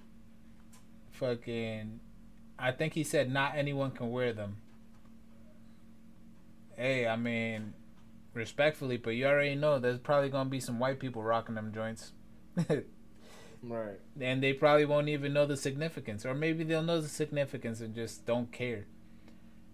fucking, 1.20 2.00
I 2.58 2.72
think 2.72 2.94
he 2.94 3.04
said 3.04 3.32
not 3.32 3.56
anyone 3.56 3.92
can 3.92 4.12
wear 4.12 4.34
them. 4.34 4.58
Hey, 6.76 7.08
I 7.08 7.16
mean, 7.16 7.74
respectfully, 8.34 8.98
but 8.98 9.12
you 9.12 9.26
already 9.26 9.56
know 9.56 9.80
there's 9.80 10.00
probably 10.00 10.30
gonna 10.30 10.50
be 10.50 10.60
some 10.60 10.80
white 10.80 11.00
people 11.00 11.24
rocking 11.24 11.56
them 11.56 11.74
joints. 11.74 12.12
Right. 13.64 14.00
and 14.22 14.42
they 14.42 14.54
probably 14.54 14.86
won't 14.86 15.10
even 15.10 15.34
know 15.34 15.48
the 15.48 15.58
significance. 15.58 16.26
Or 16.26 16.36
maybe 16.36 16.64
they'll 16.64 16.84
know 16.84 17.02
the 17.02 17.08
significance 17.08 17.82
and 17.82 17.94
just 17.96 18.26
don't 18.26 18.52
care. 18.52 18.86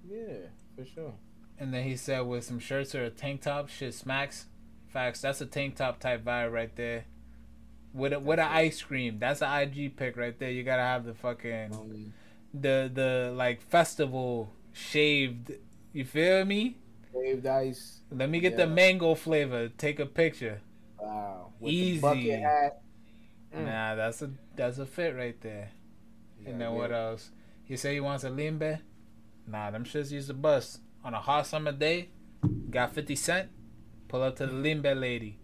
Yeah, 0.10 0.48
for 0.76 0.86
sure. 0.86 1.14
And 1.60 1.74
then 1.74 1.84
he 1.84 1.98
said 1.98 2.22
with 2.22 2.45
some 2.45 2.60
shirts 2.60 2.95
or 2.95 3.03
a 3.03 3.10
tank 3.10 3.41
top, 3.41 3.70
shit 3.70 3.94
smacks. 3.94 4.45
Facts, 4.88 5.22
that's 5.22 5.41
a 5.41 5.45
tank 5.45 5.76
top 5.76 5.99
type 5.99 6.24
vibe 6.24 6.52
right 6.52 6.76
there. 6.76 7.06
With 7.94 8.14
a, 8.14 8.20
with 8.20 8.40
an 8.40 8.48
ice 8.48 8.82
cream, 8.82 9.20
that's 9.20 9.41
an 9.41 9.52
IG 9.61 9.95
pick 9.95 10.18
right 10.18 10.38
there. 10.40 10.49
You 10.49 10.64
gotta 10.64 10.82
have 10.82 11.06
the 11.06 11.14
fucking 11.14 12.11
the 12.53 12.90
the 12.94 13.34
like 13.36 13.61
festival 13.61 14.52
shaved. 14.72 15.52
You 15.91 16.03
feel 16.06 16.44
me? 16.45 16.78
Shaved 17.14 17.45
ice. 17.45 17.99
Let 18.11 18.30
me 18.30 18.40
get 18.40 18.57
the 18.57 18.65
mango 18.68 19.14
flavor. 19.15 19.70
Take 19.70 19.99
a 19.99 20.06
picture. 20.07 20.61
Wow. 20.99 21.52
With 21.60 21.72
Easy. 21.72 21.95
the 21.95 22.02
bucket 22.02 22.40
hat. 22.41 22.82
Mm. 23.56 23.65
Nah, 23.65 23.95
that's 23.95 24.22
a 24.24 24.32
that's 24.56 24.80
a 24.80 24.86
fit 24.86 25.15
right 25.15 25.40
there. 25.41 25.70
and 26.45 26.60
Yeah, 26.60 26.65
then 26.68 26.74
what 26.74 26.91
else? 26.91 27.30
You 27.68 27.78
say 27.78 27.94
he 27.94 27.99
wants 27.99 28.24
a 28.24 28.30
limbe. 28.30 28.80
Nah, 29.48 29.70
them 29.72 29.84
shits 29.84 30.11
use 30.11 30.28
the 30.28 30.34
bus 30.34 30.80
on 31.03 31.14
a 31.14 31.20
hot 31.20 31.45
summer 31.45 31.72
day. 31.72 32.10
Got 32.72 32.94
fifty 32.95 33.15
cent. 33.15 33.49
Pull 34.07 34.24
up 34.24 34.36
to 34.38 34.48
the 34.48 34.53
limbe 34.53 34.99
lady. 34.99 35.38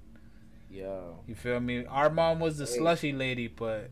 Yo. 0.69 1.19
You 1.27 1.35
feel 1.35 1.59
me? 1.59 1.85
Our 1.85 2.09
mom 2.09 2.39
was 2.39 2.57
the 2.57 2.65
Hey. 2.65 2.77
slushy 2.77 3.11
lady, 3.11 3.47
but 3.47 3.89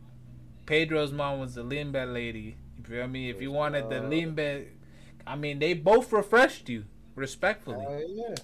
Pedro's 0.66 1.12
mom 1.12 1.40
was 1.40 1.56
the 1.56 1.64
limbe 1.64 1.96
lady. 2.14 2.58
You 2.78 2.84
feel 2.84 3.08
me? 3.08 3.30
If 3.30 3.42
you 3.42 3.52
wanted 3.52 3.90
the 3.90 3.98
Uh, 4.06 4.10
limbe, 4.10 4.68
I 5.26 5.36
mean, 5.36 5.60
they 5.60 5.74
both 5.74 6.12
refreshed 6.14 6.70
you, 6.70 6.86
respectfully. 7.16 7.84
Hell 7.86 8.04
yeah. 8.10 8.36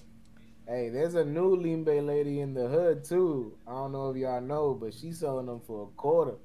Hey, 0.66 0.88
there's 0.88 1.14
a 1.14 1.24
new 1.24 1.54
Limbe 1.56 2.00
lady 2.06 2.40
in 2.40 2.54
the 2.54 2.68
hood 2.68 3.04
too. 3.04 3.58
I 3.66 3.72
don't 3.72 3.92
know 3.92 4.10
if 4.10 4.16
y'all 4.16 4.40
know, 4.40 4.72
but 4.74 4.94
she's 4.94 5.18
selling 5.20 5.46
them 5.46 5.60
for 5.66 5.84
a 5.84 5.86
quarter. 5.96 6.36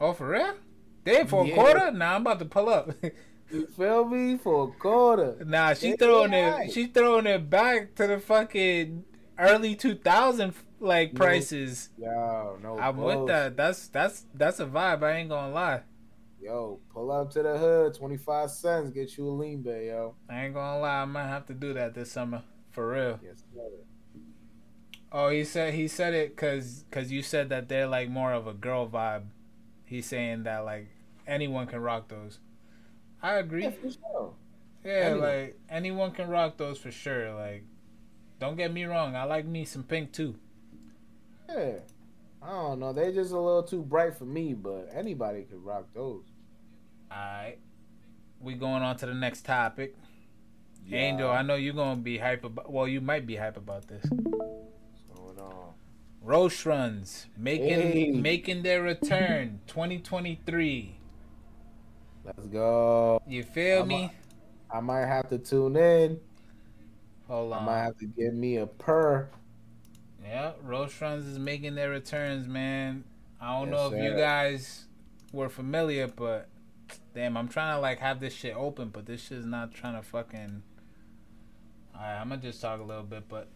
Oh, 0.00 0.12
for 0.12 0.28
real? 0.30 0.54
They 1.04 1.24
for 1.24 1.46
a 1.46 1.54
quarter? 1.54 1.92
Nah, 1.92 2.16
I'm 2.16 2.22
about 2.22 2.40
to 2.40 2.44
pull 2.44 2.68
up. 2.68 2.90
You 3.52 3.66
feel 3.66 4.04
me? 4.04 4.36
For 4.38 4.68
a 4.68 4.72
quarter. 4.78 5.36
nah, 5.44 5.74
she 5.74 5.88
Yeah, 5.90 5.96
throwing 5.98 6.32
yeah. 6.32 6.62
it. 6.62 6.72
She 6.72 6.86
throwing 6.86 7.26
it 7.26 7.50
back 7.50 7.96
to 7.96 8.06
the 8.06 8.20
fucking 8.20 9.04
early 9.38 9.74
2000 9.74 10.54
like 10.80 11.14
prices. 11.14 11.90
Yo, 11.98 12.58
no. 12.62 12.78
I'm 12.78 12.96
with 12.96 13.26
that. 13.28 13.56
That's 13.56 13.88
that's 13.88 14.26
that's 14.34 14.60
a 14.60 14.66
vibe. 14.66 15.02
I 15.02 15.12
ain't 15.12 15.28
gonna 15.28 15.52
lie. 15.52 15.82
Yo, 16.40 16.80
pull 16.92 17.12
up 17.12 17.30
to 17.30 17.42
the 17.42 17.58
hood, 17.58 17.94
25 17.94 18.50
cents, 18.50 18.90
get 18.90 19.18
you 19.18 19.28
a 19.28 19.30
Limbe, 19.30 19.86
yo. 19.86 20.14
I 20.28 20.46
ain't 20.46 20.54
gonna 20.54 20.80
lie. 20.80 21.02
I 21.02 21.04
might 21.04 21.28
have 21.28 21.44
to 21.46 21.54
do 21.54 21.74
that 21.74 21.92
this 21.92 22.10
summer 22.10 22.42
for 22.70 22.92
real. 22.92 23.20
Yes, 23.22 23.42
sir. 23.54 23.60
Oh, 25.12 25.28
he 25.28 25.44
said 25.44 25.74
he 25.74 25.88
said 25.88 26.14
it 26.14 26.34
because 26.34 26.84
cause 26.90 27.10
you 27.10 27.22
said 27.22 27.48
that 27.48 27.68
they're 27.68 27.88
like 27.88 28.08
more 28.08 28.32
of 28.32 28.46
a 28.46 28.54
girl 28.54 28.88
vibe. 28.88 29.24
He's 29.84 30.06
saying 30.06 30.44
that 30.44 30.64
like 30.64 30.88
anyone 31.26 31.66
can 31.66 31.80
rock 31.80 32.08
those. 32.08 32.38
I 33.22 33.34
agree. 33.34 33.64
Yeah, 33.64 33.70
for 33.70 33.90
sure. 33.90 34.34
Yeah, 34.84 34.92
anyone. 34.92 35.20
like 35.20 35.60
anyone 35.68 36.10
can 36.12 36.28
rock 36.28 36.56
those 36.56 36.78
for 36.78 36.90
sure. 36.90 37.34
Like, 37.34 37.64
don't 38.38 38.56
get 38.56 38.72
me 38.72 38.84
wrong. 38.84 39.14
I 39.14 39.24
like 39.24 39.44
me 39.44 39.64
some 39.64 39.82
pink 39.82 40.12
too. 40.12 40.36
Yeah. 41.54 41.72
I 42.42 42.50
don't 42.50 42.80
know. 42.80 42.92
They're 42.92 43.12
just 43.12 43.32
a 43.32 43.38
little 43.38 43.62
too 43.62 43.82
bright 43.82 44.16
for 44.16 44.24
me, 44.24 44.54
but 44.54 44.88
anybody 44.94 45.42
could 45.42 45.62
rock 45.64 45.86
those. 45.94 46.24
All 47.10 47.18
right, 47.18 47.56
we 48.40 48.54
going 48.54 48.82
on 48.82 48.96
to 48.98 49.06
the 49.06 49.14
next 49.14 49.44
topic. 49.44 49.94
Yeah. 50.86 50.98
Angel, 50.98 51.30
I 51.30 51.42
know 51.42 51.56
you're 51.56 51.74
gonna 51.74 52.00
be 52.00 52.18
hype 52.18 52.44
about. 52.44 52.72
Well, 52.72 52.88
you 52.88 53.00
might 53.00 53.26
be 53.26 53.36
hype 53.36 53.56
about 53.56 53.88
this. 53.88 54.04
What's 54.08 55.02
going 55.14 55.38
on? 55.38 55.74
Roshe 56.24 56.64
runs 56.64 57.26
making 57.36 57.68
Hey. 57.80 58.10
making 58.12 58.62
their 58.62 58.82
return 58.82 59.60
2023. 59.66 60.96
Let's 62.24 62.46
go. 62.46 63.20
You 63.26 63.42
feel 63.42 63.82
I'm 63.82 63.88
me? 63.88 64.12
I 64.70 64.80
might 64.80 65.06
have 65.06 65.28
to 65.30 65.38
tune 65.38 65.76
in. 65.76 66.20
Hold 67.28 67.52
on. 67.52 67.62
I 67.62 67.66
might 67.66 67.82
have 67.82 67.98
to 67.98 68.06
give 68.06 68.34
me 68.34 68.56
a 68.56 68.66
purr. 68.66 69.28
Yeah, 70.30 70.52
Roshe 70.64 71.00
runs 71.00 71.26
is 71.26 71.40
making 71.40 71.74
their 71.74 71.90
returns, 71.90 72.46
man. 72.46 73.02
I 73.40 73.58
don't 73.58 73.72
Yes, 73.72 73.76
know 73.76 73.96
if 73.96 74.04
you 74.04 74.16
guys 74.16 74.84
were 75.32 75.48
familiar, 75.48 76.06
but 76.06 76.48
damn, 77.16 77.36
I'm 77.36 77.48
trying 77.48 77.74
to 77.74 77.80
like 77.80 77.98
have 77.98 78.20
this 78.20 78.32
shit 78.32 78.54
open, 78.54 78.90
but 78.90 79.06
this 79.06 79.26
shit's 79.26 79.44
not 79.44 79.74
trying 79.74 79.96
to 79.96 80.02
fucking. 80.02 80.62
Alright, 81.96 82.20
I'm 82.20 82.28
gonna 82.28 82.40
just 82.40 82.60
talk 82.60 82.78
a 82.78 82.84
little 82.84 83.02
bit, 83.02 83.24
but 83.28 83.48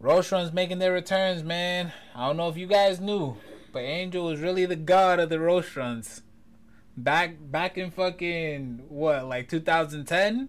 Roshe 0.00 0.32
runs 0.32 0.54
making 0.54 0.78
their 0.78 0.94
returns, 0.94 1.44
man. 1.44 1.92
I 2.14 2.26
don't 2.26 2.38
know 2.38 2.48
if 2.48 2.56
you 2.56 2.66
guys 2.66 2.98
knew, 2.98 3.36
but 3.74 3.80
Angel 3.80 4.24
was 4.24 4.40
really 4.40 4.64
the 4.64 4.74
god 4.74 5.20
of 5.20 5.28
the 5.28 5.36
Roshe 5.36 5.76
runs. 5.76 6.22
Back 6.96 7.36
back 7.38 7.76
in 7.76 7.90
fucking 7.90 8.84
what, 8.88 9.26
like 9.28 9.50
2010? 9.50 10.48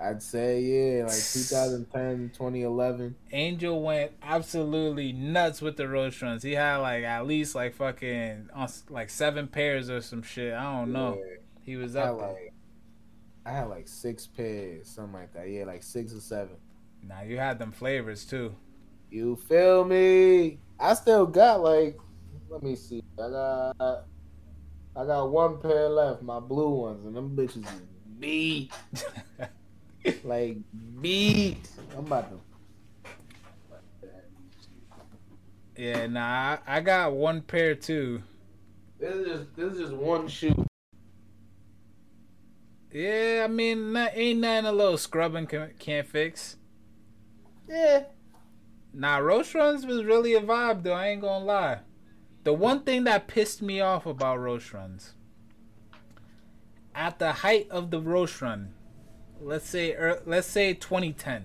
I'd 0.00 0.22
say, 0.22 0.60
yeah, 0.60 1.04
like 1.04 1.20
2010, 1.20 2.30
2011. 2.32 3.16
Angel 3.32 3.82
went 3.82 4.12
absolutely 4.22 5.12
nuts 5.12 5.60
with 5.60 5.76
the 5.76 5.84
Roshe 5.84 6.22
runs. 6.22 6.42
He 6.42 6.52
had 6.52 6.76
like 6.76 7.02
at 7.02 7.26
least 7.26 7.54
like 7.54 7.74
fucking 7.74 8.50
uh, 8.54 8.68
like 8.88 9.10
seven 9.10 9.48
pairs 9.48 9.90
or 9.90 10.00
some 10.00 10.22
shit. 10.22 10.54
I 10.54 10.62
don't 10.78 10.92
know. 10.92 11.18
Yeah. 11.18 11.36
He 11.62 11.76
was 11.76 11.96
I 11.96 12.00
had 12.00 12.08
up 12.10 12.18
there. 12.20 12.28
like, 12.28 12.54
I 13.44 13.50
had 13.50 13.64
like 13.64 13.88
six 13.88 14.26
pairs, 14.26 14.88
something 14.88 15.14
like 15.14 15.32
that. 15.34 15.48
Yeah, 15.48 15.64
like 15.64 15.82
six 15.82 16.14
or 16.14 16.20
seven. 16.20 16.56
Now 17.02 17.22
you 17.22 17.38
had 17.38 17.58
them 17.58 17.72
flavors 17.72 18.24
too. 18.24 18.54
You 19.10 19.36
feel 19.36 19.84
me? 19.84 20.58
I 20.78 20.94
still 20.94 21.26
got 21.26 21.60
like, 21.60 21.98
let 22.48 22.62
me 22.62 22.76
see. 22.76 23.02
I 23.18 23.30
got, 23.30 24.06
I 24.96 25.04
got 25.06 25.30
one 25.30 25.60
pair 25.60 25.88
left, 25.88 26.22
my 26.22 26.40
blue 26.40 26.70
ones, 26.70 27.04
and 27.04 27.16
them 27.16 27.36
bitches 27.36 27.64
is 27.64 27.82
beat, 28.18 28.72
like 30.24 30.58
beat. 31.00 31.68
I'm 31.96 32.06
about 32.06 32.30
to. 32.30 32.40
yeah, 35.76 36.06
nah, 36.06 36.58
I, 36.66 36.78
I 36.78 36.80
got 36.80 37.12
one 37.12 37.42
pair 37.42 37.74
too. 37.74 38.22
This 38.98 39.14
is 39.14 39.26
just, 39.26 39.56
this 39.56 39.72
is 39.74 39.78
just 39.78 39.92
one 39.92 40.28
shoe. 40.28 40.66
Yeah, 42.92 43.42
I 43.44 43.48
mean, 43.48 43.92
not, 43.92 44.12
ain't 44.14 44.40
nothing 44.40 44.66
a 44.66 44.72
little 44.72 44.96
scrubbing 44.96 45.46
can, 45.46 45.70
can't 45.78 46.06
fix. 46.06 46.56
Yeah. 47.68 48.04
Nah, 48.92 49.18
Roshe 49.18 49.54
runs 49.54 49.84
was 49.84 50.04
really 50.04 50.34
a 50.34 50.40
vibe 50.40 50.82
though. 50.82 50.94
I 50.94 51.08
ain't 51.08 51.20
gonna 51.20 51.44
lie. 51.44 51.78
The 52.44 52.54
one 52.54 52.82
thing 52.82 53.04
that 53.04 53.28
pissed 53.28 53.60
me 53.60 53.80
off 53.80 54.06
about 54.06 54.38
Roshe 54.38 54.72
runs, 54.72 55.14
at 56.94 57.18
the 57.18 57.32
height 57.32 57.68
of 57.70 57.90
the 57.90 58.00
Roshe 58.00 58.40
run, 58.40 58.74
let's 59.40 59.68
say 59.68 59.92
er, 59.92 60.22
let's 60.26 60.46
say 60.46 60.74
2010s. 60.74 61.42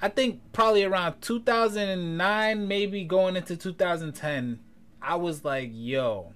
I 0.00 0.08
think 0.08 0.40
probably 0.52 0.82
around 0.82 1.20
2009, 1.20 2.66
maybe 2.66 3.04
going 3.04 3.36
into 3.36 3.56
2010, 3.56 4.58
I 5.00 5.14
was 5.14 5.44
like, 5.44 5.70
yo, 5.72 6.34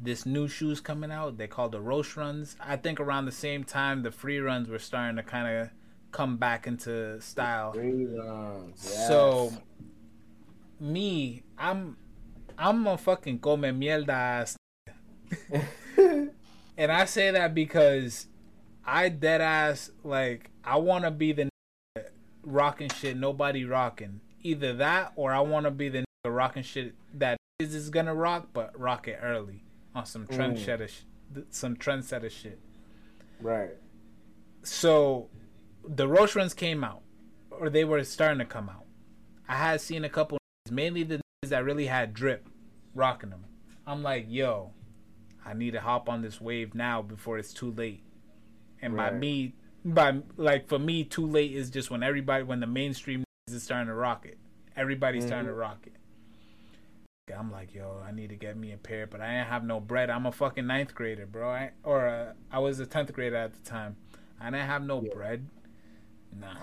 this 0.00 0.24
new 0.24 0.48
shoes 0.48 0.80
coming 0.80 1.10
out. 1.10 1.36
They 1.36 1.46
called 1.46 1.72
the 1.72 1.80
Roshe 1.80 2.16
runs. 2.16 2.56
I 2.60 2.76
think 2.76 3.00
around 3.00 3.26
the 3.26 3.32
same 3.32 3.64
time 3.64 4.02
the 4.02 4.10
free 4.10 4.38
runs 4.38 4.68
were 4.68 4.78
starting 4.78 5.16
to 5.16 5.22
kind 5.22 5.48
of 5.48 5.70
come 6.12 6.36
back 6.38 6.66
into 6.66 7.20
style. 7.20 7.74
Reruns. 7.74 8.84
Yes. 8.84 9.08
So 9.08 9.52
me, 10.80 11.42
I'm 11.58 11.96
I'm 12.58 12.86
a 12.86 12.96
fucking 12.96 13.40
come 13.40 13.62
mierda. 13.62 14.56
And 16.76 16.92
I 16.92 17.04
say 17.04 17.30
that 17.30 17.54
because 17.54 18.26
I 18.84 19.08
dead 19.08 19.40
ass 19.40 19.90
like 20.04 20.50
I 20.64 20.76
want 20.76 21.04
to 21.04 21.10
be 21.10 21.32
the 21.32 21.48
rocking 22.42 22.90
shit 22.90 23.16
nobody 23.16 23.64
rocking. 23.64 24.20
Either 24.42 24.74
that 24.74 25.12
or 25.16 25.32
I 25.32 25.40
want 25.40 25.64
to 25.64 25.70
be 25.70 25.88
the 25.88 26.04
rocking 26.24 26.62
shit 26.62 26.94
that 27.14 27.38
is 27.58 27.74
is 27.74 27.90
gonna 27.90 28.14
rock 28.14 28.48
but 28.52 28.78
rock 28.78 29.08
it 29.08 29.18
early 29.22 29.64
on 29.94 30.04
some 30.04 30.26
trendsetter 30.26 30.82
mm. 30.82 30.88
sh- 30.88 31.40
some 31.50 31.76
trendsetter 31.76 32.30
shit. 32.30 32.60
right. 33.40 33.70
So 34.62 35.28
the 35.86 36.06
Roshe 36.06 36.34
runs 36.34 36.52
came 36.52 36.82
out, 36.82 37.02
or 37.50 37.70
they 37.70 37.84
were 37.84 38.02
starting 38.04 38.38
to 38.38 38.44
come 38.44 38.68
out. 38.68 38.84
I 39.48 39.54
had 39.54 39.80
seen 39.80 40.04
a 40.04 40.08
couple, 40.08 40.38
mainly 40.70 41.04
the 41.04 41.20
that 41.48 41.64
really 41.64 41.86
had 41.86 42.12
drip, 42.12 42.48
rocking 42.94 43.30
them. 43.30 43.44
I'm 43.86 44.02
like, 44.02 44.26
yo, 44.28 44.72
I 45.46 45.54
need 45.54 45.72
to 45.72 45.80
hop 45.80 46.08
on 46.08 46.22
this 46.22 46.40
wave 46.40 46.74
now 46.74 47.02
before 47.02 47.38
it's 47.38 47.52
too 47.54 47.70
late. 47.70 48.02
And 48.82 48.96
by 48.96 49.12
me, 49.12 49.54
by 49.84 50.18
like 50.36 50.68
for 50.68 50.78
me, 50.78 51.04
too 51.04 51.26
late 51.26 51.52
is 51.52 51.70
just 51.70 51.90
when 51.90 52.02
everybody, 52.02 52.42
when 52.42 52.60
the 52.60 52.66
mainstream 52.66 53.24
is 53.48 53.62
starting 53.62 53.86
to 53.86 53.94
rock 53.94 54.26
it. 54.26 54.38
Everybody's 54.76 55.24
starting 55.24 55.46
to 55.46 55.54
rock 55.54 55.86
it. 55.86 55.92
I'm 57.36 57.50
like, 57.50 57.74
yo, 57.74 58.00
I 58.06 58.12
need 58.12 58.28
to 58.28 58.36
get 58.36 58.56
me 58.56 58.72
a 58.72 58.76
pair, 58.76 59.06
but 59.06 59.20
I 59.20 59.32
didn't 59.32 59.48
have 59.48 59.64
no 59.64 59.80
bread. 59.80 60.10
I'm 60.10 60.26
a 60.26 60.32
fucking 60.32 60.66
ninth 60.66 60.94
grader, 60.94 61.26
bro. 61.26 61.50
I, 61.50 61.70
or 61.82 62.06
uh, 62.06 62.32
I 62.52 62.60
was 62.60 62.78
a 62.78 62.86
tenth 62.86 63.12
grader 63.12 63.36
at 63.36 63.52
the 63.52 63.68
time. 63.68 63.96
I 64.40 64.50
didn't 64.50 64.66
have 64.66 64.84
no 64.84 65.00
bread. 65.00 65.46
Nah, 66.38 66.54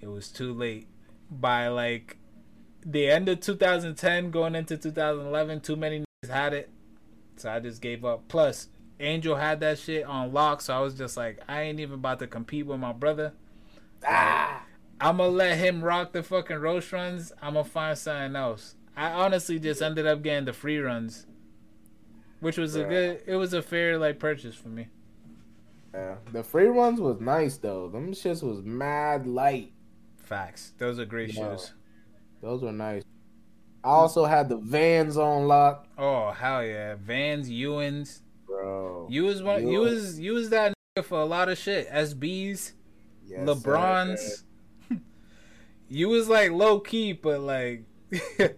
it 0.00 0.08
was 0.08 0.28
too 0.28 0.52
late. 0.52 0.86
By 1.30 1.68
like 1.68 2.18
the 2.84 3.10
end 3.10 3.28
of 3.28 3.40
2010, 3.40 4.30
going 4.30 4.54
into 4.54 4.76
2011, 4.76 5.60
too 5.60 5.76
many 5.76 6.04
niggas 6.24 6.30
had 6.30 6.52
it, 6.52 6.70
so 7.40 7.50
I 7.50 7.60
just 7.60 7.80
gave 7.80 8.04
up. 8.04 8.28
Plus, 8.28 8.68
Angel 9.00 9.36
had 9.36 9.60
that 9.60 9.78
shit 9.78 10.04
on 10.04 10.32
lock, 10.32 10.60
so 10.60 10.76
I 10.76 10.80
was 10.80 10.94
just 10.94 11.16
like, 11.16 11.40
I 11.48 11.62
ain't 11.62 11.80
even 11.80 11.94
about 11.94 12.18
to 12.20 12.26
compete 12.26 12.66
with 12.66 12.80
my 12.80 12.92
brother. 12.92 13.32
Ah. 14.06 14.64
I'm 15.00 15.18
gonna 15.18 15.30
let 15.30 15.58
him 15.58 15.82
rock 15.84 16.12
the 16.12 16.22
fucking 16.22 16.56
Roshe 16.56 16.92
runs. 16.92 17.32
I'm 17.40 17.54
gonna 17.54 17.64
find 17.64 17.96
something 17.96 18.34
else. 18.34 18.74
I 18.96 19.10
honestly 19.12 19.60
just 19.60 19.80
ended 19.80 20.06
up 20.06 20.22
getting 20.22 20.44
the 20.44 20.52
free 20.52 20.78
runs, 20.78 21.26
which 22.40 22.58
was 22.58 22.74
a 22.74 22.82
good. 22.82 23.22
It 23.26 23.36
was 23.36 23.52
a 23.52 23.62
fair 23.62 23.96
like 23.96 24.18
purchase 24.18 24.56
for 24.56 24.68
me. 24.68 24.88
Yeah, 25.94 26.16
the 26.32 26.42
free 26.42 26.68
ones 26.68 27.00
was 27.00 27.20
nice 27.20 27.56
though. 27.58 27.88
Them 27.88 28.12
shits 28.12 28.42
was 28.42 28.62
mad 28.64 29.26
light. 29.28 29.72
Facts. 30.16 30.72
Those 30.78 30.98
are 30.98 31.04
great 31.04 31.32
Yeah. 31.32 31.50
shoes. 31.56 31.72
Those 32.40 32.62
were 32.62 32.72
nice. 32.72 33.04
I 33.84 33.88
also 33.90 34.24
had 34.24 34.48
the 34.48 34.56
Vans 34.56 35.16
on 35.16 35.46
lock, 35.46 35.86
Oh 35.96 36.30
hell 36.32 36.64
yeah, 36.64 36.96
Vans, 37.00 37.48
Ewans. 37.48 38.20
bro. 38.46 39.06
You 39.10 39.24
was 39.24 39.42
one. 39.42 39.66
You 39.68 39.80
was 39.80 40.18
you 40.18 40.32
was 40.32 40.50
that 40.50 40.74
nigga 40.96 41.04
for 41.04 41.20
a 41.20 41.24
lot 41.24 41.48
of 41.48 41.56
shit. 41.58 41.88
SBs, 41.90 42.72
Yes, 43.26 43.40
LeBrons. 43.48 44.18
sir. 44.18 44.96
you 45.88 46.08
was 46.08 46.28
like 46.28 46.50
low 46.50 46.80
key, 46.80 47.12
but 47.12 47.40
like 47.40 47.84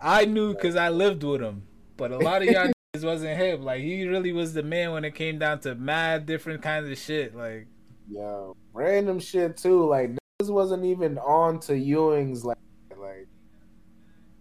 I 0.00 0.24
knew 0.24 0.54
because 0.54 0.76
I 0.76 0.88
lived 0.90 1.22
with 1.22 1.40
him. 1.40 1.62
But 1.96 2.10
a 2.12 2.18
lot 2.18 2.42
of 2.42 2.48
y'all 2.48 2.70
niggas 2.96 3.04
wasn't 3.04 3.36
him. 3.38 3.62
Like 3.62 3.82
he 3.82 4.06
really 4.06 4.32
was 4.32 4.54
the 4.54 4.62
man 4.62 4.92
when 4.92 5.04
it 5.04 5.14
came 5.14 5.38
down 5.38 5.60
to 5.60 5.74
mad 5.74 6.26
different 6.26 6.62
kinds 6.62 6.90
of 6.90 6.98
shit. 6.98 7.34
Like 7.34 7.66
Yo, 8.10 8.56
random 8.72 9.20
shit 9.20 9.56
too. 9.56 9.86
Like 9.86 10.12
this 10.38 10.48
wasn't 10.50 10.84
even 10.84 11.18
on 11.18 11.60
to 11.60 11.76
Ewing's. 11.76 12.44
Like 12.44 12.58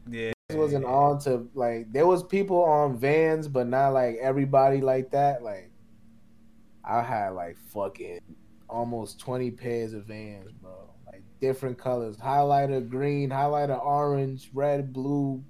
yeah, 0.09 0.31
niggas 0.49 0.57
wasn't 0.57 0.85
on 0.85 1.19
to 1.19 1.47
like. 1.53 1.91
There 1.91 2.07
was 2.07 2.23
people 2.23 2.63
on 2.63 2.97
Vans, 2.97 3.47
but 3.47 3.67
not 3.67 3.89
like 3.89 4.17
everybody 4.17 4.81
like 4.81 5.11
that. 5.11 5.43
Like, 5.43 5.71
I 6.83 7.01
had 7.01 7.29
like 7.29 7.57
fucking 7.73 8.19
almost 8.69 9.19
twenty 9.19 9.51
pairs 9.51 9.93
of 9.93 10.05
Vans, 10.05 10.51
bro. 10.51 10.71
Like 11.05 11.23
different 11.39 11.77
colors, 11.77 12.17
highlighter 12.17 12.87
green, 12.87 13.29
highlighter 13.29 13.83
orange, 13.83 14.49
red, 14.53 14.93
blue, 14.93 15.43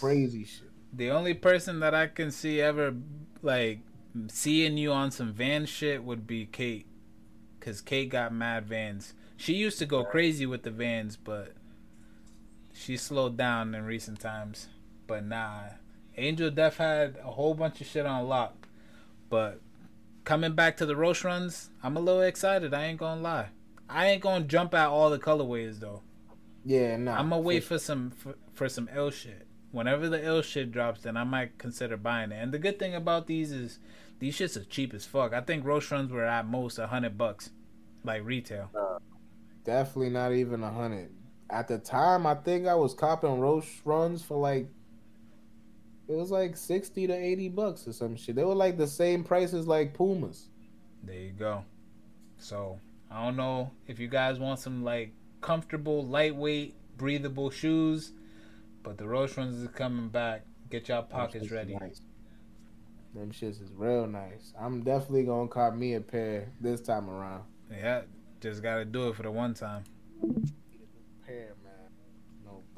crazy 0.00 0.44
shit. 0.44 0.70
The 0.92 1.10
only 1.10 1.34
person 1.34 1.80
that 1.80 1.94
I 1.94 2.06
can 2.06 2.30
see 2.30 2.60
ever 2.60 2.94
like 3.42 3.80
seeing 4.28 4.76
you 4.76 4.92
on 4.92 5.10
some 5.10 5.32
van 5.32 5.66
shit 5.66 6.02
would 6.02 6.26
be 6.26 6.46
Kate, 6.46 6.86
cause 7.60 7.80
Kate 7.80 8.08
got 8.08 8.32
mad 8.32 8.66
vans. 8.66 9.14
She 9.36 9.54
used 9.54 9.78
to 9.78 9.86
go 9.86 10.04
crazy 10.04 10.46
with 10.46 10.62
the 10.64 10.70
vans, 10.70 11.16
but 11.16 11.54
she 12.78 12.96
slowed 12.96 13.36
down 13.36 13.74
in 13.74 13.84
recent 13.84 14.20
times. 14.20 14.68
But 15.06 15.24
nah, 15.24 15.62
Angel 16.16 16.50
Def 16.50 16.76
had 16.76 17.16
a 17.22 17.30
whole 17.30 17.54
bunch 17.54 17.80
of 17.80 17.86
shit 17.86 18.06
on 18.06 18.28
lock. 18.28 18.68
But 19.28 19.60
coming 20.24 20.54
back 20.54 20.76
to 20.76 20.86
the 20.86 20.94
Roshe 20.94 21.24
runs, 21.24 21.70
I'm 21.82 21.96
a 21.96 22.00
little 22.00 22.22
excited. 22.22 22.72
I 22.72 22.84
ain't 22.84 23.00
gonna 23.00 23.20
lie. 23.20 23.48
I 23.88 24.06
ain't 24.08 24.22
gonna 24.22 24.44
jump 24.44 24.74
at 24.74 24.88
all 24.88 25.10
the 25.10 25.18
colorways 25.18 25.80
though. 25.80 26.02
Yeah, 26.64 26.96
nah. 26.96 27.18
I'm 27.18 27.30
gonna 27.30 27.42
wait 27.42 27.64
for 27.64 27.78
some 27.78 28.10
for, 28.10 28.36
for 28.54 28.68
some 28.68 28.88
ill 28.94 29.10
shit. 29.10 29.46
Whenever 29.70 30.08
the 30.08 30.24
ill 30.24 30.42
shit 30.42 30.72
drops, 30.72 31.02
then 31.02 31.16
I 31.16 31.24
might 31.24 31.58
consider 31.58 31.96
buying 31.96 32.32
it. 32.32 32.36
And 32.40 32.52
the 32.52 32.58
good 32.58 32.78
thing 32.78 32.94
about 32.94 33.26
these 33.26 33.52
is 33.52 33.80
these 34.18 34.36
shits 34.38 34.56
are 34.56 34.64
cheap 34.64 34.94
as 34.94 35.04
fuck. 35.04 35.32
I 35.32 35.40
think 35.40 35.64
Roshe 35.64 35.90
runs 35.90 36.10
were 36.10 36.24
at 36.24 36.46
most 36.46 36.78
a 36.78 36.86
hundred 36.86 37.18
bucks, 37.18 37.50
like 38.04 38.24
retail. 38.24 38.70
Uh, 38.74 38.98
definitely 39.64 40.10
not 40.10 40.32
even 40.32 40.62
a 40.62 40.70
hundred. 40.70 41.10
At 41.50 41.68
the 41.68 41.78
time, 41.78 42.26
I 42.26 42.34
think 42.34 42.66
I 42.66 42.74
was 42.74 42.94
copping 42.94 43.38
Roshe 43.38 43.80
runs 43.84 44.22
for 44.22 44.36
like 44.36 44.68
it 46.08 46.14
was 46.14 46.30
like 46.30 46.56
sixty 46.56 47.06
to 47.06 47.14
eighty 47.14 47.48
bucks 47.48 47.86
or 47.86 47.92
some 47.92 48.16
shit. 48.16 48.36
They 48.36 48.44
were 48.44 48.54
like 48.54 48.76
the 48.76 48.86
same 48.86 49.24
prices 49.24 49.66
like 49.66 49.94
Pumas. 49.94 50.48
There 51.02 51.14
you 51.18 51.32
go. 51.32 51.64
So 52.38 52.80
I 53.10 53.24
don't 53.24 53.36
know 53.36 53.70
if 53.86 53.98
you 53.98 54.08
guys 54.08 54.38
want 54.38 54.58
some 54.60 54.84
like 54.84 55.12
comfortable, 55.40 56.04
lightweight, 56.04 56.74
breathable 56.96 57.50
shoes, 57.50 58.12
but 58.82 58.98
the 58.98 59.04
Roshe 59.04 59.36
runs 59.36 59.56
is 59.56 59.68
coming 59.68 60.08
back. 60.08 60.44
Get 60.70 60.88
y'all 60.88 61.02
pockets 61.02 61.50
ready. 61.50 61.76
nice. 61.80 62.02
Them 63.14 63.32
shits 63.32 63.62
is 63.62 63.72
real 63.74 64.06
nice. 64.06 64.52
I'm 64.58 64.82
definitely 64.82 65.24
gonna 65.24 65.48
cop 65.48 65.74
me 65.74 65.94
a 65.94 66.00
pair 66.00 66.50
this 66.60 66.80
time 66.82 67.08
around. 67.08 67.44
Yeah, 67.70 68.02
just 68.40 68.62
gotta 68.62 68.84
do 68.84 69.08
it 69.08 69.16
for 69.16 69.22
the 69.22 69.30
one 69.30 69.54
time. 69.54 69.84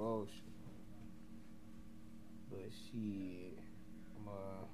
Bullshit. 0.00 0.32
But 2.50 2.70
shit, 2.72 3.58
I'm 4.16 4.28
uh. 4.28 4.64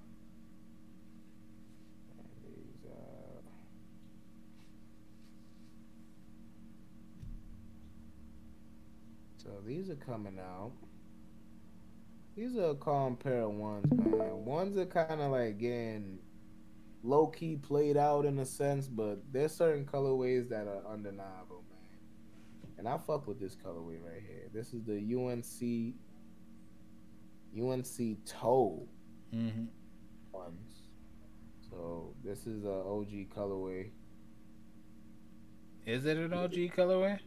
uh, 2.86 3.40
So 9.43 9.48
these 9.66 9.90
are 9.90 9.97
coming 9.97 10.39
out. 10.39 10.70
These 12.36 12.57
are 12.57 12.70
a 12.70 12.74
calm 12.77 13.16
pair 13.16 13.40
of 13.40 13.51
ones, 13.51 13.90
man. 13.90 14.44
Ones 14.44 14.77
are 14.78 14.86
kind 14.86 15.20
of 15.20 15.32
like 15.32 15.59
getting 15.59 16.20
low 17.03 17.27
key 17.27 17.57
played 17.57 17.97
out 17.97 18.27
in 18.27 18.39
a 18.39 18.47
sense, 18.47 18.86
but 18.86 19.19
there's 19.32 19.53
certain 19.53 19.86
colorways 19.86 20.48
that 20.51 20.69
are 20.69 20.86
undeniable, 20.93 21.65
man. 21.69 21.76
And 22.78 22.86
I 22.86 22.98
fuck 22.98 23.27
with 23.27 23.40
this 23.40 23.57
colorway 23.57 24.03
right 24.03 24.23
here. 24.27 24.48
This 24.53 24.74
is 24.74 24.85
the 24.85 24.94
UNC 25.15 25.94
UNC 27.59 28.24
toe 28.27 28.86
hmm 29.32 29.65
ones. 30.32 30.82
So 31.70 32.15
this 32.23 32.47
is 32.47 32.65
a 32.65 32.69
OG 32.70 33.31
colorway 33.35 33.90
Is 35.86 36.05
it 36.05 36.16
an 36.19 36.32
OG 36.35 36.53
colorway? 36.77 37.19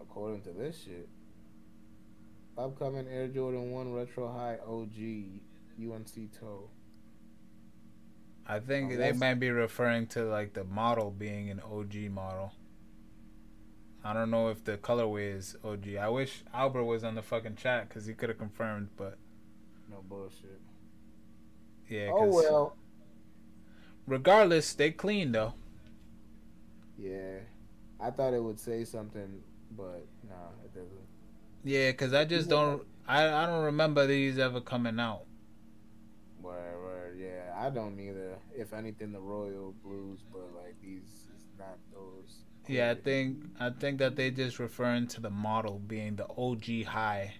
according 0.00 0.42
to 0.42 0.50
this 0.52 0.82
shit. 0.84 1.08
Upcoming 2.58 3.06
Air 3.08 3.28
Jordan 3.28 3.70
1 3.70 3.92
Retro 3.92 4.32
High 4.32 4.58
OG 4.66 5.40
UNC 5.78 6.32
toe. 6.38 6.70
I 8.46 8.60
think 8.60 8.92
Oh, 8.92 8.96
they 8.96 9.12
might 9.12 9.34
be 9.34 9.50
referring 9.50 10.06
to 10.08 10.24
like 10.24 10.54
the 10.54 10.64
model 10.64 11.10
being 11.10 11.50
an 11.50 11.60
OG 11.60 12.10
model. 12.10 12.52
I 14.06 14.12
don't 14.12 14.30
know 14.30 14.48
if 14.50 14.62
the 14.64 14.78
colorway 14.78 15.34
is 15.34 15.56
OG. 15.64 15.96
I 15.96 16.08
wish 16.08 16.44
Albert 16.54 16.84
was 16.84 17.02
on 17.02 17.16
the 17.16 17.22
fucking 17.22 17.56
chat 17.56 17.88
because 17.88 18.06
he 18.06 18.14
could 18.14 18.28
have 18.28 18.38
confirmed, 18.38 18.90
but 18.96 19.18
No 19.90 20.02
bullshit. 20.08 20.60
yeah. 21.88 22.10
Oh 22.12 22.30
'cause 22.30 22.34
well. 22.34 22.76
Regardless, 24.06 24.72
they 24.74 24.90
clean 24.92 25.32
though. 25.32 25.54
Yeah. 26.96 27.38
I 28.00 28.10
thought 28.10 28.34
it 28.34 28.42
would 28.42 28.60
say 28.60 28.84
something, 28.84 29.42
but 29.76 30.06
nah, 30.28 30.50
it 30.64 30.74
doesn't. 30.74 31.08
Yeah, 31.64 31.90
because 31.90 32.12
I 32.12 32.24
just 32.24 32.48
don't. 32.48 32.82
I 33.08 33.26
I 33.28 33.46
don't 33.46 33.64
remember 33.64 34.06
these 34.06 34.38
ever 34.38 34.60
coming 34.60 35.00
out. 35.00 35.24
Word, 36.40 36.82
word, 36.82 37.18
yeah. 37.18 37.54
I 37.56 37.70
don't 37.70 37.98
either. 37.98 38.38
If 38.54 38.72
anything, 38.72 39.12
the 39.12 39.20
royal 39.20 39.74
blues, 39.82 40.20
but 40.32 40.52
like 40.54 40.76
these 40.80 41.02
is 41.36 41.44
not 41.58 41.78
those. 41.92 42.44
Yeah, 42.68 42.90
I 42.90 42.94
think 42.94 43.44
I 43.60 43.70
think 43.70 43.98
that 43.98 44.16
they 44.16 44.30
just 44.30 44.58
referring 44.58 45.06
to 45.08 45.20
the 45.20 45.30
model 45.30 45.78
being 45.78 46.16
the 46.16 46.26
OG 46.28 46.84
high 46.86 47.34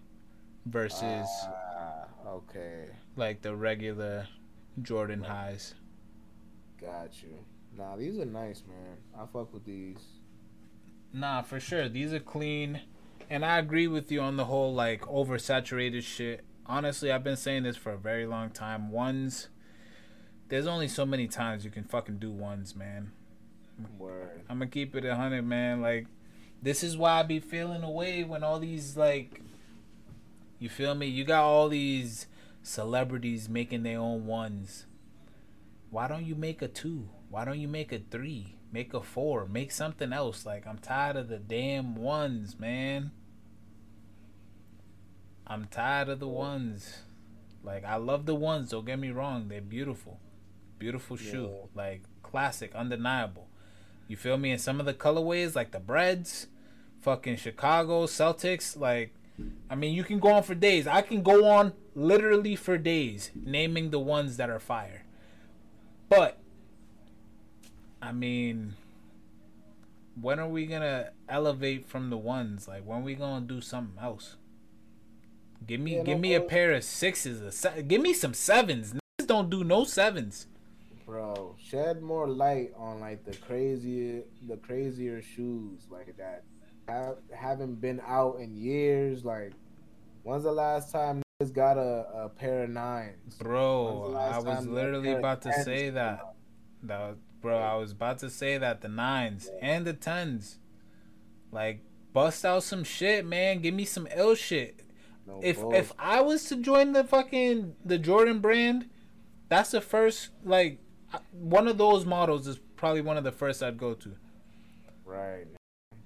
versus 0.65 1.27
Ah, 1.45 2.05
okay, 2.27 2.87
like 3.17 3.43
the 3.43 3.55
regular 3.55 4.29
Jordan 4.83 5.23
highs. 5.23 5.75
got 6.81 7.23
you. 7.23 7.39
Nah, 7.77 7.97
these 7.97 8.19
are 8.19 8.25
nice, 8.25 8.63
man. 8.67 8.97
I 9.19 9.27
fuck 9.27 9.53
with 9.53 9.65
these. 9.65 9.99
Nah, 11.13 11.43
for 11.43 11.61
sure. 11.61 11.89
These 11.89 12.13
are 12.13 12.21
clean. 12.21 12.81
And 13.29 13.45
I 13.45 13.59
agree 13.59 13.89
with 13.89 14.11
you 14.13 14.21
on 14.21 14.37
the 14.37 14.45
whole 14.47 14.73
like 14.75 15.03
oversaturated 15.03 16.03
shit. 16.03 16.45
Honestly, 16.65 17.11
I've 17.13 17.25
been 17.25 17.37
saying 17.37 17.65
this 17.65 17.77
for 17.77 17.93
a 17.93 17.99
very 17.99 18.27
long 18.27 18.51
time. 18.51 18.91
Ones 18.91 19.49
there's 20.49 20.67
only 20.67 20.89
so 20.89 21.05
many 21.05 21.27
times 21.27 21.65
you 21.65 21.71
can 21.71 21.85
fucking 21.85 22.19
do 22.19 22.31
ones, 22.31 22.77
man. 22.77 23.11
Word. 23.99 24.43
I'm 24.49 24.59
gonna 24.59 24.71
keep 24.71 24.95
it 24.97 25.05
a 25.05 25.15
hundred, 25.15 25.43
man. 25.43 25.81
Like 25.81 26.07
this 26.63 26.83
is 26.83 26.97
why 26.97 27.21
I 27.21 27.23
be 27.23 27.41
feeling 27.41 27.83
away 27.83 28.25
when 28.25 28.43
all 28.43 28.59
these 28.59 28.97
like 28.97 29.41
you 30.59 30.69
feel 30.69 30.95
me? 30.95 31.07
You 31.07 31.25
got 31.25 31.43
all 31.43 31.69
these 31.69 32.27
celebrities 32.63 33.49
making 33.49 33.83
their 33.83 33.99
own 33.99 34.27
ones. 34.27 34.87
Why 35.91 36.09
don't 36.09 36.25
you 36.25 36.35
make 36.35 36.63
a 36.63 36.69
two? 36.69 37.09
Why 37.29 37.45
don't 37.45 37.61
you 37.61 37.69
make 37.69 37.93
a 37.93 37.99
three? 37.99 38.57
Make 38.73 38.95
a 38.95 39.03
four. 39.03 39.47
Make 39.47 39.71
something 39.71 40.13
else. 40.13 40.47
Like 40.47 40.67
I'm 40.67 40.79
tired 40.79 41.17
of 41.17 41.29
the 41.29 41.39
damn 41.39 41.95
ones, 41.95 42.59
man. 42.59 43.11
I'm 45.47 45.67
tired 45.67 46.09
of 46.09 46.19
the 46.19 46.29
ones. 46.29 47.03
Like 47.63 47.85
I 47.85 47.97
love 47.97 48.27
the 48.27 48.35
ones, 48.35 48.71
don't 48.71 48.87
get 48.87 48.99
me 48.99 49.11
wrong, 49.11 49.49
they're 49.49 49.61
beautiful. 49.61 50.21
Beautiful 50.79 51.17
shoe. 51.17 51.51
Yeah. 51.53 51.67
Like 51.75 52.03
classic, 52.23 52.75
undeniable. 52.75 53.49
You 54.09 54.17
feel 54.17 54.37
me? 54.39 54.51
And 54.53 54.61
some 54.61 54.81
of 54.81 54.87
the 54.87 54.95
colorways, 54.95 55.55
like 55.57 55.73
the 55.73 55.81
breads, 55.81 56.47
fucking 57.01 57.37
Chicago 57.37 58.07
Celtics, 58.07 58.79
like 58.79 59.13
I 59.69 59.75
mean, 59.75 59.95
you 59.95 60.05
can 60.05 60.19
go 60.19 60.33
on 60.33 60.43
for 60.43 60.55
days. 60.55 60.87
I 60.87 61.03
can 61.03 61.23
go 61.23 61.47
on 61.47 61.73
literally 61.95 62.57
for 62.57 62.79
days 62.79 63.31
naming 63.35 63.91
the 63.91 63.99
ones 63.99 64.37
that 64.37 64.49
are 64.51 64.59
fire. 64.61 65.05
But 66.09 66.39
I 68.01 68.13
mean, 68.13 68.75
when 70.21 70.39
are 70.39 70.49
we 70.49 70.67
gonna 70.67 71.11
elevate 71.29 71.87
from 71.87 72.11
the 72.11 72.17
ones? 72.17 72.69
Like 72.69 72.85
when 72.85 73.03
we 73.03 73.15
gonna 73.15 73.45
do 73.45 73.61
something 73.61 74.03
else? 74.03 74.37
Give 75.67 75.81
me, 75.81 75.97
Yeah, 75.97 76.03
give 76.03 76.19
no 76.19 76.23
me 76.23 76.35
a 76.35 76.41
pair 76.41 76.73
of 76.73 76.85
sixes. 76.85 77.41
A 77.41 77.51
se- 77.51 77.83
give 77.89 78.01
me 78.01 78.13
some 78.13 78.35
sevens. 78.35 78.95
Niggas 78.95 79.27
don't 79.27 79.51
do 79.51 79.65
no 79.65 79.85
sevens. 79.85 80.47
Bro, 81.07 81.55
shed 81.59 82.03
more 82.03 82.29
light 82.29 82.73
on 82.77 83.01
like 83.01 83.25
the 83.25 83.35
crazier, 83.37 84.23
the 84.49 84.57
crazier 84.57 85.23
shoes 85.23 85.87
like 85.89 86.17
that. 86.19 86.45
Have, 86.89 87.17
haven't 87.35 87.81
been 87.81 88.01
out 88.07 88.39
in 88.41 88.55
years. 88.57 89.25
Like, 89.25 89.53
when's 90.25 90.43
the 90.43 90.53
last 90.53 90.93
time 90.93 91.23
niggas 91.41 91.53
got 91.53 91.79
a, 91.79 92.07
a 92.25 92.29
pair 92.29 92.65
of 92.65 92.71
nines? 92.71 93.37
Bro, 93.37 94.15
I 94.17 94.39
was 94.39 94.67
literally 94.67 95.13
about 95.13 95.43
to 95.43 95.53
say 95.63 95.91
that. 95.91 96.21
out? 96.21 96.35
That 96.83 96.99
was, 97.01 97.17
bro, 97.41 97.59
I 97.59 97.77
was 97.77 97.93
about 97.93 98.19
to 98.19 98.31
say 98.31 98.59
that 98.59 98.83
the 98.83 98.89
nines 98.89 99.49
and 99.63 99.87
the 99.87 99.95
tens, 99.95 100.59
like 101.51 101.81
bust 102.13 102.45
out 102.45 102.63
some 102.63 102.85
shit, 102.85 103.25
man. 103.25 103.61
Give 103.61 103.75
me 103.75 103.85
some 103.85 104.07
ill 104.15 104.35
shit. 104.35 104.81
No 105.27 105.41
If 105.43 105.59
if 105.73 105.93
I 105.99 106.21
was 106.21 106.45
to 106.45 106.57
join 106.57 106.93
the 106.93 107.03
fucking 107.03 107.75
the 107.85 107.99
Jordan 107.99 108.39
brand, 108.39 108.89
that's 109.49 109.73
the 109.73 109.81
first 109.81 110.31
like 110.45 110.79
one 111.33 111.69
of 111.69 111.79
those 111.79 112.05
models 112.05 112.47
is 112.47 112.59
probably 112.77 113.01
one 113.01 113.17
of 113.17 113.25
the 113.25 113.33
first 113.33 113.63
I'd 113.63 113.79
go 113.79 113.95
to. 113.95 114.13
right, 115.05 115.47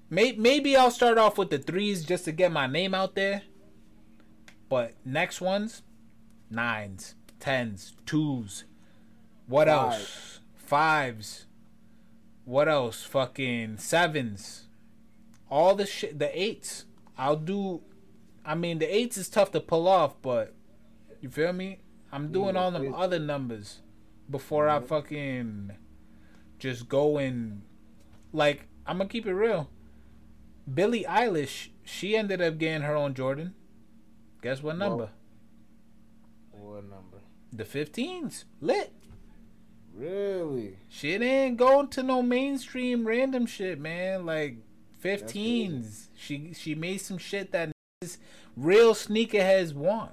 May- 0.08 0.32
maybe 0.32 0.76
I'll 0.76 0.90
start 0.90 1.18
off 1.18 1.38
with 1.38 1.50
the 1.50 1.58
threes 1.58 2.04
just 2.04 2.24
to 2.24 2.32
get 2.32 2.50
my 2.52 2.66
name 2.66 2.94
out 2.94 3.14
there. 3.14 3.42
But 4.68 4.94
next 5.04 5.40
ones, 5.40 5.82
nines, 6.50 7.14
tens, 7.38 7.94
twos. 8.06 8.64
What 9.46 9.66
Five. 9.68 9.92
else? 9.92 10.40
Fives. 10.54 11.46
What 12.44 12.68
else? 12.68 13.02
Fucking 13.04 13.78
sevens. 13.78 14.68
All 15.50 15.74
the 15.74 15.86
shit. 15.86 16.18
The 16.18 16.40
eights. 16.40 16.84
I'll 17.18 17.36
do. 17.36 17.82
I 18.44 18.54
mean, 18.54 18.78
the 18.78 18.86
eights 18.92 19.16
is 19.16 19.28
tough 19.28 19.50
to 19.52 19.60
pull 19.60 19.86
off, 19.88 20.14
but 20.22 20.54
you 21.20 21.28
feel 21.30 21.52
me? 21.52 21.80
I'm 22.12 22.32
doing 22.32 22.56
all 22.56 22.70
them 22.70 22.94
other 22.94 23.18
numbers 23.18 23.80
before 24.30 24.68
I 24.68 24.80
fucking 24.80 25.72
just 26.58 26.88
go 26.88 27.18
and 27.18 27.62
like 28.32 28.68
I'm 28.86 28.98
gonna 28.98 29.08
keep 29.08 29.26
it 29.26 29.34
real. 29.34 29.70
Billie 30.72 31.04
Eilish, 31.04 31.70
she 31.84 32.16
ended 32.16 32.40
up 32.40 32.58
getting 32.58 32.82
her 32.82 32.94
own 32.94 33.14
Jordan. 33.14 33.54
Guess 34.42 34.62
what 34.62 34.78
number? 34.78 35.10
what 36.52 36.84
number? 36.84 37.18
The 37.52 37.64
15s. 37.64 38.44
Lit. 38.60 38.92
Really? 39.92 40.76
Shit 40.88 41.20
ain't 41.20 41.56
going 41.56 41.88
to 41.88 42.02
no 42.02 42.22
mainstream 42.22 43.06
random 43.06 43.46
shit, 43.46 43.78
man. 43.80 44.24
Like 44.24 44.58
15s. 45.02 46.08
She 46.14 46.52
she 46.54 46.74
made 46.74 46.98
some 46.98 47.18
shit 47.18 47.52
that 47.52 47.72
real 48.56 48.94
sneakerheads 48.94 49.74
want. 49.74 50.12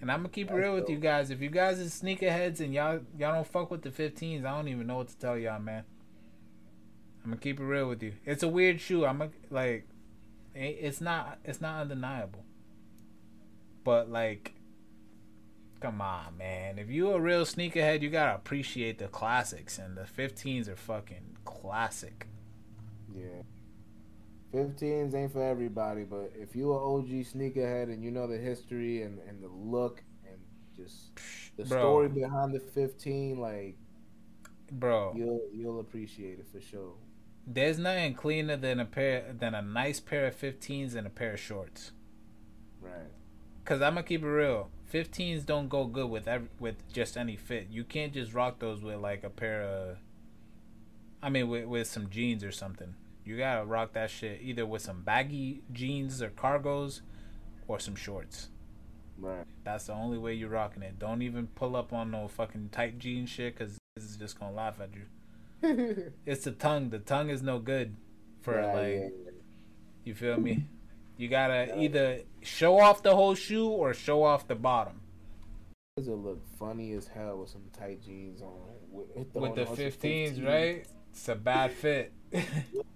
And 0.00 0.10
I'm 0.12 0.18
gonna 0.18 0.28
keep 0.28 0.50
it 0.50 0.54
real 0.54 0.74
with 0.74 0.90
you 0.90 0.98
guys. 0.98 1.30
If 1.30 1.40
you 1.40 1.48
guys 1.48 1.78
is 1.78 2.00
sneakerheads 2.00 2.60
and 2.60 2.74
y'all 2.74 3.00
y'all 3.18 3.32
don't 3.34 3.46
fuck 3.46 3.70
with 3.70 3.82
the 3.82 3.90
15s, 3.90 4.44
I 4.44 4.56
don't 4.56 4.68
even 4.68 4.86
know 4.86 4.96
what 4.96 5.08
to 5.08 5.16
tell 5.16 5.38
y'all, 5.38 5.58
man. 5.58 5.84
I'm 7.24 7.30
gonna 7.30 7.40
keep 7.40 7.58
it 7.58 7.64
real 7.64 7.88
with 7.88 8.02
you. 8.02 8.12
It's 8.24 8.42
a 8.42 8.48
weird 8.48 8.80
shoe. 8.80 9.04
I'm 9.04 9.22
a, 9.22 9.30
like, 9.50 9.88
it's 10.54 11.00
not 11.00 11.38
it's 11.44 11.60
not 11.60 11.80
undeniable. 11.80 12.44
But 13.84 14.10
like, 14.10 14.54
come 15.80 16.00
on, 16.00 16.36
man. 16.36 16.78
If 16.78 16.90
you 16.90 17.10
a 17.10 17.20
real 17.20 17.44
sneakerhead, 17.44 18.02
you 18.02 18.10
gotta 18.10 18.34
appreciate 18.34 18.98
the 18.98 19.08
classics, 19.08 19.78
and 19.78 19.96
the 19.96 20.02
15s 20.02 20.68
are 20.68 20.76
fucking 20.76 21.38
classic. 21.44 22.28
Yeah. 23.14 23.42
15s 24.56 25.14
ain't 25.14 25.32
for 25.32 25.42
everybody, 25.42 26.04
but 26.04 26.32
if 26.34 26.56
you 26.56 26.72
an 26.72 26.78
OG 26.80 27.08
sneakerhead 27.26 27.84
and 27.92 28.02
you 28.04 28.10
know 28.10 28.26
the 28.26 28.38
history 28.38 29.02
and, 29.02 29.18
and 29.28 29.42
the 29.42 29.48
look 29.48 30.02
and 30.26 30.38
just 30.76 31.12
the 31.56 31.64
Bro. 31.64 31.78
story 31.80 32.08
behind 32.08 32.54
the 32.54 32.60
15, 32.60 33.38
like 33.38 33.78
Bro, 34.70 35.16
you'll 35.16 35.40
you'll 35.52 35.80
appreciate 35.80 36.38
it 36.40 36.48
for 36.52 36.60
sure. 36.60 36.94
there's 37.46 37.78
nothing 37.78 38.14
cleaner 38.14 38.56
than 38.56 38.78
a 38.80 38.84
pair 38.84 39.32
than 39.32 39.54
a 39.54 39.62
nice 39.62 40.00
pair 40.00 40.26
of 40.26 40.36
15s 40.36 40.94
and 40.94 41.06
a 41.06 41.10
pair 41.10 41.32
of 41.34 41.40
shorts. 41.40 41.92
Right. 42.80 43.10
Cause 43.64 43.82
I'm 43.82 43.94
gonna 43.94 44.04
keep 44.04 44.22
it 44.22 44.26
real. 44.28 44.70
15s 44.92 45.44
don't 45.44 45.68
go 45.68 45.86
good 45.86 46.08
with 46.08 46.26
every, 46.28 46.48
with 46.58 46.90
just 46.92 47.16
any 47.16 47.36
fit. 47.36 47.68
You 47.70 47.84
can't 47.84 48.12
just 48.14 48.32
rock 48.32 48.60
those 48.60 48.82
with 48.82 48.96
like 48.98 49.24
a 49.24 49.30
pair 49.30 49.62
of. 49.62 49.98
I 51.22 51.28
mean, 51.30 51.48
with 51.48 51.66
with 51.66 51.88
some 51.88 52.08
jeans 52.10 52.44
or 52.44 52.52
something. 52.52 52.94
You 53.26 53.36
gotta 53.36 53.64
rock 53.64 53.92
that 53.94 54.10
shit 54.10 54.40
either 54.42 54.64
with 54.64 54.82
some 54.82 55.02
baggy 55.02 55.62
jeans 55.72 56.22
or 56.22 56.30
cargos, 56.30 57.00
or 57.68 57.80
some 57.80 57.96
shorts. 57.96 58.48
Right. 59.18 59.44
That's 59.64 59.86
the 59.86 59.94
only 59.94 60.16
way 60.18 60.34
you're 60.34 60.48
rocking 60.48 60.82
it. 60.84 60.98
Don't 60.98 61.22
even 61.22 61.48
pull 61.48 61.74
up 61.74 61.92
on 61.92 62.10
no 62.12 62.28
fucking 62.28 62.68
tight 62.70 62.98
jean 62.98 63.26
shit, 63.26 63.58
cause 63.58 63.78
this 63.96 64.04
is 64.04 64.16
just 64.16 64.38
gonna 64.38 64.54
laugh 64.54 64.80
at 64.80 64.90
you. 64.94 66.12
It's 66.26 66.44
the 66.44 66.52
tongue. 66.52 66.90
The 66.90 66.98
tongue 67.00 67.30
is 67.30 67.42
no 67.42 67.58
good 67.58 67.96
for 68.42 68.54
Right, 68.54 68.74
like. 68.74 69.12
yeah. 69.24 69.30
You 70.04 70.14
feel 70.14 70.38
me? 70.38 70.66
You 71.16 71.28
gotta 71.28 71.80
either 71.80 72.20
show 72.42 72.78
off 72.78 73.02
the 73.02 73.16
whole 73.16 73.34
shoe 73.34 73.66
or 73.68 73.92
show 73.94 74.22
off 74.22 74.46
the 74.46 74.54
bottom. 74.54 75.00
This 75.96 76.06
will 76.06 76.18
look 76.18 76.46
funny 76.58 76.92
as 76.92 77.08
hell 77.08 77.38
with 77.38 77.48
some 77.48 77.64
tight 77.76 78.02
jeans 78.04 78.42
on. 78.42 78.52
With, 78.92 79.26
With 79.34 79.54
the 79.56 79.64
15s, 79.64 80.46
right? 80.46 80.86
It's 81.10 81.28
a 81.28 81.34
bad 81.34 81.72
fit. 81.72 82.12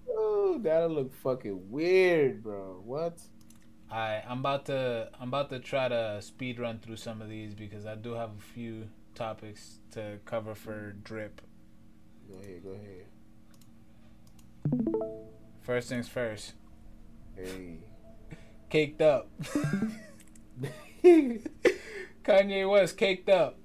Ooh, 0.51 0.59
that'll 0.59 0.89
look 0.91 1.15
fucking 1.15 1.71
weird, 1.71 2.43
bro. 2.43 2.83
What? 2.85 3.21
Alright, 3.91 4.25
I'm 4.29 4.41
about 4.41 4.67
to 4.67 5.11
I'm 5.21 5.29
about 5.29 5.51
to 5.51 5.61
try 5.61 5.89
to 5.89 6.21
speed 6.23 6.59
run 6.59 6.79
through 6.79 6.97
some 6.97 7.23
of 7.23 7.29
these 7.29 7.55
because 7.55 7.87
I 7.87 7.95
do 7.95 8.15
have 8.15 8.31
a 8.31 8.43
few 8.55 8.89
topics 9.15 9.79
to 9.93 10.19
cover 10.25 10.55
for 10.55 10.93
drip. 11.05 11.41
Go 12.29 12.39
ahead, 12.39 12.63
go 12.63 12.71
ahead. 12.71 13.07
First 15.63 15.89
things 15.89 16.09
first. 16.09 16.55
Hey. 17.37 17.79
Caked 18.69 19.03
up. 19.03 19.29
Kanye 22.25 22.71
West 22.71 22.97
caked 22.97 23.29
up. 23.29 23.59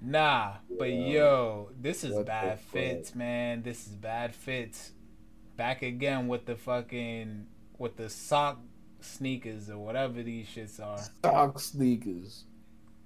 Nah, 0.00 0.54
but 0.78 0.92
yo, 0.92 1.70
this 1.78 2.04
is 2.04 2.14
What 2.14 2.26
bad 2.26 2.60
fits, 2.60 3.14
man. 3.14 3.62
This 3.62 3.86
is 3.86 3.92
bad 3.94 4.34
fits. 4.34 4.92
Back 5.56 5.82
again 5.82 6.28
with 6.28 6.46
the 6.46 6.56
fucking 6.56 7.46
with 7.78 7.96
the 7.96 8.08
sock 8.08 8.58
sneakers 9.00 9.70
or 9.70 9.78
whatever 9.78 10.22
these 10.22 10.46
shits 10.46 10.80
are. 10.80 10.98
Sock 11.24 11.58
sneakers 11.58 12.44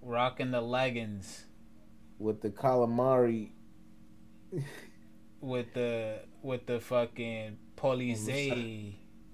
Rocking 0.02 0.50
the 0.50 0.60
leggings 0.60 1.44
with 2.18 2.40
the 2.40 2.50
calamari. 2.50 3.50
with 5.40 5.72
the 5.74 6.20
with 6.42 6.66
the 6.66 6.80
fucking 6.80 7.56
police 7.76 8.28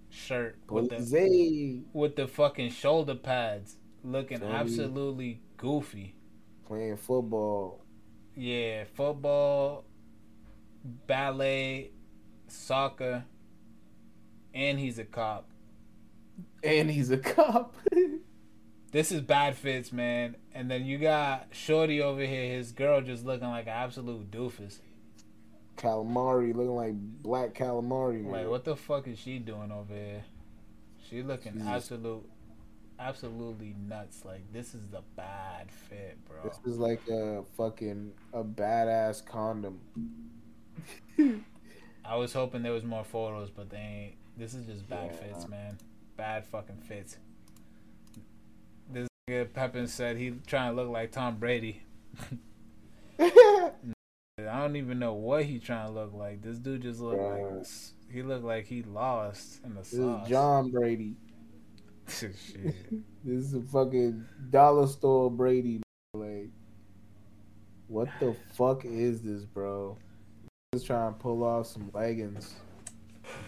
shirt 0.09 0.59
with 0.69 0.89
the 0.91 1.83
with 1.93 2.17
the 2.17 2.27
fucking 2.27 2.71
shoulder 2.71 3.15
pads 3.15 3.77
looking 4.05 4.43
absolutely 4.43 5.41
goofy. 5.57 6.15
playing 6.67 6.97
football. 6.97 7.83
Yeah, 8.35 8.85
football, 8.95 9.85
ballet, 11.07 11.91
soccer, 12.49 13.25
and 14.55 14.79
he's 14.79 14.99
a 14.99 15.05
cop. 15.05 15.49
And 16.63 16.91
he's 16.91 17.11
a 17.11 17.19
cop. 17.19 17.77
This 18.97 19.13
is 19.13 19.21
bad 19.21 19.57
fits, 19.57 19.93
man. 19.93 20.37
And 20.55 20.71
then 20.71 20.87
you 20.87 20.97
got 20.97 21.49
Shorty 21.51 22.01
over 22.01 22.25
here, 22.25 22.55
his 22.55 22.73
girl 22.73 23.03
just 23.03 23.27
looking 23.27 23.49
like 23.49 23.67
an 23.67 23.73
absolute 23.73 24.31
doofus. 24.31 24.79
calamari 25.77 26.55
looking 26.55 26.77
like 26.77 26.95
black 26.95 27.53
calamari. 27.53 28.23
Man. 28.23 28.33
Like, 28.33 28.49
what 28.49 28.65
the 28.65 28.75
fuck 28.75 29.07
is 29.07 29.19
she 29.19 29.39
doing 29.39 29.71
over 29.71 29.93
here? 29.93 30.25
She 31.11 31.23
looking 31.23 31.53
Jesus. 31.53 31.69
absolute, 31.69 32.27
absolutely 32.99 33.75
nuts. 33.87 34.25
Like, 34.25 34.51
this 34.51 34.75
is 34.75 34.87
the 34.91 35.03
bad 35.15 35.71
fit, 35.71 36.17
bro. 36.27 36.39
This 36.45 36.59
is 36.65 36.79
like 36.79 37.07
a 37.09 37.43
fucking 37.57 38.13
a 38.33 38.43
badass 38.43 39.27
condom. 39.27 39.79
I 42.09 42.17
was 42.17 42.33
hoping 42.33 42.63
there 42.63 42.73
was 42.73 42.85
more 42.85 43.05
photos, 43.05 43.51
but 43.51 43.71
they 43.71 43.77
ain't. 43.79 44.15
This 44.37 44.55
is 44.55 44.67
just 44.67 44.89
bad 44.89 45.11
Yeah. 45.13 45.33
fits, 45.35 45.49
man. 45.49 45.79
Bad 46.17 46.47
fucking 46.47 46.79
fits. 46.79 47.19
This 48.93 49.09
nigga 49.29 49.53
Pepin 49.53 49.87
said 49.89 50.17
he 50.17 50.31
trying 50.47 50.75
to 50.75 50.83
look 50.83 50.91
like 50.91 51.11
Tom 51.13 51.39
Brady. 51.39 51.83
I 53.19 53.71
don't 54.39 54.77
even 54.77 54.99
know 54.99 55.15
what 55.15 55.45
he 55.45 55.59
trying 55.59 55.87
to 55.87 55.93
look 55.93 56.13
like. 56.13 56.43
This 56.43 56.59
dude 56.59 56.83
just 56.83 57.01
look 57.01 57.19
like 57.19 57.67
he 58.13 58.23
looked 58.23 58.45
like 58.45 58.67
he 58.67 58.83
lost 58.83 59.61
in 59.65 59.75
the 59.75 59.81
This 59.81 59.95
is. 59.95 60.29
John 60.29 60.71
Brady. 60.71 61.17
Shit. 62.09 62.35
This 63.25 63.45
is 63.47 63.55
a 63.55 63.63
fucking 63.63 64.25
dollar 64.51 64.87
store 64.87 65.31
Brady. 65.31 65.83
Like, 66.15 66.51
what 67.89 68.09
the 68.21 68.37
fuck 68.53 68.85
is 68.85 69.23
this, 69.23 69.45
bro? 69.45 69.97
Just 70.77 70.89
trying 70.89 71.15
to 71.15 71.19
pull 71.19 71.43
off 71.43 71.69
some 71.69 71.91
leggings. 71.95 72.55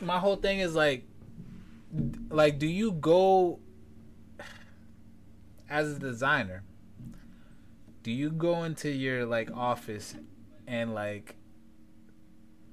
My 0.00 0.18
whole 0.18 0.36
thing 0.36 0.60
is 0.60 0.74
like, 0.74 1.04
like, 2.30 2.58
do 2.58 2.66
you 2.66 2.92
go 2.92 3.60
as 5.68 5.92
a 5.92 5.98
designer? 5.98 6.62
Do 8.02 8.10
you 8.10 8.30
go 8.30 8.64
into 8.64 8.88
your 8.88 9.26
like 9.26 9.50
office 9.54 10.14
and 10.66 10.94
like, 10.94 11.36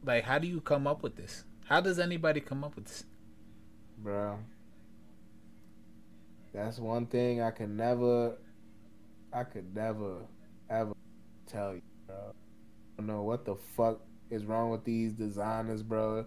like, 0.06 0.24
how 0.24 0.40
do 0.40 0.48
you 0.48 0.62
come 0.62 0.88
up 0.88 1.04
with 1.04 1.18
this? 1.18 1.44
How 1.66 1.82
does 1.82 2.00
anybody 2.00 2.40
come 2.40 2.64
up 2.64 2.78
with 2.78 2.86
this? 2.86 3.04
bro. 3.98 4.40
That's 6.54 6.80
one 6.80 7.08
thing 7.08 7.42
I 7.42 7.52
could 7.52 7.72
never, 7.72 8.38
I 9.34 9.44
could 9.44 9.76
never, 9.76 10.20
ever 10.70 10.94
tell 11.46 11.74
you, 11.74 11.82
bro. 12.08 12.16
I 12.16 13.02
don't 13.02 13.08
know 13.08 13.24
what 13.24 13.44
the 13.44 13.56
fuck 13.56 14.00
is 14.30 14.46
wrong 14.46 14.70
with 14.72 14.84
these 14.84 15.14
designers, 15.14 15.84
bro. 15.84 16.26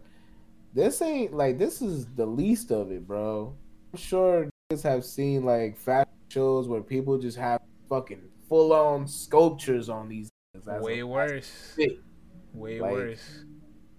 This 0.74 1.00
ain't 1.02 1.34
like 1.34 1.58
this 1.58 1.80
is 1.82 2.06
the 2.14 2.26
least 2.26 2.70
of 2.70 2.90
it, 2.92 3.06
bro. 3.06 3.54
I'm 3.92 3.98
sure 3.98 4.48
niggas 4.70 4.82
have 4.82 5.04
seen 5.04 5.44
like 5.44 5.76
fashion 5.76 6.12
shows 6.28 6.68
where 6.68 6.82
people 6.82 7.18
just 7.18 7.38
have 7.38 7.60
fucking 7.88 8.20
full 8.48 8.72
on 8.72 9.06
sculptures 9.06 9.88
on 9.88 10.08
these. 10.08 10.28
Way 10.66 11.00
a- 11.00 11.06
worse. 11.06 11.76
Way 12.54 12.80
Like- 12.80 12.92
worse. 12.92 13.44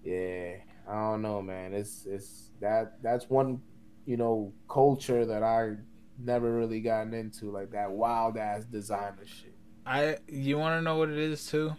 Yeah, 0.03 0.55
I 0.87 0.93
don't 0.93 1.21
know, 1.21 1.41
man. 1.41 1.73
It's 1.73 2.05
it's 2.05 2.51
that 2.61 3.01
that's 3.01 3.29
one 3.29 3.61
you 4.05 4.17
know 4.17 4.53
culture 4.69 5.25
that 5.25 5.43
I 5.43 5.75
never 6.17 6.51
really 6.53 6.81
gotten 6.81 7.13
into, 7.13 7.51
like 7.51 7.71
that 7.71 7.91
wild 7.91 8.37
ass 8.37 8.65
designer 8.65 9.25
shit. 9.25 9.53
I. 9.85 10.17
You 10.27 10.57
want 10.57 10.77
to 10.79 10.81
know 10.83 10.97
what 10.97 11.09
it 11.09 11.17
is 11.17 11.45
too? 11.47 11.73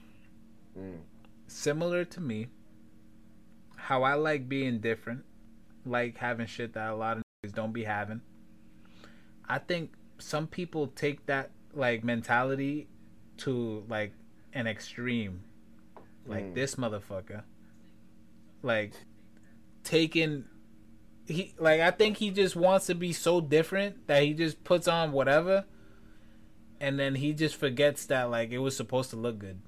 Mm. 0.78 0.98
Similar 1.50 2.04
to 2.04 2.20
me. 2.20 2.46
How 3.76 4.04
I 4.04 4.14
like 4.14 4.48
being 4.48 4.78
different, 4.78 5.24
like 5.84 6.16
having 6.18 6.46
shit 6.46 6.74
that 6.74 6.90
a 6.90 6.94
lot 6.94 7.16
of 7.16 7.22
niggas 7.44 7.52
don't 7.54 7.72
be 7.72 7.82
having. 7.84 8.20
I 9.48 9.58
think 9.58 9.90
some 10.18 10.46
people 10.46 10.86
take 10.86 11.26
that 11.26 11.50
like 11.74 12.04
mentality 12.04 12.86
to 13.38 13.84
like 13.88 14.12
an 14.52 14.68
extreme, 14.68 15.42
like 16.24 16.44
Mm. 16.44 16.54
this 16.54 16.76
motherfucker. 16.76 17.42
Like 18.62 18.92
taking 19.82 20.44
he 21.26 21.54
like 21.58 21.80
I 21.80 21.90
think 21.90 22.18
he 22.18 22.30
just 22.30 22.54
wants 22.54 22.86
to 22.86 22.94
be 22.94 23.12
so 23.12 23.40
different 23.40 24.06
that 24.06 24.22
he 24.22 24.34
just 24.34 24.62
puts 24.62 24.86
on 24.86 25.10
whatever 25.10 25.64
and 26.80 26.98
then 26.98 27.16
he 27.16 27.32
just 27.32 27.56
forgets 27.56 28.06
that 28.06 28.30
like 28.30 28.50
it 28.50 28.58
was 28.58 28.76
supposed 28.76 29.10
to 29.10 29.16
look 29.16 29.38
good. 29.40 29.60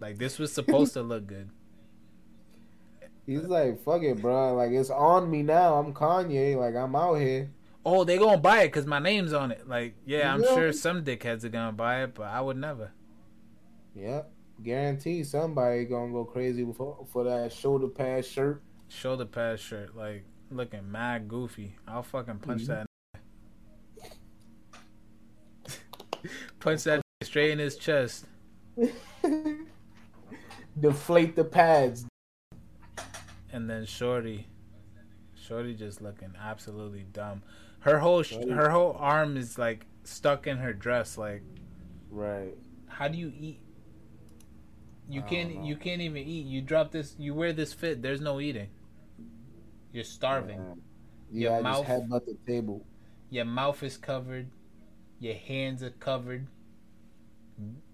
Like 0.00 0.18
this 0.18 0.38
was 0.38 0.52
supposed 0.52 0.92
to 0.94 1.02
look 1.02 1.26
good. 1.26 1.50
He's 3.26 3.42
like, 3.42 3.82
fuck 3.82 4.02
it, 4.02 4.20
bro. 4.20 4.54
Like 4.54 4.70
it's 4.70 4.90
on 4.90 5.30
me 5.30 5.42
now. 5.42 5.74
I'm 5.74 5.92
Kanye. 5.92 6.56
Like 6.56 6.74
I'm 6.74 6.94
out 6.94 7.14
here. 7.14 7.50
Oh, 7.84 8.04
they 8.04 8.18
gonna 8.18 8.38
buy 8.38 8.62
it 8.62 8.68
because 8.68 8.86
my 8.86 8.98
name's 8.98 9.32
on 9.32 9.52
it. 9.52 9.68
Like, 9.68 9.94
yeah, 10.04 10.32
I'm 10.34 10.42
Yeah. 10.42 10.54
sure 10.54 10.72
some 10.72 11.04
dickheads 11.04 11.44
are 11.44 11.48
gonna 11.48 11.72
buy 11.72 12.02
it, 12.02 12.14
but 12.14 12.24
I 12.24 12.40
would 12.40 12.56
never. 12.56 12.90
Yep. 13.94 14.30
Guarantee 14.62 15.22
somebody 15.22 15.84
gonna 15.84 16.12
go 16.12 16.24
crazy 16.24 16.66
for 16.76 17.06
for 17.12 17.24
that 17.24 17.52
shoulder 17.52 17.88
pad 17.88 18.24
shirt. 18.24 18.62
Shoulder 18.88 19.24
pad 19.24 19.60
shirt, 19.60 19.96
like 19.96 20.24
looking 20.50 20.90
mad 20.90 21.28
goofy. 21.28 21.76
I'll 21.86 22.02
fucking 22.02 22.38
punch 22.38 22.66
mm-hmm. 22.66 22.84
that. 24.02 24.10
punch 26.60 26.84
that 26.84 27.02
straight 27.22 27.50
in 27.50 27.58
his 27.58 27.76
chest. 27.76 28.26
Deflate 30.78 31.36
the 31.36 31.44
pads. 31.44 32.06
and 33.52 33.70
then 33.70 33.86
Shorty, 33.86 34.46
Shorty 35.34 35.74
just 35.74 36.02
looking 36.02 36.34
absolutely 36.38 37.04
dumb. 37.12 37.42
Her 37.80 37.98
whole 37.98 38.22
Shorty. 38.22 38.50
her 38.50 38.68
whole 38.70 38.94
arm 38.98 39.36
is 39.36 39.56
like 39.58 39.86
stuck 40.04 40.46
in 40.46 40.58
her 40.58 40.72
dress. 40.74 41.16
Like, 41.16 41.42
Right. 42.10 42.54
how 42.88 43.08
do 43.08 43.16
you 43.16 43.32
eat? 43.38 43.60
You 45.08 45.22
can't 45.22 45.64
you 45.64 45.76
can't 45.76 46.02
even 46.02 46.22
eat. 46.22 46.46
You 46.46 46.60
drop 46.60 46.90
this. 46.90 47.14
You 47.18 47.32
wear 47.34 47.52
this 47.52 47.72
fit. 47.72 48.02
There's 48.02 48.20
no 48.20 48.40
eating. 48.40 48.68
You're 49.92 50.04
starving. 50.04 50.58
Your 51.30 51.52
Yeah, 51.52 51.58
I 51.58 51.62
mouth- 51.62 51.86
just 51.86 52.02
headbutt 52.02 52.26
the 52.26 52.36
table. 52.46 52.84
Your 53.30 53.44
mouth 53.46 53.82
is 53.82 53.96
covered. 53.96 54.50
Your 55.20 55.34
hands 55.34 55.82
are 55.82 55.90
covered. 55.90 56.48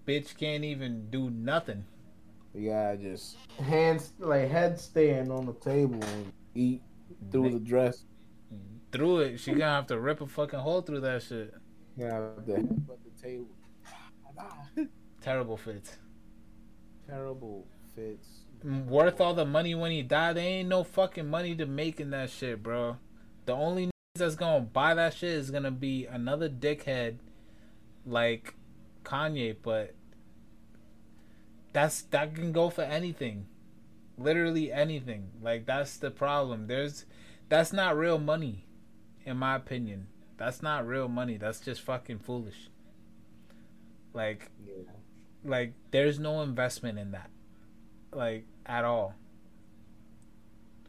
Bitch 0.05 0.35
can't 0.35 0.63
even 0.65 1.09
do 1.09 1.29
nothing. 1.29 1.85
Yeah, 2.53 2.95
just 2.95 3.37
hands 3.59 4.13
like 4.19 4.49
head 4.49 4.79
stand 4.79 5.31
on 5.31 5.45
the 5.45 5.53
table 5.53 5.99
and 6.01 6.31
eat 6.53 6.81
through 7.31 7.51
the 7.51 7.59
dress. 7.59 8.03
Through 8.91 9.19
it, 9.19 9.39
she 9.39 9.51
gonna 9.51 9.65
have 9.65 9.87
to 9.87 9.99
rip 9.99 10.21
a 10.21 10.27
fucking 10.27 10.59
hole 10.59 10.81
through 10.81 11.01
that 11.01 11.23
shit. 11.23 11.53
Yeah, 11.97 12.29
the 12.45 12.53
headbutt 12.53 12.97
the 13.03 13.21
table. 13.21 13.47
Terrible 15.21 15.57
fits. 15.57 15.97
Terrible 17.07 17.65
fits. 17.95 18.27
worth 18.63 19.19
all 19.19 19.33
the 19.33 19.45
money 19.45 19.73
when 19.73 19.91
he 19.91 20.01
died. 20.03 20.37
There 20.37 20.43
ain't 20.43 20.69
no 20.69 20.83
fucking 20.83 21.27
money 21.27 21.55
to 21.55 21.65
make 21.65 21.99
in 21.99 22.11
that 22.11 22.29
shit, 22.29 22.61
bro. 22.61 22.97
The 23.45 23.53
only 23.53 23.89
that's 24.15 24.35
gonna 24.35 24.61
buy 24.61 24.93
that 24.93 25.15
shit 25.15 25.31
is 25.31 25.49
gonna 25.49 25.71
be 25.71 26.05
another 26.05 26.49
dickhead 26.49 27.17
like 28.05 28.53
Kanye, 29.03 29.55
but 29.61 29.95
that's 31.73 32.01
that 32.03 32.35
can 32.35 32.51
go 32.51 32.69
for 32.69 32.83
anything. 32.83 33.47
Literally 34.17 34.71
anything. 34.71 35.31
Like 35.41 35.65
that's 35.65 35.97
the 35.97 36.11
problem. 36.11 36.67
There's 36.67 37.05
that's 37.49 37.73
not 37.73 37.97
real 37.97 38.19
money, 38.19 38.65
in 39.25 39.37
my 39.37 39.55
opinion. 39.55 40.07
That's 40.37 40.61
not 40.63 40.87
real 40.87 41.07
money. 41.07 41.37
That's 41.37 41.59
just 41.59 41.81
fucking 41.81 42.19
foolish. 42.19 42.69
Like 44.13 44.51
Yeah. 44.65 44.91
like 45.43 45.73
there's 45.91 46.19
no 46.19 46.41
investment 46.41 46.99
in 46.99 47.11
that 47.11 47.29
like 48.11 48.45
at 48.65 48.85
all 48.85 49.15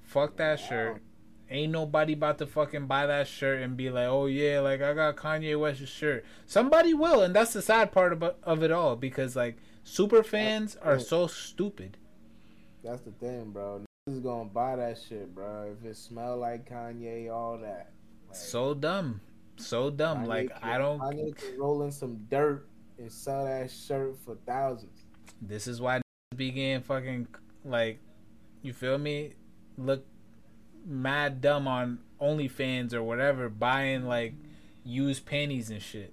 fuck 0.02 0.36
that 0.36 0.60
shirt 0.60 1.02
ain't 1.50 1.72
nobody 1.72 2.12
about 2.12 2.38
to 2.38 2.46
fucking 2.46 2.86
buy 2.86 3.06
that 3.06 3.26
shirt 3.26 3.62
and 3.62 3.76
be 3.76 3.90
like 3.90 4.06
oh 4.06 4.26
yeah 4.26 4.60
like 4.60 4.82
i 4.82 4.92
got 4.92 5.16
kanye 5.16 5.58
west's 5.58 5.88
shirt 5.88 6.24
somebody 6.46 6.92
will 6.94 7.22
and 7.22 7.34
that's 7.34 7.52
the 7.52 7.62
sad 7.62 7.90
part 7.92 8.12
of, 8.12 8.22
of 8.42 8.62
it 8.62 8.70
all 8.70 8.94
because 8.96 9.34
like 9.34 9.56
super 9.84 10.22
fans 10.22 10.76
are 10.82 10.98
so 10.98 11.26
stupid 11.26 11.96
That's 12.82 13.02
the 13.02 13.12
thing, 13.12 13.50
bro. 13.50 13.80
Niggas 14.08 14.16
is 14.16 14.20
gonna 14.20 14.48
buy 14.50 14.76
that 14.76 14.98
shit, 14.98 15.34
bro. 15.34 15.72
If 15.78 15.86
it 15.88 15.96
smell 15.96 16.36
like 16.38 16.68
Kanye, 16.68 17.32
all 17.32 17.56
that. 17.58 17.92
Like, 18.28 18.36
so 18.36 18.74
dumb 18.74 19.20
so 19.56 19.88
dumb 19.90 20.24
Kanye 20.24 20.28
like 20.28 20.60
can- 20.60 20.68
i 20.70 20.78
don't 20.78 21.00
I 21.00 21.10
need 21.10 21.36
to 21.38 21.56
roll 21.58 21.82
in 21.84 21.92
some 21.92 22.26
dirt 22.28 22.66
and 22.98 23.10
sell 23.12 23.44
that 23.44 23.70
shirt 23.70 24.16
for 24.24 24.36
thousands. 24.46 25.04
this 25.40 25.66
is 25.68 25.80
why 25.80 26.00
be 26.36 26.50
getting 26.50 26.82
fucking 26.82 27.28
like 27.64 28.00
you 28.62 28.72
feel 28.72 28.98
me 28.98 29.34
look 29.78 30.04
mad 30.84 31.40
dumb 31.40 31.68
on 31.68 32.00
OnlyFans 32.20 32.92
or 32.92 33.02
whatever 33.02 33.48
buying 33.48 34.06
like 34.06 34.34
used 34.84 35.24
panties 35.24 35.70
and 35.70 35.80
shit 35.80 36.12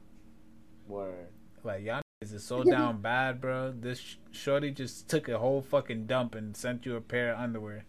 Word. 0.87 1.29
like 1.63 1.83
y'all 1.83 2.00
niggas 2.31 2.35
is 2.35 2.43
so 2.43 2.63
down 2.63 3.01
bad 3.01 3.39
bro 3.41 3.71
this 3.71 3.99
sh- 3.99 4.15
shorty 4.31 4.71
just 4.71 5.07
took 5.09 5.27
a 5.29 5.37
whole 5.39 5.61
fucking 5.61 6.05
dump 6.05 6.35
and 6.35 6.55
sent 6.55 6.85
you 6.85 6.95
a 6.95 7.01
pair 7.01 7.33
of 7.33 7.39
underwear 7.39 7.85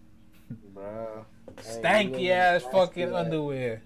Bro. 0.74 1.24
Hey, 1.46 1.52
we 1.56 1.82
stanky 1.82 2.20
in 2.24 2.30
ass 2.32 2.62
fucking 2.64 3.10
nasty 3.10 3.16
ass- 3.16 3.24
underwear 3.24 3.82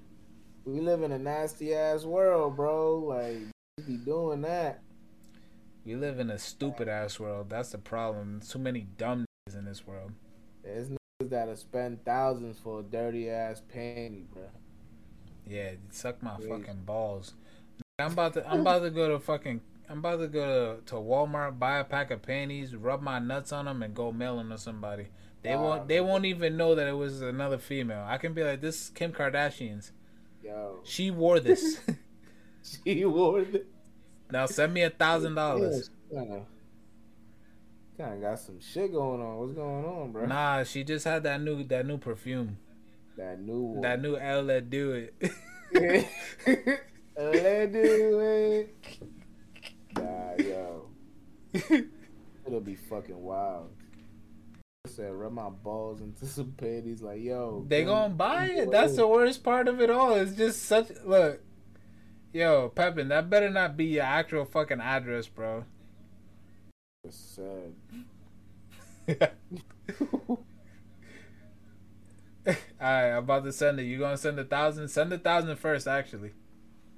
We 0.65 0.81
live 0.81 1.03
in 1.03 1.13
a 1.13 1.19
nasty 1.19 1.75
ass 1.75 2.05
world, 2.05 2.57
bro. 2.57 2.99
Like, 2.99 3.37
you 3.79 3.85
be 3.87 3.97
doing 3.99 4.41
that. 4.43 4.81
we 5.85 5.95
live 5.95 6.19
in 6.19 6.29
a 6.31 6.39
stupid 6.39 6.89
ass 6.89 7.21
world 7.21 7.49
that's 7.51 7.71
the 7.71 7.79
problem 7.79 8.41
too 8.41 8.59
many 8.59 8.87
dumb 8.99 9.25
niggas 9.49 9.59
in 9.59 9.65
this 9.65 9.87
world 9.87 10.13
There's 10.65 10.89
niggas 10.89 11.31
that'll 11.31 11.57
spend 11.57 12.05
thousands 12.05 12.59
for 12.59 12.81
a 12.81 12.83
dirty 12.83 13.31
ass 13.31 13.63
panty, 13.73 14.25
bro. 14.33 14.43
Yeah, 15.47 15.73
suck 15.91 16.21
my 16.25 16.35
Crazy. 16.35 16.51
fucking 16.51 16.83
balls. 16.85 17.35
I'm 18.01 18.13
about 18.13 18.35
to 18.35 18.51
I'm 18.51 18.63
about 18.63 18.83
to 18.83 18.91
go 18.91 19.09
to 19.09 19.21
fucking 19.21 19.61
I'm 19.89 19.99
about 19.99 20.21
to 20.21 20.29
go 20.29 20.77
to, 20.77 20.83
to 20.87 20.95
Walmart, 20.97 21.59
buy 21.59 21.79
a 21.79 21.85
pack 21.85 22.11
of 22.11 22.23
panties, 22.23 22.75
rub 22.75 23.03
my 23.03 23.19
nuts 23.19 23.53
on 23.53 23.67
them, 23.67 23.83
and 23.83 23.95
go 23.95 24.13
mail 24.13 24.37
them 24.37 24.51
to 24.51 24.59
somebody. 24.59 25.09
They 25.43 25.55
won't 25.55 25.87
they 25.87 26.01
won't 26.01 26.25
even 26.25 26.57
know 26.57 26.75
that 26.75 26.89
it 26.89 26.97
was 26.97 27.23
another 27.23 27.59
female. 27.59 28.05
I 28.07 28.19
can 28.19 28.33
be 28.35 28.43
like, 28.43 28.61
this 28.61 28.83
is 28.83 28.91
Kim 28.91 29.13
Kardashian's. 29.13 29.93
Yo. 30.43 30.81
She 30.85 31.11
wore 31.11 31.41
this. 31.41 31.81
She 32.85 33.05
wore 33.05 33.45
the 33.45 33.65
now 34.29 34.47
send 34.47 34.75
me 34.75 34.83
a 34.83 34.91
thousand 34.91 35.35
dollars. 35.37 35.89
Kind 36.13 36.43
of 38.15 38.21
got 38.21 38.41
some 38.41 38.59
shit 38.61 38.91
going 38.93 39.23
on. 39.23 39.37
What's 39.39 39.53
going 39.53 39.85
on, 39.85 40.11
bro? 40.11 40.27
Nah, 40.27 40.65
she 40.65 40.83
just 40.83 41.05
had 41.05 41.23
that 41.23 41.41
new 41.41 41.63
that 41.63 41.87
new 41.87 41.97
perfume, 41.97 42.59
That 43.17 43.41
new 43.41 43.61
one. 43.61 43.81
that 43.83 44.03
new 44.03 44.17
L 44.17 44.47
that 44.47 44.69
do 44.69 44.93
it. 44.93 45.15
Let 47.17 47.73
do 47.73 48.21
it. 48.21 48.75
Nah, 49.97 50.35
yo. 50.39 50.89
It'll 52.47 52.61
be 52.61 52.75
fucking 52.75 53.21
wild. 53.21 53.71
I 54.87 54.89
said, 54.89 55.13
rub 55.13 55.33
my 55.33 55.49
balls 55.49 56.01
into 56.01 56.27
some 56.27 56.53
panties. 56.57 57.03
Like, 57.03 57.23
yo. 57.23 57.65
They 57.67 57.85
gonna 57.85 58.15
buy 58.15 58.47
it. 58.47 58.71
That's 58.71 58.97
the 58.97 59.07
worst 59.07 59.43
part 59.43 59.69
of 59.69 59.81
it 59.81 59.91
all. 59.91 60.15
It's 60.15 60.37
just 60.37 60.63
such 60.65 60.91
look. 61.05 61.41
Yo, 62.33 62.69
Pepin, 62.69 63.09
that 63.09 63.31
better 63.31 63.49
not 63.49 63.77
be 63.77 63.87
your 63.87 64.05
actual 64.05 64.45
fucking 64.45 64.81
address, 64.81 65.27
bro. 65.27 65.65
It's 67.05 67.17
sad. 67.17 67.73
All 72.47 72.57
right, 72.81 73.11
I'm 73.11 73.19
about 73.19 73.45
to 73.45 73.53
send 73.53 73.81
it. 73.81 73.85
You 73.85 73.99
gonna 73.99 74.17
send 74.17 74.39
a 74.39 74.45
thousand? 74.45 74.89
Send 74.89 75.13
a 75.13 75.19
thousand 75.19 75.57
first, 75.57 75.89
actually. 75.89 76.33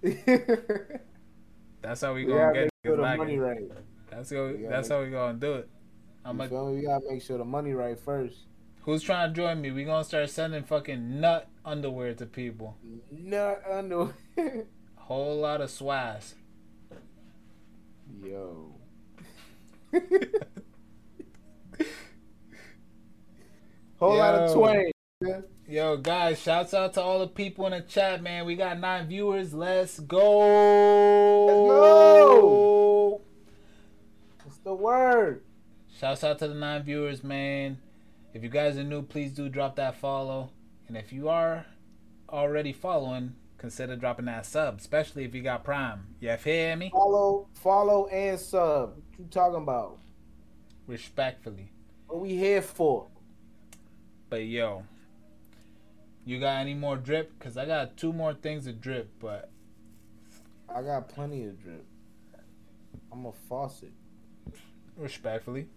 That's 0.02 2.00
how 2.00 2.14
we 2.14 2.24
gonna 2.24 2.38
gotta 2.38 2.60
get 2.64 2.70
sure 2.84 2.96
the 2.96 3.02
money 3.02 3.38
right. 3.38 3.60
That's 4.10 4.30
how. 4.30 4.46
We 4.46 4.52
gotta 4.54 4.68
That's 4.68 4.88
how 4.88 5.02
we 5.02 5.10
gonna 5.10 5.38
do 5.38 5.54
it. 5.54 5.68
I'm 6.24 6.38
You 6.38 6.44
a, 6.44 6.48
gotta 6.82 7.04
make 7.08 7.22
sure 7.22 7.38
the 7.38 7.44
money 7.44 7.72
right 7.72 7.98
first. 7.98 8.46
who's 8.82 9.02
trying 9.02 9.30
to 9.30 9.34
join 9.34 9.60
me? 9.60 9.70
We 9.70 9.84
gonna 9.84 10.04
start 10.04 10.30
sending 10.30 10.62
fucking 10.64 11.20
nut 11.20 11.48
underwear 11.64 12.14
to 12.14 12.26
people. 12.26 12.76
Not 13.10 13.58
under. 13.70 14.14
Whole 14.96 15.40
lot 15.40 15.60
of 15.60 15.70
swass. 15.70 16.34
Yo. 18.22 18.74
Whole 23.98 24.16
lot 24.16 24.34
of 24.34 24.50
Yo. 24.50 25.42
Yo, 25.70 25.98
guys, 25.98 26.40
shouts 26.40 26.72
out 26.72 26.94
to 26.94 27.02
all 27.02 27.18
the 27.18 27.26
people 27.26 27.66
in 27.66 27.72
the 27.72 27.82
chat, 27.82 28.22
man. 28.22 28.46
We 28.46 28.56
got 28.56 28.80
nine 28.80 29.06
viewers. 29.06 29.52
Let's 29.52 30.00
go. 30.00 31.44
Let's 31.44 31.68
go. 31.68 33.20
What's 34.44 34.56
the 34.60 34.72
word? 34.72 35.42
Shouts 36.00 36.24
out 36.24 36.38
to 36.38 36.48
the 36.48 36.54
nine 36.54 36.84
viewers, 36.84 37.22
man. 37.22 37.76
If 38.32 38.42
you 38.42 38.48
guys 38.48 38.78
are 38.78 38.82
new, 38.82 39.02
please 39.02 39.32
do 39.32 39.50
drop 39.50 39.76
that 39.76 39.96
follow. 39.96 40.48
And 40.86 40.96
if 40.96 41.12
you 41.12 41.28
are 41.28 41.66
already 42.30 42.72
following, 42.72 43.34
consider 43.58 43.94
dropping 43.94 44.24
that 44.24 44.46
sub, 44.46 44.78
especially 44.78 45.24
if 45.24 45.34
you 45.34 45.42
got 45.42 45.64
Prime. 45.64 46.06
You 46.18 46.34
hear 46.42 46.76
me? 46.76 46.88
Follow, 46.88 47.46
follow, 47.52 48.06
and 48.06 48.40
sub. 48.40 48.94
What 48.94 49.18
you 49.18 49.26
talking 49.26 49.64
about? 49.64 49.98
Respectfully. 50.86 51.72
What 52.06 52.20
we 52.20 52.30
here 52.36 52.62
for? 52.62 53.08
But 54.30 54.46
yo, 54.46 54.84
you 56.28 56.38
got 56.38 56.60
any 56.60 56.74
more 56.74 56.96
drip? 56.98 57.38
Because 57.38 57.56
I 57.56 57.64
got 57.64 57.96
two 57.96 58.12
more 58.12 58.34
things 58.34 58.66
to 58.66 58.72
drip, 58.74 59.08
but 59.18 59.48
I 60.68 60.82
got 60.82 61.08
plenty 61.08 61.44
of 61.46 61.58
drip. 61.62 61.86
I'm 63.10 63.24
a 63.24 63.32
faucet. 63.32 63.92
respectfully, 64.94 65.68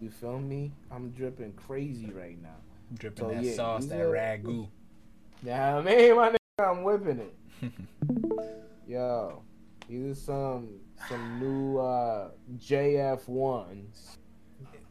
You 0.00 0.08
feel 0.08 0.38
me? 0.40 0.72
I'm 0.90 1.10
dripping 1.10 1.52
crazy 1.52 2.10
right 2.10 2.40
now. 2.42 2.56
dripping 2.94 3.28
So, 3.28 3.34
that 3.34 3.44
yeah, 3.44 3.52
sauce, 3.54 3.84
that 3.86 3.98
ragu. 3.98 4.68
Yeah, 5.42 5.76
I 5.76 5.82
mean, 5.82 6.16
my 6.16 6.30
nigga, 6.30 6.70
I'm 6.70 6.82
whipping 6.84 7.18
it. 7.18 7.34
Yo, 8.88 9.42
these 9.88 10.12
are 10.12 10.14
some 10.14 10.68
some 11.06 11.38
new 11.38 11.78
uh, 11.78 12.30
JF 12.56 13.28
ones. 13.28 14.16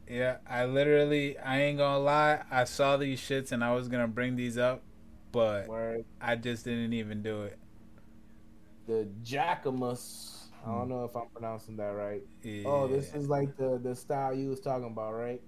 Yeah, 0.08 0.38
I 0.48 0.66
literally, 0.66 1.40
I 1.40 1.62
ain't 1.62 1.80
gonna 1.80 1.98
lie, 2.00 2.44
I 2.52 2.66
saw 2.66 2.98
these 2.98 3.20
shits 3.20 3.52
and 3.52 3.64
I 3.64 3.74
was 3.74 3.88
gonna 3.88 4.08
bring 4.10 4.36
these 4.36 4.58
up, 4.58 4.84
but 5.32 5.68
Where 5.68 6.00
I 6.20 6.36
just 6.36 6.66
didn't 6.66 6.94
even 6.94 7.22
do 7.22 7.44
it. 7.44 7.58
the 8.88 9.08
Jacquemus. 9.24 10.38
I 10.66 10.70
don't 10.72 10.90
know 10.90 11.06
if 11.06 11.16
I'm 11.16 11.28
pronouncing 11.34 11.78
that 11.78 11.94
right. 11.96 12.22
Yeah. 12.44 12.64
Oh, 12.68 12.88
this 12.88 13.14
is 13.16 13.28
like 13.30 13.56
the 13.58 13.80
the 13.82 13.96
style 13.96 14.34
you 14.34 14.50
was 14.50 14.60
talking 14.60 14.88
about, 14.88 15.14
right? 15.14 15.42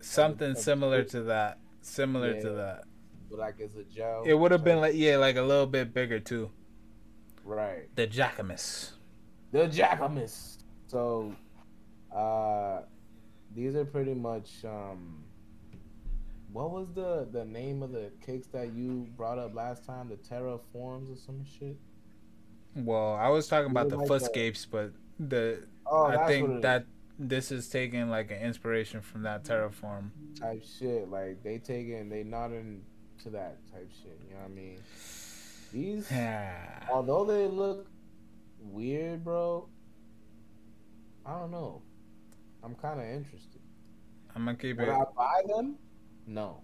something 0.00 0.52
of- 0.52 0.58
similar 0.58 1.02
to 1.04 1.22
that. 1.24 1.58
Similar 1.82 2.40
to 2.40 2.50
that. 2.50 2.84
But 3.30 3.38
like 3.38 3.54
it's 3.58 3.76
a 3.76 3.84
gel. 3.84 4.22
It 4.26 4.34
would 4.34 4.52
have 4.52 4.64
been 4.64 4.80
like 4.80 4.94
yeah, 4.94 5.16
like 5.16 5.36
a 5.36 5.42
little 5.42 5.66
bit 5.66 5.92
bigger 5.94 6.20
too. 6.20 6.50
right. 7.44 7.88
The 7.96 8.06
Jacquemus. 8.06 8.92
The 9.52 9.66
Jacquemus. 9.68 10.58
So, 10.86 11.34
uh, 12.14 12.82
these 13.54 13.74
are 13.76 13.84
pretty 13.84 14.14
much 14.14 14.64
um. 14.64 15.24
What 16.52 16.70
was 16.70 16.92
the 16.92 17.28
the 17.30 17.44
name 17.44 17.82
of 17.82 17.92
the 17.92 18.10
cakes 18.24 18.48
that 18.48 18.72
you 18.72 19.06
brought 19.16 19.38
up 19.38 19.54
last 19.54 19.84
time? 19.84 20.08
The 20.08 20.16
Terraforms 20.16 21.12
or 21.12 21.16
some 21.16 21.44
shit. 21.44 21.76
Well, 22.74 23.14
I 23.14 23.28
was 23.28 23.46
talking 23.48 23.70
about 23.70 23.88
the 23.88 23.96
like 23.98 24.08
that? 24.08 24.22
footscapes, 24.34 24.66
but 24.70 24.92
the 25.18 25.66
Oh, 25.86 26.04
I 26.06 26.26
think 26.28 26.62
that 26.62 26.86
this 27.18 27.50
is 27.52 27.68
taking 27.68 28.08
like 28.08 28.30
an 28.30 28.38
inspiration 28.38 29.00
from 29.00 29.22
that 29.22 29.44
terraform. 29.44 30.10
type 30.38 30.64
shit. 30.78 31.10
Like 31.10 31.42
they 31.42 31.58
taking 31.58 32.08
they 32.08 32.22
nodding 32.24 32.84
to 33.22 33.30
that 33.30 33.58
type 33.70 33.90
shit. 34.02 34.18
You 34.28 34.34
know 34.34 34.40
what 34.42 34.50
I 34.50 34.54
mean? 34.54 34.78
These, 35.72 36.10
Yeah. 36.10 36.80
although 36.90 37.24
they 37.24 37.46
look 37.46 37.88
weird, 38.60 39.24
bro. 39.24 39.68
I 41.26 41.38
don't 41.38 41.50
know. 41.50 41.82
I'm 42.62 42.74
kind 42.74 42.98
of 43.00 43.06
interested. 43.06 43.60
I'm 44.34 44.44
gonna 44.44 44.56
keep 44.56 44.78
Would 44.78 44.88
it. 44.88 44.92
I 44.92 45.04
buy 45.16 45.42
them? 45.46 45.76
No. 46.30 46.62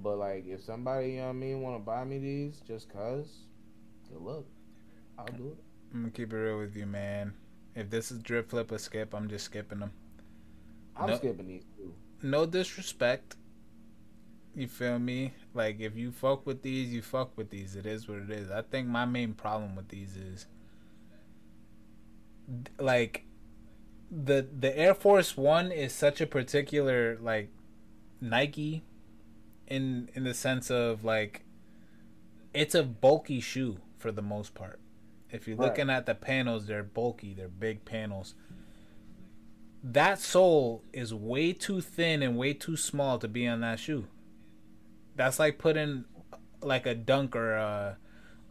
But 0.00 0.18
like, 0.18 0.46
if 0.46 0.62
somebody, 0.62 1.10
you 1.12 1.16
know 1.18 1.24
what 1.24 1.30
I 1.30 1.32
mean, 1.32 1.60
want 1.62 1.76
to 1.76 1.84
buy 1.84 2.04
me 2.04 2.18
these 2.18 2.60
just 2.66 2.88
cause, 2.88 3.26
good 4.08 4.22
luck. 4.22 4.44
I'll 5.18 5.26
do 5.26 5.48
it. 5.48 5.58
I'm 5.92 6.02
gonna 6.02 6.12
keep 6.12 6.32
it 6.32 6.36
real 6.36 6.58
with 6.58 6.76
you, 6.76 6.86
man. 6.86 7.34
If 7.74 7.90
this 7.90 8.10
is 8.12 8.20
drip, 8.20 8.48
flip, 8.50 8.70
or 8.70 8.78
skip, 8.78 9.12
I'm 9.12 9.28
just 9.28 9.46
skipping 9.46 9.80
them. 9.80 9.92
I'm 10.96 11.10
No. 11.10 11.16
skipping 11.16 11.48
these 11.48 11.64
too. 11.76 11.92
No 12.22 12.46
disrespect. 12.46 13.36
You 14.54 14.68
feel 14.68 14.98
me? 14.98 15.34
Like 15.52 15.80
if 15.80 15.96
you 15.96 16.12
fuck 16.12 16.46
with 16.46 16.62
these, 16.62 16.92
you 16.92 17.02
fuck 17.02 17.36
with 17.36 17.50
these. 17.50 17.74
It 17.74 17.84
is 17.86 18.08
what 18.08 18.18
it 18.18 18.30
is. 18.30 18.50
I 18.50 18.62
think 18.62 18.86
my 18.86 19.04
main 19.06 19.34
problem 19.34 19.74
with 19.74 19.88
these 19.88 20.16
is 20.16 20.46
like 22.78 23.24
the 24.10 24.46
the 24.58 24.76
Air 24.76 24.94
Force 24.94 25.36
One 25.36 25.70
is 25.72 25.92
such 25.92 26.20
a 26.20 26.26
particular 26.26 27.18
like 27.20 27.50
Nike 28.20 28.82
in 29.66 30.08
in 30.14 30.24
the 30.24 30.34
sense 30.34 30.70
of 30.70 31.04
like 31.04 31.42
it's 32.52 32.74
a 32.74 32.82
bulky 32.82 33.40
shoe 33.40 33.78
for 33.98 34.10
the 34.12 34.22
most 34.22 34.54
part. 34.54 34.80
If 35.30 35.46
you're 35.46 35.56
Right. 35.56 35.66
looking 35.66 35.88
at 35.90 36.06
the 36.06 36.14
panels, 36.14 36.66
they're 36.66 36.82
bulky, 36.82 37.32
they're 37.34 37.48
big 37.48 37.84
panels. 37.84 38.34
That 39.82 40.18
sole 40.18 40.82
is 40.92 41.14
way 41.14 41.52
too 41.52 41.80
thin 41.80 42.22
and 42.22 42.36
way 42.36 42.52
too 42.52 42.76
small 42.76 43.18
to 43.18 43.28
be 43.28 43.46
on 43.46 43.60
that 43.60 43.78
shoe. 43.78 44.06
That's 45.16 45.38
like 45.38 45.58
putting 45.58 46.04
like 46.60 46.84
a 46.86 46.94
dunk 46.94 47.34
or 47.34 47.54
a, 47.54 47.96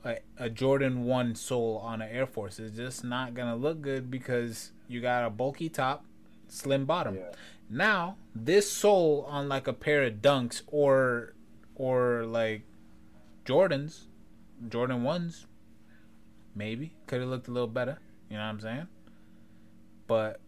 a, 0.04 0.18
a 0.38 0.50
Jordan 0.50 1.04
1 1.04 1.36
sole 1.36 1.78
on 1.84 2.02
an 2.02 2.10
Air 2.10 2.26
Force. 2.26 2.58
It's 2.60 2.76
just 2.76 3.04
not 3.04 3.34
going 3.36 3.50
to 3.50 3.56
look 3.56 3.82
good 3.82 4.10
because 4.10 4.72
you 4.88 5.02
got 5.02 5.24
a 5.26 5.30
bulky 5.30 5.70
top, 5.70 6.06
slim 6.48 6.86
bottom. 6.86 7.16
Yeah. 7.16 7.32
Now, 7.70 8.18
this 8.34 8.72
sole 8.72 9.26
on 9.30 9.48
like 9.48 9.68
a 9.68 9.74
pair 9.74 10.04
of 10.04 10.16
dunks 10.16 10.64
or 10.68 11.36
or 11.76 12.26
like 12.26 12.64
Jordans, 13.46 14.06
Jordan 14.68 15.04
1s, 15.04 15.46
maybe 16.56 16.94
could 17.08 17.22
have 17.22 17.30
looked 17.30 17.48
a 17.48 17.52
little 17.52 17.68
better. 17.68 18.00
You 18.30 18.38
know 18.38 18.44
what 18.44 18.50
I'm 18.50 18.60
saying? 18.60 18.88
But 20.08 20.41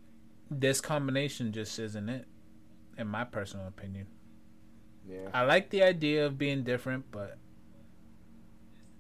this 0.49 0.81
combination 0.81 1.53
just 1.53 1.77
isn't 1.79 2.09
it, 2.09 2.27
in 2.97 3.07
my 3.07 3.23
personal 3.23 3.67
opinion. 3.67 4.07
Yeah. 5.07 5.29
I 5.33 5.43
like 5.43 5.69
the 5.69 5.83
idea 5.83 6.25
of 6.25 6.37
being 6.37 6.63
different, 6.63 7.05
but 7.11 7.37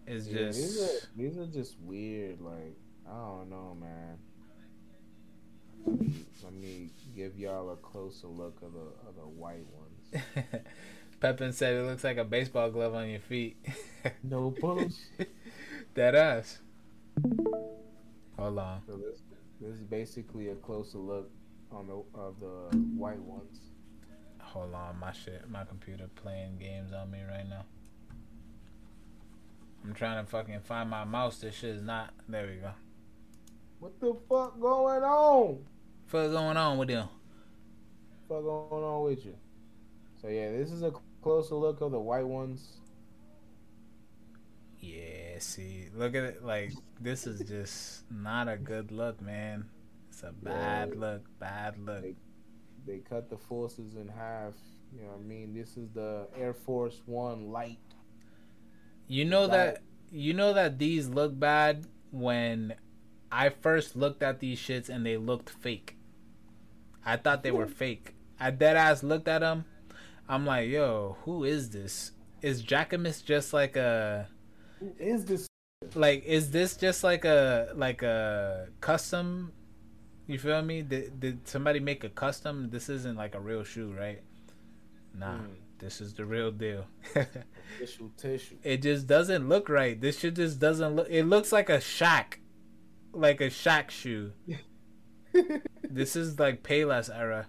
it's 0.07 0.27
yeah 0.27 0.47
just 0.47 0.59
these 0.59 0.81
are 0.81 1.07
these 1.15 1.37
are 1.37 1.45
just 1.47 1.75
weird. 1.81 2.41
Like 2.41 2.75
I 3.07 3.13
don't 3.13 3.49
know, 3.49 3.77
man. 3.79 4.17
Let 5.85 5.99
me, 5.99 6.13
let 6.43 6.53
me 6.53 6.89
give 7.15 7.37
y'all 7.37 7.71
a 7.71 7.75
closer 7.77 8.27
look 8.27 8.61
of 8.61 8.73
the 8.73 9.07
of 9.07 9.15
the 9.15 9.21
white 9.21 9.65
ones. 9.71 10.23
Pepin 11.19 11.53
said 11.53 11.75
it 11.75 11.83
looks 11.83 12.03
like 12.03 12.17
a 12.17 12.23
baseball 12.23 12.69
glove 12.71 12.95
on 12.95 13.09
your 13.09 13.19
feet. 13.19 13.57
No 14.23 14.49
bullshit. 14.59 15.29
that 15.93 16.15
ass. 16.15 16.57
Hold 18.37 18.57
on. 18.57 18.81
So 18.87 18.97
this 18.97 19.19
this 19.59 19.75
is 19.75 19.83
basically 19.83 20.49
a 20.49 20.55
closer 20.55 20.97
look 20.97 21.29
on 21.71 21.87
the 21.87 22.03
of 22.19 22.39
the 22.39 22.75
white 22.97 23.19
ones. 23.19 23.59
Hold 24.41 24.73
on, 24.73 24.99
my 24.99 25.11
shit, 25.11 25.47
my 25.49 25.63
computer 25.63 26.09
playing 26.15 26.57
games 26.57 26.91
on 26.93 27.11
me 27.11 27.19
right 27.29 27.47
now. 27.47 27.65
I'm 29.83 29.93
trying 29.93 30.23
to 30.23 30.29
fucking 30.29 30.61
find 30.61 30.89
my 30.89 31.03
mouse. 31.05 31.37
This 31.39 31.55
shit 31.55 31.75
is 31.75 31.83
not. 31.83 32.13
There 32.27 32.47
we 32.47 32.55
go. 32.55 32.71
What 33.79 33.99
the 33.99 34.15
fuck 34.29 34.59
going 34.59 35.03
on? 35.03 35.59
What's 36.11 36.31
going 36.33 36.57
on 36.57 36.77
with 36.77 36.89
them? 36.89 37.07
Fuck 38.27 38.43
going 38.43 38.83
on 38.83 39.03
with 39.03 39.25
you? 39.25 39.35
So 40.21 40.27
yeah, 40.27 40.51
this 40.51 40.71
is 40.71 40.83
a 40.83 40.91
closer 41.21 41.55
look 41.55 41.81
of 41.81 41.91
the 41.91 41.99
white 41.99 42.27
ones. 42.27 42.77
Yeah, 44.79 45.39
see, 45.39 45.89
look 45.95 46.15
at 46.15 46.23
it. 46.23 46.43
Like 46.43 46.73
this 46.99 47.27
is 47.27 47.47
just 47.47 48.09
not 48.11 48.47
a 48.47 48.57
good 48.57 48.91
look, 48.91 49.21
man. 49.21 49.69
It's 50.09 50.23
a 50.23 50.31
bad 50.31 50.93
Yeah. 50.93 50.99
look. 50.99 51.39
Bad 51.39 51.77
look. 51.77 52.07
They 52.85 52.99
cut 52.99 53.29
the 53.29 53.37
forces 53.37 53.95
in 53.95 54.07
half. 54.09 54.55
You 54.93 55.03
know 55.03 55.09
what 55.09 55.19
I 55.19 55.23
mean? 55.23 55.53
This 55.53 55.77
is 55.77 55.89
the 55.91 56.27
Air 56.35 56.53
Force 56.53 57.01
One 57.05 57.51
light. 57.51 57.79
You 59.07 59.25
know 59.25 59.47
Right. 59.47 59.51
that 59.51 59.83
you 60.11 60.33
know 60.33 60.53
that 60.53 60.79
these 60.79 61.09
look 61.09 61.37
bad 61.39 61.87
when 62.11 62.75
I 63.31 63.49
first 63.49 63.95
looked 63.95 64.23
at 64.23 64.39
these 64.39 64.59
shits 64.59 64.89
and 64.89 65.05
they 65.05 65.17
looked 65.17 65.49
fake. 65.49 65.97
I 67.05 67.17
thought 67.17 67.43
they 67.43 67.51
were 67.51 67.67
fake. 67.67 68.13
I 68.39 68.51
dead 68.51 68.75
ass 68.77 69.03
looked 69.03 69.27
at 69.27 69.39
them. 69.39 69.65
I'm 70.29 70.45
like, 70.45 70.69
yo, 70.69 71.17
who 71.23 71.43
is 71.43 71.69
this? 71.71 72.11
Is 72.41 72.63
Jacquemus 72.63 73.23
just 73.23 73.53
like 73.53 73.75
a 73.75 74.27
Who 74.79 74.93
is 74.99 75.25
this? 75.25 75.47
like 75.95 76.23
is 76.25 76.51
this 76.51 76.77
just 76.77 77.03
like 77.03 77.25
a 77.25 77.71
like 77.75 78.03
a 78.03 78.67
custom 78.81 79.51
you 80.27 80.37
feel 80.37 80.61
me 80.61 80.83
did, 80.83 81.19
did 81.19 81.47
somebody 81.47 81.79
make 81.79 82.03
a 82.03 82.09
custom 82.09 82.69
this 82.69 82.87
isn't 82.87 83.15
like 83.17 83.33
a 83.33 83.39
real 83.39 83.63
shoe 83.63 83.91
right 83.97 84.21
nah 85.17 85.33
Mm. 85.39 85.55
this 85.79 85.99
is 85.99 86.13
the 86.13 86.23
real 86.23 86.51
deal 86.51 86.85
Tissue, 87.79 88.11
tissue. 88.15 88.57
it 88.63 88.83
just 88.83 89.07
doesn't 89.07 89.49
look 89.49 89.69
right 89.69 89.99
this 89.99 90.19
shit 90.19 90.35
just 90.35 90.59
doesn't 90.59 90.95
look 90.95 91.07
it 91.09 91.23
looks 91.23 91.51
like 91.51 91.69
a 91.69 91.81
shack 91.81 92.39
like 93.11 93.41
a 93.41 93.49
shack 93.49 93.89
shoe 93.89 94.33
this 95.89 96.15
is 96.15 96.39
like 96.39 96.63
payless 96.63 97.09
era 97.15 97.47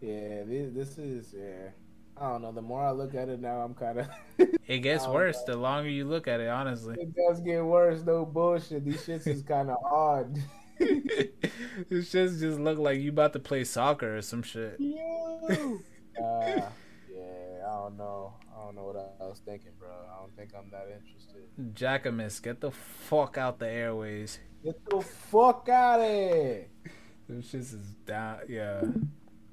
Yeah, 0.00 0.42
this, 0.44 0.72
this 0.72 0.98
is 0.98 1.34
yeah. 1.36 1.70
I 2.16 2.28
don't 2.28 2.42
know. 2.42 2.52
The 2.52 2.62
more 2.62 2.84
I 2.84 2.92
look 2.92 3.14
at 3.16 3.28
it 3.28 3.40
now, 3.40 3.60
I'm 3.60 3.74
kind 3.74 3.98
of. 3.98 4.08
it 4.68 4.78
gets 4.78 5.06
worse 5.06 5.42
the 5.42 5.56
longer 5.56 5.90
you 5.90 6.04
look 6.04 6.28
at 6.28 6.38
it 6.38 6.48
honestly 6.48 6.96
it 6.98 7.14
does 7.14 7.40
get 7.40 7.64
worse. 7.64 8.02
No 8.04 8.24
bullshit. 8.24 8.84
These 8.84 9.06
shits 9.06 9.26
is 9.26 9.42
kind 9.42 9.70
of 9.70 9.76
odd. 9.84 10.38
this 10.78 12.10
shit 12.10 12.30
just 12.38 12.58
look 12.58 12.78
like 12.78 13.00
you 13.00 13.10
about 13.10 13.32
to 13.32 13.38
play 13.38 13.62
soccer 13.62 14.16
or 14.16 14.22
some 14.22 14.42
shit 14.42 14.76
Yo. 14.80 15.78
Uh, 16.20 16.60
yeah, 17.14 17.66
I 17.66 17.76
don't 17.76 17.96
know. 17.96 18.34
I 18.56 18.64
don't 18.64 18.74
know 18.74 18.84
what 18.84 19.16
I 19.20 19.24
was 19.24 19.40
thinking, 19.44 19.72
bro. 19.78 19.88
I 19.88 20.20
don't 20.20 20.34
think 20.36 20.50
I'm 20.56 20.70
that 20.70 20.88
interested. 20.90 21.44
Jacquemus, 21.74 22.42
get 22.42 22.60
the 22.60 22.70
fuck 22.70 23.38
out 23.38 23.58
the 23.58 23.68
airways. 23.68 24.38
Get 24.64 24.84
the 24.88 25.00
fuck 25.00 25.68
out 25.68 26.00
of 26.00 26.06
here. 26.06 26.66
This 27.28 27.48
shit 27.50 27.60
is 27.60 27.74
down. 28.06 28.38
Yeah. 28.48 28.82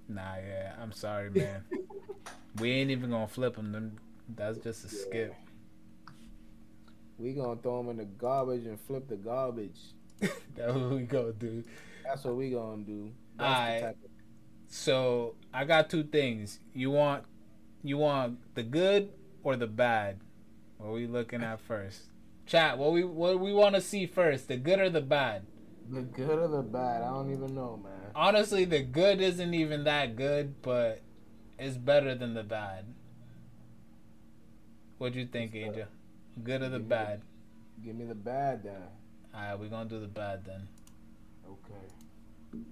Nah, 0.08 0.36
yeah. 0.46 0.74
I'm 0.82 0.92
sorry, 0.92 1.30
man. 1.30 1.64
we 2.60 2.72
ain't 2.72 2.92
even 2.92 3.10
gonna 3.12 3.28
flip 3.28 3.56
them. 3.56 3.72
Them- 3.72 3.98
That's 4.36 4.58
just 4.58 4.86
a 4.86 4.90
skip. 4.90 5.36
We 7.18 7.34
gonna 7.34 7.60
throw 7.62 7.78
them 7.84 7.92
in 7.92 7.98
the 7.98 8.06
garbage 8.06 8.66
and 8.66 8.80
flip 8.80 9.08
the 9.08 9.16
garbage. 9.16 9.80
That's 10.20 10.74
what 10.74 10.92
we 10.92 11.02
gonna 11.04 11.34
do. 11.34 11.64
That's 12.04 12.24
what 12.24 12.36
we 12.36 12.50
gonna 12.50 12.84
do. 12.84 13.12
That's 13.38 13.82
the 13.82 13.88
type 13.88 13.98
of 14.04 14.10
So 14.68 15.36
I 15.54 15.66
got 15.66 15.90
two 15.90 16.04
things. 16.04 16.60
You 16.74 16.92
want, 16.92 17.24
you 17.84 17.98
want 17.98 18.56
the 18.56 18.64
good 18.64 19.10
or 19.44 19.56
the 19.56 19.68
bad? 19.68 20.20
What 20.78 20.90
are 20.90 20.94
we 20.94 21.08
looking 21.08 21.44
at 21.44 21.60
first? 21.62 22.10
Chat. 22.45 22.78
What 22.78 22.91
we 22.91 23.03
what 23.03 23.40
we 23.40 23.53
want 23.53 23.76
to 23.76 23.82
see 23.82 24.06
first? 24.06 24.48
The 24.48 24.58
good 24.58 24.80
or 24.80 24.90
the 24.90 25.02
bad? 25.02 25.44
the 25.91 26.02
good 26.02 26.40
or 26.40 26.48
the 26.48 26.62
bad. 26.62 27.03
I 27.03 27.10
don't 27.10 27.32
even 27.32 27.53
know, 27.53 27.80
man. 27.84 28.12
Honestly, 28.16 28.66
the 28.66 28.82
good 28.82 29.22
isn't 29.22 29.53
even 29.53 29.84
that 29.84 30.16
good, 30.16 30.62
but 30.62 31.02
it's 31.60 31.78
better 31.78 32.16
than 32.16 32.34
the 32.34 32.44
bad. 32.44 32.86
What 34.98 35.16
you 35.16 35.26
think, 35.26 35.56
Angel? 35.56 35.88
Good 36.44 36.62
or 36.62 36.70
the 36.70 36.80
bad? 36.80 37.22
Give 37.84 37.95
me 37.95 38.06
the 38.06 38.16
bad 38.16 38.64
then. 38.64 38.82
Alright, 39.34 39.60
we're 39.60 39.68
gonna 39.70 39.90
do 39.90 39.99
the 39.99 40.08
bad 40.08 40.45
then. 40.45 40.68
Okay. 41.49 42.64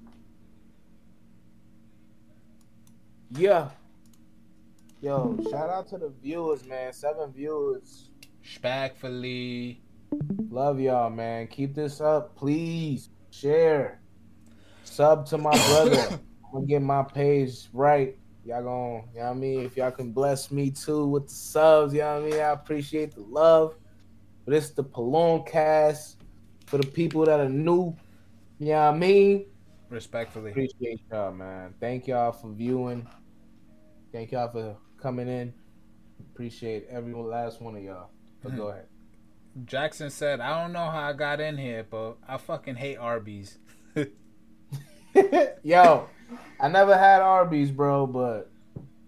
Yeah. 3.32 3.70
Yo, 5.02 5.38
shout 5.50 5.70
out 5.70 5.88
to 5.88 5.98
the 5.98 6.12
viewers, 6.22 6.66
man. 6.66 6.92
Seven 6.92 7.32
viewers. 7.32 8.10
Respectfully. 8.42 9.82
Love 10.50 10.82
y'all, 10.82 11.10
man. 11.10 11.48
Keep 11.48 11.74
this 11.74 12.02
up, 12.02 12.36
please. 12.36 13.10
Share. 13.32 14.02
Sub 14.84 15.26
to 15.28 15.38
my 15.38 15.52
brother. 15.52 16.20
I'm 16.46 16.52
gonna 16.52 16.66
get 16.66 16.82
my 16.82 17.04
page 17.04 17.70
right. 17.72 18.18
Y'all 18.44 18.64
gonna, 18.64 19.08
you 19.14 19.20
know 19.20 19.26
what 19.28 19.32
I 19.32 19.34
mean? 19.36 19.60
If 19.62 19.78
y'all 19.78 19.92
can 19.92 20.12
bless 20.12 20.52
me 20.52 20.70
too 20.70 21.06
with 21.06 21.28
the 21.28 21.34
subs, 21.34 21.94
you 21.94 22.00
know 22.00 22.16
what 22.16 22.24
I 22.24 22.32
mean? 22.32 22.40
I 22.42 22.52
appreciate 22.52 23.16
the 23.16 23.22
love. 23.22 23.76
But 24.44 24.56
it's 24.56 24.72
the 24.72 24.84
Polan 24.84 25.48
cast 25.48 26.18
for 26.66 26.78
the 26.78 26.88
people 26.88 27.24
that 27.24 27.40
are 27.40 27.48
new. 27.48 27.96
You 28.58 28.68
know 28.68 28.72
what 28.72 28.96
I 28.96 28.98
mean? 28.98 29.46
Respectfully. 29.90 30.52
Appreciate 30.52 31.00
y'all, 31.10 31.32
man. 31.32 31.74
Thank 31.80 32.08
y'all 32.08 32.34
for 32.34 32.52
viewing. 32.52 33.08
Thank 34.12 34.32
y'all 34.32 34.50
for 34.50 34.76
coming 35.02 35.28
in. 35.28 35.54
Appreciate 36.34 36.88
every 36.90 37.14
last 37.14 37.62
one 37.62 37.76
of 37.76 37.84
y'all. 37.84 38.10
But 38.42 38.56
go 38.56 38.64
mm-hmm. 38.64 38.72
ahead. 38.72 38.86
Jackson 39.66 40.10
said, 40.10 40.40
I 40.40 40.62
don't 40.62 40.74
know 40.74 40.90
how 40.90 41.10
I 41.10 41.14
got 41.14 41.42
in 41.42 41.58
here, 41.58 41.86
but 41.90 42.18
I 42.28 42.38
fucking 42.38 42.76
hate 42.76 42.98
Arby's. 42.98 43.58
Yo, 45.64 46.08
I 46.60 46.68
never 46.68 46.98
had 46.98 47.22
Arby's, 47.22 47.72
bro, 47.72 48.08
but 48.08 48.50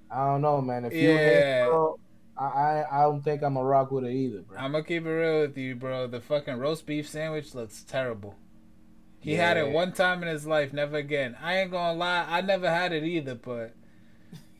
I 0.09 0.26
don't 0.26 0.41
know, 0.41 0.61
man. 0.61 0.85
If 0.85 0.93
you 0.93 1.11
Yeah. 1.11 1.63
hate, 1.63 1.69
bro, 1.69 1.99
I, 2.38 2.45
I 2.45 2.99
I 2.99 3.01
don't 3.03 3.22
think 3.22 3.43
I'm 3.43 3.55
a 3.55 3.63
rock 3.63 3.91
with 3.91 4.03
it 4.05 4.11
either, 4.11 4.41
bro. 4.41 4.57
I'm 4.57 4.72
gonna 4.72 4.84
keep 4.84 5.05
it 5.05 5.09
real 5.09 5.41
with 5.41 5.57
you, 5.57 5.76
bro. 5.76 6.07
The 6.07 6.19
fucking 6.19 6.55
roast 6.57 6.85
beef 6.85 7.07
sandwich 7.07 7.53
looks 7.53 7.84
terrible. 7.84 8.35
He 9.19 9.35
had 9.35 9.55
it 9.55 9.69
one 9.69 9.93
time 9.93 10.23
in 10.23 10.27
his 10.30 10.47
life, 10.47 10.73
never 10.73 10.97
again. 10.97 11.38
I 11.39 11.59
ain't 11.59 11.69
gonna 11.72 11.97
lie, 11.97 12.26
I 12.27 12.41
never 12.41 12.69
had 12.69 12.91
it 12.91 13.03
either, 13.03 13.35
but 13.35 13.76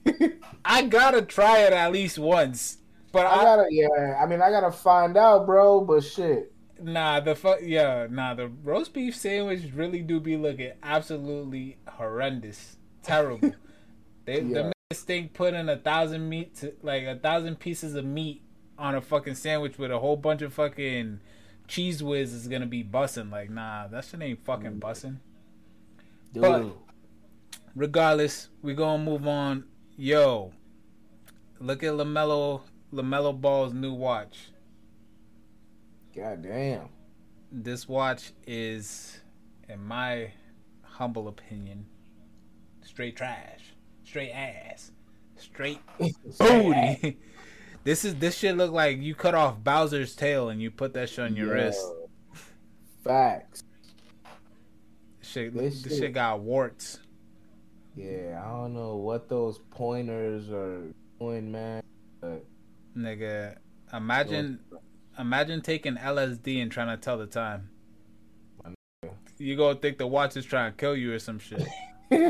I 0.65 0.83
gotta 0.83 1.21
try 1.21 1.59
it 1.59 1.73
at 1.73 1.91
least 1.91 2.17
once. 2.17 2.77
But 3.11 3.25
I 3.25 3.35
I, 3.35 3.43
gotta, 3.43 3.65
yeah. 3.69 4.19
I 4.21 4.25
mean, 4.25 4.41
I 4.41 4.49
gotta 4.49 4.71
find 4.71 5.17
out, 5.17 5.45
bro. 5.45 5.81
But 5.81 6.03
shit, 6.03 6.53
nah, 6.81 7.19
the 7.19 7.35
fuck, 7.35 7.59
yeah, 7.61 8.07
nah, 8.09 8.33
the 8.33 8.47
roast 8.47 8.93
beef 8.93 9.15
sandwich 9.15 9.63
really 9.73 10.01
do 10.01 10.19
be 10.19 10.37
looking 10.37 10.71
absolutely 10.83 11.77
horrendous, 11.87 12.77
terrible. 13.03 13.53
they 14.25 14.41
Yeah. 14.41 14.63
the 14.63 14.73
mistake 14.89 15.33
putting 15.33 15.69
a 15.69 15.77
thousand 15.77 16.27
meat, 16.29 16.55
to, 16.57 16.73
like 16.81 17.03
a 17.03 17.15
thousand 17.15 17.59
pieces 17.59 17.95
of 17.95 18.05
meat 18.05 18.41
on 18.77 18.95
a 18.95 19.01
fucking 19.01 19.35
sandwich 19.35 19.77
with 19.77 19.91
a 19.91 19.99
whole 19.99 20.17
bunch 20.17 20.41
of 20.41 20.53
fucking 20.53 21.19
Cheez 21.67 22.01
Whiz 22.01 22.33
is 22.33 22.47
gonna 22.47 22.65
be 22.65 22.83
bussing. 22.83 23.31
Like, 23.31 23.49
nah, 23.49 23.87
that 23.87 24.05
shit 24.05 24.21
ain't 24.21 24.43
fucking 24.43 24.73
mm. 24.73 24.79
bussing. 24.79 25.17
But- 26.33 26.75
regardless, 27.75 28.49
we 28.61 28.73
gonna 28.73 29.03
move 29.03 29.27
on. 29.27 29.65
Yo, 29.97 30.51
look 31.59 31.84
at 31.84 31.93
Lamelo 31.93 32.61
Lamelo 32.93 33.39
Ball's 33.39 33.73
new 33.73 33.93
watch. 33.93 34.49
God 36.15 36.43
damn. 36.43 36.89
This 37.51 37.88
watch 37.88 38.31
is, 38.47 39.19
in 39.69 39.84
my 39.84 40.31
humble 40.84 41.27
opinion, 41.27 41.85
straight 42.81 43.15
trash, 43.15 43.73
straight 44.03 44.31
ass, 44.31 44.91
straight 45.38 45.80
booty. 46.39 47.18
this 47.84 48.03
is 48.05 48.15
this 48.15 48.38
shit 48.38 48.55
look 48.57 48.72
like 48.72 48.99
you 48.99 49.13
cut 49.15 49.35
off 49.35 49.63
Bowser's 49.63 50.15
tail 50.15 50.49
and 50.49 50.61
you 50.61 50.72
put 50.72 50.93
that 50.93 51.09
shit 51.09 51.26
on 51.26 51.35
your 51.35 51.47
Yo. 51.47 51.53
wrist. 51.53 51.85
Facts. 53.03 53.63
Shit, 55.22 55.53
This 55.53 55.81
this 55.81 55.93
shit- 55.93 56.01
shit 56.01 56.13
got 56.13 56.39
warts. 56.41 56.99
Yeah, 57.95 58.41
I 58.43 58.49
don't 58.49 58.73
know 58.73 58.95
what 58.95 59.27
those 59.27 59.59
pointers 59.69 60.49
are 60.49 60.93
doing, 61.19 61.51
man. 61.51 61.84
But 62.19 62.45
Nigga, 62.97 63.57
imagine 63.93 64.59
imagine 65.19 65.61
taking 65.61 65.95
LSD 65.95 66.61
and 66.61 66.72
trying 66.72 66.88
to 66.88 66.97
tell 66.97 67.18
the 67.18 67.27
time. 67.27 67.69
You 69.38 69.57
gonna 69.57 69.76
think 69.76 69.97
the 69.97 70.07
watch 70.07 70.38
is 70.38 70.45
trying 70.45 70.72
to 70.72 70.77
kill 70.77 70.95
you 70.95 71.13
or 71.13 71.19
some 71.19 71.39
shit. 71.39 71.68
Yo, 72.11 72.27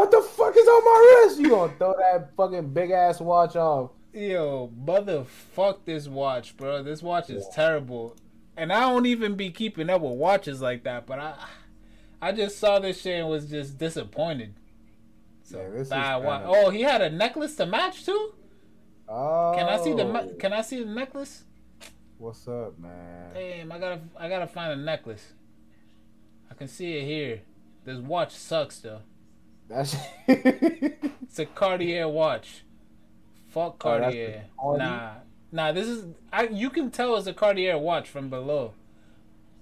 what 0.00 0.10
the 0.10 0.20
fuck 0.20 0.56
is 0.56 0.68
on 0.68 0.84
my 0.84 1.22
wrist? 1.24 1.40
You 1.40 1.48
gonna 1.48 1.72
throw 1.78 1.94
that 1.98 2.34
fucking 2.36 2.74
big 2.74 2.90
ass 2.90 3.20
watch 3.20 3.56
off? 3.56 3.90
Yo, 4.12 4.70
motherfuck 4.84 5.78
this 5.84 6.08
watch, 6.08 6.56
bro. 6.56 6.82
This 6.82 7.02
watch 7.02 7.30
is 7.30 7.46
terrible. 7.54 8.16
And 8.56 8.72
I 8.72 8.80
don't 8.80 9.06
even 9.06 9.34
be 9.34 9.50
keeping 9.50 9.88
up 9.88 10.02
with 10.02 10.12
watches 10.12 10.60
like 10.60 10.84
that, 10.84 11.06
but 11.06 11.18
I 11.18 11.34
I 12.20 12.32
just 12.32 12.58
saw 12.58 12.78
this 12.78 13.00
shit 13.00 13.20
and 13.20 13.28
was 13.28 13.46
just 13.48 13.78
disappointed. 13.78 14.54
So 15.44 15.58
Yeah, 15.60 15.68
this 15.70 15.88
kinda- 15.88 16.42
Oh, 16.46 16.70
he 16.70 16.82
had 16.82 17.00
a 17.00 17.10
necklace 17.10 17.54
to 17.56 17.66
match 17.66 18.04
too? 18.04 18.34
Oh, 19.08 19.54
Can 19.56 19.66
I 19.68 19.82
see 19.82 19.94
the 19.94 20.36
can 20.38 20.52
I 20.52 20.60
see 20.62 20.82
the 20.84 20.90
necklace? 20.90 21.44
What's 22.18 22.46
up, 22.48 22.78
man? 22.78 23.32
Damn, 23.32 23.72
I 23.72 23.78
gotta 23.78 24.00
I 24.18 24.28
gotta 24.28 24.46
find 24.46 24.72
a 24.72 24.76
necklace. 24.84 25.32
I 26.50 26.54
can 26.54 26.68
see 26.68 26.98
it 26.98 27.04
here. 27.04 27.40
This 27.84 27.98
watch 27.98 28.32
sucks 28.34 28.80
though. 28.80 29.00
That's 29.68 29.96
It's 30.26 31.38
a 31.38 31.46
Cartier 31.46 32.08
watch. 32.08 32.64
Fuck 33.48 33.74
Oh, 33.86 33.98
Cartier. 33.98 34.44
Cartier? 34.60 34.78
nah, 34.86 35.10
nah. 35.52 35.72
This 35.72 35.86
is 35.86 36.06
I. 36.32 36.44
You 36.48 36.68
can 36.70 36.90
tell 36.90 37.16
it's 37.16 37.26
a 37.26 37.32
Cartier 37.32 37.78
watch 37.78 38.08
from 38.08 38.28
below, 38.28 38.74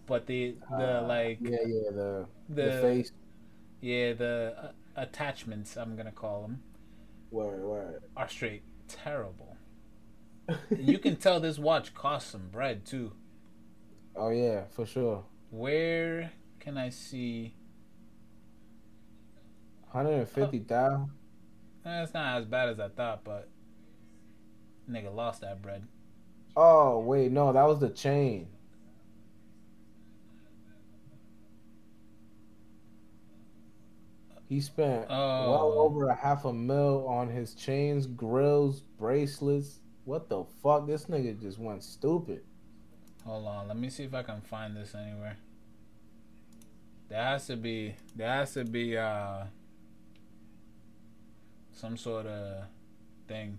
but 0.07 0.27
the 0.27 0.57
the 0.71 1.03
Uh, 1.03 1.07
like 1.07 1.39
yeah, 1.41 1.59
yeah, 1.67 1.91
the 1.93 2.27
the, 2.49 2.63
the 2.63 2.81
face. 2.81 3.13
yeah 3.81 4.13
the 4.13 4.55
uh, 4.59 4.69
attachments 4.97 5.77
I'm 5.77 5.97
gonna 5.97 6.13
call 6.13 6.43
them 6.43 6.61
Word, 7.31 7.61
word. 7.63 8.03
are 8.17 8.29
straight 8.29 8.63
terrible. 8.89 9.57
you 10.79 10.99
can 10.99 11.17
tell 11.27 11.41
this 11.41 11.59
watch 11.59 11.93
cost 11.95 12.31
some 12.31 12.49
bread 12.53 12.87
too. 12.87 13.13
Oh 14.15 14.31
yeah, 14.31 14.63
for 14.71 14.87
sure. 14.87 15.25
Where 15.51 16.31
can 16.61 16.79
I 16.79 16.89
see? 16.91 17.55
Hundred 19.89 20.13
and 20.21 20.29
fifty 20.29 20.61
thousand. 20.61 21.11
Eh, 21.85 22.03
It's 22.03 22.15
not 22.15 22.39
as 22.39 22.45
bad 22.47 22.69
as 22.69 22.81
I 22.81 22.89
thought, 22.89 23.25
but 23.25 23.49
nigga 24.91 25.15
lost 25.15 25.41
that 25.41 25.61
bread. 25.63 25.85
Oh 26.57 27.01
wait, 27.01 27.33
no, 27.33 27.53
that 27.53 27.67
was 27.67 27.81
the 27.81 27.91
chain. 27.91 28.49
He 34.49 34.61
spent 34.61 35.09
well 35.09 35.73
Oh. 35.75 35.79
over 35.81 36.09
a 36.09 36.15
half 36.15 36.45
a 36.45 36.53
mil 36.53 37.07
on 37.09 37.29
his 37.29 37.55
chains, 37.55 38.07
grills, 38.07 38.81
bracelets. 38.99 39.81
What 40.05 40.29
the 40.29 40.45
fuck? 40.63 40.87
This 40.87 41.07
nigga 41.07 41.41
just 41.41 41.59
went 41.59 41.83
stupid. 41.83 42.45
Hold 43.25 43.47
on, 43.47 43.67
let 43.69 43.77
me 43.77 43.91
see 43.91 44.05
if 44.05 44.15
I 44.15 44.23
can 44.23 44.41
find 44.41 44.77
this 44.77 44.95
anywhere. 44.95 45.37
There 47.09 47.23
has 47.23 47.47
to 47.49 47.57
be 47.57 47.95
there 48.15 48.29
has 48.29 48.53
to 48.55 48.65
be 48.65 48.97
uh 48.97 49.45
some 51.73 51.97
sort 51.97 52.27
of 52.27 52.65
thing. 53.29 53.59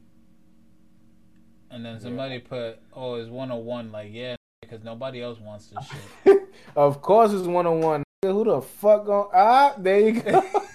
And 1.69 1.83
then 1.85 1.99
somebody 1.99 2.39
put, 2.39 2.79
"Oh, 2.93 3.15
it's 3.15 3.29
101." 3.29 3.91
Like, 3.91 4.09
yeah, 4.13 4.35
because 4.61 4.83
nobody 4.83 5.21
else 5.21 5.39
wants 5.39 5.67
this 5.67 5.85
shit. 6.23 6.43
Of 6.75 7.01
course, 7.01 7.31
it's 7.33 7.47
one 7.47 7.65
on 7.67 7.81
one. 7.81 8.03
Who 8.23 8.43
the 8.43 8.61
fuck 8.61 9.05
gon' 9.05 9.29
ah? 9.33 9.73
There 9.77 9.99
you 9.99 10.21
go. 10.21 10.43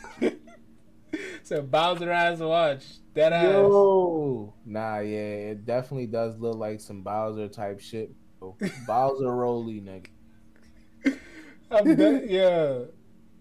so 1.45 1.63
Bowser 1.63 2.11
ass 2.11 2.39
watch 2.39 2.85
that 3.15 3.33
ass. 3.33 3.53
Yo, 3.53 4.55
nah, 4.65 4.99
yeah, 4.99 5.51
it 5.51 5.67
definitely 5.67 6.07
does 6.07 6.39
look 6.39 6.57
like 6.57 6.81
some 6.81 7.03
Bowser 7.03 7.49
type 7.49 7.81
shit. 7.81 8.13
Bro. 8.39 8.57
Bowser 8.87 9.31
Roly, 9.35 9.81
nigga. 9.81 10.09
I'm 11.71 11.97
de- 11.97 12.27
yeah, 12.29 12.79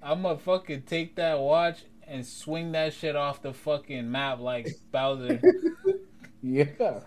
I'm 0.02 0.22
gonna 0.22 0.38
fucking 0.38 0.84
take 0.84 1.15
that 1.15 1.40
watch 1.40 1.84
and 2.07 2.26
swing 2.26 2.72
that 2.73 2.94
shit 2.94 3.15
off 3.15 3.41
the 3.41 3.53
fucking 3.53 4.10
map 4.10 4.40
like 4.40 4.68
Bowser. 4.91 5.40
Yeah. 6.41 7.02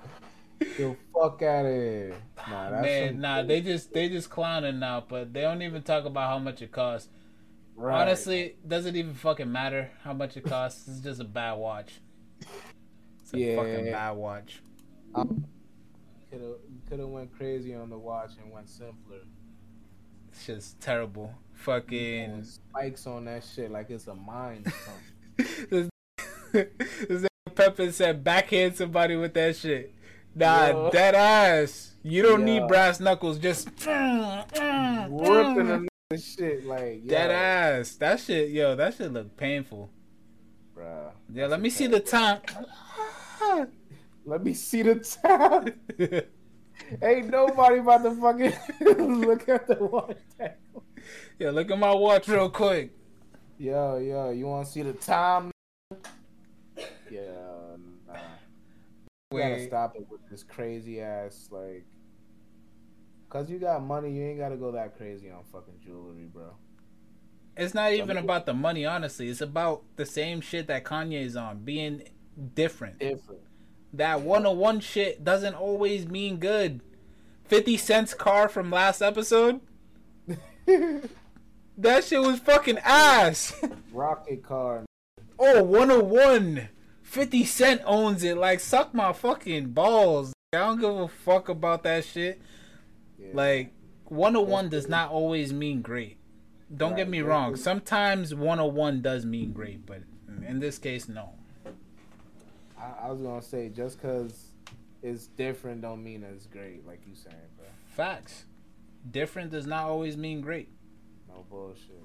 The 0.60 0.96
fuck 1.12 1.42
out 1.42 1.66
of 1.66 1.72
here. 1.72 2.16
Nah, 2.48 2.70
that's 2.70 2.82
Man, 2.82 3.20
nah, 3.20 3.42
they 3.42 3.60
just 3.60 3.92
they 3.92 4.08
just 4.08 4.30
clowning 4.30 4.78
now, 4.78 5.04
but 5.06 5.32
they 5.32 5.42
don't 5.42 5.62
even 5.62 5.82
talk 5.82 6.04
about 6.04 6.30
how 6.30 6.38
much 6.38 6.62
it 6.62 6.72
costs. 6.72 7.08
Right. 7.76 8.00
Honestly, 8.02 8.56
doesn't 8.66 8.96
even 8.96 9.14
fucking 9.14 9.50
matter 9.50 9.90
how 10.02 10.12
much 10.12 10.36
it 10.36 10.44
costs. 10.44 10.86
It's 10.88 11.00
just 11.00 11.20
a 11.20 11.24
bad 11.24 11.54
watch. 11.54 12.00
It's 13.20 13.32
a 13.34 13.38
Yeah. 13.38 13.56
fucking 13.56 13.84
bad 13.92 14.12
watch. 14.12 14.62
could 15.14 16.40
have 16.40 16.56
could 16.88 16.98
have 16.98 17.08
went 17.08 17.32
crazy 17.36 17.74
on 17.74 17.88
the 17.90 17.98
watch 17.98 18.32
and 18.42 18.52
went 18.52 18.68
simpler. 18.68 19.18
It's 20.28 20.46
just 20.46 20.80
terrible. 20.80 21.26
And 21.26 21.58
Fucking. 21.60 22.44
spikes 22.44 23.06
on 23.06 23.24
that 23.26 23.44
shit 23.44 23.70
like 23.70 23.88
it's 23.90 24.06
a 24.08 24.14
mine 24.14 24.64
or 24.66 24.72
something. 24.72 25.66
this 25.70 25.88
this 27.08 27.26
nigga 27.54 27.92
said 27.92 28.24
backhand 28.24 28.76
somebody 28.76 29.16
with 29.16 29.34
that 29.34 29.56
shit. 29.56 29.94
Nah, 30.34 30.66
Yo. 30.68 30.90
dead 30.90 31.14
ass. 31.14 31.94
You 32.02 32.22
don't 32.22 32.40
Yo. 32.40 32.60
need 32.60 32.68
brass 32.68 32.98
knuckles. 33.00 33.38
Just 33.38 33.68
mm, 33.76 34.48
mm, 34.50 35.08
Ripping 35.10 35.66
mm. 35.66 35.86
The 36.10 36.18
shit 36.18 36.66
like 36.66 37.06
dead 37.06 37.30
yo, 37.30 37.36
ass. 37.36 37.94
That 37.96 38.20
shit, 38.20 38.50
yo, 38.50 38.76
that 38.76 38.94
shit 38.94 39.12
look 39.12 39.36
painful. 39.36 39.90
bruh. 40.76 41.12
Yeah, 41.32 41.46
let 41.46 41.60
me 41.60 41.70
see 41.70 41.86
the 41.86 42.00
time. 42.00 42.40
Let 44.26 44.42
me 44.42 44.54
see 44.54 44.80
the 44.80 44.94
time. 44.94 45.74
Ain't 47.02 47.28
nobody 47.28 47.78
about 47.78 48.02
to 48.04 48.14
fucking 48.14 48.54
look 49.20 49.46
at 49.50 49.66
the 49.66 49.74
watch. 49.74 50.16
yeah, 51.38 51.50
look 51.50 51.70
at 51.70 51.78
my 51.78 51.94
watch 51.94 52.26
real 52.28 52.48
quick. 52.48 52.90
Yo, 53.58 53.98
yo, 53.98 54.30
you 54.30 54.46
want 54.46 54.66
to 54.66 54.72
see 54.72 54.80
the 54.80 54.94
time? 54.94 55.50
Yeah, 57.10 57.20
nah. 58.08 58.14
You 59.30 59.38
gotta 59.38 59.66
stop 59.66 59.94
it 59.96 60.06
with 60.10 60.26
this 60.30 60.42
crazy 60.42 61.02
ass 61.02 61.48
like. 61.50 61.84
Cause 63.34 63.50
you 63.50 63.58
got 63.58 63.82
money, 63.82 64.12
you 64.12 64.22
ain't 64.22 64.38
gotta 64.38 64.54
go 64.54 64.70
that 64.70 64.96
crazy 64.96 65.28
on 65.28 65.42
fucking 65.50 65.80
jewelry, 65.84 66.28
bro. 66.32 66.54
it's 67.56 67.74
not 67.74 67.92
even 67.92 68.16
about 68.16 68.46
the 68.46 68.54
money. 68.54 68.86
Honestly, 68.86 69.28
it's 69.28 69.40
about 69.40 69.82
the 69.96 70.06
same 70.06 70.40
shit 70.40 70.68
that 70.68 70.84
Kanye's 70.84 71.34
on, 71.34 71.64
being 71.64 72.04
different. 72.54 73.00
Different. 73.00 73.40
That 73.92 74.20
101 74.20 74.78
shit 74.78 75.24
doesn't 75.24 75.54
always 75.54 76.06
mean 76.06 76.36
good. 76.36 76.80
50 77.46 77.76
Cent's 77.76 78.14
car 78.14 78.48
from 78.48 78.70
last 78.70 79.02
episode? 79.02 79.60
That 81.76 82.04
shit 82.04 82.20
was 82.20 82.38
fucking 82.38 82.78
ass. 82.84 83.60
Rocket 83.92 84.44
car. 84.44 84.84
oh, 85.40 85.60
101. 85.64 86.68
50 87.02 87.44
Cent 87.44 87.82
owns 87.84 88.22
it. 88.22 88.36
Like, 88.36 88.60
suck 88.60 88.94
my 88.94 89.12
fucking 89.12 89.70
balls. 89.70 90.32
I 90.52 90.58
don't 90.58 90.80
give 90.80 90.94
a 90.94 91.08
fuck 91.08 91.48
about 91.48 91.82
that 91.82 92.04
shit. 92.04 92.40
Yeah. 93.24 93.30
Like, 93.34 93.72
101 94.06 94.68
does 94.68 94.88
not 94.88 95.10
always 95.10 95.52
mean 95.52 95.82
great. 95.82 96.18
Don't 96.74 96.96
get 96.96 97.08
me 97.08 97.20
wrong. 97.20 97.56
Sometimes 97.56 98.34
101 98.34 99.02
does 99.02 99.24
mean 99.24 99.52
great, 99.52 99.86
but 99.86 100.02
in 100.46 100.60
this 100.60 100.78
case, 100.78 101.08
no. 101.08 101.30
I, 102.78 103.06
I 103.06 103.10
was 103.10 103.20
gonna 103.20 103.42
say 103.42 103.68
just 103.68 104.00
cause 104.00 104.48
it's 105.02 105.26
different 105.26 105.82
don't 105.82 106.02
mean 106.02 106.24
it's 106.24 106.46
great, 106.46 106.86
like 106.86 107.00
you 107.06 107.14
saying, 107.14 107.36
bro. 107.56 107.66
Facts. 107.86 108.44
Different 109.10 109.50
does 109.50 109.66
not 109.66 109.84
always 109.84 110.16
mean 110.16 110.40
great. 110.40 110.70
No 111.28 111.44
bullshit. 111.48 112.02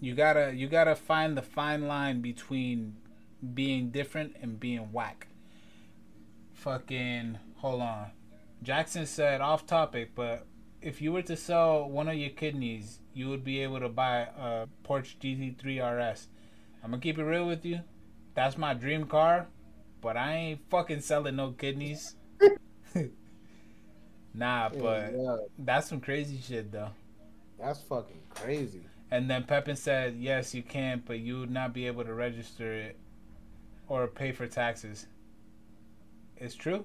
You 0.00 0.14
gotta 0.14 0.52
you 0.54 0.68
gotta 0.68 0.94
find 0.94 1.36
the 1.36 1.42
fine 1.42 1.86
line 1.86 2.20
between 2.20 2.96
being 3.54 3.90
different 3.90 4.36
and 4.40 4.60
being 4.60 4.92
whack. 4.92 5.28
Fucking 6.52 7.38
hold 7.56 7.80
on. 7.80 8.10
Jackson 8.62 9.06
said 9.06 9.40
off 9.40 9.66
topic, 9.66 10.12
but 10.14 10.46
if 10.80 11.00
you 11.00 11.12
were 11.12 11.22
to 11.22 11.36
sell 11.36 11.88
one 11.88 12.08
of 12.08 12.14
your 12.14 12.30
kidneys, 12.30 13.00
you 13.14 13.28
would 13.28 13.44
be 13.44 13.60
able 13.60 13.80
to 13.80 13.88
buy 13.88 14.28
a 14.38 14.66
Porsche 14.84 15.16
GT3 15.18 16.12
RS. 16.12 16.28
I'm 16.82 16.90
gonna 16.90 17.00
keep 17.00 17.18
it 17.18 17.24
real 17.24 17.46
with 17.46 17.64
you. 17.64 17.80
That's 18.34 18.58
my 18.58 18.74
dream 18.74 19.06
car, 19.06 19.46
but 20.00 20.16
I 20.16 20.34
ain't 20.34 20.60
fucking 20.70 21.00
selling 21.00 21.36
no 21.36 21.52
kidneys. 21.52 22.16
nah, 24.34 24.68
but 24.68 25.12
yeah, 25.16 25.36
that's 25.58 25.88
some 25.88 26.00
crazy 26.00 26.40
shit 26.40 26.70
though. 26.72 26.90
that's 27.58 27.80
fucking 27.80 28.20
crazy. 28.30 28.82
And 29.10 29.30
then 29.30 29.44
Pepin 29.44 29.76
said, 29.76 30.16
yes, 30.18 30.54
you 30.54 30.62
can, 30.62 31.02
but 31.06 31.20
you 31.20 31.38
would 31.40 31.50
not 31.50 31.72
be 31.72 31.86
able 31.86 32.04
to 32.04 32.12
register 32.12 32.72
it 32.72 32.98
or 33.86 34.08
pay 34.08 34.32
for 34.32 34.46
taxes. 34.46 35.06
It's 36.36 36.54
true. 36.54 36.84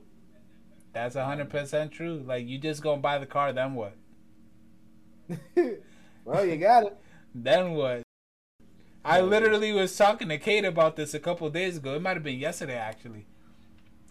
That's 0.94 1.16
100% 1.16 1.92
true. 1.92 2.24
Like, 2.26 2.48
you 2.48 2.58
just 2.58 2.82
gonna 2.82 3.02
buy 3.02 3.18
the 3.20 3.26
car, 3.26 3.54
then 3.54 3.74
what? 3.76 3.96
well, 6.26 6.46
you 6.46 6.58
got 6.58 6.84
it. 6.84 6.98
Then 7.36 7.74
what? 7.74 8.02
I 9.06 9.22
literally 9.22 9.72
was 9.72 9.96
talking 9.96 10.30
to 10.30 10.40
Kate 10.40 10.66
about 10.66 10.96
this 10.96 11.14
a 11.14 11.20
couple 11.20 11.48
days 11.52 11.78
ago. 11.78 11.94
It 11.94 12.02
might 12.02 12.16
have 12.16 12.24
been 12.24 12.40
yesterday, 12.40 12.76
actually. 12.76 13.28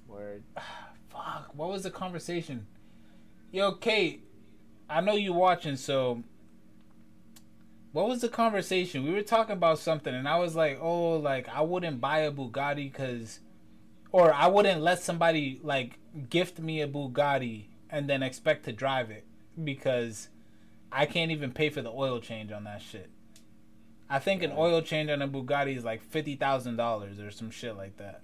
Word. 0.06 0.44
Fuck, 1.10 1.50
what 1.52 1.68
was 1.70 1.82
the 1.82 1.90
conversation? 1.90 2.68
Yo, 3.50 3.72
Kate, 3.72 4.24
I 4.88 5.00
know 5.00 5.14
you 5.14 5.32
watching, 5.32 5.76
so 5.76 6.22
what 7.92 8.08
was 8.08 8.20
the 8.20 8.28
conversation? 8.28 9.04
We 9.04 9.12
were 9.12 9.22
talking 9.22 9.54
about 9.54 9.78
something, 9.78 10.14
and 10.14 10.28
I 10.28 10.38
was 10.38 10.54
like, 10.54 10.78
oh, 10.80 11.16
like 11.16 11.48
I 11.48 11.62
wouldn't 11.62 12.00
buy 12.00 12.20
a 12.20 12.32
Bugatti 12.32 12.90
because, 12.90 13.40
or 14.12 14.32
I 14.32 14.46
wouldn't 14.46 14.80
let 14.82 15.00
somebody 15.02 15.60
like 15.62 15.98
gift 16.30 16.58
me 16.58 16.80
a 16.80 16.88
Bugatti 16.88 17.66
and 17.90 18.08
then 18.08 18.22
expect 18.22 18.64
to 18.64 18.72
drive 18.72 19.10
it 19.10 19.26
because 19.62 20.28
I 20.90 21.06
can't 21.06 21.30
even 21.30 21.52
pay 21.52 21.70
for 21.70 21.82
the 21.82 21.90
oil 21.90 22.20
change 22.20 22.50
on 22.52 22.64
that 22.64 22.82
shit. 22.82 23.10
I 24.10 24.18
think 24.18 24.42
an 24.42 24.52
oil 24.56 24.80
change 24.80 25.10
on 25.10 25.20
a 25.20 25.28
Bugatti 25.28 25.76
is 25.76 25.84
like 25.84 26.02
fifty 26.02 26.34
thousand 26.36 26.76
dollars 26.76 27.18
or 27.20 27.30
some 27.30 27.50
shit 27.50 27.76
like 27.76 27.96
that. 27.98 28.22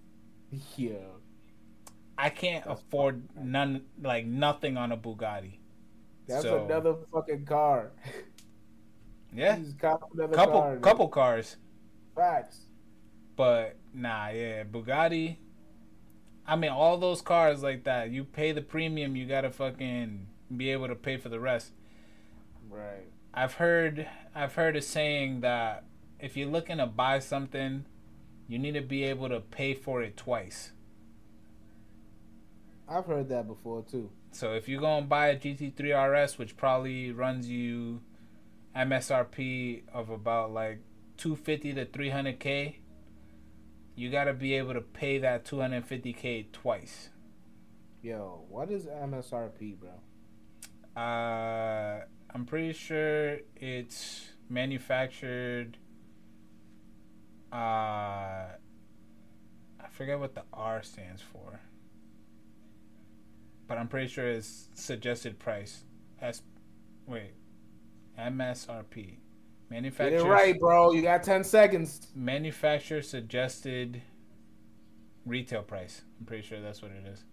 Yeah. 0.77 0.93
I 2.17 2.31
can't 2.31 2.65
afford 2.67 3.25
none 3.37 3.83
like 4.01 4.25
nothing 4.25 4.77
on 4.77 4.93
a 4.93 4.97
Bugatti. 4.97 5.59
That's 6.27 6.43
So- 6.43 6.65
another 6.65 6.95
fucking 7.13 7.45
car. 7.45 7.91
Yeah, 9.37 9.57
You 9.57 9.65
just 9.65 9.81
cop 9.81 10.09
another 10.15 10.33
couple 10.33 10.61
car. 10.61 10.77
couple 10.77 11.09
cars, 11.09 11.57
Facts. 12.15 12.61
but 13.35 13.75
nah, 13.93 14.29
yeah, 14.29 14.63
Bugatti. 14.63 15.39
I 16.47 16.57
mean, 16.57 16.71
all 16.71 16.99
those 16.99 17.23
cars 17.23 17.63
like 17.63 17.85
that, 17.85 18.11
you 18.11 18.25
pay 18.25 18.53
the 18.53 18.61
premium, 18.61 19.17
you 19.17 19.27
gotta 19.27 19.51
fucking 19.51 20.27
be 20.55 20.71
able 20.71 20.89
to 20.89 20.95
pay 20.95 21.17
for 21.17 21.29
the 21.29 21.41
rest. 21.41 21.73
Right. 22.69 23.07
I've 23.33 23.55
heard 23.55 24.09
I've 24.35 24.55
heard 24.55 24.77
a 24.77 24.83
saying 24.83 25.41
that 25.41 25.85
if 26.21 26.37
you're 26.37 26.49
looking 26.49 26.79
to 26.79 26.87
buy 26.87 27.19
something, 27.19 27.87
you 28.47 28.59
need 28.59 28.75
to 28.75 28.83
be 28.83 29.05
able 29.05 29.29
to 29.29 29.41
pay 29.41 29.75
for 29.75 30.03
it 30.03 30.17
twice. 30.17 30.73
I've 32.89 33.07
heard 33.07 33.29
that 33.31 33.47
before 33.47 33.83
too. 33.83 34.11
So 34.31 34.53
if 34.53 34.69
you're 34.69 34.81
gonna 34.81 35.07
buy 35.07 35.29
a 35.29 35.37
GT3 35.37 36.25
RS, 36.25 36.39
which 36.39 36.57
probably 36.57 37.11
runs 37.11 37.49
you 37.49 38.03
MSRP 38.77 39.83
of 39.93 40.11
about 40.11 40.53
like 40.53 40.81
250 41.17 41.75
to 41.75 41.87
300k, 41.87 42.77
you 43.97 44.11
got 44.11 44.25
to 44.25 44.33
be 44.33 44.55
able 44.55 44.75
to 44.75 44.81
pay 44.81 45.19
that 45.19 45.45
250k 45.45 46.53
twice. 46.53 47.11
Yo, 48.03 48.45
what 48.49 48.71
is 48.71 48.87
MSRP, 48.87 49.77
bro? 49.79 49.91
Uh, 51.01 52.05
I'm 52.35 52.45
pretty 52.45 52.73
sure 52.73 53.39
it's 53.57 54.27
manufactured. 54.49 55.79
Uh, 57.53 57.57
I 57.57 58.57
forget 59.91 60.19
what 60.19 60.35
the 60.35 60.43
R 60.53 60.83
stands 60.83 61.23
for, 61.23 61.61
but 63.69 63.79
I'm 63.79 63.87
pretty 63.87 64.09
sure 64.09 64.29
it's 64.29 64.69
suggested 64.75 65.39
price. 65.39 65.85
S, 66.21 66.43
wait, 67.07 67.35
MSRP, 68.19 69.19
Get 69.71 69.75
manufacturer. 69.75 70.19
it 70.19 70.25
right, 70.31 70.59
bro. 70.59 70.93
You 70.93 71.03
got 71.03 71.23
ten 71.23 71.45
seconds. 71.45 72.09
Manufacturer 72.15 73.03
suggested 73.03 74.03
retail 75.27 75.63
price. 75.63 76.03
I'm 76.21 76.27
pretty 76.27 76.43
sure 76.47 76.61
that's 76.61 76.83
what 76.83 76.91
it 76.93 77.07
is. 77.07 77.25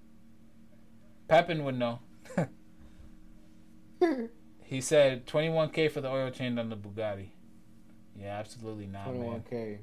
Pepin 1.27 1.63
would 1.63 1.77
know. 1.77 1.99
he 4.63 4.81
said 4.81 5.25
21k 5.27 5.91
for 5.91 6.01
the 6.01 6.09
oil 6.09 6.29
change 6.31 6.57
on 6.57 6.69
the 6.69 6.75
Bugatti. 6.77 7.27
Yeah, 8.15 8.37
absolutely 8.39 8.87
not, 8.87 9.05
Twenty 9.05 9.19
one 9.19 9.31
man. 9.31 9.43
k. 9.49 9.79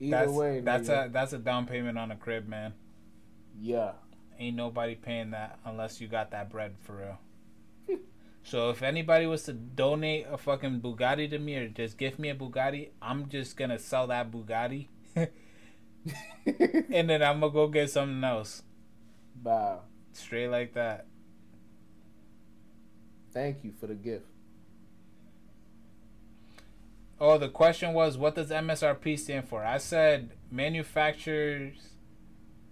Either 0.00 0.10
That's 0.10 0.32
way, 0.32 0.60
that's 0.60 0.88
nigga. 0.88 1.06
a 1.06 1.08
that's 1.10 1.32
a 1.32 1.38
down 1.38 1.66
payment 1.66 1.98
on 1.98 2.10
a 2.10 2.16
crib, 2.16 2.48
man. 2.48 2.74
yeah. 3.60 3.92
Ain't 4.38 4.56
nobody 4.56 4.94
paying 4.96 5.30
that 5.32 5.58
unless 5.64 6.00
you 6.00 6.08
got 6.08 6.30
that 6.32 6.50
bread 6.50 6.74
for 6.80 6.96
real. 6.96 7.18
So 8.44 8.70
if 8.70 8.82
anybody 8.82 9.26
was 9.26 9.44
to 9.44 9.52
donate 9.52 10.26
a 10.30 10.36
fucking 10.36 10.80
Bugatti 10.80 11.30
to 11.30 11.38
me 11.38 11.56
or 11.56 11.68
just 11.68 11.96
give 11.96 12.18
me 12.18 12.30
a 12.30 12.34
Bugatti, 12.34 12.90
I'm 13.00 13.28
just 13.28 13.56
gonna 13.56 13.78
sell 13.78 14.06
that 14.08 14.30
Bugatti 14.30 14.88
and 15.16 17.10
then 17.10 17.22
I'm 17.22 17.40
gonna 17.40 17.52
go 17.52 17.68
get 17.68 17.90
something 17.90 18.22
else. 18.24 18.62
Wow. 19.42 19.82
Straight 20.12 20.48
like 20.48 20.74
that. 20.74 21.06
Thank 23.32 23.64
you 23.64 23.72
for 23.72 23.86
the 23.86 23.94
gift. 23.94 24.26
Oh, 27.18 27.38
the 27.38 27.48
question 27.48 27.94
was, 27.94 28.18
what 28.18 28.34
does 28.34 28.50
MSRP 28.50 29.18
stand 29.18 29.48
for? 29.48 29.64
I 29.64 29.78
said 29.78 30.30
manufacturers 30.50 31.90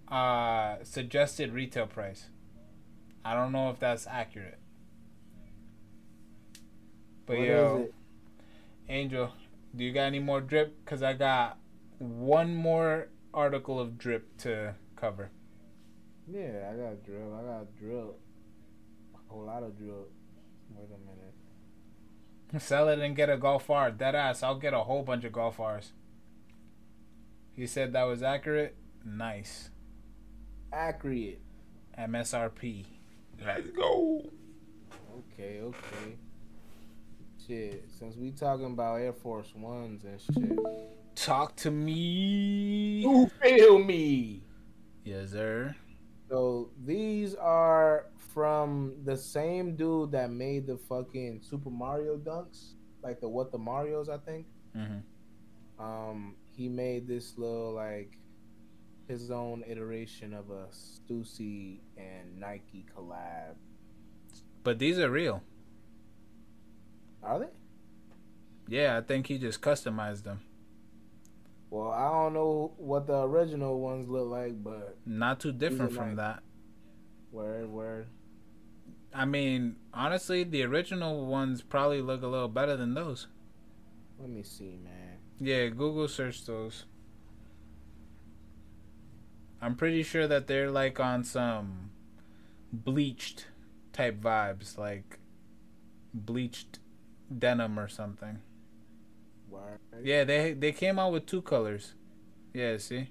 uh, 0.09 0.75
suggested 0.83 1.53
retail 1.53 1.87
price. 1.87 2.25
I 3.23 3.33
don't 3.33 3.53
know 3.53 3.69
if 3.69 3.79
that's 3.79 4.05
accurate. 4.07 4.60
But 7.25 7.37
What 7.37 7.47
yo, 7.47 7.75
is 7.75 7.85
it? 7.85 7.93
Angel, 8.89 9.31
do 9.75 9.83
you 9.83 9.93
got 9.93 10.03
any 10.03 10.19
more 10.19 10.41
drip? 10.41 10.85
Cause 10.85 11.01
I 11.03 11.13
got 11.13 11.57
one 11.99 12.55
more 12.55 13.09
article 13.33 13.79
of 13.79 13.97
drip 13.97 14.37
to 14.39 14.75
cover. 14.95 15.29
Yeah, 16.27 16.71
I 16.71 16.75
got 16.75 17.03
drill. 17.05 17.35
I 17.39 17.43
got 17.43 17.75
drill. 17.77 18.15
A 19.15 19.31
whole 19.31 19.45
lot 19.45 19.63
of 19.63 19.77
drill. 19.77 20.07
Wait 20.75 20.87
a 20.87 20.97
minute. 20.99 22.61
Sell 22.63 22.89
it 22.89 22.99
and 22.99 23.15
get 23.15 23.29
a 23.29 23.37
Golf 23.37 23.69
R. 23.69 23.91
Dead 23.91 24.15
ass. 24.15 24.43
I'll 24.43 24.59
get 24.59 24.73
a 24.73 24.83
whole 24.83 25.03
bunch 25.03 25.23
of 25.23 25.31
Golf 25.31 25.59
Rs. 25.59 25.93
He 27.53 27.65
said 27.67 27.93
that 27.93 28.03
was 28.03 28.23
accurate. 28.23 28.75
Nice. 29.05 29.69
Accurate. 30.73 31.41
MSRP. 31.97 32.85
Let's 33.45 33.69
go. 33.71 34.29
Okay, 35.17 35.59
okay. 35.61 36.17
Shit, 37.47 37.85
since 37.97 38.15
we 38.15 38.31
talking 38.31 38.67
about 38.67 38.95
Air 38.95 39.13
Force 39.13 39.53
Ones 39.55 40.03
and 40.03 40.21
shit. 40.21 40.59
Talk 41.15 41.55
to 41.57 41.71
me. 41.71 43.01
You 43.01 43.31
feel 43.41 43.79
me? 43.79 44.43
Yes, 45.03 45.31
sir. 45.31 45.75
So 46.29 46.69
these 46.85 47.35
are 47.35 48.05
from 48.33 48.95
the 49.03 49.17
same 49.17 49.75
dude 49.75 50.11
that 50.11 50.31
made 50.31 50.67
the 50.67 50.77
fucking 50.77 51.41
Super 51.41 51.69
Mario 51.69 52.17
dunks, 52.17 52.73
like 53.03 53.19
the 53.19 53.27
what 53.27 53.51
the 53.51 53.57
Mario's, 53.57 54.07
I 54.07 54.17
think. 54.17 54.45
Mm-hmm. 54.77 55.83
Um, 55.83 56.35
he 56.55 56.69
made 56.69 57.07
this 57.07 57.37
little 57.37 57.73
like 57.73 58.17
his 59.07 59.31
own 59.31 59.63
iteration 59.67 60.33
of 60.33 60.49
a 60.51 60.67
Stussy 60.71 61.79
and 61.97 62.39
Nike 62.39 62.85
collab. 62.95 63.55
But 64.63 64.79
these 64.79 64.99
are 64.99 65.09
real. 65.09 65.41
Are 67.23 67.39
they? 67.39 67.49
Yeah, 68.67 68.97
I 68.97 69.01
think 69.01 69.27
he 69.27 69.37
just 69.37 69.61
customized 69.61 70.23
them. 70.23 70.41
Well, 71.69 71.91
I 71.91 72.09
don't 72.11 72.33
know 72.33 72.73
what 72.77 73.07
the 73.07 73.21
original 73.23 73.79
ones 73.79 74.09
look 74.09 74.27
like, 74.29 74.61
but 74.63 74.97
Not 75.05 75.39
too 75.39 75.51
different 75.51 75.93
from 75.93 76.15
nice. 76.15 76.17
that. 76.17 76.43
where 77.31 77.65
where 77.67 78.07
I 79.13 79.25
mean, 79.25 79.75
honestly, 79.93 80.43
the 80.43 80.63
original 80.63 81.25
ones 81.25 81.61
probably 81.61 82.01
look 82.01 82.23
a 82.23 82.27
little 82.27 82.47
better 82.47 82.75
than 82.77 82.93
those. 82.93 83.27
let 84.19 84.29
me 84.29 84.43
see, 84.43 84.77
man. 84.83 85.17
Yeah, 85.39 85.67
Google 85.67 86.07
search 86.07 86.45
those. 86.45 86.85
I'm 89.61 89.75
pretty 89.75 90.03
sure 90.03 90.27
that 90.27 90.47
they're 90.47 90.71
like 90.71 90.99
on 90.99 91.23
some 91.23 91.91
bleached 92.73 93.47
type 93.93 94.19
vibes, 94.21 94.77
like 94.77 95.19
bleached 96.13 96.79
denim 97.39 97.79
or 97.79 97.87
something. 97.87 98.39
Where? 99.49 99.79
Yeah, 100.03 100.23
they 100.23 100.53
they 100.53 100.71
came 100.71 100.99
out 100.99 101.11
with 101.11 101.25
two 101.25 101.41
colors. 101.41 101.93
Yeah, 102.53 102.77
see, 102.77 103.09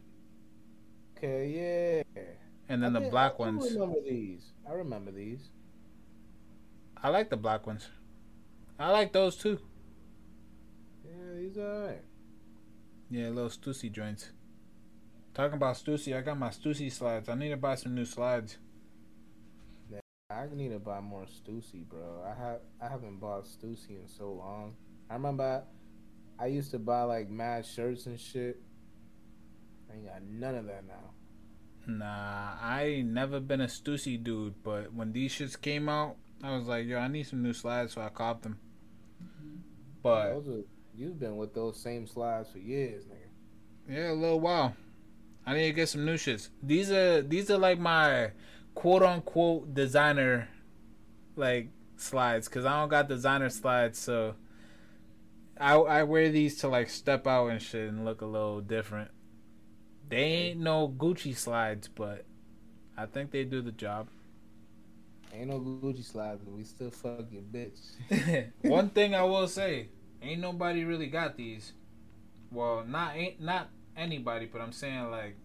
Okay, 1.16 2.02
yeah. 2.14 2.22
and 2.68 2.82
then 2.82 2.96
I 2.96 3.00
the 3.00 3.08
black 3.10 3.34
I 3.38 3.42
ones. 3.42 3.72
remember 3.72 4.00
these. 4.02 4.52
I 4.68 4.72
remember 4.72 5.10
these. 5.12 5.50
I 6.96 7.08
like 7.08 7.30
the 7.30 7.36
black 7.36 7.66
ones. 7.66 7.88
I 8.78 8.90
like 8.90 9.12
those 9.12 9.36
too. 9.36 9.60
Yeah, 11.04 11.34
these 11.36 11.56
are 11.58 11.72
alright. 11.82 12.02
Yeah, 13.10 13.28
little 13.28 13.50
Stussy 13.50 13.90
joints. 13.90 14.30
Talking 15.34 15.56
about 15.56 15.76
Stussy, 15.76 16.16
I 16.16 16.20
got 16.22 16.38
my 16.38 16.48
Stussy 16.50 16.90
slides. 16.92 17.28
I 17.28 17.34
need 17.34 17.50
to 17.50 17.56
buy 17.56 17.74
some 17.74 17.94
new 17.94 18.04
slides. 18.04 18.58
I 20.30 20.46
need 20.54 20.70
to 20.70 20.78
buy 20.78 21.00
more 21.00 21.24
Stussy, 21.24 21.84
bro. 21.88 22.22
I 22.24 22.40
have 22.40 22.60
I 22.80 22.88
haven't 22.88 23.18
bought 23.18 23.44
Stussy 23.44 24.00
in 24.00 24.08
so 24.08 24.32
long. 24.32 24.76
I 25.10 25.14
remember 25.14 25.64
I, 26.38 26.44
I 26.44 26.46
used 26.46 26.70
to 26.70 26.78
buy 26.78 27.02
like 27.02 27.28
mad 27.28 27.66
shirts 27.66 28.06
and 28.06 28.18
shit. 28.18 28.60
I 29.90 29.96
ain't 29.96 30.06
got 30.06 30.22
none 30.22 30.54
of 30.54 30.66
that 30.66 30.84
now. 30.86 31.10
Nah, 31.86 32.54
I 32.62 33.02
never 33.04 33.40
been 33.40 33.60
a 33.60 33.66
Stussy 33.66 34.22
dude, 34.22 34.62
but 34.62 34.92
when 34.94 35.12
these 35.12 35.32
shits 35.32 35.60
came 35.60 35.88
out, 35.88 36.16
I 36.42 36.54
was 36.56 36.66
like, 36.66 36.86
yo, 36.86 36.98
I 36.98 37.08
need 37.08 37.24
some 37.26 37.42
new 37.42 37.52
slides, 37.52 37.94
so 37.94 38.00
I 38.02 38.08
copped 38.10 38.42
them. 38.42 38.58
But 40.02 40.30
Those 40.34 40.48
are, 40.48 40.62
you've 40.94 41.18
been 41.18 41.36
with 41.36 41.54
those 41.54 41.76
same 41.80 42.06
slides 42.06 42.50
for 42.50 42.58
years, 42.58 43.04
nigga. 43.04 43.94
yeah, 43.94 44.12
a 44.12 44.14
little 44.14 44.40
while. 44.40 44.74
I 45.44 45.54
need 45.54 45.66
to 45.66 45.72
get 45.72 45.88
some 45.88 46.04
new 46.04 46.14
shits. 46.14 46.50
These 46.62 46.90
are 46.92 47.22
these 47.22 47.50
are 47.50 47.58
like 47.58 47.78
my 47.80 48.30
quote 48.74 49.02
unquote 49.02 49.74
designer 49.74 50.48
like 51.36 51.68
slides 51.96 52.48
because 52.48 52.64
I 52.64 52.80
don't 52.80 52.88
got 52.88 53.08
designer 53.08 53.50
slides, 53.50 53.98
so 53.98 54.34
I 55.58 55.74
I 55.74 56.02
wear 56.04 56.30
these 56.30 56.58
to 56.58 56.68
like 56.68 56.88
step 56.88 57.26
out 57.26 57.48
and 57.48 57.60
shit 57.60 57.88
and 57.88 58.04
look 58.04 58.22
a 58.22 58.26
little 58.26 58.60
different. 58.60 59.10
They 60.08 60.16
ain't 60.16 60.60
no 60.60 60.88
Gucci 60.88 61.36
slides, 61.36 61.88
but 61.88 62.24
I 62.96 63.06
think 63.06 63.30
they 63.30 63.44
do 63.44 63.62
the 63.62 63.72
job. 63.72 64.08
Ain't 65.32 65.48
no 65.48 65.60
Gucci 65.60 66.04
slides, 66.04 66.42
but 66.44 66.52
we 66.54 66.64
still 66.64 66.90
fucking 66.90 67.46
bitch. 67.52 68.50
One 68.62 68.88
thing 68.88 69.14
I 69.14 69.22
will 69.22 69.46
say, 69.46 69.88
ain't 70.20 70.40
nobody 70.40 70.84
really 70.84 71.06
got 71.06 71.36
these. 71.36 71.72
Well, 72.50 72.84
not 72.84 73.14
ain't 73.14 73.40
not 73.40 73.68
anybody, 73.96 74.46
but 74.46 74.60
I'm 74.60 74.72
saying 74.72 75.10
like 75.10 75.36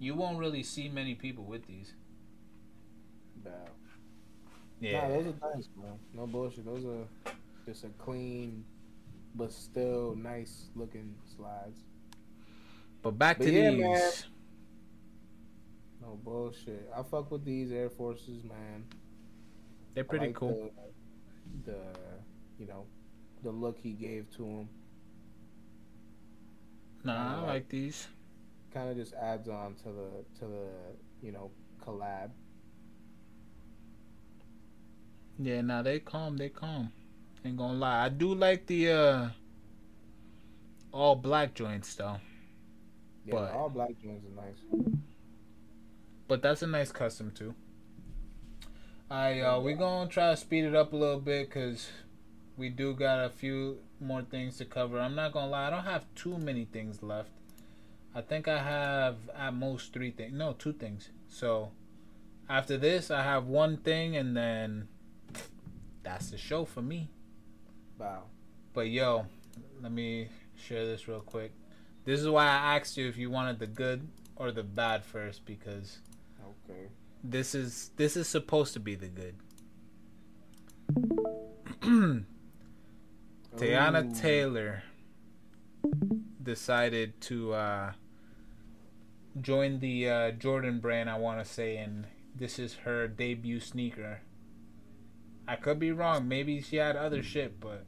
you 0.00 0.14
won't 0.14 0.38
really 0.38 0.62
see 0.62 0.88
many 0.88 1.14
people 1.14 1.44
with 1.44 1.66
these. 1.66 1.92
Nah. 3.50 3.70
Yeah. 4.80 5.08
Nah, 5.08 5.14
those 5.14 5.26
are 5.42 5.54
nice, 5.54 5.66
bro. 5.68 5.98
No 6.14 6.26
bullshit. 6.26 6.64
Those 6.64 6.84
are 6.84 7.32
just 7.66 7.84
a 7.84 7.88
clean, 7.98 8.64
but 9.34 9.52
still 9.52 10.14
nice 10.16 10.70
looking 10.74 11.14
slides. 11.36 11.78
But 13.02 13.12
back 13.18 13.38
But 13.38 13.44
to 13.44 13.52
yeah, 13.52 13.70
these. 13.70 13.80
man. 13.80 14.10
No 16.02 16.18
bullshit. 16.24 16.90
I 16.96 17.02
fuck 17.02 17.30
with 17.30 17.44
these 17.44 17.70
Air 17.72 17.90
Forces, 17.90 18.42
man. 18.44 18.84
They're 19.94 20.04
I 20.04 20.06
pretty 20.06 20.26
like 20.28 20.34
cool. 20.34 20.70
The, 21.66 21.72
the, 21.72 21.78
you 22.58 22.66
know, 22.66 22.86
the 23.42 23.50
look 23.50 23.78
he 23.78 23.92
gave 23.92 24.30
to 24.36 24.44
him 24.44 24.68
Nah, 27.04 27.12
I 27.12 27.40
like- 27.40 27.46
like 27.48 27.68
these. 27.68 28.08
kind 28.72 28.88
of 28.90 28.96
just 28.96 29.14
adds 29.14 29.48
on 29.48 29.74
to 29.76 29.84
the 29.92 30.24
to 30.38 30.46
the 30.46 30.66
you 31.22 31.32
know 31.32 31.50
collab. 31.84 32.30
Yeah, 35.42 35.62
nah, 35.62 35.80
they 35.82 36.00
calm, 36.00 36.36
they 36.36 36.50
calm. 36.50 36.92
Ain't 37.44 37.56
gonna 37.56 37.78
lie. 37.78 38.04
I 38.04 38.08
do 38.10 38.34
like 38.34 38.66
the 38.66 38.90
uh 38.90 39.28
all 40.92 41.16
black 41.16 41.54
joints 41.54 41.94
though. 41.94 42.18
Yeah, 43.24 43.34
But- 43.34 43.52
all 43.52 43.70
black 43.70 43.98
joints 44.02 44.26
are 44.26 44.44
nice. 44.44 44.92
But 46.28 46.42
that's 46.42 46.62
a 46.62 46.66
nice 46.66 46.92
custom 46.92 47.30
too. 47.30 47.54
I 49.10 49.40
uh, 49.40 49.60
we 49.60 49.72
gonna 49.72 50.08
try 50.10 50.30
to 50.30 50.36
speed 50.36 50.64
it 50.64 50.74
up 50.74 50.92
a 50.92 50.96
little 50.96 51.18
bit 51.20 51.48
because 51.48 51.88
we 52.56 52.68
do 52.68 52.92
got 52.94 53.24
a 53.24 53.30
few 53.30 53.78
more 53.98 54.22
things 54.22 54.58
to 54.58 54.64
cover. 54.66 55.00
I'm 55.00 55.14
not 55.14 55.32
gonna 55.32 55.50
lie, 55.50 55.68
I 55.68 55.70
don't 55.70 55.84
have 55.84 56.04
too 56.14 56.36
many 56.38 56.66
things 56.66 57.02
left. 57.02 57.30
I 58.14 58.20
think 58.20 58.46
I 58.46 58.62
have 58.62 59.16
at 59.34 59.54
most 59.54 59.92
three 59.92 60.10
things. 60.10 60.34
No, 60.34 60.52
two 60.52 60.72
things. 60.72 61.08
So 61.28 61.70
after 62.48 62.76
this, 62.76 63.10
I 63.10 63.22
have 63.22 63.46
one 63.46 63.78
thing, 63.78 64.16
and 64.16 64.36
then 64.36 64.88
that's 66.02 66.30
the 66.30 66.38
show 66.38 66.64
for 66.64 66.82
me. 66.82 67.10
Wow. 67.98 68.24
But 68.72 68.88
yo, 68.88 69.26
let 69.82 69.92
me 69.92 70.28
share 70.56 70.86
this 70.86 71.06
real 71.08 71.20
quick. 71.20 71.52
This 72.04 72.20
is 72.20 72.28
why 72.28 72.44
I 72.44 72.76
asked 72.76 72.96
you 72.96 73.08
if 73.08 73.16
you 73.18 73.30
wanted 73.30 73.58
the 73.58 73.66
good 73.66 74.08
or 74.36 74.50
the 74.52 74.62
bad 74.62 75.04
first 75.04 75.44
because 75.44 75.98
Okay. 76.68 76.88
this 77.22 77.54
is 77.54 77.90
this 77.96 78.16
is 78.16 78.26
supposed 78.28 78.72
to 78.74 78.80
be 78.80 78.94
the 78.94 79.08
good. 79.08 79.34
Teyana 83.56 84.18
Taylor 84.18 84.82
decided 86.42 87.20
to 87.22 87.52
uh, 87.52 87.92
join 89.40 89.80
the 89.80 90.08
uh, 90.08 90.30
Jordan 90.32 90.80
brand. 90.80 91.10
I 91.10 91.18
want 91.18 91.44
to 91.44 91.50
say, 91.50 91.76
and 91.76 92.06
this 92.34 92.58
is 92.58 92.74
her 92.84 93.06
debut 93.08 93.60
sneaker. 93.60 94.20
I 95.50 95.56
could 95.56 95.78
be 95.80 95.90
wrong. 95.90 96.28
Maybe 96.28 96.60
she 96.60 96.76
had 96.76 96.94
other 96.96 97.22
shit, 97.24 97.58
but 97.58 97.84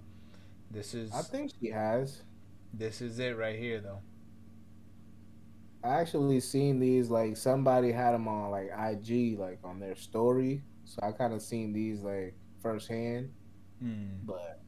this 0.70 0.94
is 0.94 1.12
I 1.12 1.22
think 1.22 1.52
she 1.60 1.68
has. 1.70 2.22
this 2.74 3.00
is 3.00 3.18
it 3.20 3.36
right 3.36 3.56
here, 3.58 3.80
though. 3.80 4.00
I 5.84 6.00
actually 6.00 6.40
seen 6.40 6.80
these 6.80 7.08
like 7.10 7.36
somebody 7.36 7.92
had 7.92 8.12
them 8.12 8.26
on 8.26 8.50
like 8.50 8.70
IG, 8.76 9.38
like 9.38 9.60
on 9.64 9.78
their 9.78 9.94
story. 9.96 10.62
So 10.84 10.98
I 11.02 11.12
kind 11.12 11.32
of 11.32 11.40
seen 11.42 11.72
these 11.72 12.00
like 12.02 12.34
firsthand, 12.62 13.30
Hmm. 13.80 14.06
but 14.24 14.60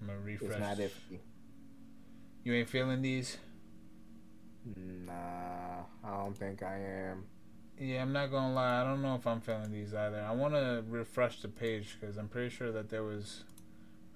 I'm 0.00 0.08
gonna 0.08 0.18
refresh. 0.20 0.50
it's 0.50 0.60
not 0.60 0.78
iffy. 0.78 1.18
You 2.42 2.54
ain't 2.54 2.68
feeling 2.68 3.02
these? 3.02 3.38
Nah, 4.76 5.82
I 6.04 6.16
don't 6.16 6.36
think 6.36 6.62
I 6.62 6.76
am. 6.78 7.24
Yeah, 7.80 8.02
I'm 8.02 8.12
not 8.12 8.30
gonna 8.30 8.52
lie. 8.52 8.82
I 8.82 8.84
don't 8.84 9.00
know 9.00 9.14
if 9.14 9.26
I'm 9.26 9.40
feeling 9.40 9.72
these 9.72 9.94
either. 9.94 10.20
I 10.20 10.34
want 10.34 10.52
to 10.52 10.84
refresh 10.86 11.40
the 11.40 11.48
page 11.48 11.96
because 11.98 12.18
I'm 12.18 12.28
pretty 12.28 12.50
sure 12.50 12.70
that 12.72 12.90
there 12.90 13.02
was 13.02 13.44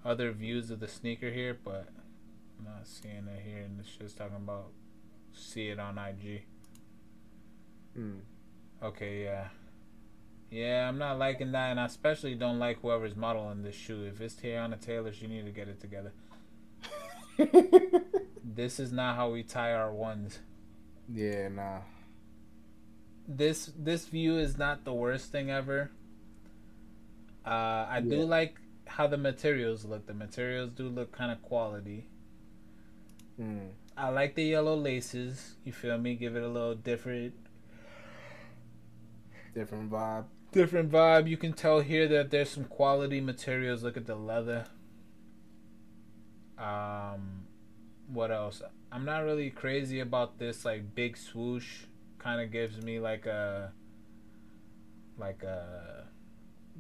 other 0.05 0.32
views 0.32 0.70
of 0.70 0.81
the 0.81 0.89
sneaker 0.89 1.31
here, 1.31 1.59
but 1.65 1.89
I'm 2.59 2.66
not 2.66 2.86
seeing 2.86 3.27
it 3.27 3.43
here. 3.43 3.62
And 3.65 3.81
it's 3.81 3.97
just 3.97 4.19
talking 4.19 4.36
about 4.36 4.66
see 5.32 5.69
it 5.69 5.81
on 5.81 5.97
IG. 5.97 6.43
Hmm. 7.95 8.19
Okay, 8.82 9.24
yeah, 9.24 9.49
yeah. 10.51 10.86
I'm 10.86 10.99
not 10.99 11.19
liking 11.19 11.53
that, 11.53 11.70
and 11.70 11.81
I 11.81 11.86
especially 11.86 12.35
don't 12.35 12.59
like 12.59 12.82
whoever's 12.82 13.16
modeling 13.16 13.62
this 13.62 13.74
shoe. 13.74 14.05
If 14.05 14.20
it's 14.20 14.35
Teyana 14.35 14.78
Taylor, 14.78 15.11
she 15.11 15.27
need 15.27 15.47
to 15.47 15.53
get 15.53 15.69
it 15.69 15.81
together. 15.81 16.12
This 18.47 18.78
is 18.78 18.93
not 18.93 19.16
how 19.16 19.31
we 19.31 19.43
tie 19.43 19.73
our 19.73 19.91
ones. 19.91 20.39
yeah, 21.12 21.49
nah. 21.49 21.81
This 23.27 23.71
this 23.79 24.07
view 24.07 24.37
is 24.39 24.59
not 24.59 24.85
the 24.85 24.93
worst 24.93 25.33
thing 25.33 25.51
ever. 25.51 25.91
Uh, 27.45 27.87
I 27.89 28.01
do 28.01 28.23
like 28.23 28.57
how 28.87 29.07
the 29.07 29.17
materials 29.19 29.85
look. 29.85 30.07
The 30.07 30.15
materials 30.15 30.71
do 30.71 30.89
look 30.89 31.13
kind 31.13 31.31
of 31.33 31.43
quality. 31.43 32.07
Hmm. 33.37 33.69
I 33.97 34.09
like 34.09 34.35
the 34.35 34.45
yellow 34.45 34.77
laces. 34.77 35.55
You 35.65 35.73
feel 35.73 35.99
me? 35.99 36.15
Give 36.15 36.37
it 36.37 36.43
a 36.43 36.49
little 36.49 36.75
different 36.75 37.35
Different 39.55 39.91
vibe. 39.91 40.25
different 40.53 40.91
vibe. 40.91 41.29
You 41.29 41.37
can 41.37 41.53
tell 41.53 41.81
here 41.81 42.09
that 42.09 42.31
there's 42.31 42.51
some 42.51 42.65
quality 42.65 43.21
materials. 43.21 43.83
Look 43.85 43.97
at 43.97 44.07
the 44.07 44.17
leather. 44.17 44.67
Um, 46.59 47.47
what 48.09 48.31
else? 48.31 48.63
I'm 48.93 49.05
not 49.05 49.25
really 49.25 49.51
crazy 49.51 50.01
about 50.01 50.39
this 50.39 50.65
like 50.65 50.95
big 50.95 51.17
swoosh. 51.17 51.85
Kind 52.25 52.41
of 52.41 52.51
gives 52.51 52.83
me 52.83 52.99
like 53.01 53.27
a 53.27 53.73
like 55.19 55.43
a 55.45 56.09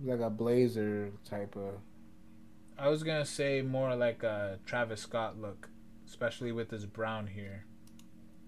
Like 0.04 0.20
a 0.20 0.30
blazer 0.30 1.12
type 1.24 1.56
of. 1.56 1.80
I 2.78 2.88
was 2.88 3.02
gonna 3.02 3.24
say 3.24 3.62
more 3.62 3.96
like 3.96 4.22
a 4.22 4.60
Travis 4.66 5.02
Scott 5.02 5.38
look, 5.38 5.70
especially 6.06 6.52
with 6.52 6.68
this 6.70 6.84
brown 6.86 7.26
here. 7.28 7.66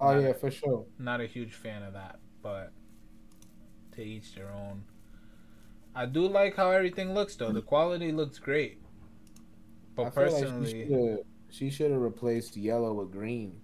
Oh 0.01 0.15
Nah. 0.15 0.21
yeah, 0.21 0.33
for 0.35 0.51
sure. 0.51 0.87
Not 0.99 1.21
a 1.21 1.27
huge 1.27 1.55
fan 1.55 1.83
of 1.83 1.95
that, 1.95 2.21
but 2.43 2.73
to 3.93 4.03
each 4.03 4.35
their 4.35 4.51
own. 4.53 4.85
I 5.97 6.07
do 6.07 6.29
like 6.29 6.55
how 6.57 6.71
everything 6.71 7.13
looks 7.15 7.37
though. 7.37 7.53
The 7.53 7.63
quality 7.63 8.13
looks 8.13 8.39
great. 8.39 8.81
But 9.97 10.07
I 10.07 10.11
feel 10.11 10.31
like 10.33 10.47
personally, 10.47 11.19
she 11.51 11.71
should 11.71 11.91
have 11.91 12.01
replaced 12.01 12.57
yellow 12.57 12.95
with 12.95 13.11
green. 13.13 13.61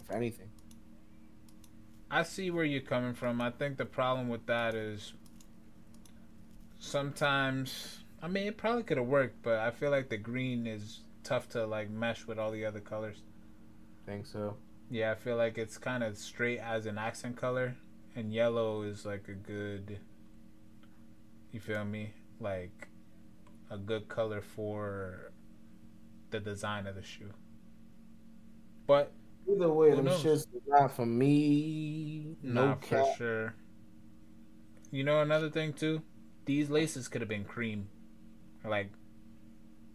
If 0.00 0.10
anything. 0.10 0.47
I 2.10 2.22
see 2.22 2.50
where 2.50 2.64
you're 2.64 2.80
coming 2.80 3.14
from. 3.14 3.40
I 3.40 3.50
think 3.50 3.76
the 3.76 3.84
problem 3.84 4.28
with 4.28 4.46
that 4.46 4.74
is 4.74 5.12
sometimes 6.78 7.98
I 8.22 8.28
mean 8.28 8.46
it 8.46 8.56
probably 8.56 8.82
could 8.82 8.96
have 8.96 9.06
worked, 9.06 9.42
but 9.42 9.58
I 9.58 9.70
feel 9.70 9.90
like 9.90 10.08
the 10.08 10.16
green 10.16 10.66
is 10.66 11.00
tough 11.22 11.48
to 11.50 11.66
like 11.66 11.90
mesh 11.90 12.26
with 12.26 12.38
all 12.38 12.50
the 12.50 12.64
other 12.64 12.80
colors. 12.80 13.22
Think 14.06 14.26
so. 14.26 14.56
Yeah, 14.90 15.12
I 15.12 15.14
feel 15.16 15.36
like 15.36 15.58
it's 15.58 15.76
kind 15.76 16.02
of 16.02 16.16
straight 16.16 16.60
as 16.60 16.86
an 16.86 16.96
accent 16.96 17.36
color, 17.36 17.76
and 18.16 18.32
yellow 18.32 18.82
is 18.82 19.04
like 19.04 19.28
a 19.28 19.34
good. 19.34 20.00
You 21.52 21.60
feel 21.60 21.84
me? 21.84 22.12
Like 22.40 22.88
a 23.70 23.76
good 23.76 24.08
color 24.08 24.40
for 24.40 25.32
the 26.30 26.40
design 26.40 26.86
of 26.86 26.94
the 26.94 27.02
shoe. 27.02 27.32
But 28.86 29.12
Either 29.50 29.72
way, 29.72 29.90
Who 29.90 29.96
them 29.96 30.04
knows? 30.06 30.22
shits 30.22 30.46
not 30.66 30.94
for 30.94 31.06
me. 31.06 32.36
No 32.42 32.66
nah, 32.66 32.74
for 32.76 33.14
sure. 33.16 33.54
You 34.90 35.04
know 35.04 35.20
another 35.20 35.50
thing 35.50 35.72
too? 35.72 36.02
These 36.44 36.70
laces 36.70 37.08
could 37.08 37.20
have 37.20 37.28
been 37.28 37.44
cream, 37.44 37.88
like 38.64 38.90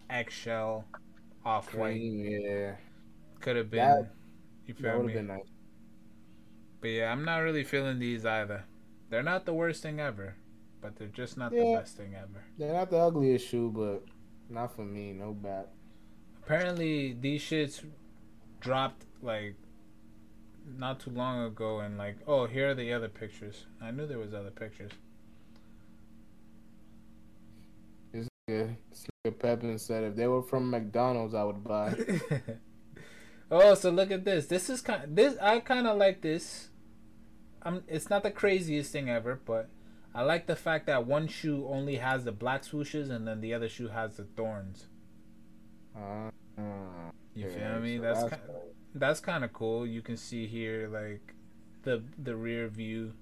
eggshell, 0.10 0.86
off 1.46 1.74
white. 1.74 2.00
Yeah. 2.02 2.76
Could 3.42 3.56
have 3.58 3.70
been. 3.70 3.86
That- 3.88 4.14
you 4.66 4.74
feel 4.74 5.04
me? 5.04 5.14
nice. 5.22 5.42
But 6.80 6.88
yeah, 6.88 7.12
I'm 7.12 7.26
not 7.26 7.38
really 7.40 7.64
feeling 7.64 8.00
these 8.00 8.26
either. 8.26 8.64
They're 9.10 9.24
not 9.24 9.46
the 9.46 9.54
worst 9.54 9.84
thing 9.84 10.00
ever, 10.00 10.36
but 10.82 10.96
they're 10.96 11.08
just 11.08 11.38
not 11.38 11.52
the 11.52 11.76
best 11.76 11.98
thing 11.98 12.16
ever. 12.16 12.44
They're 12.58 12.74
not 12.74 12.90
the 12.90 12.98
ugliest 12.98 13.48
shoe, 13.48 13.72
but 13.76 14.04
not 14.50 14.76
for 14.76 14.84
me. 14.86 15.12
No 15.14 15.34
bad. 15.34 15.68
Apparently, 16.44 17.14
these 17.20 17.42
shits 17.42 17.84
dropped 18.64 19.06
like 19.22 19.56
not 20.78 21.00
too 21.00 21.12
long 21.12 21.44
ago, 21.44 21.80
and 21.80 21.98
like, 21.98 22.18
oh, 22.26 22.48
here 22.48 22.70
are 22.70 22.74
the 22.74 22.94
other 22.94 23.10
pictures. 23.10 23.66
I 23.82 23.92
knew 23.92 24.08
there 24.08 24.18
was 24.18 24.34
other 24.34 24.52
pictures. 24.52 24.92
Yeah. 28.48 28.68
Nigga 29.26 29.40
Pepin 29.40 29.80
said 29.80 30.04
if 30.04 30.16
they 30.18 30.28
were 30.28 30.42
from 30.42 30.70
McDonald's, 30.70 31.34
I 31.34 31.44
would 31.44 31.64
buy. 31.64 31.96
oh, 33.52 33.74
so 33.74 33.90
look 33.90 34.12
at 34.12 34.26
this. 34.26 34.48
This 34.48 34.70
is 34.70 34.82
kind. 34.82 35.16
This 35.16 35.38
I 35.42 35.60
kind 35.60 35.88
of 35.88 35.98
like 35.98 36.22
this. 36.22 36.70
I'm. 37.62 37.84
It's 37.88 38.10
not 38.10 38.24
the 38.24 38.32
craziest 38.32 38.92
thing 38.92 39.10
ever, 39.10 39.40
but 39.46 39.70
I 40.14 40.24
like 40.24 40.48
the 40.48 40.58
fact 40.58 40.88
that 40.88 41.06
one 41.06 41.28
shoe 41.28 41.66
only 41.70 41.96
has 41.96 42.26
the 42.26 42.34
black 42.34 42.64
swooshes, 42.64 43.10
and 43.10 43.26
then 43.26 43.40
the 43.40 43.54
other 43.54 43.70
shoe 43.70 43.88
has 43.88 44.18
the 44.18 44.26
thorns. 44.26 44.88
Uh, 45.96 46.32
You 47.36 47.50
feel 47.50 47.80
me? 47.80 47.98
so 47.98 48.04
That's 48.04 48.20
that's 48.20 48.30
kind. 48.30 48.42
cool. 48.48 48.64
That's 48.96 49.20
kind 49.20 49.44
of 49.44 49.54
cool. 49.54 49.88
You 49.88 50.02
can 50.02 50.18
see 50.18 50.48
here 50.48 50.88
like 50.92 51.34
the 51.84 52.04
the 52.18 52.36
rear 52.36 52.68
view. 52.68 53.14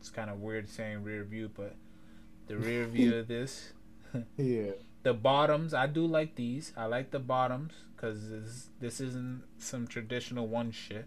It's 0.00 0.10
kind 0.10 0.30
of 0.30 0.40
weird 0.40 0.68
saying 0.68 1.04
rear 1.04 1.22
view, 1.24 1.50
but 1.54 1.76
the 2.48 2.56
rear 2.56 2.86
view 2.86 3.16
of 3.16 3.28
this. 3.28 3.72
yeah. 4.36 4.72
The 5.04 5.12
bottoms, 5.12 5.74
I 5.74 5.88
do 5.88 6.06
like 6.06 6.36
these. 6.36 6.72
I 6.76 6.84
like 6.84 7.10
the 7.10 7.18
bottoms 7.18 7.72
because 7.96 8.30
this, 8.30 8.68
this 8.78 9.00
isn't 9.00 9.42
some 9.58 9.88
traditional 9.88 10.46
one 10.46 10.70
shit. 10.70 11.06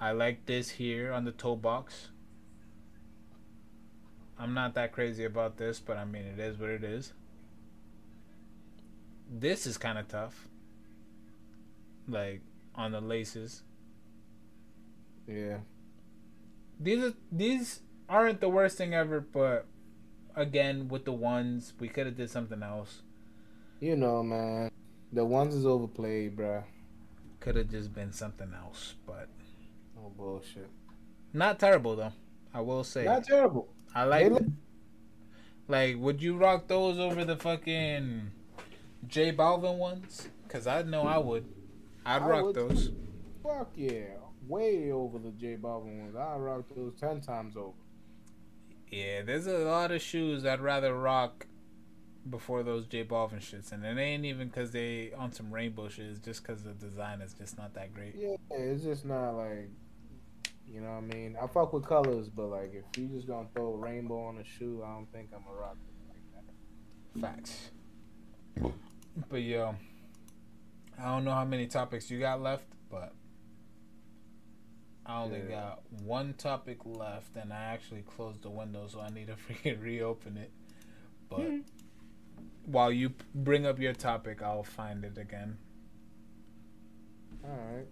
I 0.00 0.12
like 0.12 0.46
this 0.46 0.70
here 0.70 1.12
on 1.12 1.26
the 1.26 1.32
toe 1.32 1.56
box. 1.56 2.08
I'm 4.38 4.54
not 4.54 4.72
that 4.76 4.92
crazy 4.92 5.24
about 5.24 5.58
this, 5.58 5.78
but 5.78 5.98
I 5.98 6.06
mean 6.06 6.24
it 6.24 6.38
is 6.40 6.56
what 6.58 6.70
it 6.70 6.82
is. 6.82 7.12
This 9.30 9.66
is 9.66 9.76
kind 9.76 9.98
of 9.98 10.08
tough. 10.08 10.48
Like 12.10 12.42
on 12.74 12.92
the 12.92 13.00
laces. 13.00 13.62
Yeah. 15.26 15.58
These 16.78 17.04
are, 17.04 17.14
these 17.30 17.80
aren't 18.08 18.40
the 18.40 18.48
worst 18.48 18.78
thing 18.78 18.94
ever, 18.94 19.20
but 19.20 19.66
again 20.34 20.88
with 20.88 21.04
the 21.04 21.12
ones 21.12 21.72
we 21.78 21.88
could 21.88 22.06
have 22.06 22.16
did 22.16 22.30
something 22.30 22.62
else. 22.62 23.02
You 23.80 23.96
know, 23.96 24.22
man. 24.22 24.70
The 25.12 25.24
ones 25.24 25.54
is 25.54 25.66
overplayed, 25.66 26.36
bruh. 26.36 26.64
Could 27.40 27.56
have 27.56 27.70
just 27.70 27.94
been 27.94 28.12
something 28.12 28.52
else, 28.54 28.94
but 29.06 29.28
Oh 29.98 30.10
bullshit. 30.16 30.68
not 31.32 31.58
terrible 31.58 31.96
though. 31.96 32.12
I 32.54 32.60
will 32.60 32.84
say. 32.84 33.04
Not 33.04 33.24
terrible. 33.24 33.68
I 33.94 34.04
like. 34.04 34.30
Look- 34.32 34.42
Like, 35.68 35.96
would 35.98 36.20
you 36.20 36.36
rock 36.36 36.66
those 36.66 36.98
over 36.98 37.24
the 37.24 37.36
fucking 37.36 38.32
J 39.06 39.32
Balvin 39.32 39.78
ones? 39.78 40.28
Cause 40.48 40.66
I 40.66 40.82
know 40.82 41.02
I 41.02 41.18
would. 41.18 41.44
I'd 42.10 42.22
I 42.22 42.26
rock 42.26 42.54
those. 42.54 42.90
Fuck 43.42 43.70
yeah. 43.76 44.16
Way 44.48 44.90
over 44.90 45.18
the 45.18 45.30
J 45.30 45.56
Balvin 45.56 46.00
ones. 46.00 46.16
I'd 46.16 46.40
rock 46.40 46.64
those 46.74 46.94
ten 46.98 47.20
times 47.20 47.56
over. 47.56 47.72
Yeah, 48.90 49.22
there's 49.22 49.46
a 49.46 49.58
lot 49.58 49.92
of 49.92 50.02
shoes 50.02 50.44
I'd 50.44 50.60
rather 50.60 50.92
rock 50.94 51.46
before 52.28 52.64
those 52.64 52.86
J 52.86 53.04
Balvin 53.04 53.38
shits, 53.38 53.70
and 53.70 53.84
it 53.84 53.96
ain't 53.96 54.24
even 54.24 54.48
because 54.48 54.72
they 54.72 55.12
on 55.16 55.32
some 55.32 55.52
rainbow 55.52 55.88
shit. 55.88 56.06
It's 56.06 56.18
just 56.18 56.42
because 56.42 56.64
the 56.64 56.72
design 56.72 57.20
is 57.20 57.32
just 57.32 57.56
not 57.56 57.74
that 57.74 57.94
great. 57.94 58.16
Yeah, 58.18 58.36
it's 58.50 58.82
just 58.82 59.04
not 59.04 59.32
like 59.36 59.70
you 60.66 60.80
know 60.80 60.90
what 60.90 61.04
I 61.04 61.14
mean. 61.14 61.36
I 61.40 61.46
fuck 61.46 61.72
with 61.72 61.86
colors, 61.86 62.28
but 62.28 62.46
like 62.46 62.74
if 62.74 62.98
you 63.00 63.06
just 63.08 63.28
gonna 63.28 63.46
throw 63.54 63.74
a 63.74 63.76
rainbow 63.76 64.24
on 64.24 64.38
a 64.38 64.44
shoe, 64.44 64.82
I 64.84 64.94
don't 64.94 65.10
think 65.12 65.30
I'm 65.32 65.44
a 65.48 65.60
rock 65.60 65.76
it 65.86 67.20
like 67.20 67.22
that. 67.22 67.36
Facts. 67.36 67.70
But 69.28 69.42
yo, 69.42 69.76
I 71.00 71.06
don't 71.06 71.24
know 71.24 71.32
how 71.32 71.44
many 71.44 71.66
topics 71.66 72.10
you 72.10 72.18
got 72.18 72.42
left, 72.42 72.64
but 72.90 73.14
I 75.06 75.22
only 75.22 75.40
Yeah. 75.40 75.48
got 75.48 75.92
one 76.02 76.34
topic 76.34 76.84
left, 76.84 77.36
and 77.36 77.52
I 77.52 77.62
actually 77.64 78.02
closed 78.02 78.42
the 78.42 78.50
window, 78.50 78.86
so 78.86 79.00
I 79.00 79.08
need 79.08 79.28
to 79.28 79.34
freaking 79.48 79.82
reopen 79.82 80.36
it. 80.36 80.52
But 81.28 81.40
hmm. 81.40 81.60
while 82.66 82.92
you 82.92 83.14
bring 83.34 83.64
up 83.66 83.78
your 83.78 83.94
topic, 83.94 84.42
I'll 84.42 84.62
find 84.62 85.04
it 85.04 85.16
again. 85.16 85.58
All 87.44 87.50
right. 87.72 87.86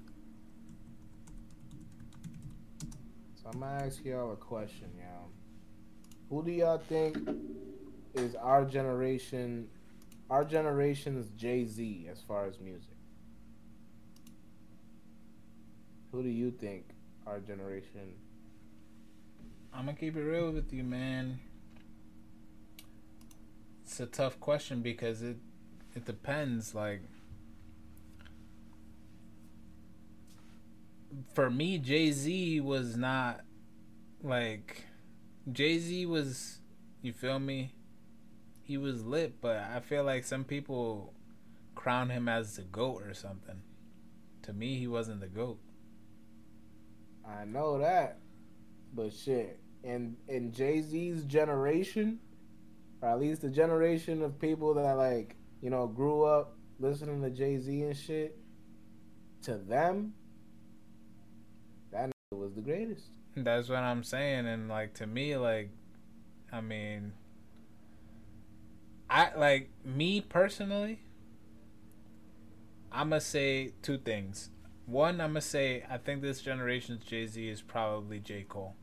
So 3.37 3.49
I'm 3.53 3.61
gonna 3.61 3.85
ask 3.85 4.05
y'all 4.05 4.33
a 4.33 4.37
question, 4.37 4.91
y'all. 4.99 5.31
Who 6.29 6.45
do 6.45 6.53
y'all 6.53 6.79
think 6.79 7.17
is 8.15 8.35
our 8.35 8.65
generation, 8.67 9.69
our 10.29 10.45
generation's 10.45 11.31
Jay 11.31 11.65
Z 11.65 12.07
as 12.11 12.21
far 12.21 12.45
as 12.47 12.61
music? 12.61 12.98
Who 16.13 16.23
do 16.23 16.29
you 16.29 16.51
think 16.51 16.85
our 17.27 17.41
generation? 17.41 18.15
I'm 19.75 19.87
gonna 19.87 19.97
keep 19.97 20.17
it 20.17 20.23
real 20.23 20.51
with 20.51 20.73
you, 20.73 20.83
man. 20.83 21.41
It's 23.85 24.01
a 24.01 24.07
tough 24.07 24.41
question 24.41 24.81
because 24.81 25.23
it 25.23 25.37
it 25.95 26.07
depends. 26.07 26.75
Like 26.75 27.03
for 31.35 31.51
me, 31.51 31.79
Jay 31.79 32.11
Z 32.11 32.61
was 32.61 32.97
not 32.97 33.43
like 34.23 34.87
Jay 35.51 35.79
Z 35.79 36.07
was. 36.07 36.59
You 37.03 37.13
feel 37.13 37.39
me? 37.39 37.73
He 38.63 38.77
was 38.77 39.05
lit, 39.05 39.41
but 39.41 39.57
I 39.57 39.81
feel 39.81 40.05
like 40.05 40.25
some 40.25 40.45
people 40.45 41.15
crown 41.75 42.11
him 42.11 42.29
as 42.29 42.57
the 42.57 42.63
goat 42.63 43.03
or 43.03 43.15
something. 43.15 43.63
To 44.43 44.53
me, 44.53 44.79
he 44.79 44.87
wasn't 44.87 45.21
the 45.21 45.29
goat. 45.29 45.59
I 47.29 47.45
know 47.45 47.79
that, 47.79 48.19
but 48.95 49.13
shit, 49.13 49.61
in 49.83 50.17
in 50.29 50.53
Jay 50.53 50.81
Z's 50.81 51.25
generation, 51.25 52.21
or 53.03 53.11
at 53.11 53.21
least 53.21 53.43
the 53.43 53.51
generation 53.51 54.23
of 54.23 54.41
people 54.41 54.75
that 54.75 54.93
like 54.95 55.37
you 55.61 55.71
know 55.71 55.87
grew 55.87 56.25
up 56.25 56.57
listening 56.81 57.23
to 57.23 57.31
Jay 57.31 57.59
Z 57.59 57.83
and 57.83 57.97
shit, 57.97 58.39
to 59.43 59.57
them, 59.57 60.15
that 61.93 62.11
was 62.33 62.55
the 62.55 62.63
greatest. 62.63 63.07
That's 63.37 63.69
what 63.69 63.79
I'm 63.79 64.03
saying, 64.03 64.47
and 64.47 64.69
like 64.69 64.95
to 64.95 65.07
me, 65.07 65.37
like, 65.37 65.71
I 66.53 66.61
mean, 66.61 67.13
I 69.09 69.35
like 69.37 69.71
me 69.85 70.21
personally. 70.21 71.01
I'm 72.91 73.11
gonna 73.11 73.21
say 73.21 73.73
two 73.83 73.99
things. 73.99 74.51
One, 74.89 75.21
I'm 75.21 75.33
gonna 75.33 75.43
say 75.43 75.85
I 75.91 75.99
think 75.99 76.23
this 76.23 76.41
generation's 76.41 77.05
Jay 77.05 77.27
Z 77.27 77.47
is 77.47 77.61
probably 77.61 78.21
J 78.21 78.47
Cole. 78.49 78.75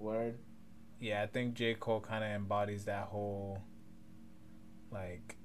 Word. 0.00 0.40
Yeah, 0.98 1.22
I 1.22 1.28
think 1.28 1.54
J 1.54 1.74
Cole 1.74 2.00
kind 2.00 2.24
of 2.24 2.30
embodies 2.30 2.84
that 2.86 3.04
whole, 3.04 3.62
like, 4.90 5.36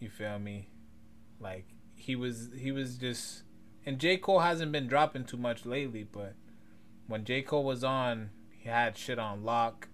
you 0.00 0.08
feel 0.08 0.38
me, 0.38 0.70
like 1.38 1.66
he 1.94 2.16
was 2.16 2.48
he 2.58 2.72
was 2.72 2.96
just, 2.96 3.42
and 3.84 3.98
J 3.98 4.16
Cole 4.16 4.40
hasn't 4.40 4.72
been 4.72 4.86
dropping 4.86 5.24
too 5.24 5.36
much 5.36 5.66
lately, 5.66 6.04
but 6.10 6.32
when 7.06 7.26
J 7.26 7.42
Cole 7.42 7.64
was 7.64 7.84
on, 7.84 8.30
he 8.50 8.70
had 8.70 8.96
shit 8.96 9.18
on 9.18 9.44
lock. 9.44 9.88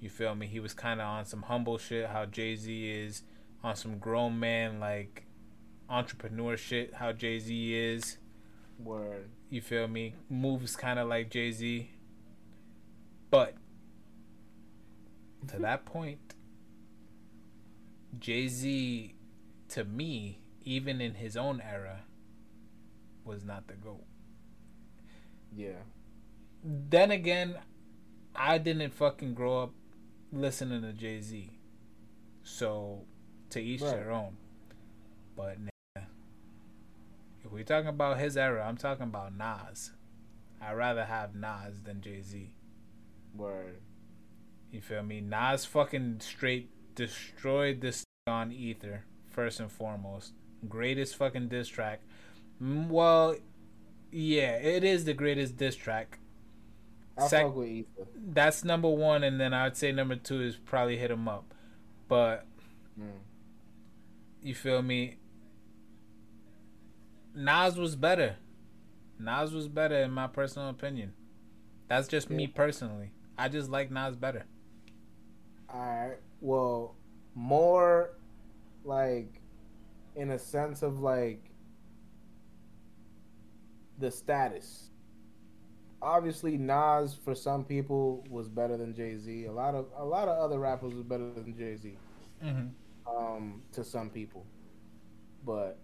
You 0.00 0.08
feel 0.08 0.34
me? 0.34 0.46
He 0.46 0.58
was 0.58 0.72
kind 0.72 1.02
of 1.02 1.06
on 1.06 1.26
some 1.26 1.42
humble 1.42 1.76
shit. 1.76 2.08
How 2.08 2.24
Jay 2.24 2.56
Z 2.56 2.90
is 2.90 3.24
on 3.62 3.76
some 3.76 3.98
grown 3.98 4.40
man 4.40 4.80
like 4.80 5.26
entrepreneur 5.90 6.56
shit. 6.56 6.94
How 6.94 7.12
Jay 7.12 7.38
Z 7.38 7.74
is. 7.74 8.18
Word. 8.78 9.30
You 9.50 9.60
feel 9.60 9.88
me? 9.88 10.14
Moves 10.30 10.76
kind 10.76 10.98
of 10.98 11.08
like 11.08 11.30
Jay 11.30 11.50
Z. 11.52 11.90
But 13.30 13.54
to 15.46 15.54
mm-hmm. 15.54 15.62
that 15.62 15.84
point, 15.84 16.34
Jay 18.18 18.48
Z, 18.48 19.14
to 19.68 19.84
me, 19.84 20.40
even 20.64 21.00
in 21.00 21.14
his 21.14 21.36
own 21.36 21.60
era, 21.60 22.00
was 23.24 23.44
not 23.44 23.66
the 23.68 23.74
GOAT. 23.74 24.04
Yeah. 25.54 25.82
Then 26.62 27.10
again, 27.10 27.56
I 28.34 28.58
didn't 28.58 28.92
fucking 28.92 29.34
grow 29.34 29.62
up 29.62 29.72
listening 30.32 30.82
to 30.82 30.92
Jay 30.92 31.20
Z. 31.20 31.50
So, 32.42 33.04
to 33.50 33.60
each 33.60 33.82
Right. 33.82 33.96
their 33.96 34.12
own. 34.12 34.36
But 35.36 35.60
nah. 35.60 35.69
If 37.50 37.54
we're 37.54 37.64
talking 37.64 37.88
about 37.88 38.18
his 38.18 38.36
era, 38.36 38.64
I'm 38.66 38.76
talking 38.76 39.04
about 39.04 39.36
Nas. 39.36 39.90
I'd 40.62 40.72
rather 40.74 41.04
have 41.04 41.34
Nas 41.34 41.82
than 41.82 42.00
Jay 42.00 42.22
Z. 42.22 42.54
Word. 43.34 43.80
You 44.70 44.80
feel 44.80 45.02
me? 45.02 45.20
Nas 45.20 45.64
fucking 45.64 46.20
straight 46.20 46.70
destroyed 46.94 47.80
this 47.80 48.04
on 48.26 48.52
Ether, 48.52 49.04
first 49.28 49.58
and 49.58 49.70
foremost. 49.70 50.32
Greatest 50.68 51.16
fucking 51.16 51.48
diss 51.48 51.68
track. 51.68 52.00
Mm, 52.62 52.88
Well, 52.88 53.36
yeah, 54.12 54.56
it 54.56 54.84
is 54.84 55.04
the 55.04 55.14
greatest 55.14 55.56
diss 55.56 55.74
track. 55.74 56.18
I 57.18 57.26
Sec- 57.26 57.46
fuck 57.46 57.56
with 57.56 57.68
Ether. 57.68 58.06
That's 58.14 58.62
number 58.64 58.88
one, 58.88 59.24
and 59.24 59.40
then 59.40 59.52
I'd 59.54 59.76
say 59.76 59.90
number 59.92 60.16
two 60.16 60.40
is 60.42 60.56
probably 60.56 60.98
Hit 60.98 61.10
'em 61.10 61.26
up. 61.28 61.52
But 62.06 62.46
Mm. 62.98 63.20
you 64.42 64.54
feel 64.54 64.82
me? 64.82 65.16
Nas 67.34 67.78
was 67.78 67.96
better. 67.96 68.36
Nas 69.18 69.52
was 69.52 69.68
better 69.68 69.96
in 69.96 70.10
my 70.10 70.26
personal 70.26 70.68
opinion. 70.68 71.12
That's 71.88 72.08
just 72.08 72.30
me 72.30 72.46
personally. 72.46 73.12
I 73.36 73.48
just 73.48 73.70
like 73.70 73.90
Nas 73.90 74.16
better. 74.16 74.44
Alright. 75.72 76.18
Well, 76.40 76.94
more 77.34 78.12
like 78.84 79.40
in 80.16 80.30
a 80.30 80.38
sense 80.38 80.82
of 80.82 81.00
like 81.00 81.50
the 83.98 84.10
status. 84.10 84.90
Obviously, 86.02 86.56
Nas 86.56 87.14
for 87.14 87.34
some 87.34 87.64
people 87.64 88.24
was 88.30 88.48
better 88.48 88.76
than 88.76 88.94
Jay 88.94 89.16
Z. 89.16 89.44
A 89.44 89.52
lot 89.52 89.74
of 89.74 89.86
a 89.96 90.04
lot 90.04 90.28
of 90.28 90.38
other 90.38 90.58
rappers 90.58 90.94
was 90.94 91.02
better 91.02 91.30
than 91.32 91.56
Jay 91.56 91.76
Z. 91.76 91.96
Mm-hmm. 92.42 92.68
Um, 93.16 93.62
to 93.72 93.84
some 93.84 94.08
people, 94.08 94.46
but 95.44 95.78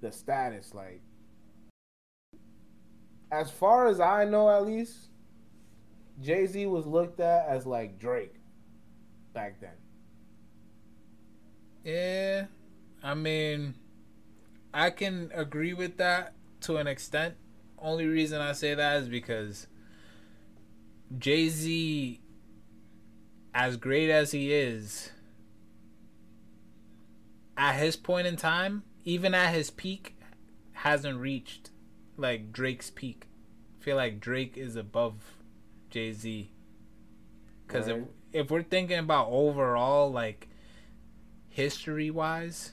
the 0.00 0.12
status, 0.12 0.74
like, 0.74 1.00
as 3.30 3.50
far 3.50 3.86
as 3.86 4.00
I 4.00 4.24
know, 4.24 4.48
at 4.48 4.64
least, 4.64 5.10
Jay 6.20 6.46
Z 6.46 6.66
was 6.66 6.86
looked 6.86 7.20
at 7.20 7.46
as 7.48 7.66
like 7.66 7.98
Drake 7.98 8.34
back 9.34 9.60
then. 9.60 9.70
Yeah, 11.84 12.46
I 13.02 13.14
mean, 13.14 13.74
I 14.72 14.90
can 14.90 15.30
agree 15.34 15.72
with 15.72 15.98
that 15.98 16.32
to 16.62 16.76
an 16.76 16.86
extent. 16.86 17.34
Only 17.78 18.06
reason 18.06 18.40
I 18.40 18.52
say 18.52 18.74
that 18.74 19.02
is 19.02 19.08
because 19.08 19.66
Jay 21.18 21.48
Z, 21.48 22.20
as 23.54 23.76
great 23.76 24.10
as 24.10 24.32
he 24.32 24.52
is, 24.52 25.10
at 27.56 27.74
his 27.74 27.96
point 27.96 28.26
in 28.26 28.36
time, 28.36 28.82
even 29.06 29.34
at 29.34 29.54
his 29.54 29.70
peak, 29.70 30.18
hasn't 30.72 31.18
reached 31.18 31.70
like 32.18 32.52
Drake's 32.52 32.90
peak. 32.90 33.26
I 33.80 33.84
feel 33.84 33.96
like 33.96 34.20
Drake 34.20 34.58
is 34.58 34.76
above 34.76 35.14
Jay 35.88 36.12
Z. 36.12 36.50
Because 37.66 37.88
if, 37.88 37.96
Right. 37.96 38.06
if 38.32 38.50
we're 38.50 38.62
thinking 38.62 38.98
about 38.98 39.28
overall, 39.30 40.10
like, 40.12 40.48
history 41.48 42.10
wise, 42.10 42.72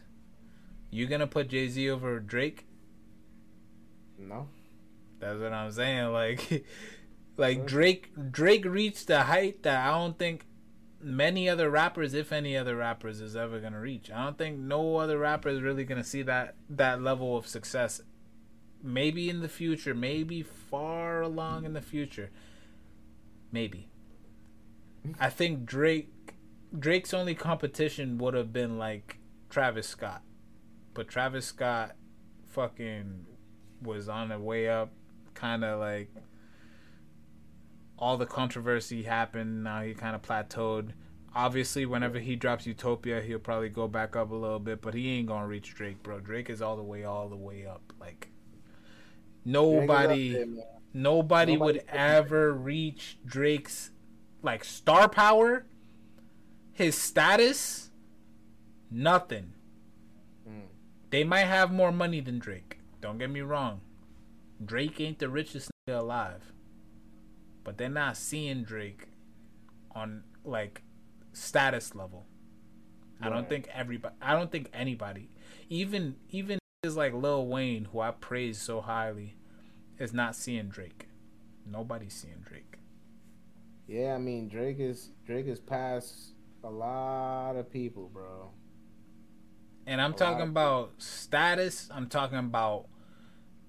You 0.92 1.08
gonna 1.08 1.26
put 1.26 1.48
Jay 1.50 1.68
Z 1.70 1.90
over 1.90 2.20
Drake? 2.20 2.68
No. 4.20 4.48
That's 5.20 5.40
what 5.40 5.52
I'm 5.52 5.72
saying. 5.72 6.12
Like, 6.14 6.66
like 7.38 7.66
Drake, 7.66 8.12
Drake 8.32 8.64
reached 8.66 9.08
the 9.08 9.24
height 9.24 9.64
that 9.64 9.88
I 9.88 9.92
don't 9.98 10.20
think 10.20 10.46
many 11.04 11.50
other 11.50 11.70
rappers, 11.70 12.14
if 12.14 12.32
any 12.32 12.58
other 12.58 12.76
rappers, 12.76 13.22
is 13.22 13.36
ever 13.36 13.60
gonna 13.60 13.80
reach. 13.80 14.10
I 14.12 14.24
don't 14.24 14.38
think 14.38 14.60
no 14.60 14.98
other 14.98 15.18
rapper 15.18 15.50
is 15.50 15.62
really 15.62 15.84
gonna 15.84 16.04
see 16.04 16.22
that 16.24 16.56
that 16.70 17.02
level 17.02 17.38
of 17.38 17.48
success. 17.48 18.02
Maybe 18.82 19.30
in 19.30 19.42
the 19.42 19.50
future, 19.50 19.94
maybe 19.94 20.42
far 20.42 21.22
along 21.22 21.66
in 21.66 21.74
the 21.74 21.82
future, 21.82 22.32
maybe. 23.52 23.90
I 25.20 25.30
think 25.30 25.66
Drake, 25.66 26.34
Drake's 26.78 27.14
only 27.14 27.36
competition 27.36 28.18
would 28.18 28.34
have 28.34 28.52
been 28.52 28.78
like 28.78 29.20
Travis 29.50 29.88
Scott, 29.88 30.22
but 30.94 31.08
Travis 31.08 31.46
Scott, 31.46 31.96
fucking, 32.48 33.26
was 33.82 34.10
on 34.10 34.30
the 34.30 34.40
way 34.40 34.70
up, 34.70 34.92
kind 35.34 35.64
of 35.64 35.80
like 35.80 36.10
all 37.98 38.18
the 38.18 38.26
controversy 38.26 39.04
happened. 39.04 39.64
Now 39.64 39.82
he 39.82 39.94
kind 39.94 40.16
of 40.16 40.22
plateaued. 40.22 40.90
Obviously, 41.36 41.86
whenever 41.86 42.20
he 42.20 42.36
drops 42.36 42.68
Utopia, 42.68 43.22
he'll 43.22 43.40
probably 43.40 43.70
go 43.70 43.88
back 43.88 44.16
up 44.16 44.30
a 44.32 44.36
little 44.36 44.60
bit, 44.60 44.82
but 44.82 44.94
he 44.94 45.10
ain't 45.18 45.28
gonna 45.28 45.48
reach 45.48 45.74
Drake, 45.74 46.04
bro. 46.04 46.20
Drake 46.20 46.50
is 46.50 46.62
all 46.62 46.76
the 46.78 46.84
way, 46.84 47.04
all 47.04 47.28
the 47.30 47.36
way 47.36 47.66
up. 47.66 47.82
Like 48.00 48.28
nobody, 49.46 50.32
Drake 50.32 50.48
is 50.48 50.50
up 50.50 50.56
there, 50.56 50.66
nobody 50.94 51.56
Nobody 51.56 51.58
would 51.58 51.88
can- 51.88 51.98
ever 51.98 52.54
reach 52.54 53.18
Drake's 53.26 53.92
like 54.42 54.64
star 54.64 55.10
power, 55.10 55.66
his 56.72 56.96
status, 56.98 57.90
nothing. 58.92 59.54
Mm. 60.48 60.64
They 61.10 61.24
might 61.24 61.46
have 61.46 61.72
more 61.72 61.92
money 61.92 62.20
than 62.20 62.40
Drake. 62.40 62.80
Don't 63.02 63.18
get 63.18 63.30
me 63.30 63.42
wrong. 63.42 63.82
Drake 64.64 65.00
ain't 65.02 65.20
the 65.20 65.30
richest 65.30 65.72
nigga 65.88 66.00
alive. 66.00 66.54
But 67.64 67.78
they're 67.78 67.90
not 67.90 68.18
seeing 68.18 68.64
Drake 68.64 69.08
on 69.96 70.24
like 70.44 70.84
status 71.32 71.96
level. 71.96 72.26
I 73.22 73.30
don't 73.30 73.48
think 73.48 73.70
everybody 73.74 74.16
I 74.22 74.34
don't 74.34 74.52
think 74.52 74.70
anybody 74.74 75.30
even 75.70 76.16
even 76.30 76.60
is 76.84 76.98
like 76.98 77.14
Lil 77.14 77.48
Wayne 77.48 77.86
who 77.86 78.02
I 78.02 78.12
praise 78.12 78.60
so 78.60 78.82
highly 78.82 79.38
is 79.98 80.14
not 80.14 80.36
seeing 80.36 80.68
Drake. 80.68 81.08
Nobody's 81.66 82.14
seeing 82.14 82.44
Drake. 82.44 82.80
Yeah, 83.88 84.16
I 84.16 84.18
mean 84.18 84.50
Drake 84.50 84.80
is 84.80 85.12
Drake 85.26 85.48
is 85.48 85.60
past 85.60 86.34
a 86.64 86.70
lot 86.70 87.56
of 87.56 87.72
people, 87.72 88.10
bro. 88.12 88.52
And 89.86 90.02
I'm 90.02 90.14
A 90.14 90.18
talking 90.18 90.48
about 90.48 90.94
status. 90.98 91.90
I'm 91.94 92.08
talking 92.08 92.38
about 92.38 92.88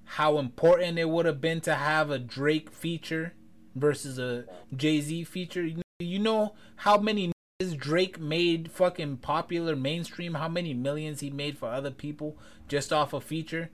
how 0.05 0.39
important 0.39 0.99
it 0.99 1.09
would 1.09 1.27
have 1.27 1.41
been 1.41 1.61
to 1.63 1.75
have 1.75 2.11
a 2.11 2.19
Drake 2.19 2.71
feature 2.71 3.35
versus 3.75 4.19
a 4.19 4.45
Jay 4.75 5.01
Z 5.01 5.25
feature. 5.25 5.69
You 5.99 6.19
know, 6.19 6.55
how 6.77 6.99
many 6.99 7.33
niggas 7.61 7.77
Drake 7.77 8.21
made 8.21 8.71
fucking 8.71 9.19
popular 9.19 9.77
mainstream? 9.77 10.35
How 10.35 10.49
many 10.49 10.75
millions 10.75 11.21
he 11.21 11.31
made 11.31 11.59
for 11.59 11.69
other 11.69 11.91
people 11.91 12.37
just 12.69 12.93
off 12.93 13.13
a 13.13 13.21
feature? 13.21 13.71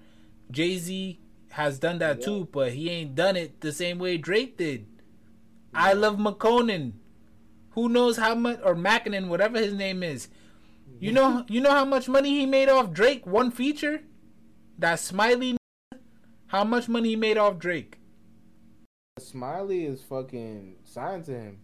Jay 0.50 0.78
Z 0.78 1.18
has 1.50 1.78
done 1.78 1.98
that 1.98 2.20
too, 2.22 2.48
but 2.52 2.72
he 2.72 2.90
ain't 2.90 3.14
done 3.14 3.36
it 3.36 3.60
the 3.60 3.72
same 3.72 3.98
way 3.98 4.16
Drake 4.16 4.56
did. 4.56 4.86
I 5.74 5.92
love 5.92 6.16
Makonnen. 6.16 6.92
Who 7.70 7.88
knows 7.88 8.16
how 8.16 8.34
much 8.34 8.60
or 8.64 8.74
Mackinnon, 8.74 9.28
whatever 9.28 9.58
his 9.58 9.74
name 9.74 10.02
is. 10.02 10.28
You 10.98 11.12
know, 11.12 11.44
you 11.48 11.60
know 11.60 11.70
how 11.70 11.84
much 11.84 12.08
money 12.08 12.30
he 12.30 12.46
made 12.46 12.68
off 12.68 12.92
Drake 12.92 13.26
one 13.26 13.50
feature. 13.50 14.02
That 14.78 14.98
Smiley. 14.98 15.56
How 16.48 16.64
much 16.64 16.88
money 16.88 17.10
he 17.10 17.16
made 17.16 17.38
off 17.38 17.58
Drake? 17.58 17.99
Smiley 19.20 19.84
is 19.84 20.02
fucking 20.02 20.76
signed 20.84 21.24
to 21.26 21.32
him. 21.32 21.58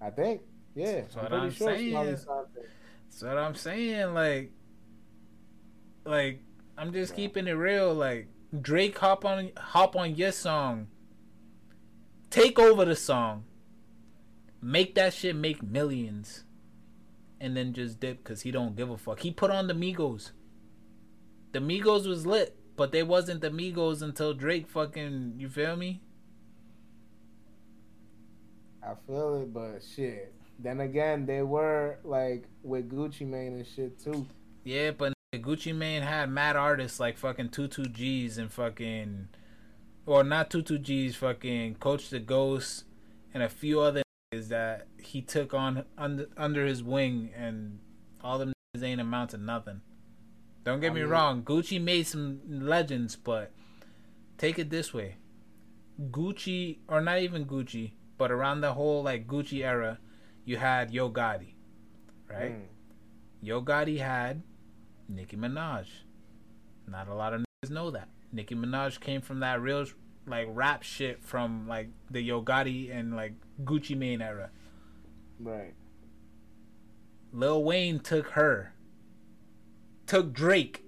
I 0.00 0.10
think. 0.10 0.42
Yeah, 0.74 1.02
That's 1.02 1.16
I'm 1.16 1.22
what 1.22 1.30
pretty 1.30 1.46
I'm 1.46 1.52
sure 1.52 1.76
saying. 1.76 1.90
Smiley 1.90 2.16
signed 2.16 2.46
to 2.54 2.60
him. 2.60 2.66
That's 3.10 3.22
what 3.22 3.38
I'm 3.38 3.54
saying. 3.54 4.14
Like, 4.14 4.52
like 6.04 6.42
I'm 6.76 6.92
just 6.92 7.14
keeping 7.14 7.46
it 7.46 7.52
real. 7.52 7.94
Like 7.94 8.28
Drake 8.60 8.98
hop 8.98 9.24
on 9.24 9.50
hop 9.56 9.96
on 9.96 10.14
your 10.14 10.32
song. 10.32 10.88
Take 12.30 12.58
over 12.58 12.84
the 12.84 12.96
song. 12.96 13.44
Make 14.60 14.94
that 14.94 15.12
shit 15.12 15.36
make 15.36 15.62
millions. 15.62 16.44
And 17.40 17.56
then 17.56 17.72
just 17.72 17.98
dip 18.00 18.22
because 18.22 18.42
he 18.42 18.50
don't 18.50 18.76
give 18.76 18.88
a 18.88 18.96
fuck. 18.96 19.20
He 19.20 19.30
put 19.32 19.50
on 19.50 19.66
the 19.66 19.74
Migos. 19.74 20.30
The 21.52 21.58
Migos 21.58 22.06
was 22.06 22.24
lit, 22.24 22.56
but 22.76 22.92
they 22.92 23.02
wasn't 23.02 23.40
the 23.40 23.50
Migos 23.50 24.00
until 24.00 24.32
Drake 24.32 24.68
fucking 24.68 25.34
you 25.38 25.48
feel 25.48 25.76
me? 25.76 26.00
I 28.84 28.94
feel 29.06 29.42
it, 29.42 29.52
but 29.52 29.80
shit. 29.82 30.34
Then 30.58 30.80
again, 30.80 31.26
they 31.26 31.42
were 31.42 31.98
like 32.04 32.44
with 32.62 32.90
Gucci 32.90 33.26
Mane 33.26 33.54
and 33.54 33.66
shit 33.66 33.98
too. 33.98 34.26
Yeah, 34.64 34.92
but 34.92 35.12
Gucci 35.34 35.74
Mane 35.74 36.02
had 36.02 36.30
mad 36.30 36.56
artists 36.56 37.00
like 37.00 37.16
fucking 37.16 37.48
Tutu 37.50 37.84
G's 37.86 38.38
and 38.38 38.52
fucking, 38.52 39.28
or 40.06 40.22
not 40.24 40.50
Tutu 40.50 40.78
G's, 40.78 41.16
fucking 41.16 41.76
Coach 41.76 42.10
the 42.10 42.20
Ghost, 42.20 42.84
and 43.34 43.42
a 43.42 43.48
few 43.48 43.80
other 43.80 44.02
niggas 44.32 44.48
that 44.48 44.86
he 45.00 45.20
took 45.22 45.54
on 45.54 45.84
under 45.96 46.28
under 46.36 46.66
his 46.66 46.82
wing, 46.82 47.30
and 47.36 47.78
all 48.22 48.38
them 48.38 48.52
niggas 48.76 48.82
ain't 48.84 49.00
amount 49.00 49.30
to 49.30 49.38
nothing. 49.38 49.80
Don't 50.64 50.80
get 50.80 50.90
I 50.92 50.94
me 50.94 51.00
mean- 51.00 51.10
wrong, 51.10 51.42
Gucci 51.42 51.80
made 51.82 52.06
some 52.06 52.40
legends, 52.46 53.16
but 53.16 53.50
take 54.38 54.58
it 54.60 54.70
this 54.70 54.92
way: 54.94 55.16
Gucci, 56.10 56.78
or 56.88 57.00
not 57.00 57.18
even 57.20 57.46
Gucci, 57.46 57.92
but 58.22 58.30
around 58.30 58.60
the 58.60 58.74
whole 58.74 59.02
like 59.02 59.26
Gucci 59.26 59.64
era, 59.64 59.98
you 60.44 60.56
had 60.56 60.92
Yo 60.92 61.10
Gotti, 61.10 61.54
right? 62.30 62.52
Mm. 62.52 62.66
Yo 63.40 63.60
Gotti 63.60 63.98
had 63.98 64.44
Nicki 65.08 65.36
Minaj. 65.36 65.88
Not 66.86 67.08
a 67.08 67.14
lot 67.14 67.34
of 67.34 67.40
niggas 67.40 67.70
know 67.72 67.90
that. 67.90 68.08
Nicki 68.30 68.54
Minaj 68.54 69.00
came 69.00 69.22
from 69.22 69.40
that 69.40 69.60
real 69.60 69.86
like 70.24 70.46
rap 70.50 70.84
shit 70.84 71.20
from 71.20 71.66
like 71.66 71.88
the 72.12 72.22
Yo 72.22 72.44
Gotti 72.44 72.96
and 72.96 73.16
like 73.16 73.34
Gucci 73.64 73.96
Mane 73.96 74.22
era. 74.22 74.50
Right. 75.40 75.74
Lil 77.32 77.64
Wayne 77.64 77.98
took 77.98 78.28
her, 78.28 78.72
took 80.06 80.32
Drake, 80.32 80.84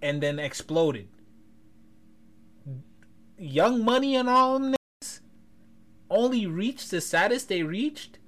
and 0.00 0.22
then 0.22 0.38
exploded. 0.38 1.08
Young 3.36 3.84
Money 3.84 4.16
and 4.16 4.30
all 4.30 4.58
them 4.58 4.77
only 6.18 6.46
reached 6.46 6.90
the 6.90 7.00
status 7.00 7.44
they 7.44 7.62
reached. 7.62 8.18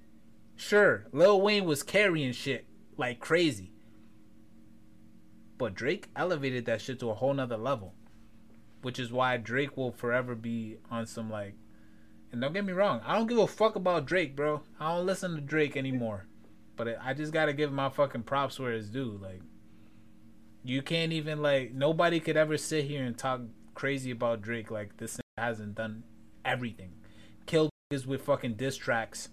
Sure, 0.55 1.07
Lil 1.13 1.41
Wayne 1.41 1.65
was 1.65 1.83
carrying 1.83 2.33
shit 2.33 2.67
like 2.97 3.19
crazy. 3.19 3.73
But 5.59 5.75
Drake 5.75 6.09
elevated 6.15 6.67
that 6.67 6.81
shit 6.81 7.01
to 7.01 7.11
a 7.11 7.15
whole 7.15 7.35
nother 7.35 7.57
level. 7.57 7.95
Which 8.83 8.99
is 8.99 9.13
why 9.13 9.37
Drake 9.37 9.77
will 9.77 9.91
forever 9.91 10.35
be 10.35 10.79
on 10.91 11.07
some 11.07 11.31
like 11.31 11.55
and 12.33 12.41
don't 12.41 12.53
get 12.53 12.65
me 12.65 12.73
wrong, 12.73 13.01
I 13.05 13.19
don't 13.19 13.27
give 13.27 13.39
a 13.39 13.47
fuck 13.47 13.75
about 13.75 14.07
Drake, 14.07 14.37
bro. 14.37 14.63
I 14.79 14.95
don't 14.95 15.07
listen 15.07 15.35
to 15.35 15.41
Drake 15.41 15.77
anymore. 15.77 16.27
But 16.77 16.97
I 17.03 17.13
just 17.13 17.33
gotta 17.33 17.53
give 17.53 17.73
my 17.73 17.89
fucking 17.89 18.23
props 18.23 18.59
where 18.59 18.73
it's 18.73 18.87
due. 18.87 19.19
Like, 19.21 19.43
you 20.63 20.81
can't 20.81 21.13
even 21.13 21.43
like 21.43 21.73
nobody 21.73 22.21
could 22.21 22.37
ever 22.37 22.57
sit 22.57 22.85
here 22.85 23.03
and 23.03 23.19
talk 23.19 23.41
crazy 23.75 24.13
about 24.13 24.43
Drake 24.43 24.71
like 24.71 24.97
this 24.99 25.19
hasn't 25.37 25.75
done 25.75 26.05
everything. 26.45 26.93
Niggas 27.93 28.07
with 28.07 28.23
fucking 28.23 28.55
diss 28.55 28.77
tracks. 28.77 29.31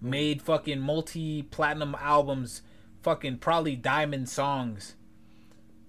Made 0.00 0.42
fucking 0.42 0.80
multi 0.80 1.42
platinum 1.44 1.94
albums, 2.00 2.62
fucking 3.04 3.38
probably 3.38 3.76
diamond 3.76 4.28
songs. 4.28 4.96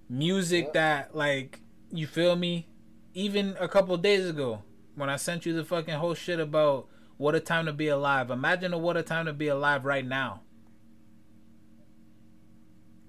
Music 0.08 0.72
that 0.74 1.16
like 1.16 1.62
you 1.92 2.06
feel 2.06 2.36
me? 2.36 2.68
Even 3.16 3.56
a 3.60 3.68
couple 3.68 3.98
days 3.98 4.30
ago, 4.30 4.62
when 4.94 5.10
I 5.10 5.16
sent 5.16 5.48
you 5.48 5.54
the 5.54 5.64
fucking 5.64 5.96
whole 5.96 6.14
shit 6.14 6.40
about 6.40 6.88
what 7.18 7.34
a 7.34 7.40
time 7.40 7.66
to 7.66 7.74
be 7.74 7.88
alive. 7.88 8.30
Imagine 8.30 8.72
a 8.72 8.78
what 8.78 8.96
a 8.96 9.02
time 9.02 9.26
to 9.26 9.34
be 9.34 9.48
alive 9.48 9.84
right 9.84 10.06
now. 10.06 10.42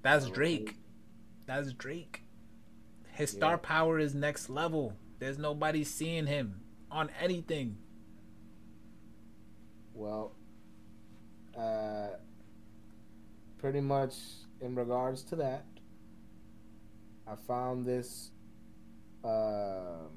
That's 0.01 0.30
Drake. 0.30 0.76
That's 1.44 1.70
Drake. 1.74 2.22
His 3.12 3.32
star 3.32 3.52
Yeah. 3.52 3.56
power 3.62 3.98
is 3.98 4.14
next 4.14 4.48
level. 4.48 4.94
There's 5.18 5.36
nobody 5.36 5.84
seeing 5.84 6.26
him 6.26 6.62
on 6.90 7.10
anything. 7.20 7.76
Well, 9.97 10.32
uh, 11.59 12.09
pretty 13.56 13.81
much 13.81 14.14
in 14.60 14.74
regards 14.74 15.23
to 15.24 15.36
that, 15.36 15.64
I 17.27 17.35
found 17.35 17.86
this, 17.86 18.31
um, 19.24 20.10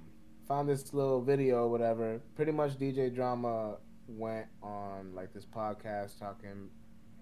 found 0.49 0.67
this 0.67 0.93
little 0.93 1.21
video, 1.21 1.69
whatever. 1.69 2.19
Pretty 2.35 2.51
much, 2.51 2.77
DJ 2.77 3.15
Drama 3.15 3.77
went 4.09 4.47
on 4.61 5.15
like 5.15 5.33
this 5.33 5.45
podcast 5.45 6.19
talking 6.19 6.69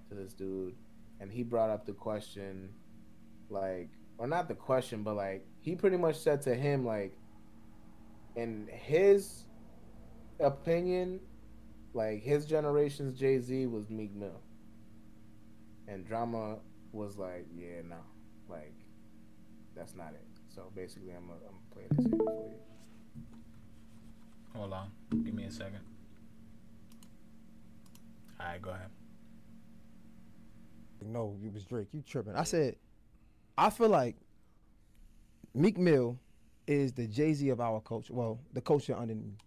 to 0.09 0.15
this 0.15 0.33
dude, 0.33 0.73
and 1.19 1.31
he 1.31 1.43
brought 1.43 1.69
up 1.69 1.85
the 1.85 1.93
question, 1.93 2.69
like, 3.51 3.89
or 4.17 4.25
not 4.25 4.47
the 4.47 4.55
question, 4.55 5.03
but 5.03 5.15
like 5.15 5.45
he 5.59 5.75
pretty 5.75 5.97
much 5.97 6.15
said 6.15 6.41
to 6.41 6.55
him 6.55 6.83
like, 6.83 7.15
in 8.35 8.67
his 8.71 9.43
opinion, 10.39 11.19
like 11.93 12.21
his 12.21 12.45
generation's 12.45 13.17
Jay 13.17 13.39
Z 13.39 13.67
was 13.67 13.89
Meek 13.89 14.13
Mill, 14.15 14.41
and 15.87 16.05
Drama 16.05 16.57
was 16.91 17.17
like, 17.17 17.47
yeah, 17.55 17.81
no, 17.87 17.97
like 18.49 18.73
that's 19.75 19.95
not 19.95 20.13
it. 20.13 20.25
So 20.53 20.71
basically, 20.75 21.11
I'm 21.11 21.27
gonna 21.27 21.39
I'm 21.47 21.55
gonna 21.55 21.73
play 21.73 21.83
this 21.91 22.05
here 22.05 22.17
for 22.17 22.33
you. 22.33 22.59
Hold 24.55 24.73
on. 24.73 24.91
Give 25.23 25.33
me 25.33 25.43
a 25.43 25.51
second. 25.51 25.81
All 28.39 28.45
right, 28.47 28.61
go 28.61 28.71
ahead. 28.71 28.89
No, 31.05 31.35
it 31.43 31.53
was 31.53 31.63
Drake. 31.63 31.87
You 31.93 32.01
tripping? 32.01 32.35
I 32.35 32.43
said, 32.43 32.75
I 33.57 33.69
feel 33.69 33.89
like 33.89 34.15
Meek 35.53 35.77
Mill 35.77 36.17
is 36.65 36.93
the 36.93 37.07
Jay 37.07 37.33
Z 37.33 37.49
of 37.49 37.61
our 37.61 37.79
culture. 37.81 38.13
Well, 38.13 38.39
the 38.53 38.61
culture 38.61 38.95
underneath. 38.95 39.37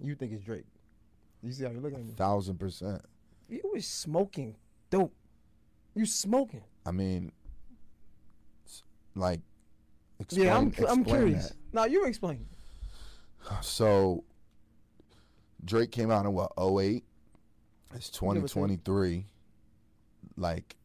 You 0.00 0.14
think 0.16 0.32
it's 0.32 0.42
Drake? 0.42 0.66
You 1.44 1.52
see 1.52 1.64
how 1.64 1.70
you 1.70 1.80
looking 1.80 1.98
at 1.98 2.06
me? 2.06 2.14
Thousand 2.14 2.58
percent. 2.58 3.02
You 3.48 3.60
was 3.72 3.86
smoking 3.86 4.56
dope. 4.88 5.14
You 5.94 6.06
smoking? 6.06 6.62
I 6.86 6.90
mean, 6.90 7.32
like, 9.14 9.40
explain, 10.18 10.46
yeah, 10.46 10.56
I'm. 10.56 10.72
I'm 10.88 11.04
curious. 11.04 11.48
that. 11.48 11.56
Now 11.72 11.84
you 11.84 12.04
explain. 12.06 12.46
So 13.60 14.24
Drake 15.62 15.90
came 15.90 16.10
out 16.10 16.24
in 16.24 16.32
what 16.32 16.52
08? 16.58 17.04
It's 17.94 18.08
Give 18.08 18.22
or 18.22 18.34
take. 18.34 18.40
2023. 18.48 19.26
Like 20.38 20.76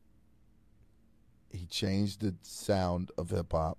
he 1.49 1.65
changed 1.65 2.19
the 2.19 2.35
sound 2.41 3.11
of 3.17 3.29
hip 3.29 3.53
hop. 3.53 3.77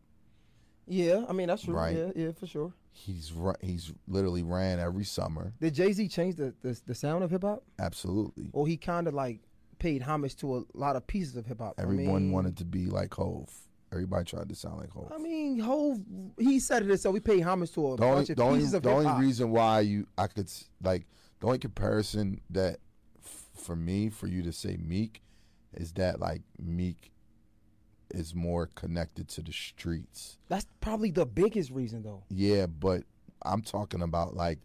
Yeah, 0.88 1.24
I 1.28 1.32
mean 1.32 1.48
that's 1.48 1.62
true. 1.62 1.74
Right. 1.74 1.96
Yeah, 1.96 2.10
yeah, 2.16 2.32
for 2.32 2.46
sure. 2.46 2.72
He's 2.92 3.32
he's 3.60 3.92
literally 4.08 4.42
ran 4.42 4.78
every 4.80 5.04
summer. 5.04 5.52
Did 5.60 5.74
Jay 5.74 5.92
Z 5.92 6.08
change 6.08 6.36
the, 6.36 6.54
the 6.62 6.78
the 6.86 6.94
sound 6.94 7.24
of 7.24 7.30
hip 7.30 7.42
hop, 7.42 7.62
Absolutely. 7.78 8.50
or 8.52 8.66
he 8.66 8.76
kind 8.76 9.06
of 9.08 9.14
like 9.14 9.40
paid 9.78 10.02
homage 10.02 10.36
to 10.36 10.56
a 10.58 10.64
lot 10.74 10.96
of 10.96 11.06
pieces 11.06 11.36
of 11.36 11.46
hip 11.46 11.60
hop? 11.60 11.74
I 11.78 11.82
Everyone 11.82 12.22
mean- 12.24 12.32
wanted 12.32 12.56
to 12.58 12.64
be 12.64 12.86
like 12.86 13.14
Hove. 13.14 13.48
Everybody 13.92 14.24
tried 14.24 14.48
to 14.48 14.54
sound 14.54 14.78
like 14.78 14.90
Hove. 14.90 15.10
I 15.12 15.18
mean, 15.18 15.58
Hove, 15.58 15.98
he 16.38 16.60
said 16.60 16.82
it 16.82 16.88
himself. 16.88 17.12
We 17.12 17.18
paid 17.20 17.40
homage 17.40 17.72
to 17.72 17.92
a 17.92 17.96
the 17.96 18.04
only, 18.04 18.16
bunch 18.18 18.30
of 18.30 18.36
the 18.36 18.42
only, 18.44 18.58
pieces 18.60 18.74
of 18.74 18.82
the 18.84 18.88
hip 18.90 18.98
only 19.06 19.26
reason 19.26 19.50
why 19.50 19.80
you 19.80 20.06
I 20.18 20.26
could 20.26 20.50
like 20.82 21.06
the 21.40 21.46
only 21.46 21.58
comparison 21.58 22.40
that 22.50 22.78
f- 23.24 23.46
for 23.54 23.74
me 23.76 24.10
for 24.10 24.26
you 24.26 24.42
to 24.42 24.52
say 24.52 24.76
Meek 24.76 25.22
is 25.74 25.92
that 25.94 26.20
like 26.20 26.42
Meek 26.58 27.10
is 28.12 28.34
more 28.34 28.68
connected 28.74 29.28
to 29.28 29.42
the 29.42 29.52
streets. 29.52 30.38
That's 30.48 30.66
probably 30.80 31.10
the 31.10 31.26
biggest 31.26 31.70
reason, 31.70 32.02
though. 32.02 32.24
Yeah, 32.28 32.66
but 32.66 33.04
I'm 33.42 33.62
talking 33.62 34.02
about 34.02 34.34
like 34.36 34.58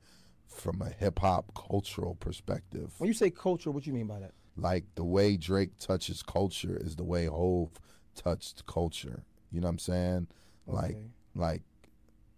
from 0.48 0.82
a 0.82 0.90
hip 0.90 1.20
hop 1.20 1.54
cultural 1.56 2.16
perspective. 2.16 2.94
When 2.98 3.08
you 3.08 3.14
say 3.14 3.30
culture, 3.30 3.72
what 3.72 3.86
you 3.86 3.94
mean 3.94 4.08
by 4.08 4.20
that? 4.20 4.32
Like 4.58 4.86
the 4.96 5.04
way 5.04 5.38
Drake 5.38 5.78
touches 5.80 6.24
culture 6.24 6.78
is 6.82 6.96
the 6.96 7.04
way 7.04 7.26
Hove 7.26 7.72
touched 8.16 8.66
culture. 8.66 9.24
You 9.52 9.60
know 9.62 9.68
what 9.68 9.72
I'm 9.72 9.80
saying? 9.80 10.28
Like 10.68 10.92
Okay. 10.92 11.08
like 11.36 11.62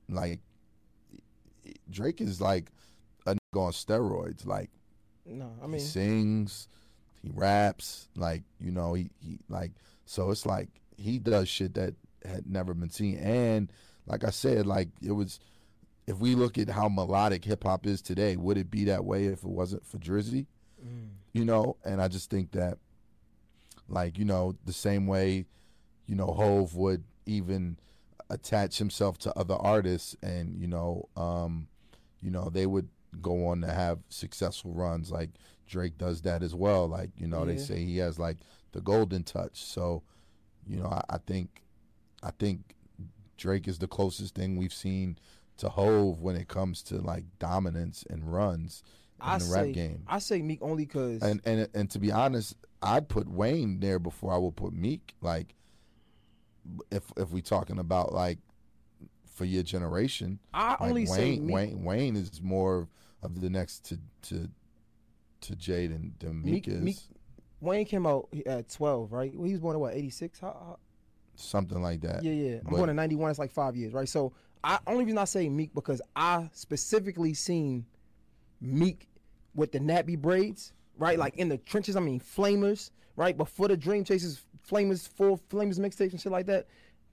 like 0.10 0.40
Drake 1.90 2.22
is 2.22 2.42
like 2.42 2.72
a 3.26 3.36
nigga 3.36 3.62
on 3.62 3.72
steroids. 3.72 4.46
Like 4.46 4.70
No, 5.26 5.52
I 5.62 5.68
mean, 5.68 5.80
he 5.80 5.86
sings, 5.86 6.68
he 7.22 7.30
raps, 7.34 8.08
like 8.16 8.44
you 8.60 8.72
know, 8.72 8.94
he, 8.94 9.10
he 9.20 9.40
like 9.50 9.72
so 10.06 10.32
it's 10.32 10.46
like 10.46 10.70
he 10.98 11.20
does 11.20 11.48
shit 11.48 11.76
that 11.76 11.94
had 12.26 12.50
never 12.50 12.74
been 12.74 12.90
seen. 12.90 13.18
And 13.18 13.72
like 14.06 14.24
I 14.24 14.32
said, 14.32 14.66
like 14.66 14.90
it 15.02 15.12
was 15.12 15.40
if 16.08 16.18
we 16.18 16.36
look 16.36 16.58
at 16.58 16.70
how 16.70 16.90
melodic 16.90 17.44
hip 17.46 17.64
hop 17.64 17.86
is 17.86 18.02
today, 18.02 18.36
would 18.36 18.58
it 18.58 18.72
be 18.72 18.86
that 18.86 19.06
way 19.06 19.26
if 19.26 19.40
it 19.40 19.50
wasn't 19.50 19.86
for 19.86 19.98
Drizzy? 19.98 20.48
You 21.34 21.46
know, 21.46 21.78
and 21.84 22.02
I 22.02 22.08
just 22.08 22.30
think 22.30 22.52
that 22.52 22.78
like, 23.90 24.18
you 24.18 24.26
know, 24.26 24.56
the 24.66 24.74
same 24.74 25.08
way, 25.08 25.46
you 26.06 26.16
know, 26.16 26.28
Hove 26.28 26.76
would 26.76 27.04
even 27.26 27.78
attach 28.30 28.78
himself 28.78 29.18
to 29.20 29.38
other 29.38 29.56
artists 29.56 30.16
and, 30.22 30.58
you 30.58 30.68
know, 30.68 31.08
um, 31.16 31.68
you 32.22 32.32
know, 32.32 32.50
they 32.50 32.66
would 32.66 32.90
go 33.22 33.48
on 33.48 33.62
to 33.62 33.68
have 33.68 34.00
successful 34.10 34.72
runs. 34.72 35.12
Like 35.12 35.30
Drake 35.68 35.98
does 35.98 36.22
that 36.24 36.44
as 36.44 36.56
well. 36.56 36.88
Like, 36.88 37.12
you 37.18 37.28
know, 37.28 37.46
they 37.46 37.58
say 37.58 37.84
he 37.84 37.98
has 37.98 38.18
like 38.20 38.38
the 38.72 38.82
golden 38.82 39.24
touch. 39.24 39.62
So, 39.62 40.04
you 40.68 40.78
know, 40.80 40.88
I, 40.88 41.02
I 41.10 41.18
think 41.20 41.64
I 42.24 42.32
think 42.32 42.76
Drake 43.38 43.68
is 43.68 43.78
the 43.80 43.88
closest 43.88 44.36
thing 44.36 44.58
we've 44.58 44.74
seen 44.74 45.18
to 45.58 45.70
Hove 45.70 46.22
when 46.22 46.36
it 46.36 46.48
comes 46.48 46.82
to 46.84 46.96
like 47.02 47.24
dominance 47.40 48.04
and 48.10 48.32
runs 48.32 48.84
in 49.22 49.28
I 49.28 49.38
the 49.40 49.46
say, 49.46 49.66
rap 49.66 49.74
game. 49.74 50.04
I 50.08 50.20
say 50.20 50.42
Meek 50.42 50.60
only 50.62 50.86
because 50.86 51.22
And 51.22 51.42
and 51.46 51.68
and 51.74 51.90
to 51.92 52.00
be 52.00 52.12
honest, 52.12 52.56
I'd 52.82 53.10
put 53.10 53.28
Wayne 53.28 53.80
there 53.80 54.00
before 54.00 54.34
I 54.34 54.38
would 54.38 54.56
put 54.56 54.74
Meek. 54.74 55.16
Like, 55.22 55.56
if 56.92 57.04
if 57.18 57.32
we 57.32 57.42
talking 57.42 57.80
about 57.80 58.14
like 58.14 58.40
for 59.34 59.46
your 59.46 59.64
generation, 59.64 60.40
I 60.54 60.72
like 60.72 60.82
only 60.82 61.02
Wayne, 61.02 61.08
say 61.08 61.40
Meek. 61.40 61.54
Wayne 61.56 61.84
Wayne 61.84 62.16
is 62.16 62.42
more 62.42 62.88
of 63.24 63.42
the 63.42 63.50
next 63.50 63.86
to 63.86 64.00
to 64.24 64.50
to 65.42 65.56
than, 65.88 66.14
than 66.20 66.42
Meek, 66.42 66.52
Meek- 66.54 66.68
is 66.68 66.82
Meek- 66.82 66.98
Wayne 67.60 67.86
came 67.86 68.06
out 68.06 68.30
at 68.46 68.70
12, 68.70 69.12
right? 69.12 69.34
Well, 69.36 69.46
he 69.46 69.54
was 69.54 69.62
born 69.62 69.76
in 69.76 69.80
what, 69.82 69.94
86? 69.94 70.40
How, 70.40 70.48
how, 70.48 70.80
something 71.36 71.82
like 71.82 72.02
that. 72.02 72.24
yeah, 72.24 72.32
yeah. 72.32 72.58
I'm 72.66 72.76
born 72.76 72.90
in 72.90 72.96
91. 72.96 73.32
It's 73.32 73.40
like 73.40 73.52
five 73.52 73.76
years, 73.76 73.94
right? 73.94 74.08
So, 74.08 74.34
I 74.64 74.80
only 74.88 75.06
reason 75.06 75.18
I 75.18 75.26
say 75.26 75.50
Meek 75.50 75.74
because 75.74 76.02
I 76.16 76.50
specifically 76.54 77.34
seen 77.34 77.86
Meek 78.60 79.08
with 79.56 79.72
the 79.72 79.80
nappy 79.80 80.20
braids, 80.20 80.74
right? 80.98 81.18
Like 81.18 81.36
in 81.38 81.50
the 81.50 81.58
trenches. 81.58 81.96
I 81.96 82.00
mean, 82.00 82.20
Flamers, 82.20 82.92
right? 83.16 83.38
Before 83.38 83.68
the 83.68 83.78
Dream 83.78 84.04
Chasers, 84.04 84.46
Flamers, 84.70 85.08
full 85.08 85.40
Flamers 85.50 85.80
mixtapes 85.80 86.12
and 86.12 86.22
shit 86.22 86.32
like 86.32 86.48
that. 86.48 86.68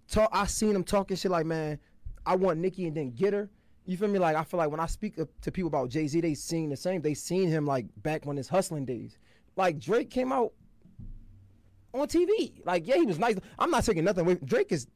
Talk, 0.08 0.30
I 0.32 0.46
seen 0.46 0.74
him 0.74 0.84
talking 0.84 1.16
shit 1.16 1.30
like, 1.30 1.46
man, 1.46 1.78
I 2.26 2.36
want 2.36 2.58
Nicki 2.58 2.86
and 2.86 2.96
then 2.96 3.10
get 3.10 3.32
her. 3.32 3.48
You 3.86 3.96
feel 3.96 4.08
me? 4.08 4.18
Like 4.18 4.36
I 4.36 4.44
feel 4.44 4.58
like 4.58 4.70
when 4.70 4.80
I 4.80 4.86
speak 4.86 5.16
to 5.16 5.28
to 5.42 5.52
people 5.52 5.68
about 5.68 5.90
Jay 5.90 6.06
Z, 6.06 6.20
they 6.20 6.34
seen 6.34 6.70
the 6.70 6.76
same. 6.76 7.02
They 7.02 7.14
seen 7.14 7.48
him 7.48 7.66
like 7.66 7.86
back 8.02 8.24
when 8.24 8.36
his 8.36 8.48
hustling 8.48 8.86
days. 8.86 9.18
Like 9.56 9.78
Drake 9.78 10.10
came 10.10 10.32
out 10.32 10.52
on 11.92 12.06
TV. 12.08 12.60
Like 12.64 12.86
yeah, 12.86 12.96
he 12.96 13.06
was 13.06 13.18
nice. 13.18 13.36
I'm 13.58 13.70
not 13.70 13.84
taking 13.84 14.04
nothing 14.04 14.24
away. 14.26 14.38
Drake 14.44 14.72
is 14.72 14.86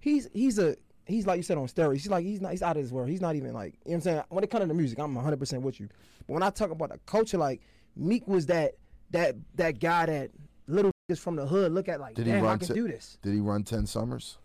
he's 0.00 0.28
he's 0.32 0.58
a 0.58 0.76
he's 1.06 1.26
like 1.26 1.36
you 1.36 1.42
said 1.42 1.58
on 1.58 1.66
steroids. 1.66 1.94
He's 1.94 2.08
like 2.08 2.24
he's 2.24 2.40
not 2.40 2.52
he's 2.52 2.62
out 2.62 2.76
of 2.76 2.82
his 2.82 2.92
world. 2.92 3.08
He's 3.08 3.20
not 3.20 3.34
even 3.36 3.52
like 3.52 3.74
you 3.84 3.90
know 3.90 3.92
what 3.92 3.94
I'm 3.94 4.00
saying. 4.02 4.22
When 4.28 4.44
it 4.44 4.50
comes 4.50 4.62
to 4.62 4.68
the 4.68 4.74
music, 4.74 4.98
I'm 4.98 5.14
100 5.14 5.38
percent 5.38 5.62
with 5.62 5.80
you. 5.80 5.88
But 6.26 6.34
when 6.34 6.42
I 6.42 6.50
talk 6.50 6.70
about 6.70 6.90
the 6.90 6.98
culture, 7.06 7.38
like 7.38 7.60
Meek 7.96 8.26
was 8.28 8.46
that 8.46 8.74
that 9.10 9.36
that 9.56 9.80
guy 9.80 10.06
that 10.06 10.30
little 10.66 10.90
niggas 11.10 11.18
from 11.18 11.36
the 11.36 11.46
hood 11.46 11.72
look 11.72 11.88
at 11.88 12.00
like 12.00 12.14
Did 12.14 12.26
he 12.26 12.32
damn 12.32 12.44
I 12.44 12.48
run? 12.48 12.58
can 12.58 12.68
te- 12.68 12.74
do 12.74 12.88
this. 12.88 13.18
Did 13.22 13.34
he 13.34 13.40
run 13.40 13.64
ten 13.64 13.86
summers? 13.86 14.38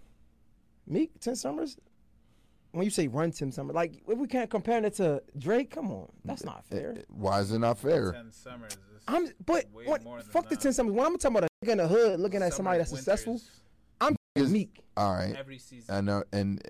Meek 0.87 1.19
Ten 1.19 1.35
Summers. 1.35 1.77
When 2.71 2.83
you 2.83 2.91
say 2.91 3.07
run 3.07 3.31
Tim 3.31 3.51
Summers, 3.51 3.75
like 3.75 3.95
if 4.07 4.17
we 4.17 4.27
can't 4.27 4.49
compare 4.49 4.83
it 4.85 4.93
to 4.95 5.23
Drake, 5.37 5.71
come 5.71 5.91
on, 5.91 6.07
that's 6.23 6.43
not 6.43 6.63
eh, 6.71 6.75
eh, 6.75 6.79
fair. 6.79 6.97
Why 7.07 7.39
is 7.39 7.51
it 7.51 7.59
not 7.59 7.79
fair? 7.79 8.13
Ten 8.13 8.31
summers. 8.31 8.77
I'm 9.07 9.27
but 9.45 9.65
way 9.73 9.85
what, 9.85 10.03
more 10.03 10.17
than 10.21 10.27
fuck 10.27 10.49
the 10.49 10.55
that. 10.55 10.61
Ten 10.61 10.73
Summers. 10.73 10.93
When 10.93 11.05
I'm 11.05 11.17
talking 11.17 11.37
about 11.37 11.49
a 11.49 11.65
nigga 11.65 11.71
in 11.71 11.77
the 11.79 11.87
hood 11.87 12.19
looking 12.19 12.43
at 12.43 12.53
somebody 12.53 12.77
that's 12.77 12.91
Summers, 12.91 13.05
successful, 13.05 13.41
I'm 13.99 14.15
Is- 14.35 14.51
Meek. 14.51 14.83
All 14.95 15.13
right. 15.13 15.35
every 15.35 15.57
season. 15.57 15.95
I 15.95 16.01
know, 16.01 16.23
and 16.31 16.61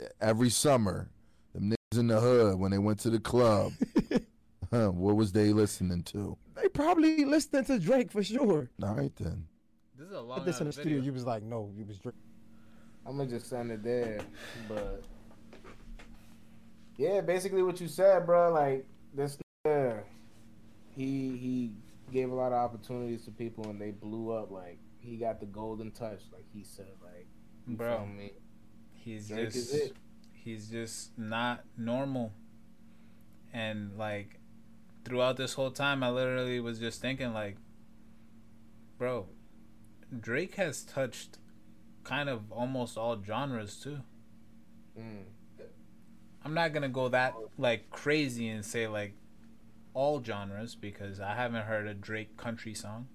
eh, 0.00 0.06
every 0.20 0.50
summer, 0.50 1.10
them 1.54 1.70
niggas 1.70 2.00
in 2.00 2.08
the 2.08 2.20
hood 2.20 2.58
when 2.58 2.72
they 2.72 2.78
went 2.78 2.98
to 3.00 3.10
the 3.10 3.20
club, 3.20 3.72
huh, 4.72 4.88
what 4.90 5.14
was 5.14 5.30
they 5.30 5.52
listening 5.52 6.02
to? 6.04 6.36
They 6.60 6.68
probably 6.68 7.24
listening 7.24 7.66
to 7.66 7.78
Drake 7.78 8.10
for 8.10 8.22
sure. 8.24 8.68
All 8.82 8.94
right 8.94 9.14
then. 9.16 9.46
This 9.96 10.08
is 10.08 10.14
a 10.14 10.20
long 10.20 10.38
Put 10.38 10.46
this 10.46 10.60
in 10.60 10.64
the 10.64 10.68
ass 10.70 10.76
studio. 10.76 11.00
You 11.00 11.12
was 11.12 11.24
like, 11.24 11.42
no, 11.42 11.70
you 11.76 11.84
was 11.84 11.98
Drake. 11.98 12.14
I'm 13.06 13.16
gonna 13.16 13.30
just 13.30 13.48
send 13.48 13.70
it 13.70 13.84
there, 13.84 14.18
but 14.68 15.04
yeah, 16.96 17.20
basically 17.20 17.62
what 17.62 17.80
you 17.80 17.88
said, 17.88 18.26
bro. 18.26 18.52
Like 18.52 18.86
this, 19.14 19.38
nigga, 19.66 20.02
he 20.94 21.36
he 21.36 21.72
gave 22.12 22.30
a 22.30 22.34
lot 22.34 22.52
of 22.52 22.58
opportunities 22.58 23.24
to 23.24 23.30
people 23.30 23.68
and 23.68 23.80
they 23.80 23.90
blew 23.90 24.30
up. 24.30 24.50
Like 24.50 24.78
he 25.00 25.16
got 25.16 25.40
the 25.40 25.46
golden 25.46 25.90
touch, 25.90 26.20
like 26.32 26.44
he 26.52 26.64
said. 26.64 26.92
Like 27.02 27.26
Bro. 27.66 28.06
me? 28.06 28.32
He's 28.94 29.28
Drake 29.28 29.52
just 29.52 29.92
he's 30.32 30.68
just 30.68 31.18
not 31.18 31.64
normal. 31.76 32.32
And 33.52 33.96
like 33.98 34.40
throughout 35.04 35.36
this 35.36 35.54
whole 35.54 35.70
time 35.70 36.02
I 36.02 36.10
literally 36.10 36.60
was 36.60 36.78
just 36.78 37.00
thinking 37.00 37.32
like 37.32 37.56
bro, 38.98 39.26
Drake 40.20 40.54
has 40.56 40.82
touched 40.82 41.38
kind 42.04 42.28
of 42.28 42.50
almost 42.50 42.96
all 42.96 43.20
genres 43.22 43.76
too. 43.76 43.98
Mm. 44.98 45.24
I'm 46.46 46.54
not 46.54 46.72
going 46.72 46.84
to 46.84 46.88
go 46.88 47.08
that 47.08 47.34
like 47.58 47.90
crazy 47.90 48.46
and 48.46 48.64
say 48.64 48.86
like 48.86 49.14
all 49.94 50.22
genres 50.22 50.76
because 50.76 51.18
I 51.18 51.34
haven't 51.34 51.64
heard 51.64 51.88
a 51.88 51.94
Drake 51.94 52.36
country 52.36 52.72
song. 52.72 53.08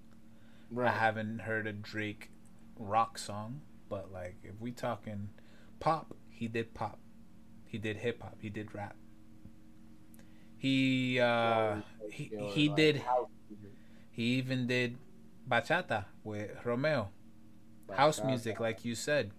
I 0.78 0.90
haven't 0.90 1.40
heard 1.40 1.66
a 1.66 1.72
Drake 1.72 2.30
rock 2.78 3.18
song, 3.18 3.62
but 3.88 4.12
like 4.12 4.36
if 4.44 4.60
we 4.60 4.72
talking 4.74 5.30
pop, 5.80 6.14
he 6.30 6.50
did 6.50 6.74
pop. 6.74 7.00
He 7.64 7.78
did 7.78 7.96
hip 7.96 8.22
hop. 8.22 8.36
He 8.42 8.50
did 8.50 8.76
rap. 8.76 8.98
He 10.58 11.18
uh 11.22 11.78
he, 12.10 12.34
he 12.50 12.68
did 12.68 13.02
he 14.12 14.24
even 14.24 14.68
did 14.68 14.98
bachata 15.50 16.04
with 16.26 16.50
Romeo. 16.66 17.12
House 17.94 18.22
music 18.26 18.60
like 18.60 18.84
you 18.84 18.94
said. 18.94 19.32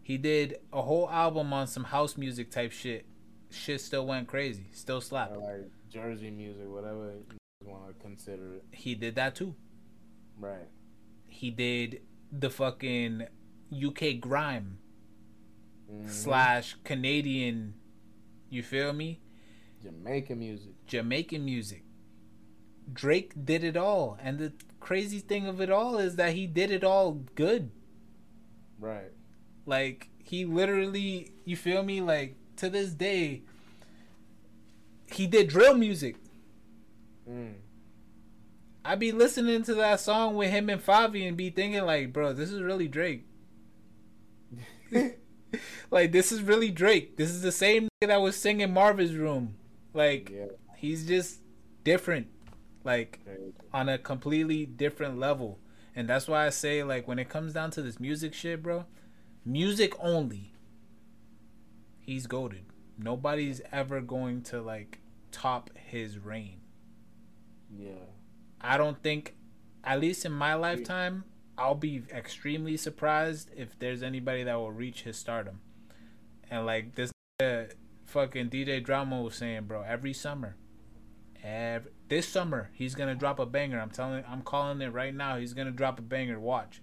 He 0.00 0.18
did 0.18 0.58
a 0.72 0.82
whole 0.82 1.10
album 1.10 1.52
on 1.52 1.66
some 1.66 1.84
house 1.84 2.16
music 2.16 2.52
type 2.52 2.70
shit. 2.70 3.06
Shit 3.54 3.80
still 3.80 4.06
went 4.06 4.26
crazy. 4.28 4.66
Still 4.72 5.00
slapped. 5.00 5.36
Like 5.36 5.70
Jersey 5.88 6.30
music, 6.30 6.64
whatever 6.66 7.14
you 7.60 7.68
want 7.70 7.86
to 7.88 7.94
consider 8.02 8.54
it. 8.56 8.64
He 8.72 8.94
did 8.94 9.14
that 9.14 9.34
too. 9.34 9.54
Right. 10.38 10.68
He 11.28 11.50
did 11.50 12.02
the 12.32 12.50
fucking 12.50 13.26
UK 13.70 14.14
grime 14.20 14.78
Mhm. 15.90 16.08
slash 16.10 16.74
Canadian. 16.84 17.74
You 18.50 18.62
feel 18.62 18.92
me? 18.92 19.20
Jamaican 19.82 20.38
music. 20.38 20.72
Jamaican 20.86 21.44
music. 21.44 21.84
Drake 22.92 23.32
did 23.44 23.64
it 23.64 23.76
all, 23.76 24.18
and 24.20 24.38
the 24.38 24.52
crazy 24.80 25.18
thing 25.20 25.46
of 25.46 25.60
it 25.60 25.70
all 25.70 25.98
is 25.98 26.16
that 26.16 26.34
he 26.34 26.46
did 26.46 26.70
it 26.70 26.84
all 26.84 27.12
good. 27.34 27.70
Right. 28.78 29.12
Like 29.66 30.10
he 30.18 30.44
literally, 30.44 31.32
you 31.44 31.56
feel 31.56 31.82
me? 31.82 32.00
Like 32.00 32.36
to 32.56 32.70
this 32.70 32.90
day, 32.90 33.42
he 35.12 35.26
did 35.26 35.48
drill 35.48 35.76
music. 35.76 36.16
Mm. 37.28 37.54
I 38.84 38.94
be 38.96 39.12
listening 39.12 39.62
to 39.64 39.74
that 39.74 40.00
song 40.00 40.34
with 40.34 40.50
him 40.50 40.68
and 40.68 40.84
Favi 40.84 41.26
and 41.26 41.36
be 41.36 41.50
thinking 41.50 41.84
like, 41.84 42.12
bro, 42.12 42.32
this 42.32 42.50
is 42.52 42.60
really 42.62 42.88
Drake. 42.88 43.24
like 45.90 46.12
this 46.12 46.32
is 46.32 46.42
really 46.42 46.70
Drake. 46.70 47.16
This 47.16 47.30
is 47.30 47.42
the 47.42 47.52
same 47.52 47.84
nigga 47.84 48.08
that 48.08 48.20
was 48.20 48.36
singing 48.36 48.72
Marvin's 48.72 49.14
Room. 49.14 49.56
Like 49.92 50.30
Yeah. 50.30 50.46
he's 50.76 51.06
just 51.06 51.40
different. 51.82 52.28
Like 52.84 53.20
on 53.72 53.88
a 53.88 53.98
completely 53.98 54.66
different 54.66 55.18
level. 55.18 55.58
And 55.96 56.08
that's 56.08 56.28
why 56.28 56.46
I 56.46 56.50
say 56.50 56.82
like 56.82 57.08
when 57.08 57.18
it 57.18 57.28
comes 57.28 57.52
down 57.54 57.70
to 57.72 57.82
this 57.82 57.98
music 58.00 58.34
shit, 58.34 58.62
bro, 58.62 58.84
music 59.44 59.94
only. 60.00 60.53
He's 62.04 62.26
goaded. 62.26 62.66
Nobody's 62.98 63.60
ever 63.72 64.00
going 64.00 64.42
to 64.42 64.60
like 64.60 65.00
top 65.32 65.70
his 65.74 66.18
reign. 66.18 66.60
Yeah. 67.76 68.10
I 68.60 68.76
don't 68.76 69.02
think 69.02 69.36
at 69.82 70.00
least 70.00 70.24
in 70.24 70.32
my 70.32 70.54
lifetime 70.54 71.24
I'll 71.56 71.74
be 71.74 72.02
extremely 72.12 72.76
surprised 72.76 73.50
if 73.56 73.78
there's 73.78 74.02
anybody 74.02 74.42
that 74.44 74.54
will 74.56 74.72
reach 74.72 75.02
his 75.02 75.16
stardom. 75.16 75.60
And 76.50 76.66
like 76.66 76.94
this 76.94 77.12
uh, 77.42 77.64
fucking 78.04 78.50
DJ 78.50 78.82
Drama 78.82 79.22
was 79.22 79.36
saying, 79.36 79.64
bro, 79.64 79.82
every 79.82 80.12
summer 80.12 80.56
every, 81.44 81.90
this 82.08 82.26
summer 82.26 82.70
he's 82.72 82.94
going 82.94 83.08
to 83.08 83.14
drop 83.14 83.38
a 83.38 83.46
banger. 83.46 83.78
I'm 83.78 83.90
telling 83.90 84.24
I'm 84.28 84.42
calling 84.42 84.80
it 84.80 84.92
right 84.92 85.14
now. 85.14 85.36
He's 85.36 85.52
going 85.52 85.66
to 85.66 85.72
drop 85.72 85.98
a 85.98 86.02
banger. 86.02 86.40
Watch. 86.40 86.80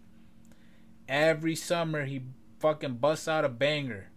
Every 1.09 1.55
summer 1.55 2.05
he 2.05 2.21
fucking 2.59 2.95
busts 2.95 3.27
out 3.27 3.43
a 3.43 3.49
banger. 3.49 4.10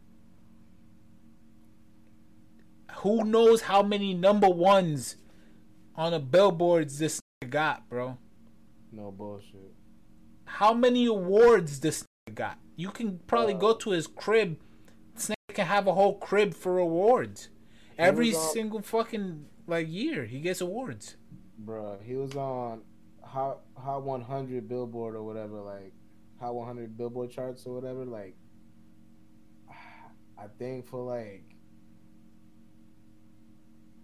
Who 2.99 3.25
knows 3.25 3.63
how 3.63 3.83
many 3.83 4.15
number 4.15 4.49
ones 4.49 5.17
on 5.97 6.13
the 6.13 6.21
billboards 6.21 6.99
this 6.99 7.21
got, 7.49 7.89
bro? 7.89 8.19
No 8.93 9.11
bullshit. 9.11 9.75
How 10.45 10.73
many 10.73 11.07
awards 11.07 11.81
this 11.81 12.05
got? 12.35 12.59
You 12.77 12.91
can 12.91 13.21
probably 13.27 13.55
uh, 13.55 13.59
go 13.59 13.75
to 13.75 13.91
his 13.91 14.07
crib. 14.07 14.59
Snake 15.17 15.37
can 15.53 15.67
have 15.67 15.87
a 15.87 15.95
whole 15.95 16.19
crib 16.19 16.55
for 16.55 16.79
awards. 16.79 17.49
Every 17.99 18.35
on- 18.35 18.53
single 18.53 18.83
fucking 18.83 19.47
like 19.67 19.89
year, 19.89 20.25
he 20.25 20.41
gets 20.41 20.61
awards. 20.61 21.17
Bro, 21.59 21.99
he 22.03 22.15
was 22.15 22.35
on 22.35 22.83
Hot 23.23 23.61
Hot 23.77 24.03
100 24.03 24.69
Billboard 24.69 25.15
or 25.15 25.23
whatever, 25.23 25.61
like 25.61 25.93
Hot 26.41 26.55
100 26.55 26.97
Billboard 26.97 27.31
charts 27.31 27.67
or 27.67 27.75
whatever. 27.75 28.05
Like, 28.05 28.37
I 30.39 30.47
think 30.59 30.87
for 30.87 31.01
like 31.01 31.54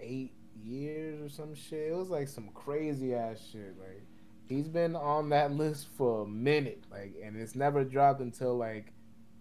eight 0.01 0.33
years 0.63 1.21
or 1.21 1.29
some 1.29 1.55
shit. 1.55 1.91
It 1.91 1.95
was 1.95 2.11
like 2.11 2.29
some 2.29 2.51
crazy 2.55 3.15
ass 3.15 3.39
shit. 3.53 3.75
Like, 3.79 4.05
he's 4.47 4.69
been 4.69 4.97
on 4.97 5.29
that 5.31 5.53
list 5.53 5.89
for 5.97 6.23
a 6.23 6.27
minute, 6.27 6.85
like, 6.91 7.15
and 7.23 7.37
it's 7.37 7.55
never 7.55 7.85
dropped 7.85 8.21
until 8.21 8.57
like 8.57 8.93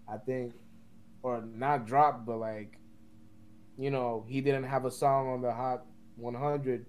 I 0.07 0.17
think, 0.17 0.53
or 1.21 1.41
not 1.41 1.85
dropped, 1.85 2.25
but 2.25 2.37
like, 2.37 2.79
you 3.77 3.91
know, 3.91 4.25
he 4.27 4.41
didn't 4.41 4.63
have 4.63 4.85
a 4.85 4.91
song 4.91 5.29
on 5.29 5.41
the 5.41 5.51
Hot 5.51 5.85
100 6.15 6.85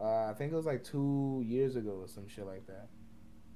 uh, 0.00 0.26
I 0.30 0.34
think 0.36 0.52
it 0.52 0.56
was 0.56 0.66
like 0.66 0.84
two 0.84 1.42
years 1.46 1.76
ago 1.76 2.00
or 2.02 2.08
some 2.08 2.28
shit 2.28 2.46
like 2.46 2.66
that. 2.66 2.88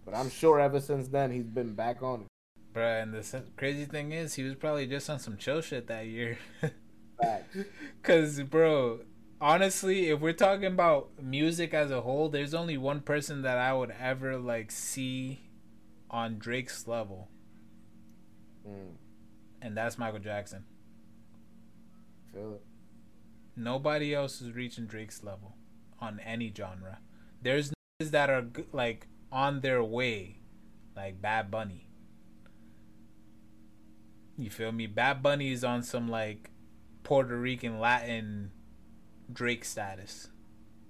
But 0.04 0.14
I'm 0.14 0.30
sure 0.30 0.58
ever 0.58 0.80
since 0.80 1.08
then 1.08 1.30
he's 1.30 1.46
been 1.46 1.74
back 1.74 2.02
on. 2.02 2.26
Bruh, 2.74 3.02
and 3.02 3.12
the 3.12 3.42
crazy 3.56 3.84
thing 3.84 4.12
is, 4.12 4.34
he 4.34 4.44
was 4.44 4.54
probably 4.54 4.86
just 4.86 5.10
on 5.10 5.18
some 5.18 5.36
chill 5.36 5.60
shit 5.60 5.88
that 5.88 6.06
year. 6.06 6.38
Facts. 7.20 7.58
Cause, 8.02 8.40
bro, 8.42 9.00
honestly, 9.40 10.08
if 10.08 10.20
we're 10.20 10.32
talking 10.32 10.64
about 10.66 11.10
music 11.22 11.74
as 11.74 11.90
a 11.90 12.00
whole, 12.02 12.28
there's 12.28 12.54
only 12.54 12.76
one 12.76 13.00
person 13.00 13.42
that 13.42 13.58
I 13.58 13.72
would 13.72 13.92
ever 14.00 14.36
like 14.38 14.70
see 14.70 15.40
on 16.10 16.38
Drake's 16.38 16.86
level, 16.86 17.28
Mm, 18.68 18.94
and 19.62 19.76
that's 19.76 19.96
Michael 19.96 20.18
Jackson. 20.18 20.64
feel 22.32 22.54
it. 22.54 22.62
Nobody 23.56 24.14
else 24.14 24.40
is 24.40 24.52
reaching 24.52 24.86
Drake's 24.86 25.22
level 25.24 25.54
on 26.00 26.20
any 26.20 26.52
genre. 26.56 26.98
There's 27.42 27.72
niggas 28.00 28.10
that 28.10 28.28
are 28.30 28.46
like 28.72 29.06
on 29.32 29.60
their 29.60 29.82
way, 29.82 30.40
like 30.96 31.20
Bad 31.22 31.50
Bunny. 31.50 31.86
You 34.36 34.50
feel 34.50 34.72
me? 34.72 34.86
Bad 34.86 35.22
Bunny 35.22 35.52
is 35.52 35.64
on 35.64 35.82
some 35.82 36.08
like 36.08 36.50
Puerto 37.10 37.36
Rican 37.36 37.80
Latin 37.80 38.52
Drake 39.32 39.64
status. 39.64 40.28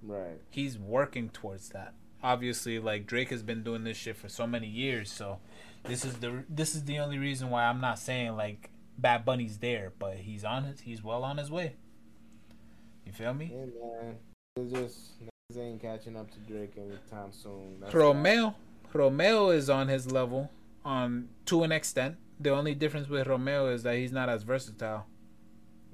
Right. 0.02 0.39
He's 0.50 0.78
working 0.78 1.31
towards 1.31 1.70
that. 1.70 1.94
Obviously, 2.23 2.78
like 2.78 3.07
Drake 3.07 3.31
has 3.31 3.42
been 3.42 3.62
doing 3.62 3.84
this 3.84 3.97
shit 3.97 4.18
for 4.18 4.28
so 4.28 4.47
many 4.47 4.66
years, 4.66 5.10
so 5.10 5.39
this 5.84 6.05
is 6.05 6.18
the 6.18 6.44
this 6.47 6.74
is 6.74 6.84
the 6.84 6.99
only 6.99 7.16
reason 7.16 7.49
why 7.49 7.65
I'm 7.65 7.81
not 7.81 7.99
saying 7.99 8.36
like 8.36 8.68
Bad 8.99 9.24
Bunny's 9.24 9.60
there, 9.60 9.94
but 9.99 10.16
he's 10.16 10.44
on 10.44 10.65
his 10.65 10.81
he's 10.81 11.02
well 11.02 11.24
on 11.24 11.39
his 11.39 11.50
way. 11.50 11.76
You 13.07 13.12
feel 13.12 13.32
me? 13.32 13.50
Yeah, 13.50 13.65
man. 13.82 14.16
It's 14.57 14.73
just 14.73 14.99
niggas 15.23 15.58
ain't 15.58 15.81
catching 15.81 16.18
up 16.18 16.31
to 16.32 16.39
Drake 16.40 16.74
anytime 16.76 17.32
soon. 17.32 17.81
That's 17.81 17.94
Romeo, 17.94 18.57
Romeo 18.92 19.49
is 19.49 19.70
on 19.70 19.89
his 19.89 20.12
level, 20.12 20.50
on 20.84 21.31
to 21.47 21.62
an 21.62 21.73
extent. 21.73 22.18
The 22.39 22.50
only 22.50 22.74
difference 22.74 23.08
with 23.08 23.26
Romeo 23.26 23.73
is 23.73 23.84
that 23.84 23.97
he's 23.97 24.12
not 24.12 24.28
as 24.28 24.42
versatile, 24.42 25.07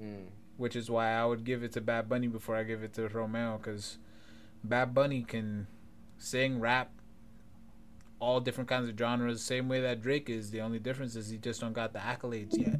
Mm, 0.01 0.27
which 0.57 0.75
is 0.75 0.89
why 0.89 1.11
I 1.11 1.25
would 1.25 1.43
give 1.43 1.63
it 1.63 1.71
to 1.73 1.81
Bad 1.81 2.07
Bunny 2.09 2.27
before 2.27 2.55
I 2.55 2.63
give 2.63 2.83
it 2.83 2.93
to 2.93 3.07
Romeo, 3.07 3.57
because 3.57 3.97
Bad 4.63 4.93
Bunny 4.93 5.23
can 5.23 5.67
sing, 6.17 6.59
rap, 6.59 6.91
all 8.19 8.39
different 8.39 8.69
kinds 8.69 8.89
of 8.89 8.97
genres, 8.97 9.41
same 9.43 9.69
way 9.69 9.81
that 9.81 10.01
Drake 10.01 10.29
is. 10.29 10.51
The 10.51 10.61
only 10.61 10.79
difference 10.79 11.15
is 11.15 11.29
he 11.29 11.37
just 11.37 11.61
don't 11.61 11.73
got 11.73 11.93
the 11.93 11.99
accolades 11.99 12.57
yet. 12.57 12.79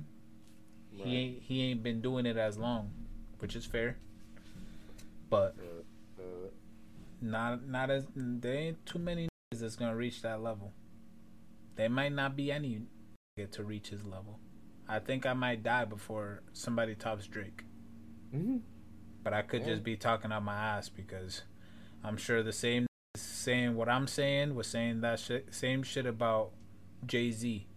right. 0.97 1.05
He 1.07 1.15
ain't 1.17 1.43
he 1.43 1.61
ain't 1.63 1.83
been 1.83 2.01
doing 2.01 2.25
it 2.25 2.37
as 2.37 2.57
long, 2.57 2.91
which 3.39 3.55
is 3.55 3.65
fair. 3.65 3.97
But 5.29 5.55
Uh, 6.19 6.49
not 7.21 7.67
not 7.67 7.89
as 7.89 8.07
there 8.15 8.55
ain't 8.55 8.85
too 8.85 8.99
many 8.99 9.27
niggas 9.27 9.59
that's 9.61 9.75
gonna 9.75 9.95
reach 9.95 10.21
that 10.23 10.41
level. 10.41 10.73
There 11.75 11.89
might 11.89 12.13
not 12.13 12.35
be 12.35 12.51
any 12.51 12.81
nigga 13.37 13.51
to 13.51 13.63
reach 13.63 13.89
his 13.89 14.03
level. 14.05 14.39
I 14.89 14.99
think 14.99 15.25
I 15.25 15.33
might 15.33 15.63
die 15.63 15.85
before 15.85 16.41
somebody 16.53 16.95
tops 16.95 17.27
Drake. 17.27 17.63
mhm. 18.33 18.61
But 19.23 19.33
I 19.33 19.41
could 19.41 19.61
Yeah. 19.61 19.67
just 19.67 19.83
be 19.83 19.97
talking 19.97 20.31
out 20.31 20.43
my 20.43 20.55
ass 20.55 20.89
because 20.89 21.43
I'm 22.03 22.17
sure 22.17 22.41
the 22.43 22.53
same 22.53 22.87
saying 23.15 23.75
what 23.75 23.89
I'm 23.89 24.07
saying 24.07 24.53
was 24.55 24.67
saying 24.67 25.01
that 25.01 25.19
shit, 25.19 25.53
same 25.53 25.83
shit 25.83 26.05
about 26.05 26.51
Jay 27.05 27.31
Z, 27.31 27.67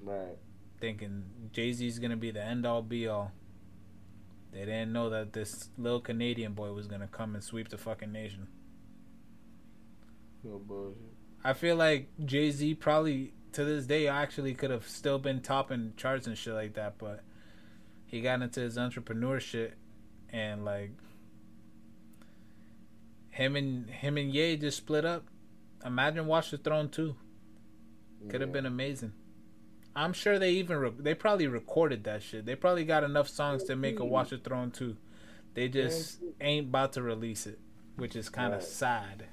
Right. 0.00 0.36
thinking 0.80 1.50
Jay 1.52 1.72
Z 1.72 1.86
is 1.86 1.98
gonna 1.98 2.16
be 2.16 2.30
the 2.30 2.42
end 2.42 2.66
all 2.66 2.82
be 2.82 3.06
all. 3.06 3.32
They 4.52 4.60
didn't 4.64 4.92
know 4.92 5.10
that 5.10 5.32
this 5.32 5.70
little 5.76 6.00
Canadian 6.00 6.54
boy 6.54 6.72
was 6.72 6.86
gonna 6.86 7.08
come 7.08 7.34
and 7.34 7.42
sweep 7.42 7.68
the 7.68 7.78
fucking 7.78 8.12
nation. 8.12 8.46
No 10.42 10.58
bullshit. 10.58 11.00
I 11.42 11.52
feel 11.52 11.76
like 11.76 12.08
Jay 12.24 12.50
Z 12.50 12.74
probably 12.76 13.34
to 13.54 13.64
this 13.64 13.86
day 13.86 14.08
I 14.08 14.22
actually 14.22 14.54
could 14.54 14.70
have 14.70 14.86
still 14.88 15.18
been 15.18 15.40
topping 15.40 15.94
charts 15.96 16.26
and 16.26 16.36
shit 16.36 16.54
like 16.54 16.74
that, 16.74 16.98
but 16.98 17.22
he 18.06 18.20
got 18.20 18.42
into 18.42 18.60
his 18.60 18.76
entrepreneurship 18.76 19.72
and 20.30 20.64
like 20.64 20.92
him 23.30 23.56
and 23.56 23.88
him 23.90 24.16
and 24.16 24.32
Ye 24.32 24.56
just 24.56 24.76
split 24.78 25.04
up 25.04 25.24
imagine 25.84 26.26
Watch 26.26 26.50
the 26.50 26.58
Throne 26.58 26.88
too. 26.88 27.16
Could 28.28 28.40
have 28.40 28.50
Yeah. 28.50 28.54
been 28.54 28.66
amazing. 28.66 29.12
I'm 29.96 30.12
sure 30.12 30.38
they 30.38 30.52
even 30.52 30.78
re- 30.78 30.92
they 30.98 31.14
probably 31.14 31.46
recorded 31.46 32.04
that 32.04 32.22
shit. 32.22 32.46
They 32.46 32.56
probably 32.56 32.84
got 32.84 33.04
enough 33.04 33.28
songs 33.28 33.64
to 33.64 33.76
make 33.76 34.00
a 34.00 34.04
Watch 34.04 34.30
the 34.30 34.38
Throne 34.38 34.70
too. 34.70 34.96
They 35.54 35.68
just 35.68 36.20
ain't 36.40 36.68
about 36.68 36.94
to 36.94 37.02
release 37.02 37.46
it, 37.46 37.58
which 37.96 38.16
is 38.16 38.28
kind 38.28 38.54
of 38.54 38.60
Right. 38.60 38.68
sad. 38.68 39.26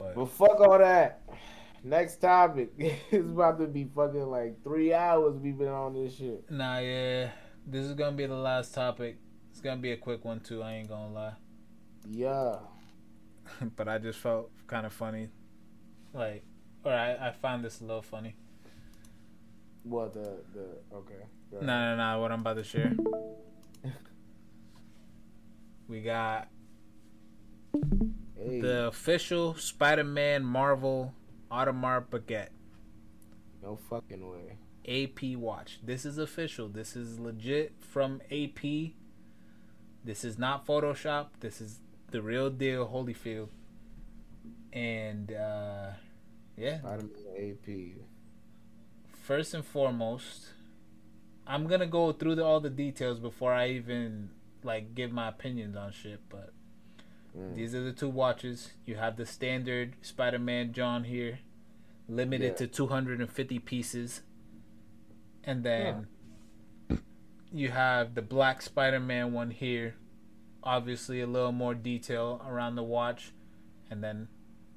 But 0.00 0.14
But 0.14 0.26
fuck 0.30 0.58
all 0.60 0.78
that. 0.78 1.22
Next 1.84 2.16
topic. 2.16 2.72
it's 2.78 3.28
about 3.28 3.58
to 3.58 3.66
be 3.66 3.84
fucking 3.94 4.26
like 4.30 4.62
three 4.64 4.92
hours 4.94 5.38
we've 5.38 5.56
been 5.58 5.68
on 5.68 5.92
this 5.94 6.16
shit. 6.16 6.50
nah, 6.50 6.78
yeah, 6.78 7.30
this 7.66 7.84
is 7.84 7.92
gonna 7.92 8.16
be 8.16 8.26
the 8.26 8.34
last 8.34 8.74
topic. 8.74 9.18
It's 9.50 9.60
gonna 9.60 9.80
be 9.80 9.92
a 9.92 9.96
quick 9.96 10.24
one 10.24 10.40
too. 10.40 10.62
I 10.62 10.72
ain't 10.72 10.88
gonna 10.88 11.12
lie. 11.12 11.34
Yeah. 12.10 12.56
but 13.76 13.88
I 13.88 13.98
just 13.98 14.18
felt 14.18 14.50
kind 14.66 14.86
of 14.86 14.92
funny, 14.92 15.28
like, 16.14 16.44
or 16.82 16.92
I 16.92 17.28
I 17.28 17.32
find 17.32 17.62
this 17.62 17.82
a 17.82 17.84
little 17.84 18.00
funny. 18.00 18.36
What 19.82 20.14
the 20.14 20.38
the 20.54 20.96
okay. 20.96 21.26
No, 21.52 21.60
no, 21.60 21.96
no. 21.96 22.20
What 22.20 22.32
I'm 22.32 22.40
about 22.40 22.56
to 22.56 22.64
share. 22.64 22.92
We 25.88 26.00
got 26.02 26.48
Hey, 28.42 28.60
the 28.60 28.86
official 28.86 29.54
Spider-Man 29.54 30.44
Marvel 30.44 31.14
Audemars 31.50 32.06
Piguet 32.06 32.48
no 33.62 33.76
fucking 33.76 34.26
way. 34.28 34.56
AP 34.88 35.36
watch. 35.36 35.80
This 35.82 36.04
is 36.04 36.18
official. 36.18 36.68
This 36.68 36.96
is 36.96 37.18
legit 37.18 37.74
from 37.80 38.20
AP. 38.30 38.92
This 40.04 40.24
is 40.24 40.38
not 40.38 40.66
Photoshop. 40.66 41.28
This 41.40 41.60
is 41.60 41.80
the 42.10 42.22
real 42.22 42.50
deal, 42.50 42.88
Holyfield. 42.88 43.48
And 44.72 45.32
uh 45.32 45.90
yeah, 46.56 46.80
Spider-Man 46.80 47.10
AP. 47.38 48.00
first 49.22 49.54
and 49.54 49.64
foremost, 49.64 50.48
I'm 51.46 51.66
gonna 51.66 51.86
go 51.86 52.12
through 52.12 52.36
the, 52.36 52.44
all 52.44 52.60
the 52.60 52.70
details 52.70 53.18
before 53.18 53.52
I 53.52 53.68
even 53.70 54.30
like 54.62 54.94
give 54.94 55.12
my 55.12 55.28
opinions 55.28 55.76
on 55.76 55.92
shit. 55.92 56.20
But 56.28 56.52
Mm. 57.36 57.54
these 57.54 57.74
are 57.74 57.82
the 57.82 57.92
two 57.92 58.08
watches. 58.08 58.72
You 58.84 58.96
have 58.96 59.16
the 59.16 59.26
standard 59.26 59.94
Spider-Man 60.02 60.72
John 60.72 61.04
here, 61.04 61.38
limited 62.08 62.52
Yeah. 62.52 62.56
to 62.56 62.66
250 62.66 63.58
pieces, 63.60 64.22
and 65.44 65.62
then 65.64 66.08
you 67.52 67.70
have 67.70 68.14
the 68.14 68.22
black 68.22 68.62
Spider-Man 68.62 69.32
one 69.32 69.50
here. 69.50 69.94
Obviously, 70.62 71.20
a 71.20 71.26
little 71.26 71.52
more 71.52 71.74
detail 71.74 72.44
around 72.46 72.74
the 72.76 72.82
watch, 72.82 73.32
and 73.90 74.02
then 74.04 74.28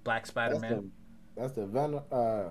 black 0.04 0.26
Spider-Man. 0.26 0.92
the, 1.36 1.42
that's 1.42 1.54
the 1.54 1.66
Venom. 1.66 2.02
Uh, 2.12 2.46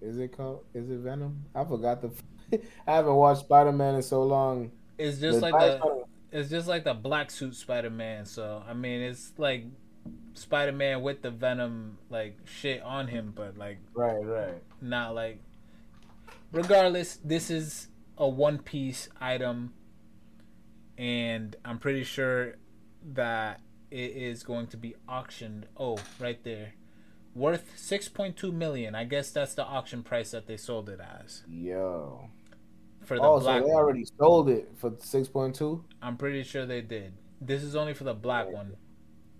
is 0.00 0.18
it 0.18 0.36
called? 0.36 0.64
Is 0.74 0.90
it 0.90 0.98
Venom? 0.98 1.44
I 1.54 1.64
forgot 1.64 2.00
the. 2.02 2.10
I 2.86 2.92
haven't 2.96 3.14
watched 3.14 3.40
Spider 3.42 3.70
Man 3.72 3.94
in 3.94 4.02
so 4.02 4.24
long. 4.24 4.72
It's 4.98 5.18
just 5.20 5.40
The 5.40 5.50
like 5.50 5.52
the 5.80 5.99
it's 6.32 6.50
just 6.50 6.68
like 6.68 6.84
the 6.84 6.94
black 6.94 7.30
suit 7.30 7.54
Spider 7.54 7.90
Man. 7.90 8.24
So 8.26 8.62
I 8.68 8.74
mean, 8.74 9.00
it's 9.00 9.32
like 9.38 9.64
Spider 10.34 10.72
Man 10.72 11.02
with 11.02 11.22
the 11.22 11.30
Venom 11.30 11.98
like 12.08 12.38
shit 12.44 12.82
on 12.82 13.08
him, 13.08 13.32
but 13.34 13.56
like 13.58 13.78
Right, 13.94 14.24
right. 14.24 14.62
not 14.80 15.14
like. 15.14 15.40
Regardless, 16.52 17.18
this 17.24 17.48
is 17.48 17.88
a 18.18 18.28
one 18.28 18.58
piece 18.58 19.08
item, 19.20 19.72
and 20.98 21.54
I'm 21.64 21.78
pretty 21.78 22.02
sure 22.02 22.56
that 23.12 23.60
it 23.90 24.10
is 24.16 24.42
going 24.42 24.66
to 24.68 24.76
be 24.76 24.94
auctioned. 25.08 25.66
Oh, 25.76 25.98
right 26.18 26.42
there, 26.42 26.74
worth 27.36 27.78
six 27.78 28.08
point 28.08 28.36
two 28.36 28.50
million. 28.50 28.96
I 28.96 29.04
guess 29.04 29.30
that's 29.30 29.54
the 29.54 29.64
auction 29.64 30.02
price 30.02 30.32
that 30.32 30.48
they 30.48 30.56
sold 30.56 30.88
it 30.88 31.00
as 31.00 31.44
Yo. 31.48 32.30
For 33.04 33.20
the 33.20 33.22
Oh, 33.22 33.38
so 33.40 33.44
black. 33.44 33.62
they 33.64 33.70
one. 33.70 33.74
already 33.74 34.04
sold 34.04 34.48
it 34.48 34.70
for 34.76 34.92
six 34.98 35.28
point 35.28 35.54
two. 35.54 35.84
I'm 36.02 36.16
pretty 36.16 36.42
sure 36.42 36.66
they 36.66 36.80
did. 36.82 37.14
This 37.40 37.62
is 37.62 37.74
only 37.76 37.94
for 37.94 38.04
the 38.04 38.14
black 38.14 38.50
one. 38.50 38.76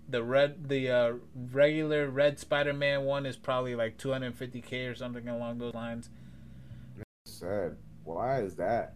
The 0.09 0.23
red, 0.23 0.67
the 0.67 0.89
uh, 0.89 1.13
regular 1.35 2.09
red 2.09 2.37
Spider-Man 2.39 3.03
one 3.05 3.25
is 3.25 3.37
probably 3.37 3.75
like 3.75 3.97
250k 3.97 4.89
or 4.91 4.95
something 4.95 5.27
along 5.27 5.59
those 5.59 5.73
lines. 5.73 6.09
Sad. 7.25 7.77
Why 8.03 8.41
is 8.41 8.55
that? 8.57 8.95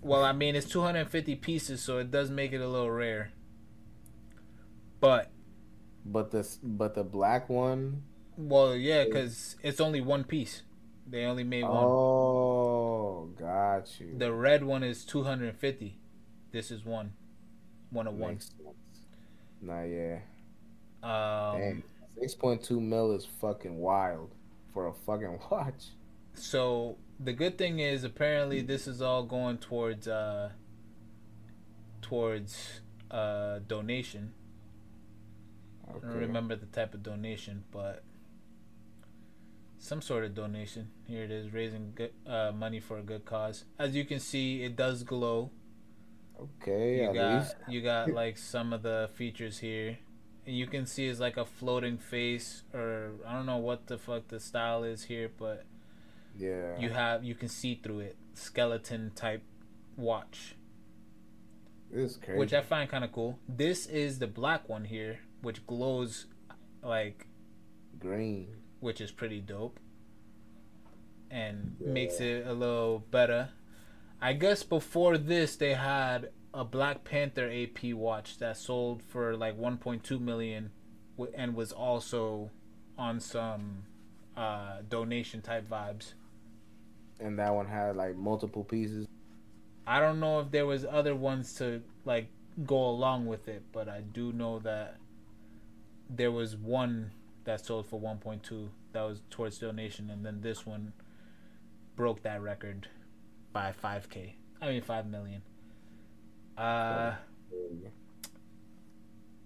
Well, 0.00 0.24
I 0.24 0.32
mean 0.32 0.54
it's 0.54 0.68
250 0.68 1.34
pieces, 1.36 1.82
so 1.82 1.98
it 1.98 2.10
does 2.12 2.30
make 2.30 2.52
it 2.52 2.60
a 2.60 2.68
little 2.68 2.90
rare. 2.92 3.32
But 5.00 5.30
But 6.06 6.30
the 6.30 6.48
but 6.62 6.94
the 6.94 7.04
black 7.04 7.48
one. 7.50 8.04
well, 8.36 8.74
yeah, 8.76 9.04
because 9.04 9.56
it's 9.62 9.80
only 9.80 10.00
one 10.00 10.24
piece. 10.24 10.62
They 11.06 11.24
only 11.24 11.44
made 11.44 11.64
one. 11.64 11.72
Oh, 11.72 13.28
got 13.38 14.00
you. 14.00 14.14
The 14.16 14.32
red 14.32 14.64
one 14.64 14.82
is 14.82 15.04
250. 15.04 15.98
This 16.50 16.70
is 16.70 16.84
one, 16.84 17.12
one 17.90 18.06
of 18.06 18.14
one. 18.14 18.32
Makes 18.32 18.46
sense. 18.46 19.06
Nah, 19.60 19.82
yeah. 19.82 20.18
Um, 21.02 21.60
Damn. 21.60 21.82
Six 22.18 22.34
point 22.34 22.62
two 22.62 22.80
mil 22.80 23.12
is 23.12 23.26
fucking 23.40 23.78
wild 23.78 24.30
for 24.72 24.86
a 24.86 24.92
fucking 24.92 25.40
watch. 25.50 25.90
So 26.34 26.96
the 27.20 27.32
good 27.32 27.58
thing 27.58 27.80
is 27.80 28.04
apparently 28.04 28.62
this 28.62 28.86
is 28.86 29.02
all 29.02 29.22
going 29.24 29.58
towards 29.58 30.08
uh 30.08 30.50
towards 32.02 32.80
uh 33.10 33.60
donation. 33.66 34.32
I 35.88 35.92
don't 35.92 36.18
remember 36.18 36.56
the 36.56 36.66
type 36.66 36.94
of 36.94 37.02
donation, 37.02 37.64
but 37.70 38.02
some 39.84 40.00
sort 40.00 40.24
of 40.24 40.34
donation. 40.34 40.88
Here 41.06 41.24
it 41.24 41.30
is, 41.30 41.52
raising 41.52 41.92
good, 41.94 42.12
uh, 42.26 42.52
money 42.54 42.80
for 42.80 42.96
a 42.98 43.02
good 43.02 43.24
cause. 43.26 43.64
As 43.78 43.94
you 43.94 44.04
can 44.06 44.18
see, 44.18 44.62
it 44.62 44.76
does 44.76 45.02
glow. 45.02 45.50
Okay, 46.40 47.02
You 47.04 47.12
got 47.12 47.38
least. 47.42 47.56
you 47.68 47.82
got 47.82 48.10
like 48.10 48.38
some 48.38 48.72
of 48.72 48.82
the 48.82 49.10
features 49.14 49.58
here. 49.58 49.98
And 50.46 50.56
you 50.56 50.66
can 50.66 50.86
see 50.86 51.06
it's 51.06 51.20
like 51.20 51.36
a 51.36 51.44
floating 51.44 51.98
face 51.98 52.62
or 52.72 53.12
I 53.26 53.34
don't 53.34 53.46
know 53.46 53.58
what 53.58 53.86
the 53.86 53.98
fuck 53.98 54.28
the 54.28 54.40
style 54.40 54.84
is 54.84 55.04
here, 55.04 55.30
but 55.38 55.64
Yeah. 56.36 56.78
you 56.78 56.88
have 56.90 57.22
you 57.22 57.34
can 57.34 57.48
see 57.48 57.74
through 57.82 58.00
it 58.00 58.16
skeleton 58.34 59.12
type 59.14 59.42
watch 59.96 60.56
this 61.90 62.16
crazy. 62.16 62.36
which 62.40 62.52
i 62.52 62.60
find 62.60 62.90
kind 62.90 63.04
of 63.04 63.12
cool 63.12 63.38
this 63.48 63.86
is 63.86 64.18
the 64.18 64.26
black 64.26 64.68
one 64.68 64.86
here 64.86 65.20
which 65.40 65.64
glows 65.68 66.26
like 66.82 67.28
Green. 68.00 68.48
Which 68.84 69.00
is 69.00 69.10
pretty 69.10 69.40
dope 69.40 69.80
and 71.30 71.74
makes 71.80 72.20
it 72.20 72.46
a 72.46 72.52
little 72.52 72.98
better. 73.10 73.48
I 74.20 74.34
guess 74.34 74.62
before 74.62 75.16
this 75.16 75.56
they 75.56 75.72
had 75.72 76.28
a 76.52 76.66
black 76.66 77.02
panther 77.02 77.50
ap 77.50 77.82
watch 77.94 78.36
that 78.38 78.58
sold 78.58 79.02
for 79.02 79.36
like 79.36 79.58
1.2 79.58 80.20
million 80.20 80.70
and 81.34 81.54
was 81.56 81.72
also 81.72 82.50
on 82.98 83.18
some 83.20 83.84
uh 84.36 84.82
donation 84.86 85.40
type 85.40 85.66
vibes. 85.68 86.12
And 87.18 87.38
that 87.38 87.54
one 87.54 87.66
had 87.66 87.96
like 87.96 88.16
multiple 88.16 88.64
pieces. 88.64 89.06
I 89.86 89.98
don't 89.98 90.20
know 90.20 90.40
if 90.40 90.50
there 90.50 90.66
was 90.66 90.84
other 90.84 91.16
ones 91.16 91.54
to 91.54 91.80
like 92.04 92.28
go 92.66 92.84
along 92.84 93.24
with 93.24 93.48
it, 93.48 93.62
but 93.72 93.88
I 93.88 94.02
do 94.02 94.30
know 94.32 94.58
that 94.58 94.98
there 96.10 96.30
was 96.30 96.54
one 96.54 97.12
that 97.44 97.64
sold 97.64 97.86
for 97.86 98.00
1.2 98.00 98.68
that 98.92 99.02
was 99.02 99.20
towards 99.30 99.58
donation, 99.58 100.10
and 100.10 100.24
then 100.24 100.40
this 100.40 100.66
one 100.66 100.92
broke 101.96 102.22
that 102.22 102.42
record 102.42 102.88
by 103.52 103.72
5k. 103.82 104.34
I 104.60 104.68
mean 104.68 104.82
5 104.82 105.06
million. 105.06 105.42
Uh, 106.56 107.14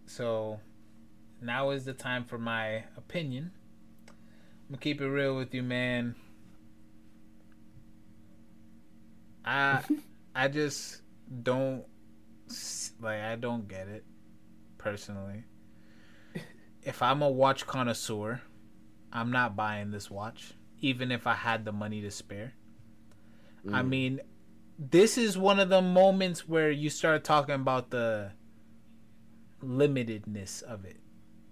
so 0.07 0.61
now 1.41 1.71
is 1.71 1.85
the 1.85 1.93
time 1.93 2.25
for 2.25 2.39
my 2.39 2.85
opinion. 2.97 3.53
I'm 4.09 4.75
gonna 4.75 4.79
keep 4.79 5.01
it 5.01 5.09
real 5.09 5.37
with 5.37 5.55
you, 5.55 5.63
man. 5.63 6.15
I 9.45 9.83
I 10.35 10.49
just 10.49 11.03
don't 11.43 11.85
like 13.01 13.21
I 13.21 13.37
don't 13.37 13.67
get 13.67 13.89
it 13.89 14.05
personally. 14.77 15.45
If 16.83 17.03
I'm 17.03 17.23
a 17.23 17.31
watch 17.31 17.67
connoisseur, 17.67 18.43
I'm 19.13 19.31
not 19.31 19.57
buying 19.57 19.91
this 19.91 20.11
watch 20.11 20.55
even 20.81 21.11
if 21.11 21.27
I 21.27 21.35
had 21.35 21.65
the 21.65 21.73
money 21.73 22.01
to 22.03 22.11
spare. 22.11 22.55
I 23.73 23.83
mm. 23.83 23.89
mean, 23.89 24.21
this 24.79 25.19
is 25.19 25.37
one 25.37 25.59
of 25.59 25.69
the 25.69 25.83
moments 25.83 26.49
where 26.49 26.71
you 26.71 26.91
start 26.91 27.25
talking 27.25 27.57
about 27.57 27.91
the 27.91 28.31
limitedness 29.63 30.63
of 30.63 30.85
it. 30.85 30.99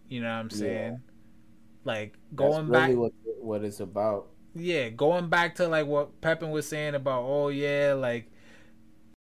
You 0.09 0.21
know 0.21 0.29
what 0.29 0.41
I'm 0.41 0.51
saying? 0.51 1.01
Like 1.85 2.15
going 2.35 2.69
That's 2.69 2.81
back 2.81 2.89
really 2.89 3.01
what 3.01 3.13
what 3.41 3.65
it's 3.65 3.81
about. 3.81 4.29
yeah, 4.55 4.89
going 4.89 5.29
back 5.29 5.57
to 5.57 5.69
like 5.69 5.87
what 5.87 6.21
Pepin 6.21 6.51
was 6.51 6.69
saying 6.69 6.95
about, 6.95 7.25
oh 7.25 7.49
yeah, 7.49 7.95
like 7.97 8.31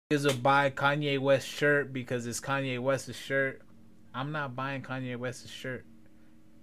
is 0.10 0.26
a 0.26 0.34
buy 0.34 0.70
Kanye 0.70 1.20
West 1.20 1.48
shirt 1.48 1.92
because 1.92 2.26
it's 2.28 2.40
Kanye 2.40 2.80
West's 2.80 3.16
shirt. 3.16 3.62
I'm 4.18 4.32
not 4.32 4.56
buying 4.56 4.82
Kanye 4.82 5.16
West's 5.16 5.52
shirt. 5.52 5.86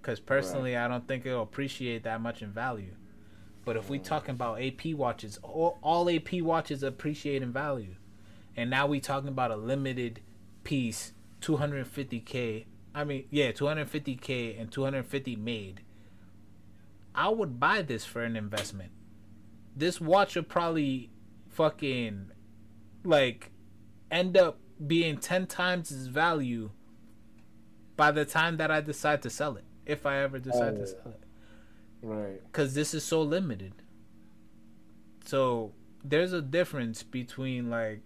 Because 0.01 0.19
personally, 0.19 0.75
I 0.75 0.89
don't 0.89 1.07
think 1.07 1.25
it'll 1.25 1.41
appreciate 1.41 2.03
that 2.03 2.19
much 2.21 2.41
in 2.41 2.51
value. 2.51 2.93
But 3.63 3.77
if 3.77 3.89
we 3.89 3.97
mm. 3.97 4.03
talking 4.03 4.35
about 4.35 4.61
AP 4.61 4.93
watches, 4.93 5.39
all, 5.41 5.79
all 5.81 6.09
AP 6.09 6.41
watches 6.41 6.83
appreciate 6.83 7.41
in 7.41 7.53
value, 7.53 7.95
and 8.57 8.69
now 8.69 8.87
we 8.87 8.99
talking 8.99 9.29
about 9.29 9.51
a 9.51 9.55
limited 9.55 10.19
piece, 10.63 11.13
250k. 11.41 12.65
I 12.93 13.03
mean, 13.05 13.25
yeah, 13.31 13.51
250k 13.53 14.59
and 14.59 14.69
250 14.69 15.37
made. 15.37 15.81
I 17.15 17.29
would 17.29 17.59
buy 17.59 17.81
this 17.81 18.03
for 18.03 18.21
an 18.21 18.35
investment. 18.35 18.91
This 19.75 20.01
watch 20.01 20.35
would 20.35 20.49
probably 20.49 21.09
fucking 21.49 22.31
like 23.05 23.51
end 24.11 24.37
up 24.37 24.59
being 24.85 25.17
10 25.17 25.47
times 25.47 25.89
its 25.89 26.07
value 26.07 26.71
by 27.95 28.11
the 28.11 28.25
time 28.25 28.57
that 28.57 28.71
I 28.71 28.81
decide 28.81 29.21
to 29.23 29.29
sell 29.29 29.55
it. 29.57 29.63
If 29.85 30.05
I 30.05 30.17
ever 30.23 30.39
decide 30.39 30.75
to 30.75 30.81
Oh. 30.81 30.85
sell 30.85 31.07
it. 31.11 31.23
Right. 32.01 32.43
Because 32.45 32.73
this 32.73 32.93
is 32.93 33.03
so 33.03 33.21
limited. 33.21 33.73
So 35.25 35.73
there's 36.03 36.33
a 36.33 36.41
difference 36.41 37.03
between 37.03 37.69
like 37.69 38.01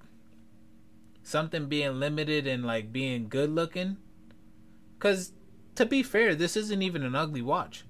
something 1.23 1.67
being 1.67 1.99
limited 1.99 2.47
and 2.47 2.65
like 2.65 2.91
being 2.91 3.27
good 3.29 3.49
looking. 3.49 3.97
Because 4.97 5.33
to 5.75 5.85
be 5.85 6.03
fair, 6.03 6.35
this 6.35 6.55
isn't 6.57 6.81
even 6.81 7.03
an 7.03 7.15
ugly 7.15 7.41
watch. 7.41 7.85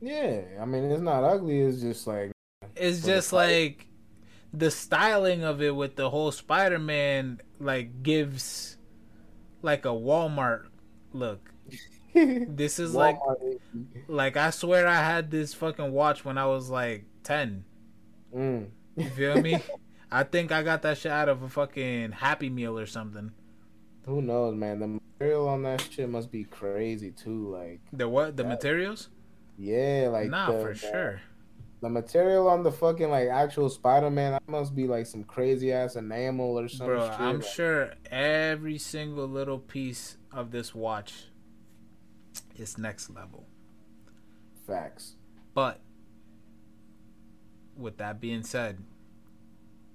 Yeah. 0.00 0.42
I 0.60 0.64
mean, 0.64 0.84
it's 0.84 1.02
not 1.02 1.24
ugly. 1.24 1.60
It's 1.60 1.80
just 1.80 2.06
like 2.06 2.32
It's 2.74 3.00
For 3.00 3.06
the 3.06 3.12
just 3.12 3.32
like 3.32 3.86
the 4.52 4.70
styling 4.70 5.42
of 5.44 5.60
it 5.60 5.74
with 5.74 5.96
the 5.96 6.10
whole 6.10 6.32
Spider 6.32 6.78
Man 6.78 7.40
like 7.58 8.02
gives 8.02 8.76
like 9.62 9.84
a 9.84 9.88
Walmart 9.90 10.66
look. 11.18 11.50
This 12.14 12.78
is 12.78 12.94
like 12.94 13.18
like 14.08 14.38
I 14.38 14.48
swear 14.48 14.86
I 14.86 14.94
had 15.02 15.30
this 15.30 15.52
fucking 15.52 15.92
watch 15.92 16.24
when 16.24 16.38
I 16.38 16.46
was 16.46 16.70
like 16.70 17.04
ten. 17.22 17.64
Mm. 18.34 18.68
You 18.96 19.10
feel 19.10 19.42
me? 19.42 19.58
I 20.10 20.22
think 20.22 20.50
I 20.50 20.62
got 20.62 20.80
that 20.82 20.96
shit 20.96 21.12
out 21.12 21.28
of 21.28 21.42
a 21.42 21.48
fucking 21.50 22.12
Happy 22.12 22.48
Meal 22.48 22.78
or 22.78 22.86
something. 22.86 23.32
Who 24.06 24.22
knows, 24.22 24.54
man? 24.54 24.78
The 24.78 24.86
material 25.18 25.46
on 25.48 25.62
that 25.64 25.86
shit 25.90 26.08
must 26.08 26.30
be 26.32 26.44
crazy 26.44 27.10
too. 27.10 27.48
Like, 27.52 27.80
The 27.92 28.08
what? 28.08 28.36
The 28.38 28.44
Yeah. 28.44 28.48
materials? 28.48 29.08
yeah, 29.58 30.08
like 30.10 30.30
nah, 30.30 30.52
the, 30.52 30.58
for 30.62 30.72
the- 30.72 30.78
sure. 30.78 31.20
The 31.82 31.90
material 31.90 32.48
on 32.48 32.62
the 32.62 32.72
fucking 32.72 33.10
like 33.10 33.28
actual 33.28 33.68
Spider 33.68 34.10
Man, 34.10 34.32
that 34.32 34.48
must 34.48 34.74
be 34.74 34.86
like 34.86 35.06
some 35.06 35.24
crazy 35.24 35.72
ass 35.72 35.96
enamel 35.96 36.58
or 36.58 36.68
some 36.68 36.86
Bro, 36.86 37.10
shit. 37.10 37.20
I'm 37.20 37.42
sure 37.42 37.92
every 38.10 38.78
single 38.78 39.28
little 39.28 39.58
piece 39.58 40.16
of 40.32 40.50
this 40.50 40.74
watch 40.74 41.26
is 42.56 42.78
next 42.78 43.10
level. 43.10 43.46
Facts. 44.66 45.16
But 45.54 45.80
with 47.76 47.98
that 47.98 48.20
being 48.20 48.42
said, 48.42 48.78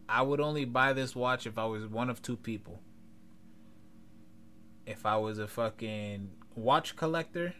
I 0.08 0.22
would 0.22 0.40
only 0.40 0.66
buy 0.66 0.93
this 0.93 1.16
watch 1.16 1.48
if 1.48 1.58
I 1.58 1.66
was 1.66 1.88
one 1.88 2.10
of 2.10 2.22
two 2.22 2.38
people. 2.38 2.82
If 4.85 5.06
I 5.06 5.18
was 5.18 5.40
a 5.40 5.48
fucking 5.48 6.32
watch 6.56 6.95
collector 6.95 7.56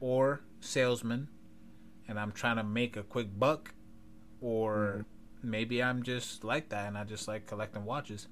or 0.00 0.42
salesman 0.60 1.28
and 2.12 2.20
I'm 2.20 2.32
trying 2.32 2.56
to 2.56 2.62
make 2.62 2.96
a 2.96 3.02
quick 3.02 3.28
buck 3.38 3.74
or 4.40 4.98
mm-hmm. 4.98 5.50
maybe 5.50 5.82
I'm 5.82 6.02
just 6.02 6.44
like 6.44 6.68
that 6.68 6.86
and 6.86 6.96
I 6.96 7.04
just 7.04 7.26
like 7.26 7.46
collecting 7.46 7.84
watches. 7.84 8.28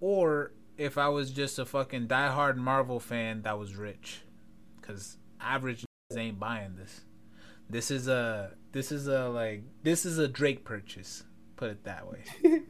Or 0.00 0.52
if 0.76 0.98
I 0.98 1.08
was 1.08 1.30
just 1.30 1.58
a 1.58 1.64
fucking 1.66 2.08
diehard 2.08 2.56
Marvel 2.56 2.98
fan 2.98 3.42
that 3.42 3.58
was 3.58 3.76
rich 3.76 4.22
cuz 4.80 5.18
average 5.40 5.84
ain't 6.16 6.40
buying 6.40 6.76
this. 6.76 7.02
This 7.68 7.90
is 7.90 8.08
a 8.08 8.54
this 8.72 8.90
is 8.90 9.06
a 9.06 9.28
like 9.28 9.64
this 9.82 10.06
is 10.06 10.18
a 10.18 10.26
Drake 10.26 10.64
purchase. 10.64 11.24
Put 11.56 11.70
it 11.70 11.84
that 11.84 12.10
way. 12.10 12.24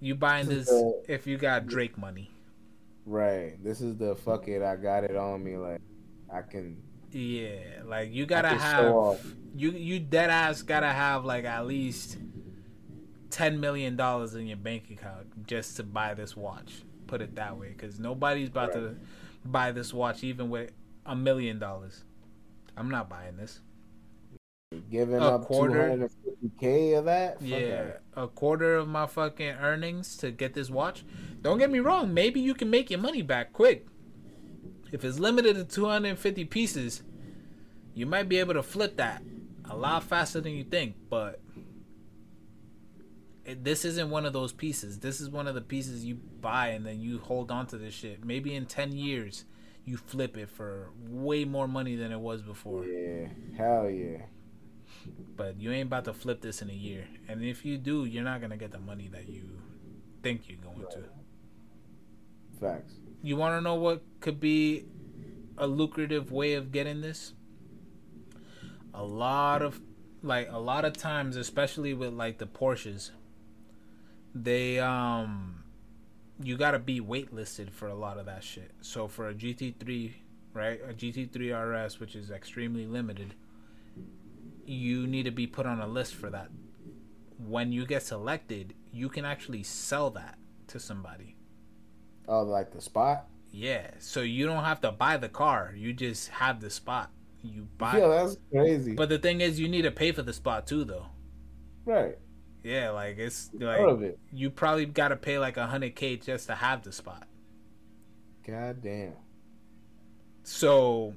you 0.00 0.14
buying 0.14 0.46
This 0.46 0.58
is 0.58 0.66
this 0.66 0.74
the- 0.74 1.04
if 1.08 1.26
you 1.26 1.38
got 1.38 1.66
Drake 1.66 1.96
money. 1.96 2.30
Right. 3.04 3.62
This 3.62 3.80
is 3.80 3.96
the 3.96 4.14
fuck 4.14 4.48
it. 4.48 4.62
I 4.62 4.76
got 4.76 5.04
it 5.04 5.16
on 5.16 5.42
me. 5.42 5.56
Like, 5.56 5.80
I 6.32 6.42
can. 6.42 6.82
Yeah, 7.12 7.82
like 7.84 8.12
you 8.12 8.26
gotta 8.26 8.48
have 8.48 9.20
you 9.54 9.70
you 9.72 10.00
dead 10.00 10.30
ass 10.30 10.62
gotta 10.62 10.88
have 10.88 11.24
like 11.24 11.44
at 11.44 11.66
least 11.66 12.16
ten 13.30 13.60
million 13.60 13.96
dollars 13.96 14.34
in 14.34 14.46
your 14.46 14.56
bank 14.56 14.90
account 14.90 15.46
just 15.46 15.76
to 15.76 15.82
buy 15.82 16.14
this 16.14 16.36
watch. 16.36 16.82
Put 17.06 17.20
it 17.20 17.34
that 17.36 17.58
way, 17.58 17.68
because 17.68 17.98
nobody's 17.98 18.48
about 18.48 18.72
to 18.72 18.96
buy 19.44 19.72
this 19.72 19.92
watch 19.92 20.24
even 20.24 20.48
with 20.48 20.70
a 21.04 21.14
million 21.14 21.58
dollars. 21.58 22.04
I'm 22.76 22.88
not 22.88 23.10
buying 23.10 23.36
this. 23.36 23.60
Giving 24.90 25.16
A 25.20 25.36
up 25.36 25.44
quarter? 25.44 26.08
250k 26.42 26.98
of 26.98 27.04
that? 27.04 27.44
Fuck 27.46 27.46
Yeah, 27.46 27.84
that. 27.84 28.02
a 28.16 28.26
quarter 28.26 28.76
of 28.76 28.88
my 28.88 29.06
fucking 29.06 29.56
earnings 29.60 30.16
to 30.18 30.30
get 30.30 30.54
this 30.54 30.70
watch. 30.70 31.04
Don't 31.42 31.58
get 31.58 31.70
me 31.70 31.80
wrong, 31.80 32.14
maybe 32.14 32.40
you 32.40 32.54
can 32.54 32.70
make 32.70 32.90
your 32.90 33.00
money 33.00 33.20
back 33.20 33.52
quick. 33.52 33.86
If 34.92 35.04
it's 35.04 35.18
limited 35.18 35.56
to 35.56 35.64
250 35.64 36.44
pieces, 36.44 37.02
you 37.94 38.06
might 38.06 38.28
be 38.28 38.38
able 38.38 38.54
to 38.54 38.62
flip 38.62 38.96
that 38.98 39.22
a 39.68 39.76
lot 39.76 40.04
faster 40.04 40.40
than 40.40 40.52
you 40.52 40.64
think, 40.64 40.96
but 41.08 41.40
it, 43.44 43.64
this 43.64 43.84
isn't 43.84 44.10
one 44.10 44.26
of 44.26 44.32
those 44.32 44.52
pieces. 44.52 45.00
This 45.00 45.20
is 45.20 45.30
one 45.30 45.46
of 45.48 45.54
the 45.54 45.60
pieces 45.60 46.04
you 46.04 46.14
buy 46.14 46.68
and 46.68 46.86
then 46.86 47.00
you 47.00 47.18
hold 47.18 47.50
on 47.50 47.66
to 47.68 47.78
this 47.78 47.94
shit. 47.94 48.24
Maybe 48.24 48.54
in 48.54 48.66
10 48.66 48.92
years, 48.92 49.44
you 49.84 49.96
flip 49.96 50.36
it 50.36 50.48
for 50.48 50.90
way 51.08 51.44
more 51.44 51.66
money 51.66 51.96
than 51.96 52.12
it 52.12 52.20
was 52.20 52.42
before. 52.42 52.84
Yeah. 52.84 53.28
Hell 53.56 53.90
yeah. 53.90 54.18
But 55.36 55.58
you 55.58 55.72
ain't 55.72 55.86
about 55.86 56.04
to 56.04 56.12
flip 56.12 56.40
this 56.40 56.62
in 56.62 56.70
a 56.70 56.74
year. 56.74 57.06
And 57.28 57.42
if 57.42 57.64
you 57.64 57.78
do, 57.78 58.04
you're 58.04 58.22
not 58.22 58.40
gonna 58.40 58.56
get 58.56 58.70
the 58.70 58.78
money 58.78 59.08
that 59.12 59.28
you 59.28 59.42
think 60.22 60.42
you're 60.48 60.58
going 60.58 60.86
to. 60.92 61.04
Facts. 62.60 62.92
You 63.22 63.36
wanna 63.36 63.60
know 63.60 63.76
what 63.76 64.02
could 64.20 64.40
be 64.40 64.86
a 65.56 65.66
lucrative 65.66 66.32
way 66.32 66.54
of 66.54 66.72
getting 66.72 67.00
this? 67.00 67.34
A 68.92 69.04
lot 69.04 69.62
of 69.62 69.80
like 70.22 70.48
a 70.50 70.58
lot 70.58 70.84
of 70.84 70.96
times, 70.96 71.36
especially 71.36 71.94
with 71.94 72.12
like 72.12 72.38
the 72.38 72.46
Porsches, 72.46 73.10
they 74.34 74.78
um 74.78 75.62
you 76.42 76.56
gotta 76.56 76.78
be 76.78 77.00
waitlisted 77.00 77.70
for 77.70 77.86
a 77.86 77.94
lot 77.94 78.18
of 78.18 78.26
that 78.26 78.42
shit. 78.42 78.72
So 78.80 79.06
for 79.06 79.28
a 79.28 79.34
GT3, 79.34 80.14
right, 80.52 80.80
a 80.88 80.92
GT3 80.92 81.84
RS, 81.84 82.00
which 82.00 82.16
is 82.16 82.30
extremely 82.30 82.86
limited, 82.86 83.34
you 84.66 85.06
need 85.06 85.24
to 85.24 85.30
be 85.30 85.46
put 85.46 85.66
on 85.66 85.80
a 85.80 85.86
list 85.86 86.14
for 86.14 86.30
that. 86.30 86.48
When 87.38 87.72
you 87.72 87.86
get 87.86 88.02
selected, 88.02 88.74
you 88.92 89.08
can 89.08 89.24
actually 89.24 89.62
sell 89.62 90.10
that 90.10 90.38
to 90.68 90.80
somebody. 90.80 91.36
Oh, 92.28 92.42
like 92.42 92.72
the 92.72 92.80
spot? 92.80 93.26
Yeah, 93.50 93.90
so 93.98 94.22
you 94.22 94.46
don't 94.46 94.64
have 94.64 94.80
to 94.80 94.92
buy 94.92 95.18
the 95.18 95.28
car. 95.28 95.74
You 95.76 95.92
just 95.92 96.28
have 96.28 96.60
the 96.60 96.70
spot. 96.70 97.10
You 97.42 97.68
buy. 97.76 97.98
Yeah, 97.98 98.08
that's 98.08 98.36
crazy. 98.50 98.94
But 98.94 99.08
the 99.08 99.18
thing 99.18 99.40
is, 99.40 99.60
you 99.60 99.68
need 99.68 99.82
to 99.82 99.90
pay 99.90 100.12
for 100.12 100.22
the 100.22 100.32
spot 100.32 100.66
too, 100.66 100.84
though. 100.84 101.06
right. 101.84 102.16
Yeah, 102.64 102.90
like 102.90 103.18
it's 103.18 103.50
like 103.54 103.80
it. 103.80 104.18
you 104.32 104.48
probably 104.48 104.86
got 104.86 105.08
to 105.08 105.16
pay 105.16 105.38
like 105.38 105.56
a 105.56 105.66
hundred 105.66 105.96
k 105.96 106.16
just 106.16 106.46
to 106.46 106.54
have 106.54 106.82
the 106.82 106.92
spot. 106.92 107.26
God 108.46 108.80
damn. 108.82 109.14
So, 110.44 111.14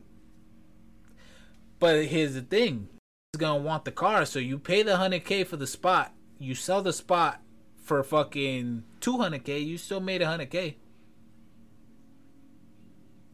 but 1.80 2.06
here's 2.06 2.34
the 2.34 2.42
thing: 2.42 2.90
he's 3.32 3.40
gonna 3.40 3.62
want 3.62 3.86
the 3.86 3.92
car, 3.92 4.26
so 4.26 4.40
you 4.40 4.58
pay 4.58 4.82
the 4.82 4.98
hundred 4.98 5.24
k 5.24 5.44
for 5.44 5.58
the 5.58 5.68
spot. 5.68 6.14
You 6.40 6.56
sell 6.56 6.82
the 6.82 6.94
spot 6.94 7.42
for 7.78 8.02
fucking 8.04 8.84
two 9.00 9.18
hundred 9.18 9.44
k. 9.44 9.60
You 9.60 9.78
still 9.78 10.00
made 10.00 10.24
a 10.24 10.28
hundred 10.28 10.50
k. 10.50 10.78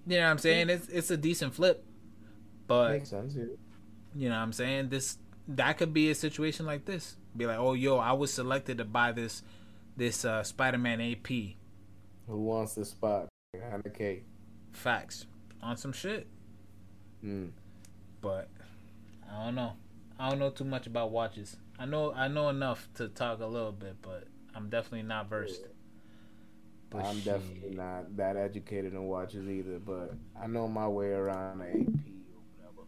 You 0.07 0.17
know 0.17 0.23
what 0.23 0.31
I'm 0.31 0.37
saying? 0.39 0.69
It's 0.69 0.87
it's 0.89 1.11
a 1.11 1.17
decent 1.17 1.53
flip, 1.53 1.85
but 2.67 2.91
Makes 2.91 3.09
sense. 3.09 3.35
Yeah. 3.35 3.43
You 4.15 4.29
know 4.29 4.35
what 4.35 4.41
I'm 4.41 4.53
saying? 4.53 4.89
This 4.89 5.17
that 5.47 5.77
could 5.77 5.93
be 5.93 6.09
a 6.09 6.15
situation 6.15 6.65
like 6.65 6.85
this. 6.85 7.17
Be 7.35 7.45
like, 7.45 7.57
oh 7.57 7.73
yo, 7.73 7.97
I 7.97 8.13
was 8.13 8.33
selected 8.33 8.77
to 8.79 8.85
buy 8.85 9.11
this 9.11 9.43
this 9.95 10.25
uh 10.25 10.43
Spider-Man 10.43 11.01
AP. 11.01 11.27
Who 12.27 12.37
wants 12.37 12.75
the 12.75 12.85
spot? 12.85 13.27
100k. 13.55 14.21
Facts 14.71 15.25
on 15.61 15.77
some 15.77 15.93
shit. 15.93 16.27
Mm. 17.23 17.51
But 18.21 18.49
I 19.29 19.45
don't 19.45 19.55
know. 19.55 19.73
I 20.17 20.29
don't 20.29 20.39
know 20.39 20.49
too 20.49 20.63
much 20.63 20.87
about 20.87 21.11
watches. 21.11 21.57
I 21.77 21.85
know 21.85 22.13
I 22.13 22.27
know 22.27 22.49
enough 22.49 22.87
to 22.95 23.07
talk 23.07 23.39
a 23.39 23.45
little 23.45 23.71
bit, 23.71 23.97
but 24.01 24.27
I'm 24.55 24.69
definitely 24.69 25.03
not 25.03 25.29
versed. 25.29 25.61
But 26.91 27.05
I'm 27.05 27.21
definitely 27.21 27.69
not 27.71 28.17
that 28.17 28.35
educated 28.35 28.93
in 28.93 29.03
watches 29.03 29.47
either, 29.47 29.79
but 29.79 30.13
I 30.39 30.47
know 30.47 30.67
my 30.67 30.89
way 30.89 31.11
around 31.11 31.61
AP 31.61 31.73
or 31.73 32.41
whatever. 32.43 32.87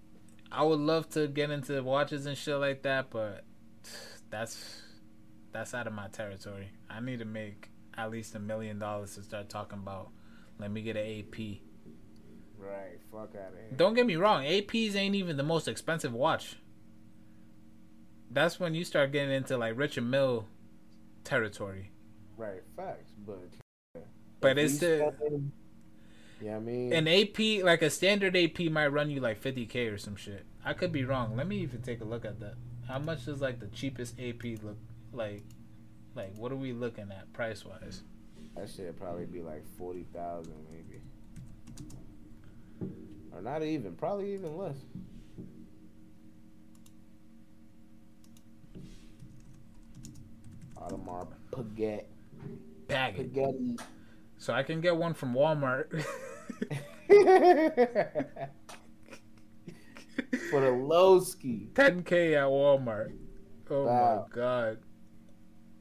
I 0.51 0.63
would 0.63 0.79
love 0.79 1.09
to 1.11 1.27
get 1.29 1.49
into 1.49 1.81
watches 1.81 2.25
and 2.25 2.37
shit 2.37 2.57
like 2.57 2.83
that, 2.83 3.09
but 3.09 3.45
that's 4.29 4.81
that's 5.53 5.73
out 5.73 5.87
of 5.87 5.93
my 5.93 6.09
territory. 6.09 6.69
I 6.89 6.99
need 6.99 7.19
to 7.19 7.25
make 7.25 7.69
at 7.97 8.11
least 8.11 8.35
a 8.35 8.39
million 8.39 8.77
dollars 8.77 9.15
to 9.15 9.23
start 9.23 9.47
talking 9.47 9.79
about. 9.79 10.09
Let 10.59 10.69
me 10.69 10.81
get 10.81 10.97
an 10.97 11.19
AP. 11.19 11.59
Right. 12.57 12.99
Fuck 13.09 13.35
out 13.35 13.53
of 13.53 13.59
here. 13.59 13.71
Don't 13.75 13.93
get 13.93 14.05
me 14.05 14.17
wrong, 14.17 14.43
APs 14.43 14.95
ain't 14.95 15.15
even 15.15 15.37
the 15.37 15.43
most 15.43 15.69
expensive 15.69 16.13
watch. 16.13 16.57
That's 18.29 18.59
when 18.59 18.75
you 18.75 18.83
start 18.83 19.13
getting 19.13 19.31
into 19.31 19.57
like 19.57 19.77
Richard 19.77 20.03
Mille 20.03 20.45
territory. 21.23 21.91
Right. 22.35 22.61
Facts. 22.75 23.13
But. 23.25 23.62
But 24.43 24.57
if 24.57 24.65
it's 24.65 24.79
the 24.79 25.13
Yeah, 26.41 26.57
I 26.57 26.59
mean. 26.59 26.93
an 26.93 27.07
AP 27.07 27.63
like 27.63 27.81
a 27.81 27.89
standard 27.89 28.35
AP 28.35 28.59
might 28.71 28.87
run 28.87 29.09
you 29.09 29.19
like 29.19 29.41
50k 29.41 29.91
or 29.91 29.97
some 29.97 30.15
shit. 30.15 30.45
I 30.65 30.73
could 30.73 30.91
be 30.91 31.03
wrong. 31.05 31.35
Let 31.35 31.47
me 31.47 31.57
even 31.57 31.81
take 31.81 32.01
a 32.01 32.05
look 32.05 32.25
at 32.25 32.39
that. 32.41 32.55
How 32.87 32.99
much 32.99 33.25
does 33.25 33.41
like 33.41 33.59
the 33.59 33.67
cheapest 33.67 34.19
AP 34.19 34.43
look 34.61 34.77
like? 35.13 35.43
Like 36.15 36.35
what 36.37 36.51
are 36.51 36.57
we 36.57 36.73
looking 36.73 37.11
at 37.11 37.31
price 37.33 37.65
wise? 37.65 38.01
That 38.55 38.69
shit 38.69 38.99
probably 38.99 39.25
be 39.25 39.41
like 39.41 39.63
forty 39.77 40.05
thousand, 40.13 40.53
maybe, 40.69 41.01
or 43.31 43.41
not 43.41 43.63
even. 43.63 43.95
Probably 43.95 44.33
even 44.33 44.57
less. 44.57 44.75
Audemars 50.77 51.27
Piguet. 51.51 52.03
Bag 52.87 53.17
it. 53.17 53.81
So 54.43 54.51
I 54.53 54.61
can 54.61 54.81
get 54.81 54.97
one 54.97 55.13
from 55.13 55.33
Walmart. 55.33 55.85
For 60.49 60.59
the 60.59 60.69
low 60.71 61.21
ski. 61.21 61.69
10k 61.73 62.33
at 62.35 62.47
Walmart. 62.49 63.13
Oh 63.69 63.85
Wow. 63.85 64.27
my 64.29 64.35
god. 64.35 64.79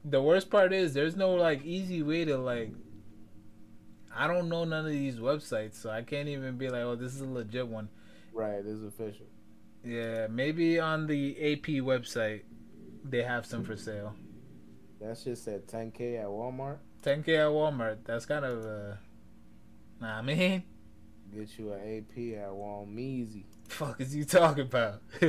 The 0.05 0.21
worst 0.21 0.49
part 0.49 0.71
is 0.71 0.93
there's 0.93 1.17
no 1.17 1.33
like 1.33 1.65
easy 1.65 2.01
way 2.03 2.23
to 2.23 2.37
like 2.37 2.71
I 4.15 4.27
don't 4.27 4.47
know 4.47 4.63
none 4.63 4.85
of 4.85 4.91
these 4.93 5.17
websites, 5.17 5.73
so 5.73 5.89
I 5.89 6.01
can't 6.01 6.29
even 6.29 6.57
be 6.57 6.69
like, 6.69 6.83
"Oh, 6.83 6.95
this 6.95 7.13
is 7.15 7.19
a 7.21 7.27
legit 7.27 7.67
one." 7.67 7.89
Right, 8.31 8.63
this 8.63 8.75
is 8.75 8.85
official. 8.85 9.25
Yeah, 9.83 10.27
maybe 10.29 10.79
on 10.79 11.07
the 11.07 11.35
AP 11.51 11.83
website 11.83 12.43
they 13.03 13.23
have 13.23 13.45
some 13.45 13.65
for 13.65 13.75
sale. 13.75 14.15
That 15.01 15.17
shit 15.17 15.37
said 15.37 15.67
10k 15.67 16.17
at 16.21 16.27
Walmart. 16.27 16.77
10k 17.03 17.27
at 17.29 17.51
Walmart. 17.51 17.97
That's 18.05 18.25
kind 18.25 18.45
of 18.45 18.65
uh 18.65 18.95
Nah, 20.01 20.17
I 20.19 20.21
mean, 20.21 20.63
Get 21.33 21.57
you 21.57 21.71
an 21.73 21.79
AP 21.79 22.17
at 22.39 22.49
Walmeasy. 22.49 23.43
fuck 23.67 23.99
is 24.01 24.15
you 24.15 24.25
talking 24.25 24.63
about? 24.65 25.01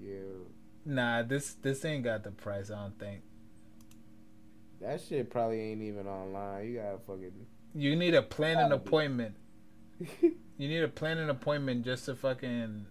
Yeah, 0.00 0.20
nah, 0.84 1.22
this 1.22 1.54
this 1.54 1.84
ain't 1.84 2.04
got 2.04 2.22
the 2.24 2.30
price. 2.30 2.70
I 2.70 2.80
don't 2.82 2.98
think. 2.98 3.22
that 4.80 5.00
shit 5.00 5.30
probably 5.30 5.60
ain't 5.60 5.82
even 5.82 6.06
online. 6.06 6.66
You 6.66 6.76
gotta 6.78 6.98
fucking. 7.06 7.32
You 7.74 7.96
need 7.96 8.12
to 8.12 8.22
plan 8.22 8.58
an 8.58 8.72
appointment. 8.72 9.34
You 10.60 10.66
need 10.66 10.80
to 10.80 10.88
plan 10.88 11.18
an 11.18 11.30
appointment 11.30 11.84
just 11.84 12.06
to 12.06 12.16
fucking 12.16 12.86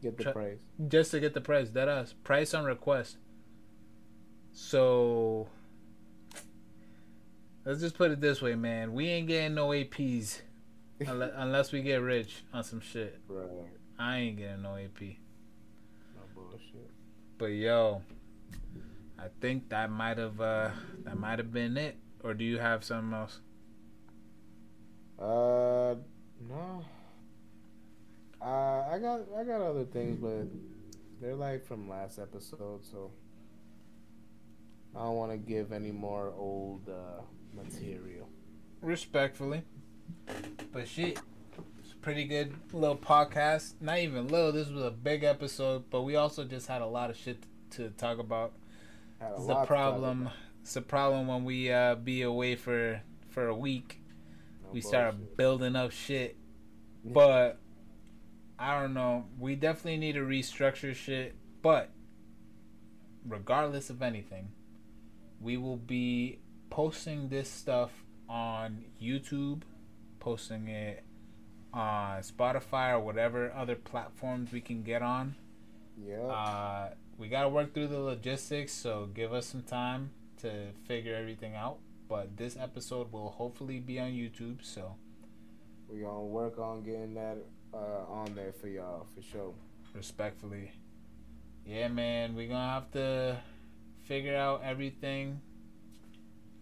Get 0.00 0.16
the 0.16 0.22
Try- 0.22 0.32
price. 0.32 0.58
just 0.86 1.10
to 1.10 1.18
get 1.18 1.34
the 1.34 1.40
price. 1.40 1.70
That 1.70 1.88
us 1.88 2.12
price 2.22 2.54
on 2.54 2.64
request. 2.64 3.16
So 4.52 5.48
let's 7.64 7.80
just 7.80 7.96
put 7.96 8.10
it 8.10 8.20
this 8.20 8.42
way, 8.42 8.54
man. 8.54 8.92
We 8.92 9.08
ain't 9.08 9.26
getting 9.26 9.54
no 9.54 9.68
APs 9.68 10.40
unless, 11.00 11.72
we 11.72 11.82
get 11.82 12.02
rich 12.02 12.42
on 12.52 12.64
some 12.64 12.80
shit. 12.80 13.18
Right. 13.28 13.48
I 13.98 14.18
ain't 14.18 14.36
getting 14.36 14.62
no 14.62 14.76
AP. 14.76 15.00
No 15.00 16.22
bullshit. 16.34 16.90
But 17.38 17.46
yo, 17.46 18.02
I 19.18 19.26
think 19.40 19.68
that 19.70 19.90
might 19.90 20.18
have 20.18 20.40
uh 20.40 20.70
that 21.04 21.18
might 21.18 21.38
have 21.38 21.52
been 21.52 21.76
it. 21.76 21.96
Or 22.22 22.34
do 22.34 22.44
you 22.44 22.58
have 22.58 22.84
something 22.84 23.14
else? 23.14 23.40
Uh, 25.18 25.94
no. 26.48 26.84
Uh, 28.42 28.84
I 28.90 28.98
got 29.00 29.20
I 29.38 29.44
got 29.44 29.60
other 29.60 29.84
things, 29.84 30.18
but 30.20 30.46
they're 31.20 31.34
like 31.34 31.64
from 31.64 31.88
last 31.88 32.18
episode, 32.18 32.84
so 32.84 33.10
I 34.94 35.00
don't 35.04 35.16
want 35.16 35.30
to 35.32 35.38
give 35.38 35.72
any 35.72 35.92
more 35.92 36.32
old 36.36 36.88
uh, 36.88 37.22
material. 37.54 38.28
Respectfully. 38.80 39.62
But 40.72 40.88
shit. 40.88 41.20
It's 41.82 41.92
a 41.92 41.96
pretty 41.96 42.24
good 42.24 42.54
little 42.72 42.96
podcast. 42.96 43.74
Not 43.80 43.98
even 43.98 44.28
little, 44.28 44.52
this 44.52 44.68
was 44.68 44.84
a 44.84 44.90
big 44.90 45.24
episode, 45.24 45.84
but 45.90 46.02
we 46.02 46.16
also 46.16 46.44
just 46.44 46.66
had 46.66 46.82
a 46.82 46.86
lot 46.86 47.10
of 47.10 47.16
shit 47.16 47.44
to 47.72 47.90
talk 47.90 48.18
about. 48.18 48.52
Had 49.20 49.32
a 49.32 49.36
lot 49.36 49.46
the 49.46 49.54
to 49.60 49.66
problem. 49.66 50.22
about. 50.22 50.32
It's 50.62 50.74
the 50.74 50.82
problem 50.82 51.26
when 51.26 51.44
we 51.44 51.70
uh, 51.72 51.94
be 51.94 52.22
away 52.22 52.54
for 52.56 53.02
for 53.28 53.46
a 53.46 53.54
week. 53.54 54.00
No 54.62 54.70
we 54.72 54.80
start 54.80 55.36
building 55.36 55.76
up 55.76 55.90
shit. 55.90 56.36
But 57.04 57.58
I 58.58 58.80
don't 58.80 58.94
know. 58.94 59.26
We 59.38 59.54
definitely 59.54 59.98
need 59.98 60.12
to 60.12 60.20
restructure 60.20 60.94
shit. 60.94 61.34
But 61.62 61.90
regardless 63.26 63.90
of 63.90 64.02
anything, 64.02 64.52
we 65.40 65.56
will 65.56 65.76
be 65.76 66.38
posting 66.68 67.28
this 67.28 67.50
stuff 67.50 67.90
on 68.28 68.84
YouTube, 69.00 69.62
posting 70.18 70.68
it 70.68 71.04
on 71.72 72.20
Spotify 72.20 72.92
or 72.92 73.00
whatever 73.00 73.52
other 73.52 73.74
platforms 73.74 74.52
we 74.52 74.60
can 74.60 74.82
get 74.82 75.02
on. 75.02 75.34
Yeah. 76.04 76.26
Uh, 76.26 76.90
we 77.18 77.28
got 77.28 77.42
to 77.42 77.48
work 77.48 77.74
through 77.74 77.88
the 77.88 78.00
logistics, 78.00 78.72
so 78.72 79.08
give 79.12 79.32
us 79.32 79.46
some 79.46 79.62
time 79.62 80.10
to 80.40 80.72
figure 80.86 81.14
everything 81.14 81.54
out. 81.54 81.78
But 82.08 82.36
this 82.36 82.56
episode 82.56 83.12
will 83.12 83.30
hopefully 83.30 83.78
be 83.78 84.00
on 84.00 84.10
YouTube, 84.10 84.64
so 84.64 84.96
we 85.88 86.00
gonna 86.00 86.20
work 86.20 86.58
on 86.58 86.82
getting 86.82 87.14
that 87.14 87.38
uh, 87.72 88.04
on 88.08 88.34
there 88.34 88.52
for 88.52 88.66
y'all 88.66 89.06
for 89.14 89.22
sure. 89.22 89.54
respectfully. 89.94 90.72
Yeah, 91.64 91.86
man, 91.88 92.34
we're 92.34 92.48
gonna 92.48 92.72
have 92.72 92.90
to 92.92 93.38
figure 94.10 94.36
out 94.36 94.60
everything, 94.64 95.40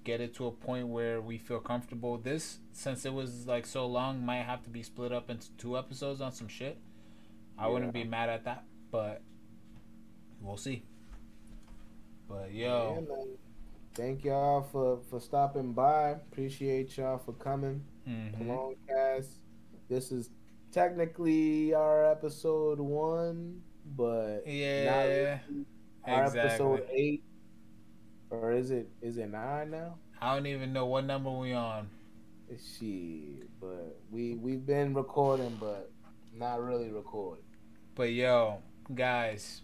get 0.05 0.21
it 0.21 0.35
to 0.35 0.47
a 0.49 0.53
point 0.53 0.87
where 0.87 1.19
we 1.19 1.39
feel 1.39 1.61
comfortable. 1.61 2.19
This, 2.19 2.59
since 2.73 3.07
it 3.07 3.15
was 3.15 3.47
like 3.47 3.65
so 3.65 3.87
long, 3.87 4.23
might 4.23 4.43
have 4.43 4.63
to 4.65 4.69
be 4.69 4.83
split 4.83 5.13
up 5.13 5.31
into 5.31 5.51
two 5.53 5.79
episodes 5.79 6.21
on 6.21 6.31
some 6.31 6.47
shit. 6.47 6.77
I 7.57 7.67
wouldn't 7.69 7.95
be 7.95 8.05
mad 8.05 8.29
at 8.29 8.45
that, 8.45 8.65
but 8.91 9.23
we'll 10.43 10.59
see. 10.59 10.83
But 12.29 12.53
yo, 12.53 13.03
man. 13.09 13.29
Thank 13.95 14.25
y'all 14.25 14.61
for 14.63 14.99
for 15.09 15.19
stopping 15.19 15.73
by. 15.73 16.11
Appreciate 16.11 16.99
y'all 16.99 17.17
for 17.17 17.33
coming. 17.33 17.83
mhm. 18.07 18.77
Cast. 18.87 19.31
This 19.89 20.13
is 20.13 20.29
technically 20.71 21.73
our 21.73 22.05
episode 22.05 22.79
one, 22.79 23.63
but 23.97 24.43
yeah, 24.47 25.39
our 26.07 26.25
episode 26.27 26.85
eight, 26.93 27.25
or 28.31 28.53
is 28.53 28.71
it 28.71 28.89
is 29.03 29.19
it 29.19 29.31
nine 29.31 29.71
now? 29.71 29.97
I 30.21 30.35
don't 30.35 30.47
even 30.47 30.73
know 30.73 30.87
what 30.87 31.05
number 31.05 31.31
we 31.31 31.53
on. 31.53 31.89
Shit, 32.51 33.49
but 33.61 33.99
we 34.11 34.35
we've 34.35 34.65
been 34.65 34.95
recording, 34.95 35.57
but 35.61 35.91
not 36.35 36.63
really 36.63 36.91
recording. 36.91 37.45
But 37.95 38.13
yo, 38.13 38.63
guys, 38.95 39.63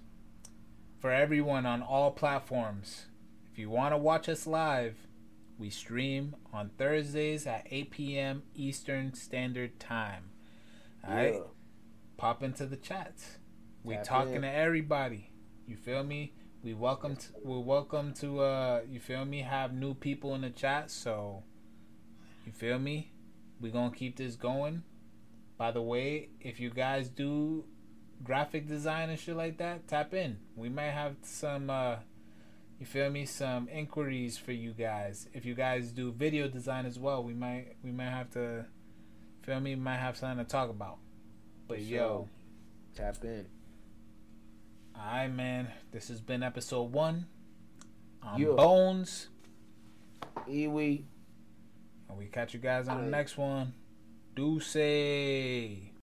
for 1.01 1.10
everyone 1.10 1.67
on 1.67 1.83
all 1.83 2.10
platforms, 2.10 3.07
if 3.51 3.59
you 3.59 3.70
want 3.70 3.93
to 3.94 3.99
watch 3.99 4.28
us 4.28 4.47
live, 4.47 4.97
we 5.59 5.70
stream 5.70 6.36
on 6.52 6.70
Thursdays 6.76 7.47
at 7.47 7.67
8 7.70 7.91
p.m. 7.91 8.43
Eastern 8.55 9.15
Standard 9.15 9.78
Time. 9.81 10.31
All 11.07 11.15
right, 11.15 11.34
Yeah. 11.34 11.41
pop 12.17 12.43
into 12.43 12.67
the 12.67 12.76
chats. 12.76 13.39
We 13.83 13.94
Tap 13.94 14.05
talking 14.05 14.34
in. 14.36 14.43
to 14.43 14.51
everybody. 14.52 15.31
You 15.67 15.76
feel 15.76 16.02
me? 16.05 16.34
We 16.65 16.73
welcome 16.73 17.17
to, 17.17 17.26
we're 17.43 17.59
welcome 17.59 18.15
to 18.20 18.41
uh 18.41 18.81
you 18.89 18.99
feel 18.99 19.26
me 19.26 19.43
have 19.43 19.75
new 19.75 19.93
people 19.93 20.34
in 20.34 20.41
the 20.41 20.49
chat, 20.49 20.91
so 20.91 21.43
you 22.47 22.52
feel 22.52 22.78
me? 22.78 23.12
We 23.60 23.68
going 23.68 23.91
to 23.91 23.97
keep 23.97 24.17
this 24.17 24.34
going. 24.34 24.83
By 25.59 25.73
the 25.73 25.83
way, 25.83 26.31
if 26.41 26.60
you 26.60 26.70
guys 26.70 27.10
do 27.10 27.65
graphic 28.23 28.67
design 28.67 29.10
and 29.10 29.18
shit 29.18 29.36
like 29.36 29.59
that, 29.59 29.86
tap 29.89 30.15
in. 30.15 30.39
We 30.57 30.70
might 30.70 30.93
have 30.93 31.17
some 31.20 31.68
uh 31.68 31.97
you 32.81 32.86
feel 32.86 33.10
me 33.10 33.26
some 33.26 33.68
inquiries 33.68 34.39
for 34.39 34.52
you 34.52 34.73
guys. 34.73 35.28
If 35.34 35.44
you 35.44 35.55
guys 35.55 35.93
do 35.93 36.12
video 36.12 36.49
design 36.49 36.86
as 36.86 36.99
well, 36.99 37.23
we 37.23 37.34
might 37.34 37.76
we 37.84 37.93
might 37.93 38.09
have 38.09 38.31
to 38.31 38.65
feel 39.43 39.60
me 39.60 39.75
might 39.75 39.99
have 39.99 40.17
something 40.17 40.43
to 40.43 40.51
talk 40.51 40.70
about. 40.70 40.97
But 41.68 41.83
yo. 41.83 42.31
Tap 42.94 43.23
in. 43.23 43.53
Alright 44.97 45.32
man, 45.32 45.68
this 45.92 46.08
has 46.08 46.20
been 46.20 46.42
episode 46.42 46.92
1 46.92 47.26
on 48.23 48.40
Yeah. 48.40 48.48
Bones. 48.56 49.28
Iwi. 50.48 51.05
And 52.08 52.18
we 52.18 52.26
catch 52.26 52.55
you 52.55 52.60
guys 52.60 52.89
on 52.89 52.97
the 52.97 53.05
Alright. 53.05 53.10
next 53.10 53.39
one. 53.39 53.73
Do 54.36 54.60
say 54.60 55.92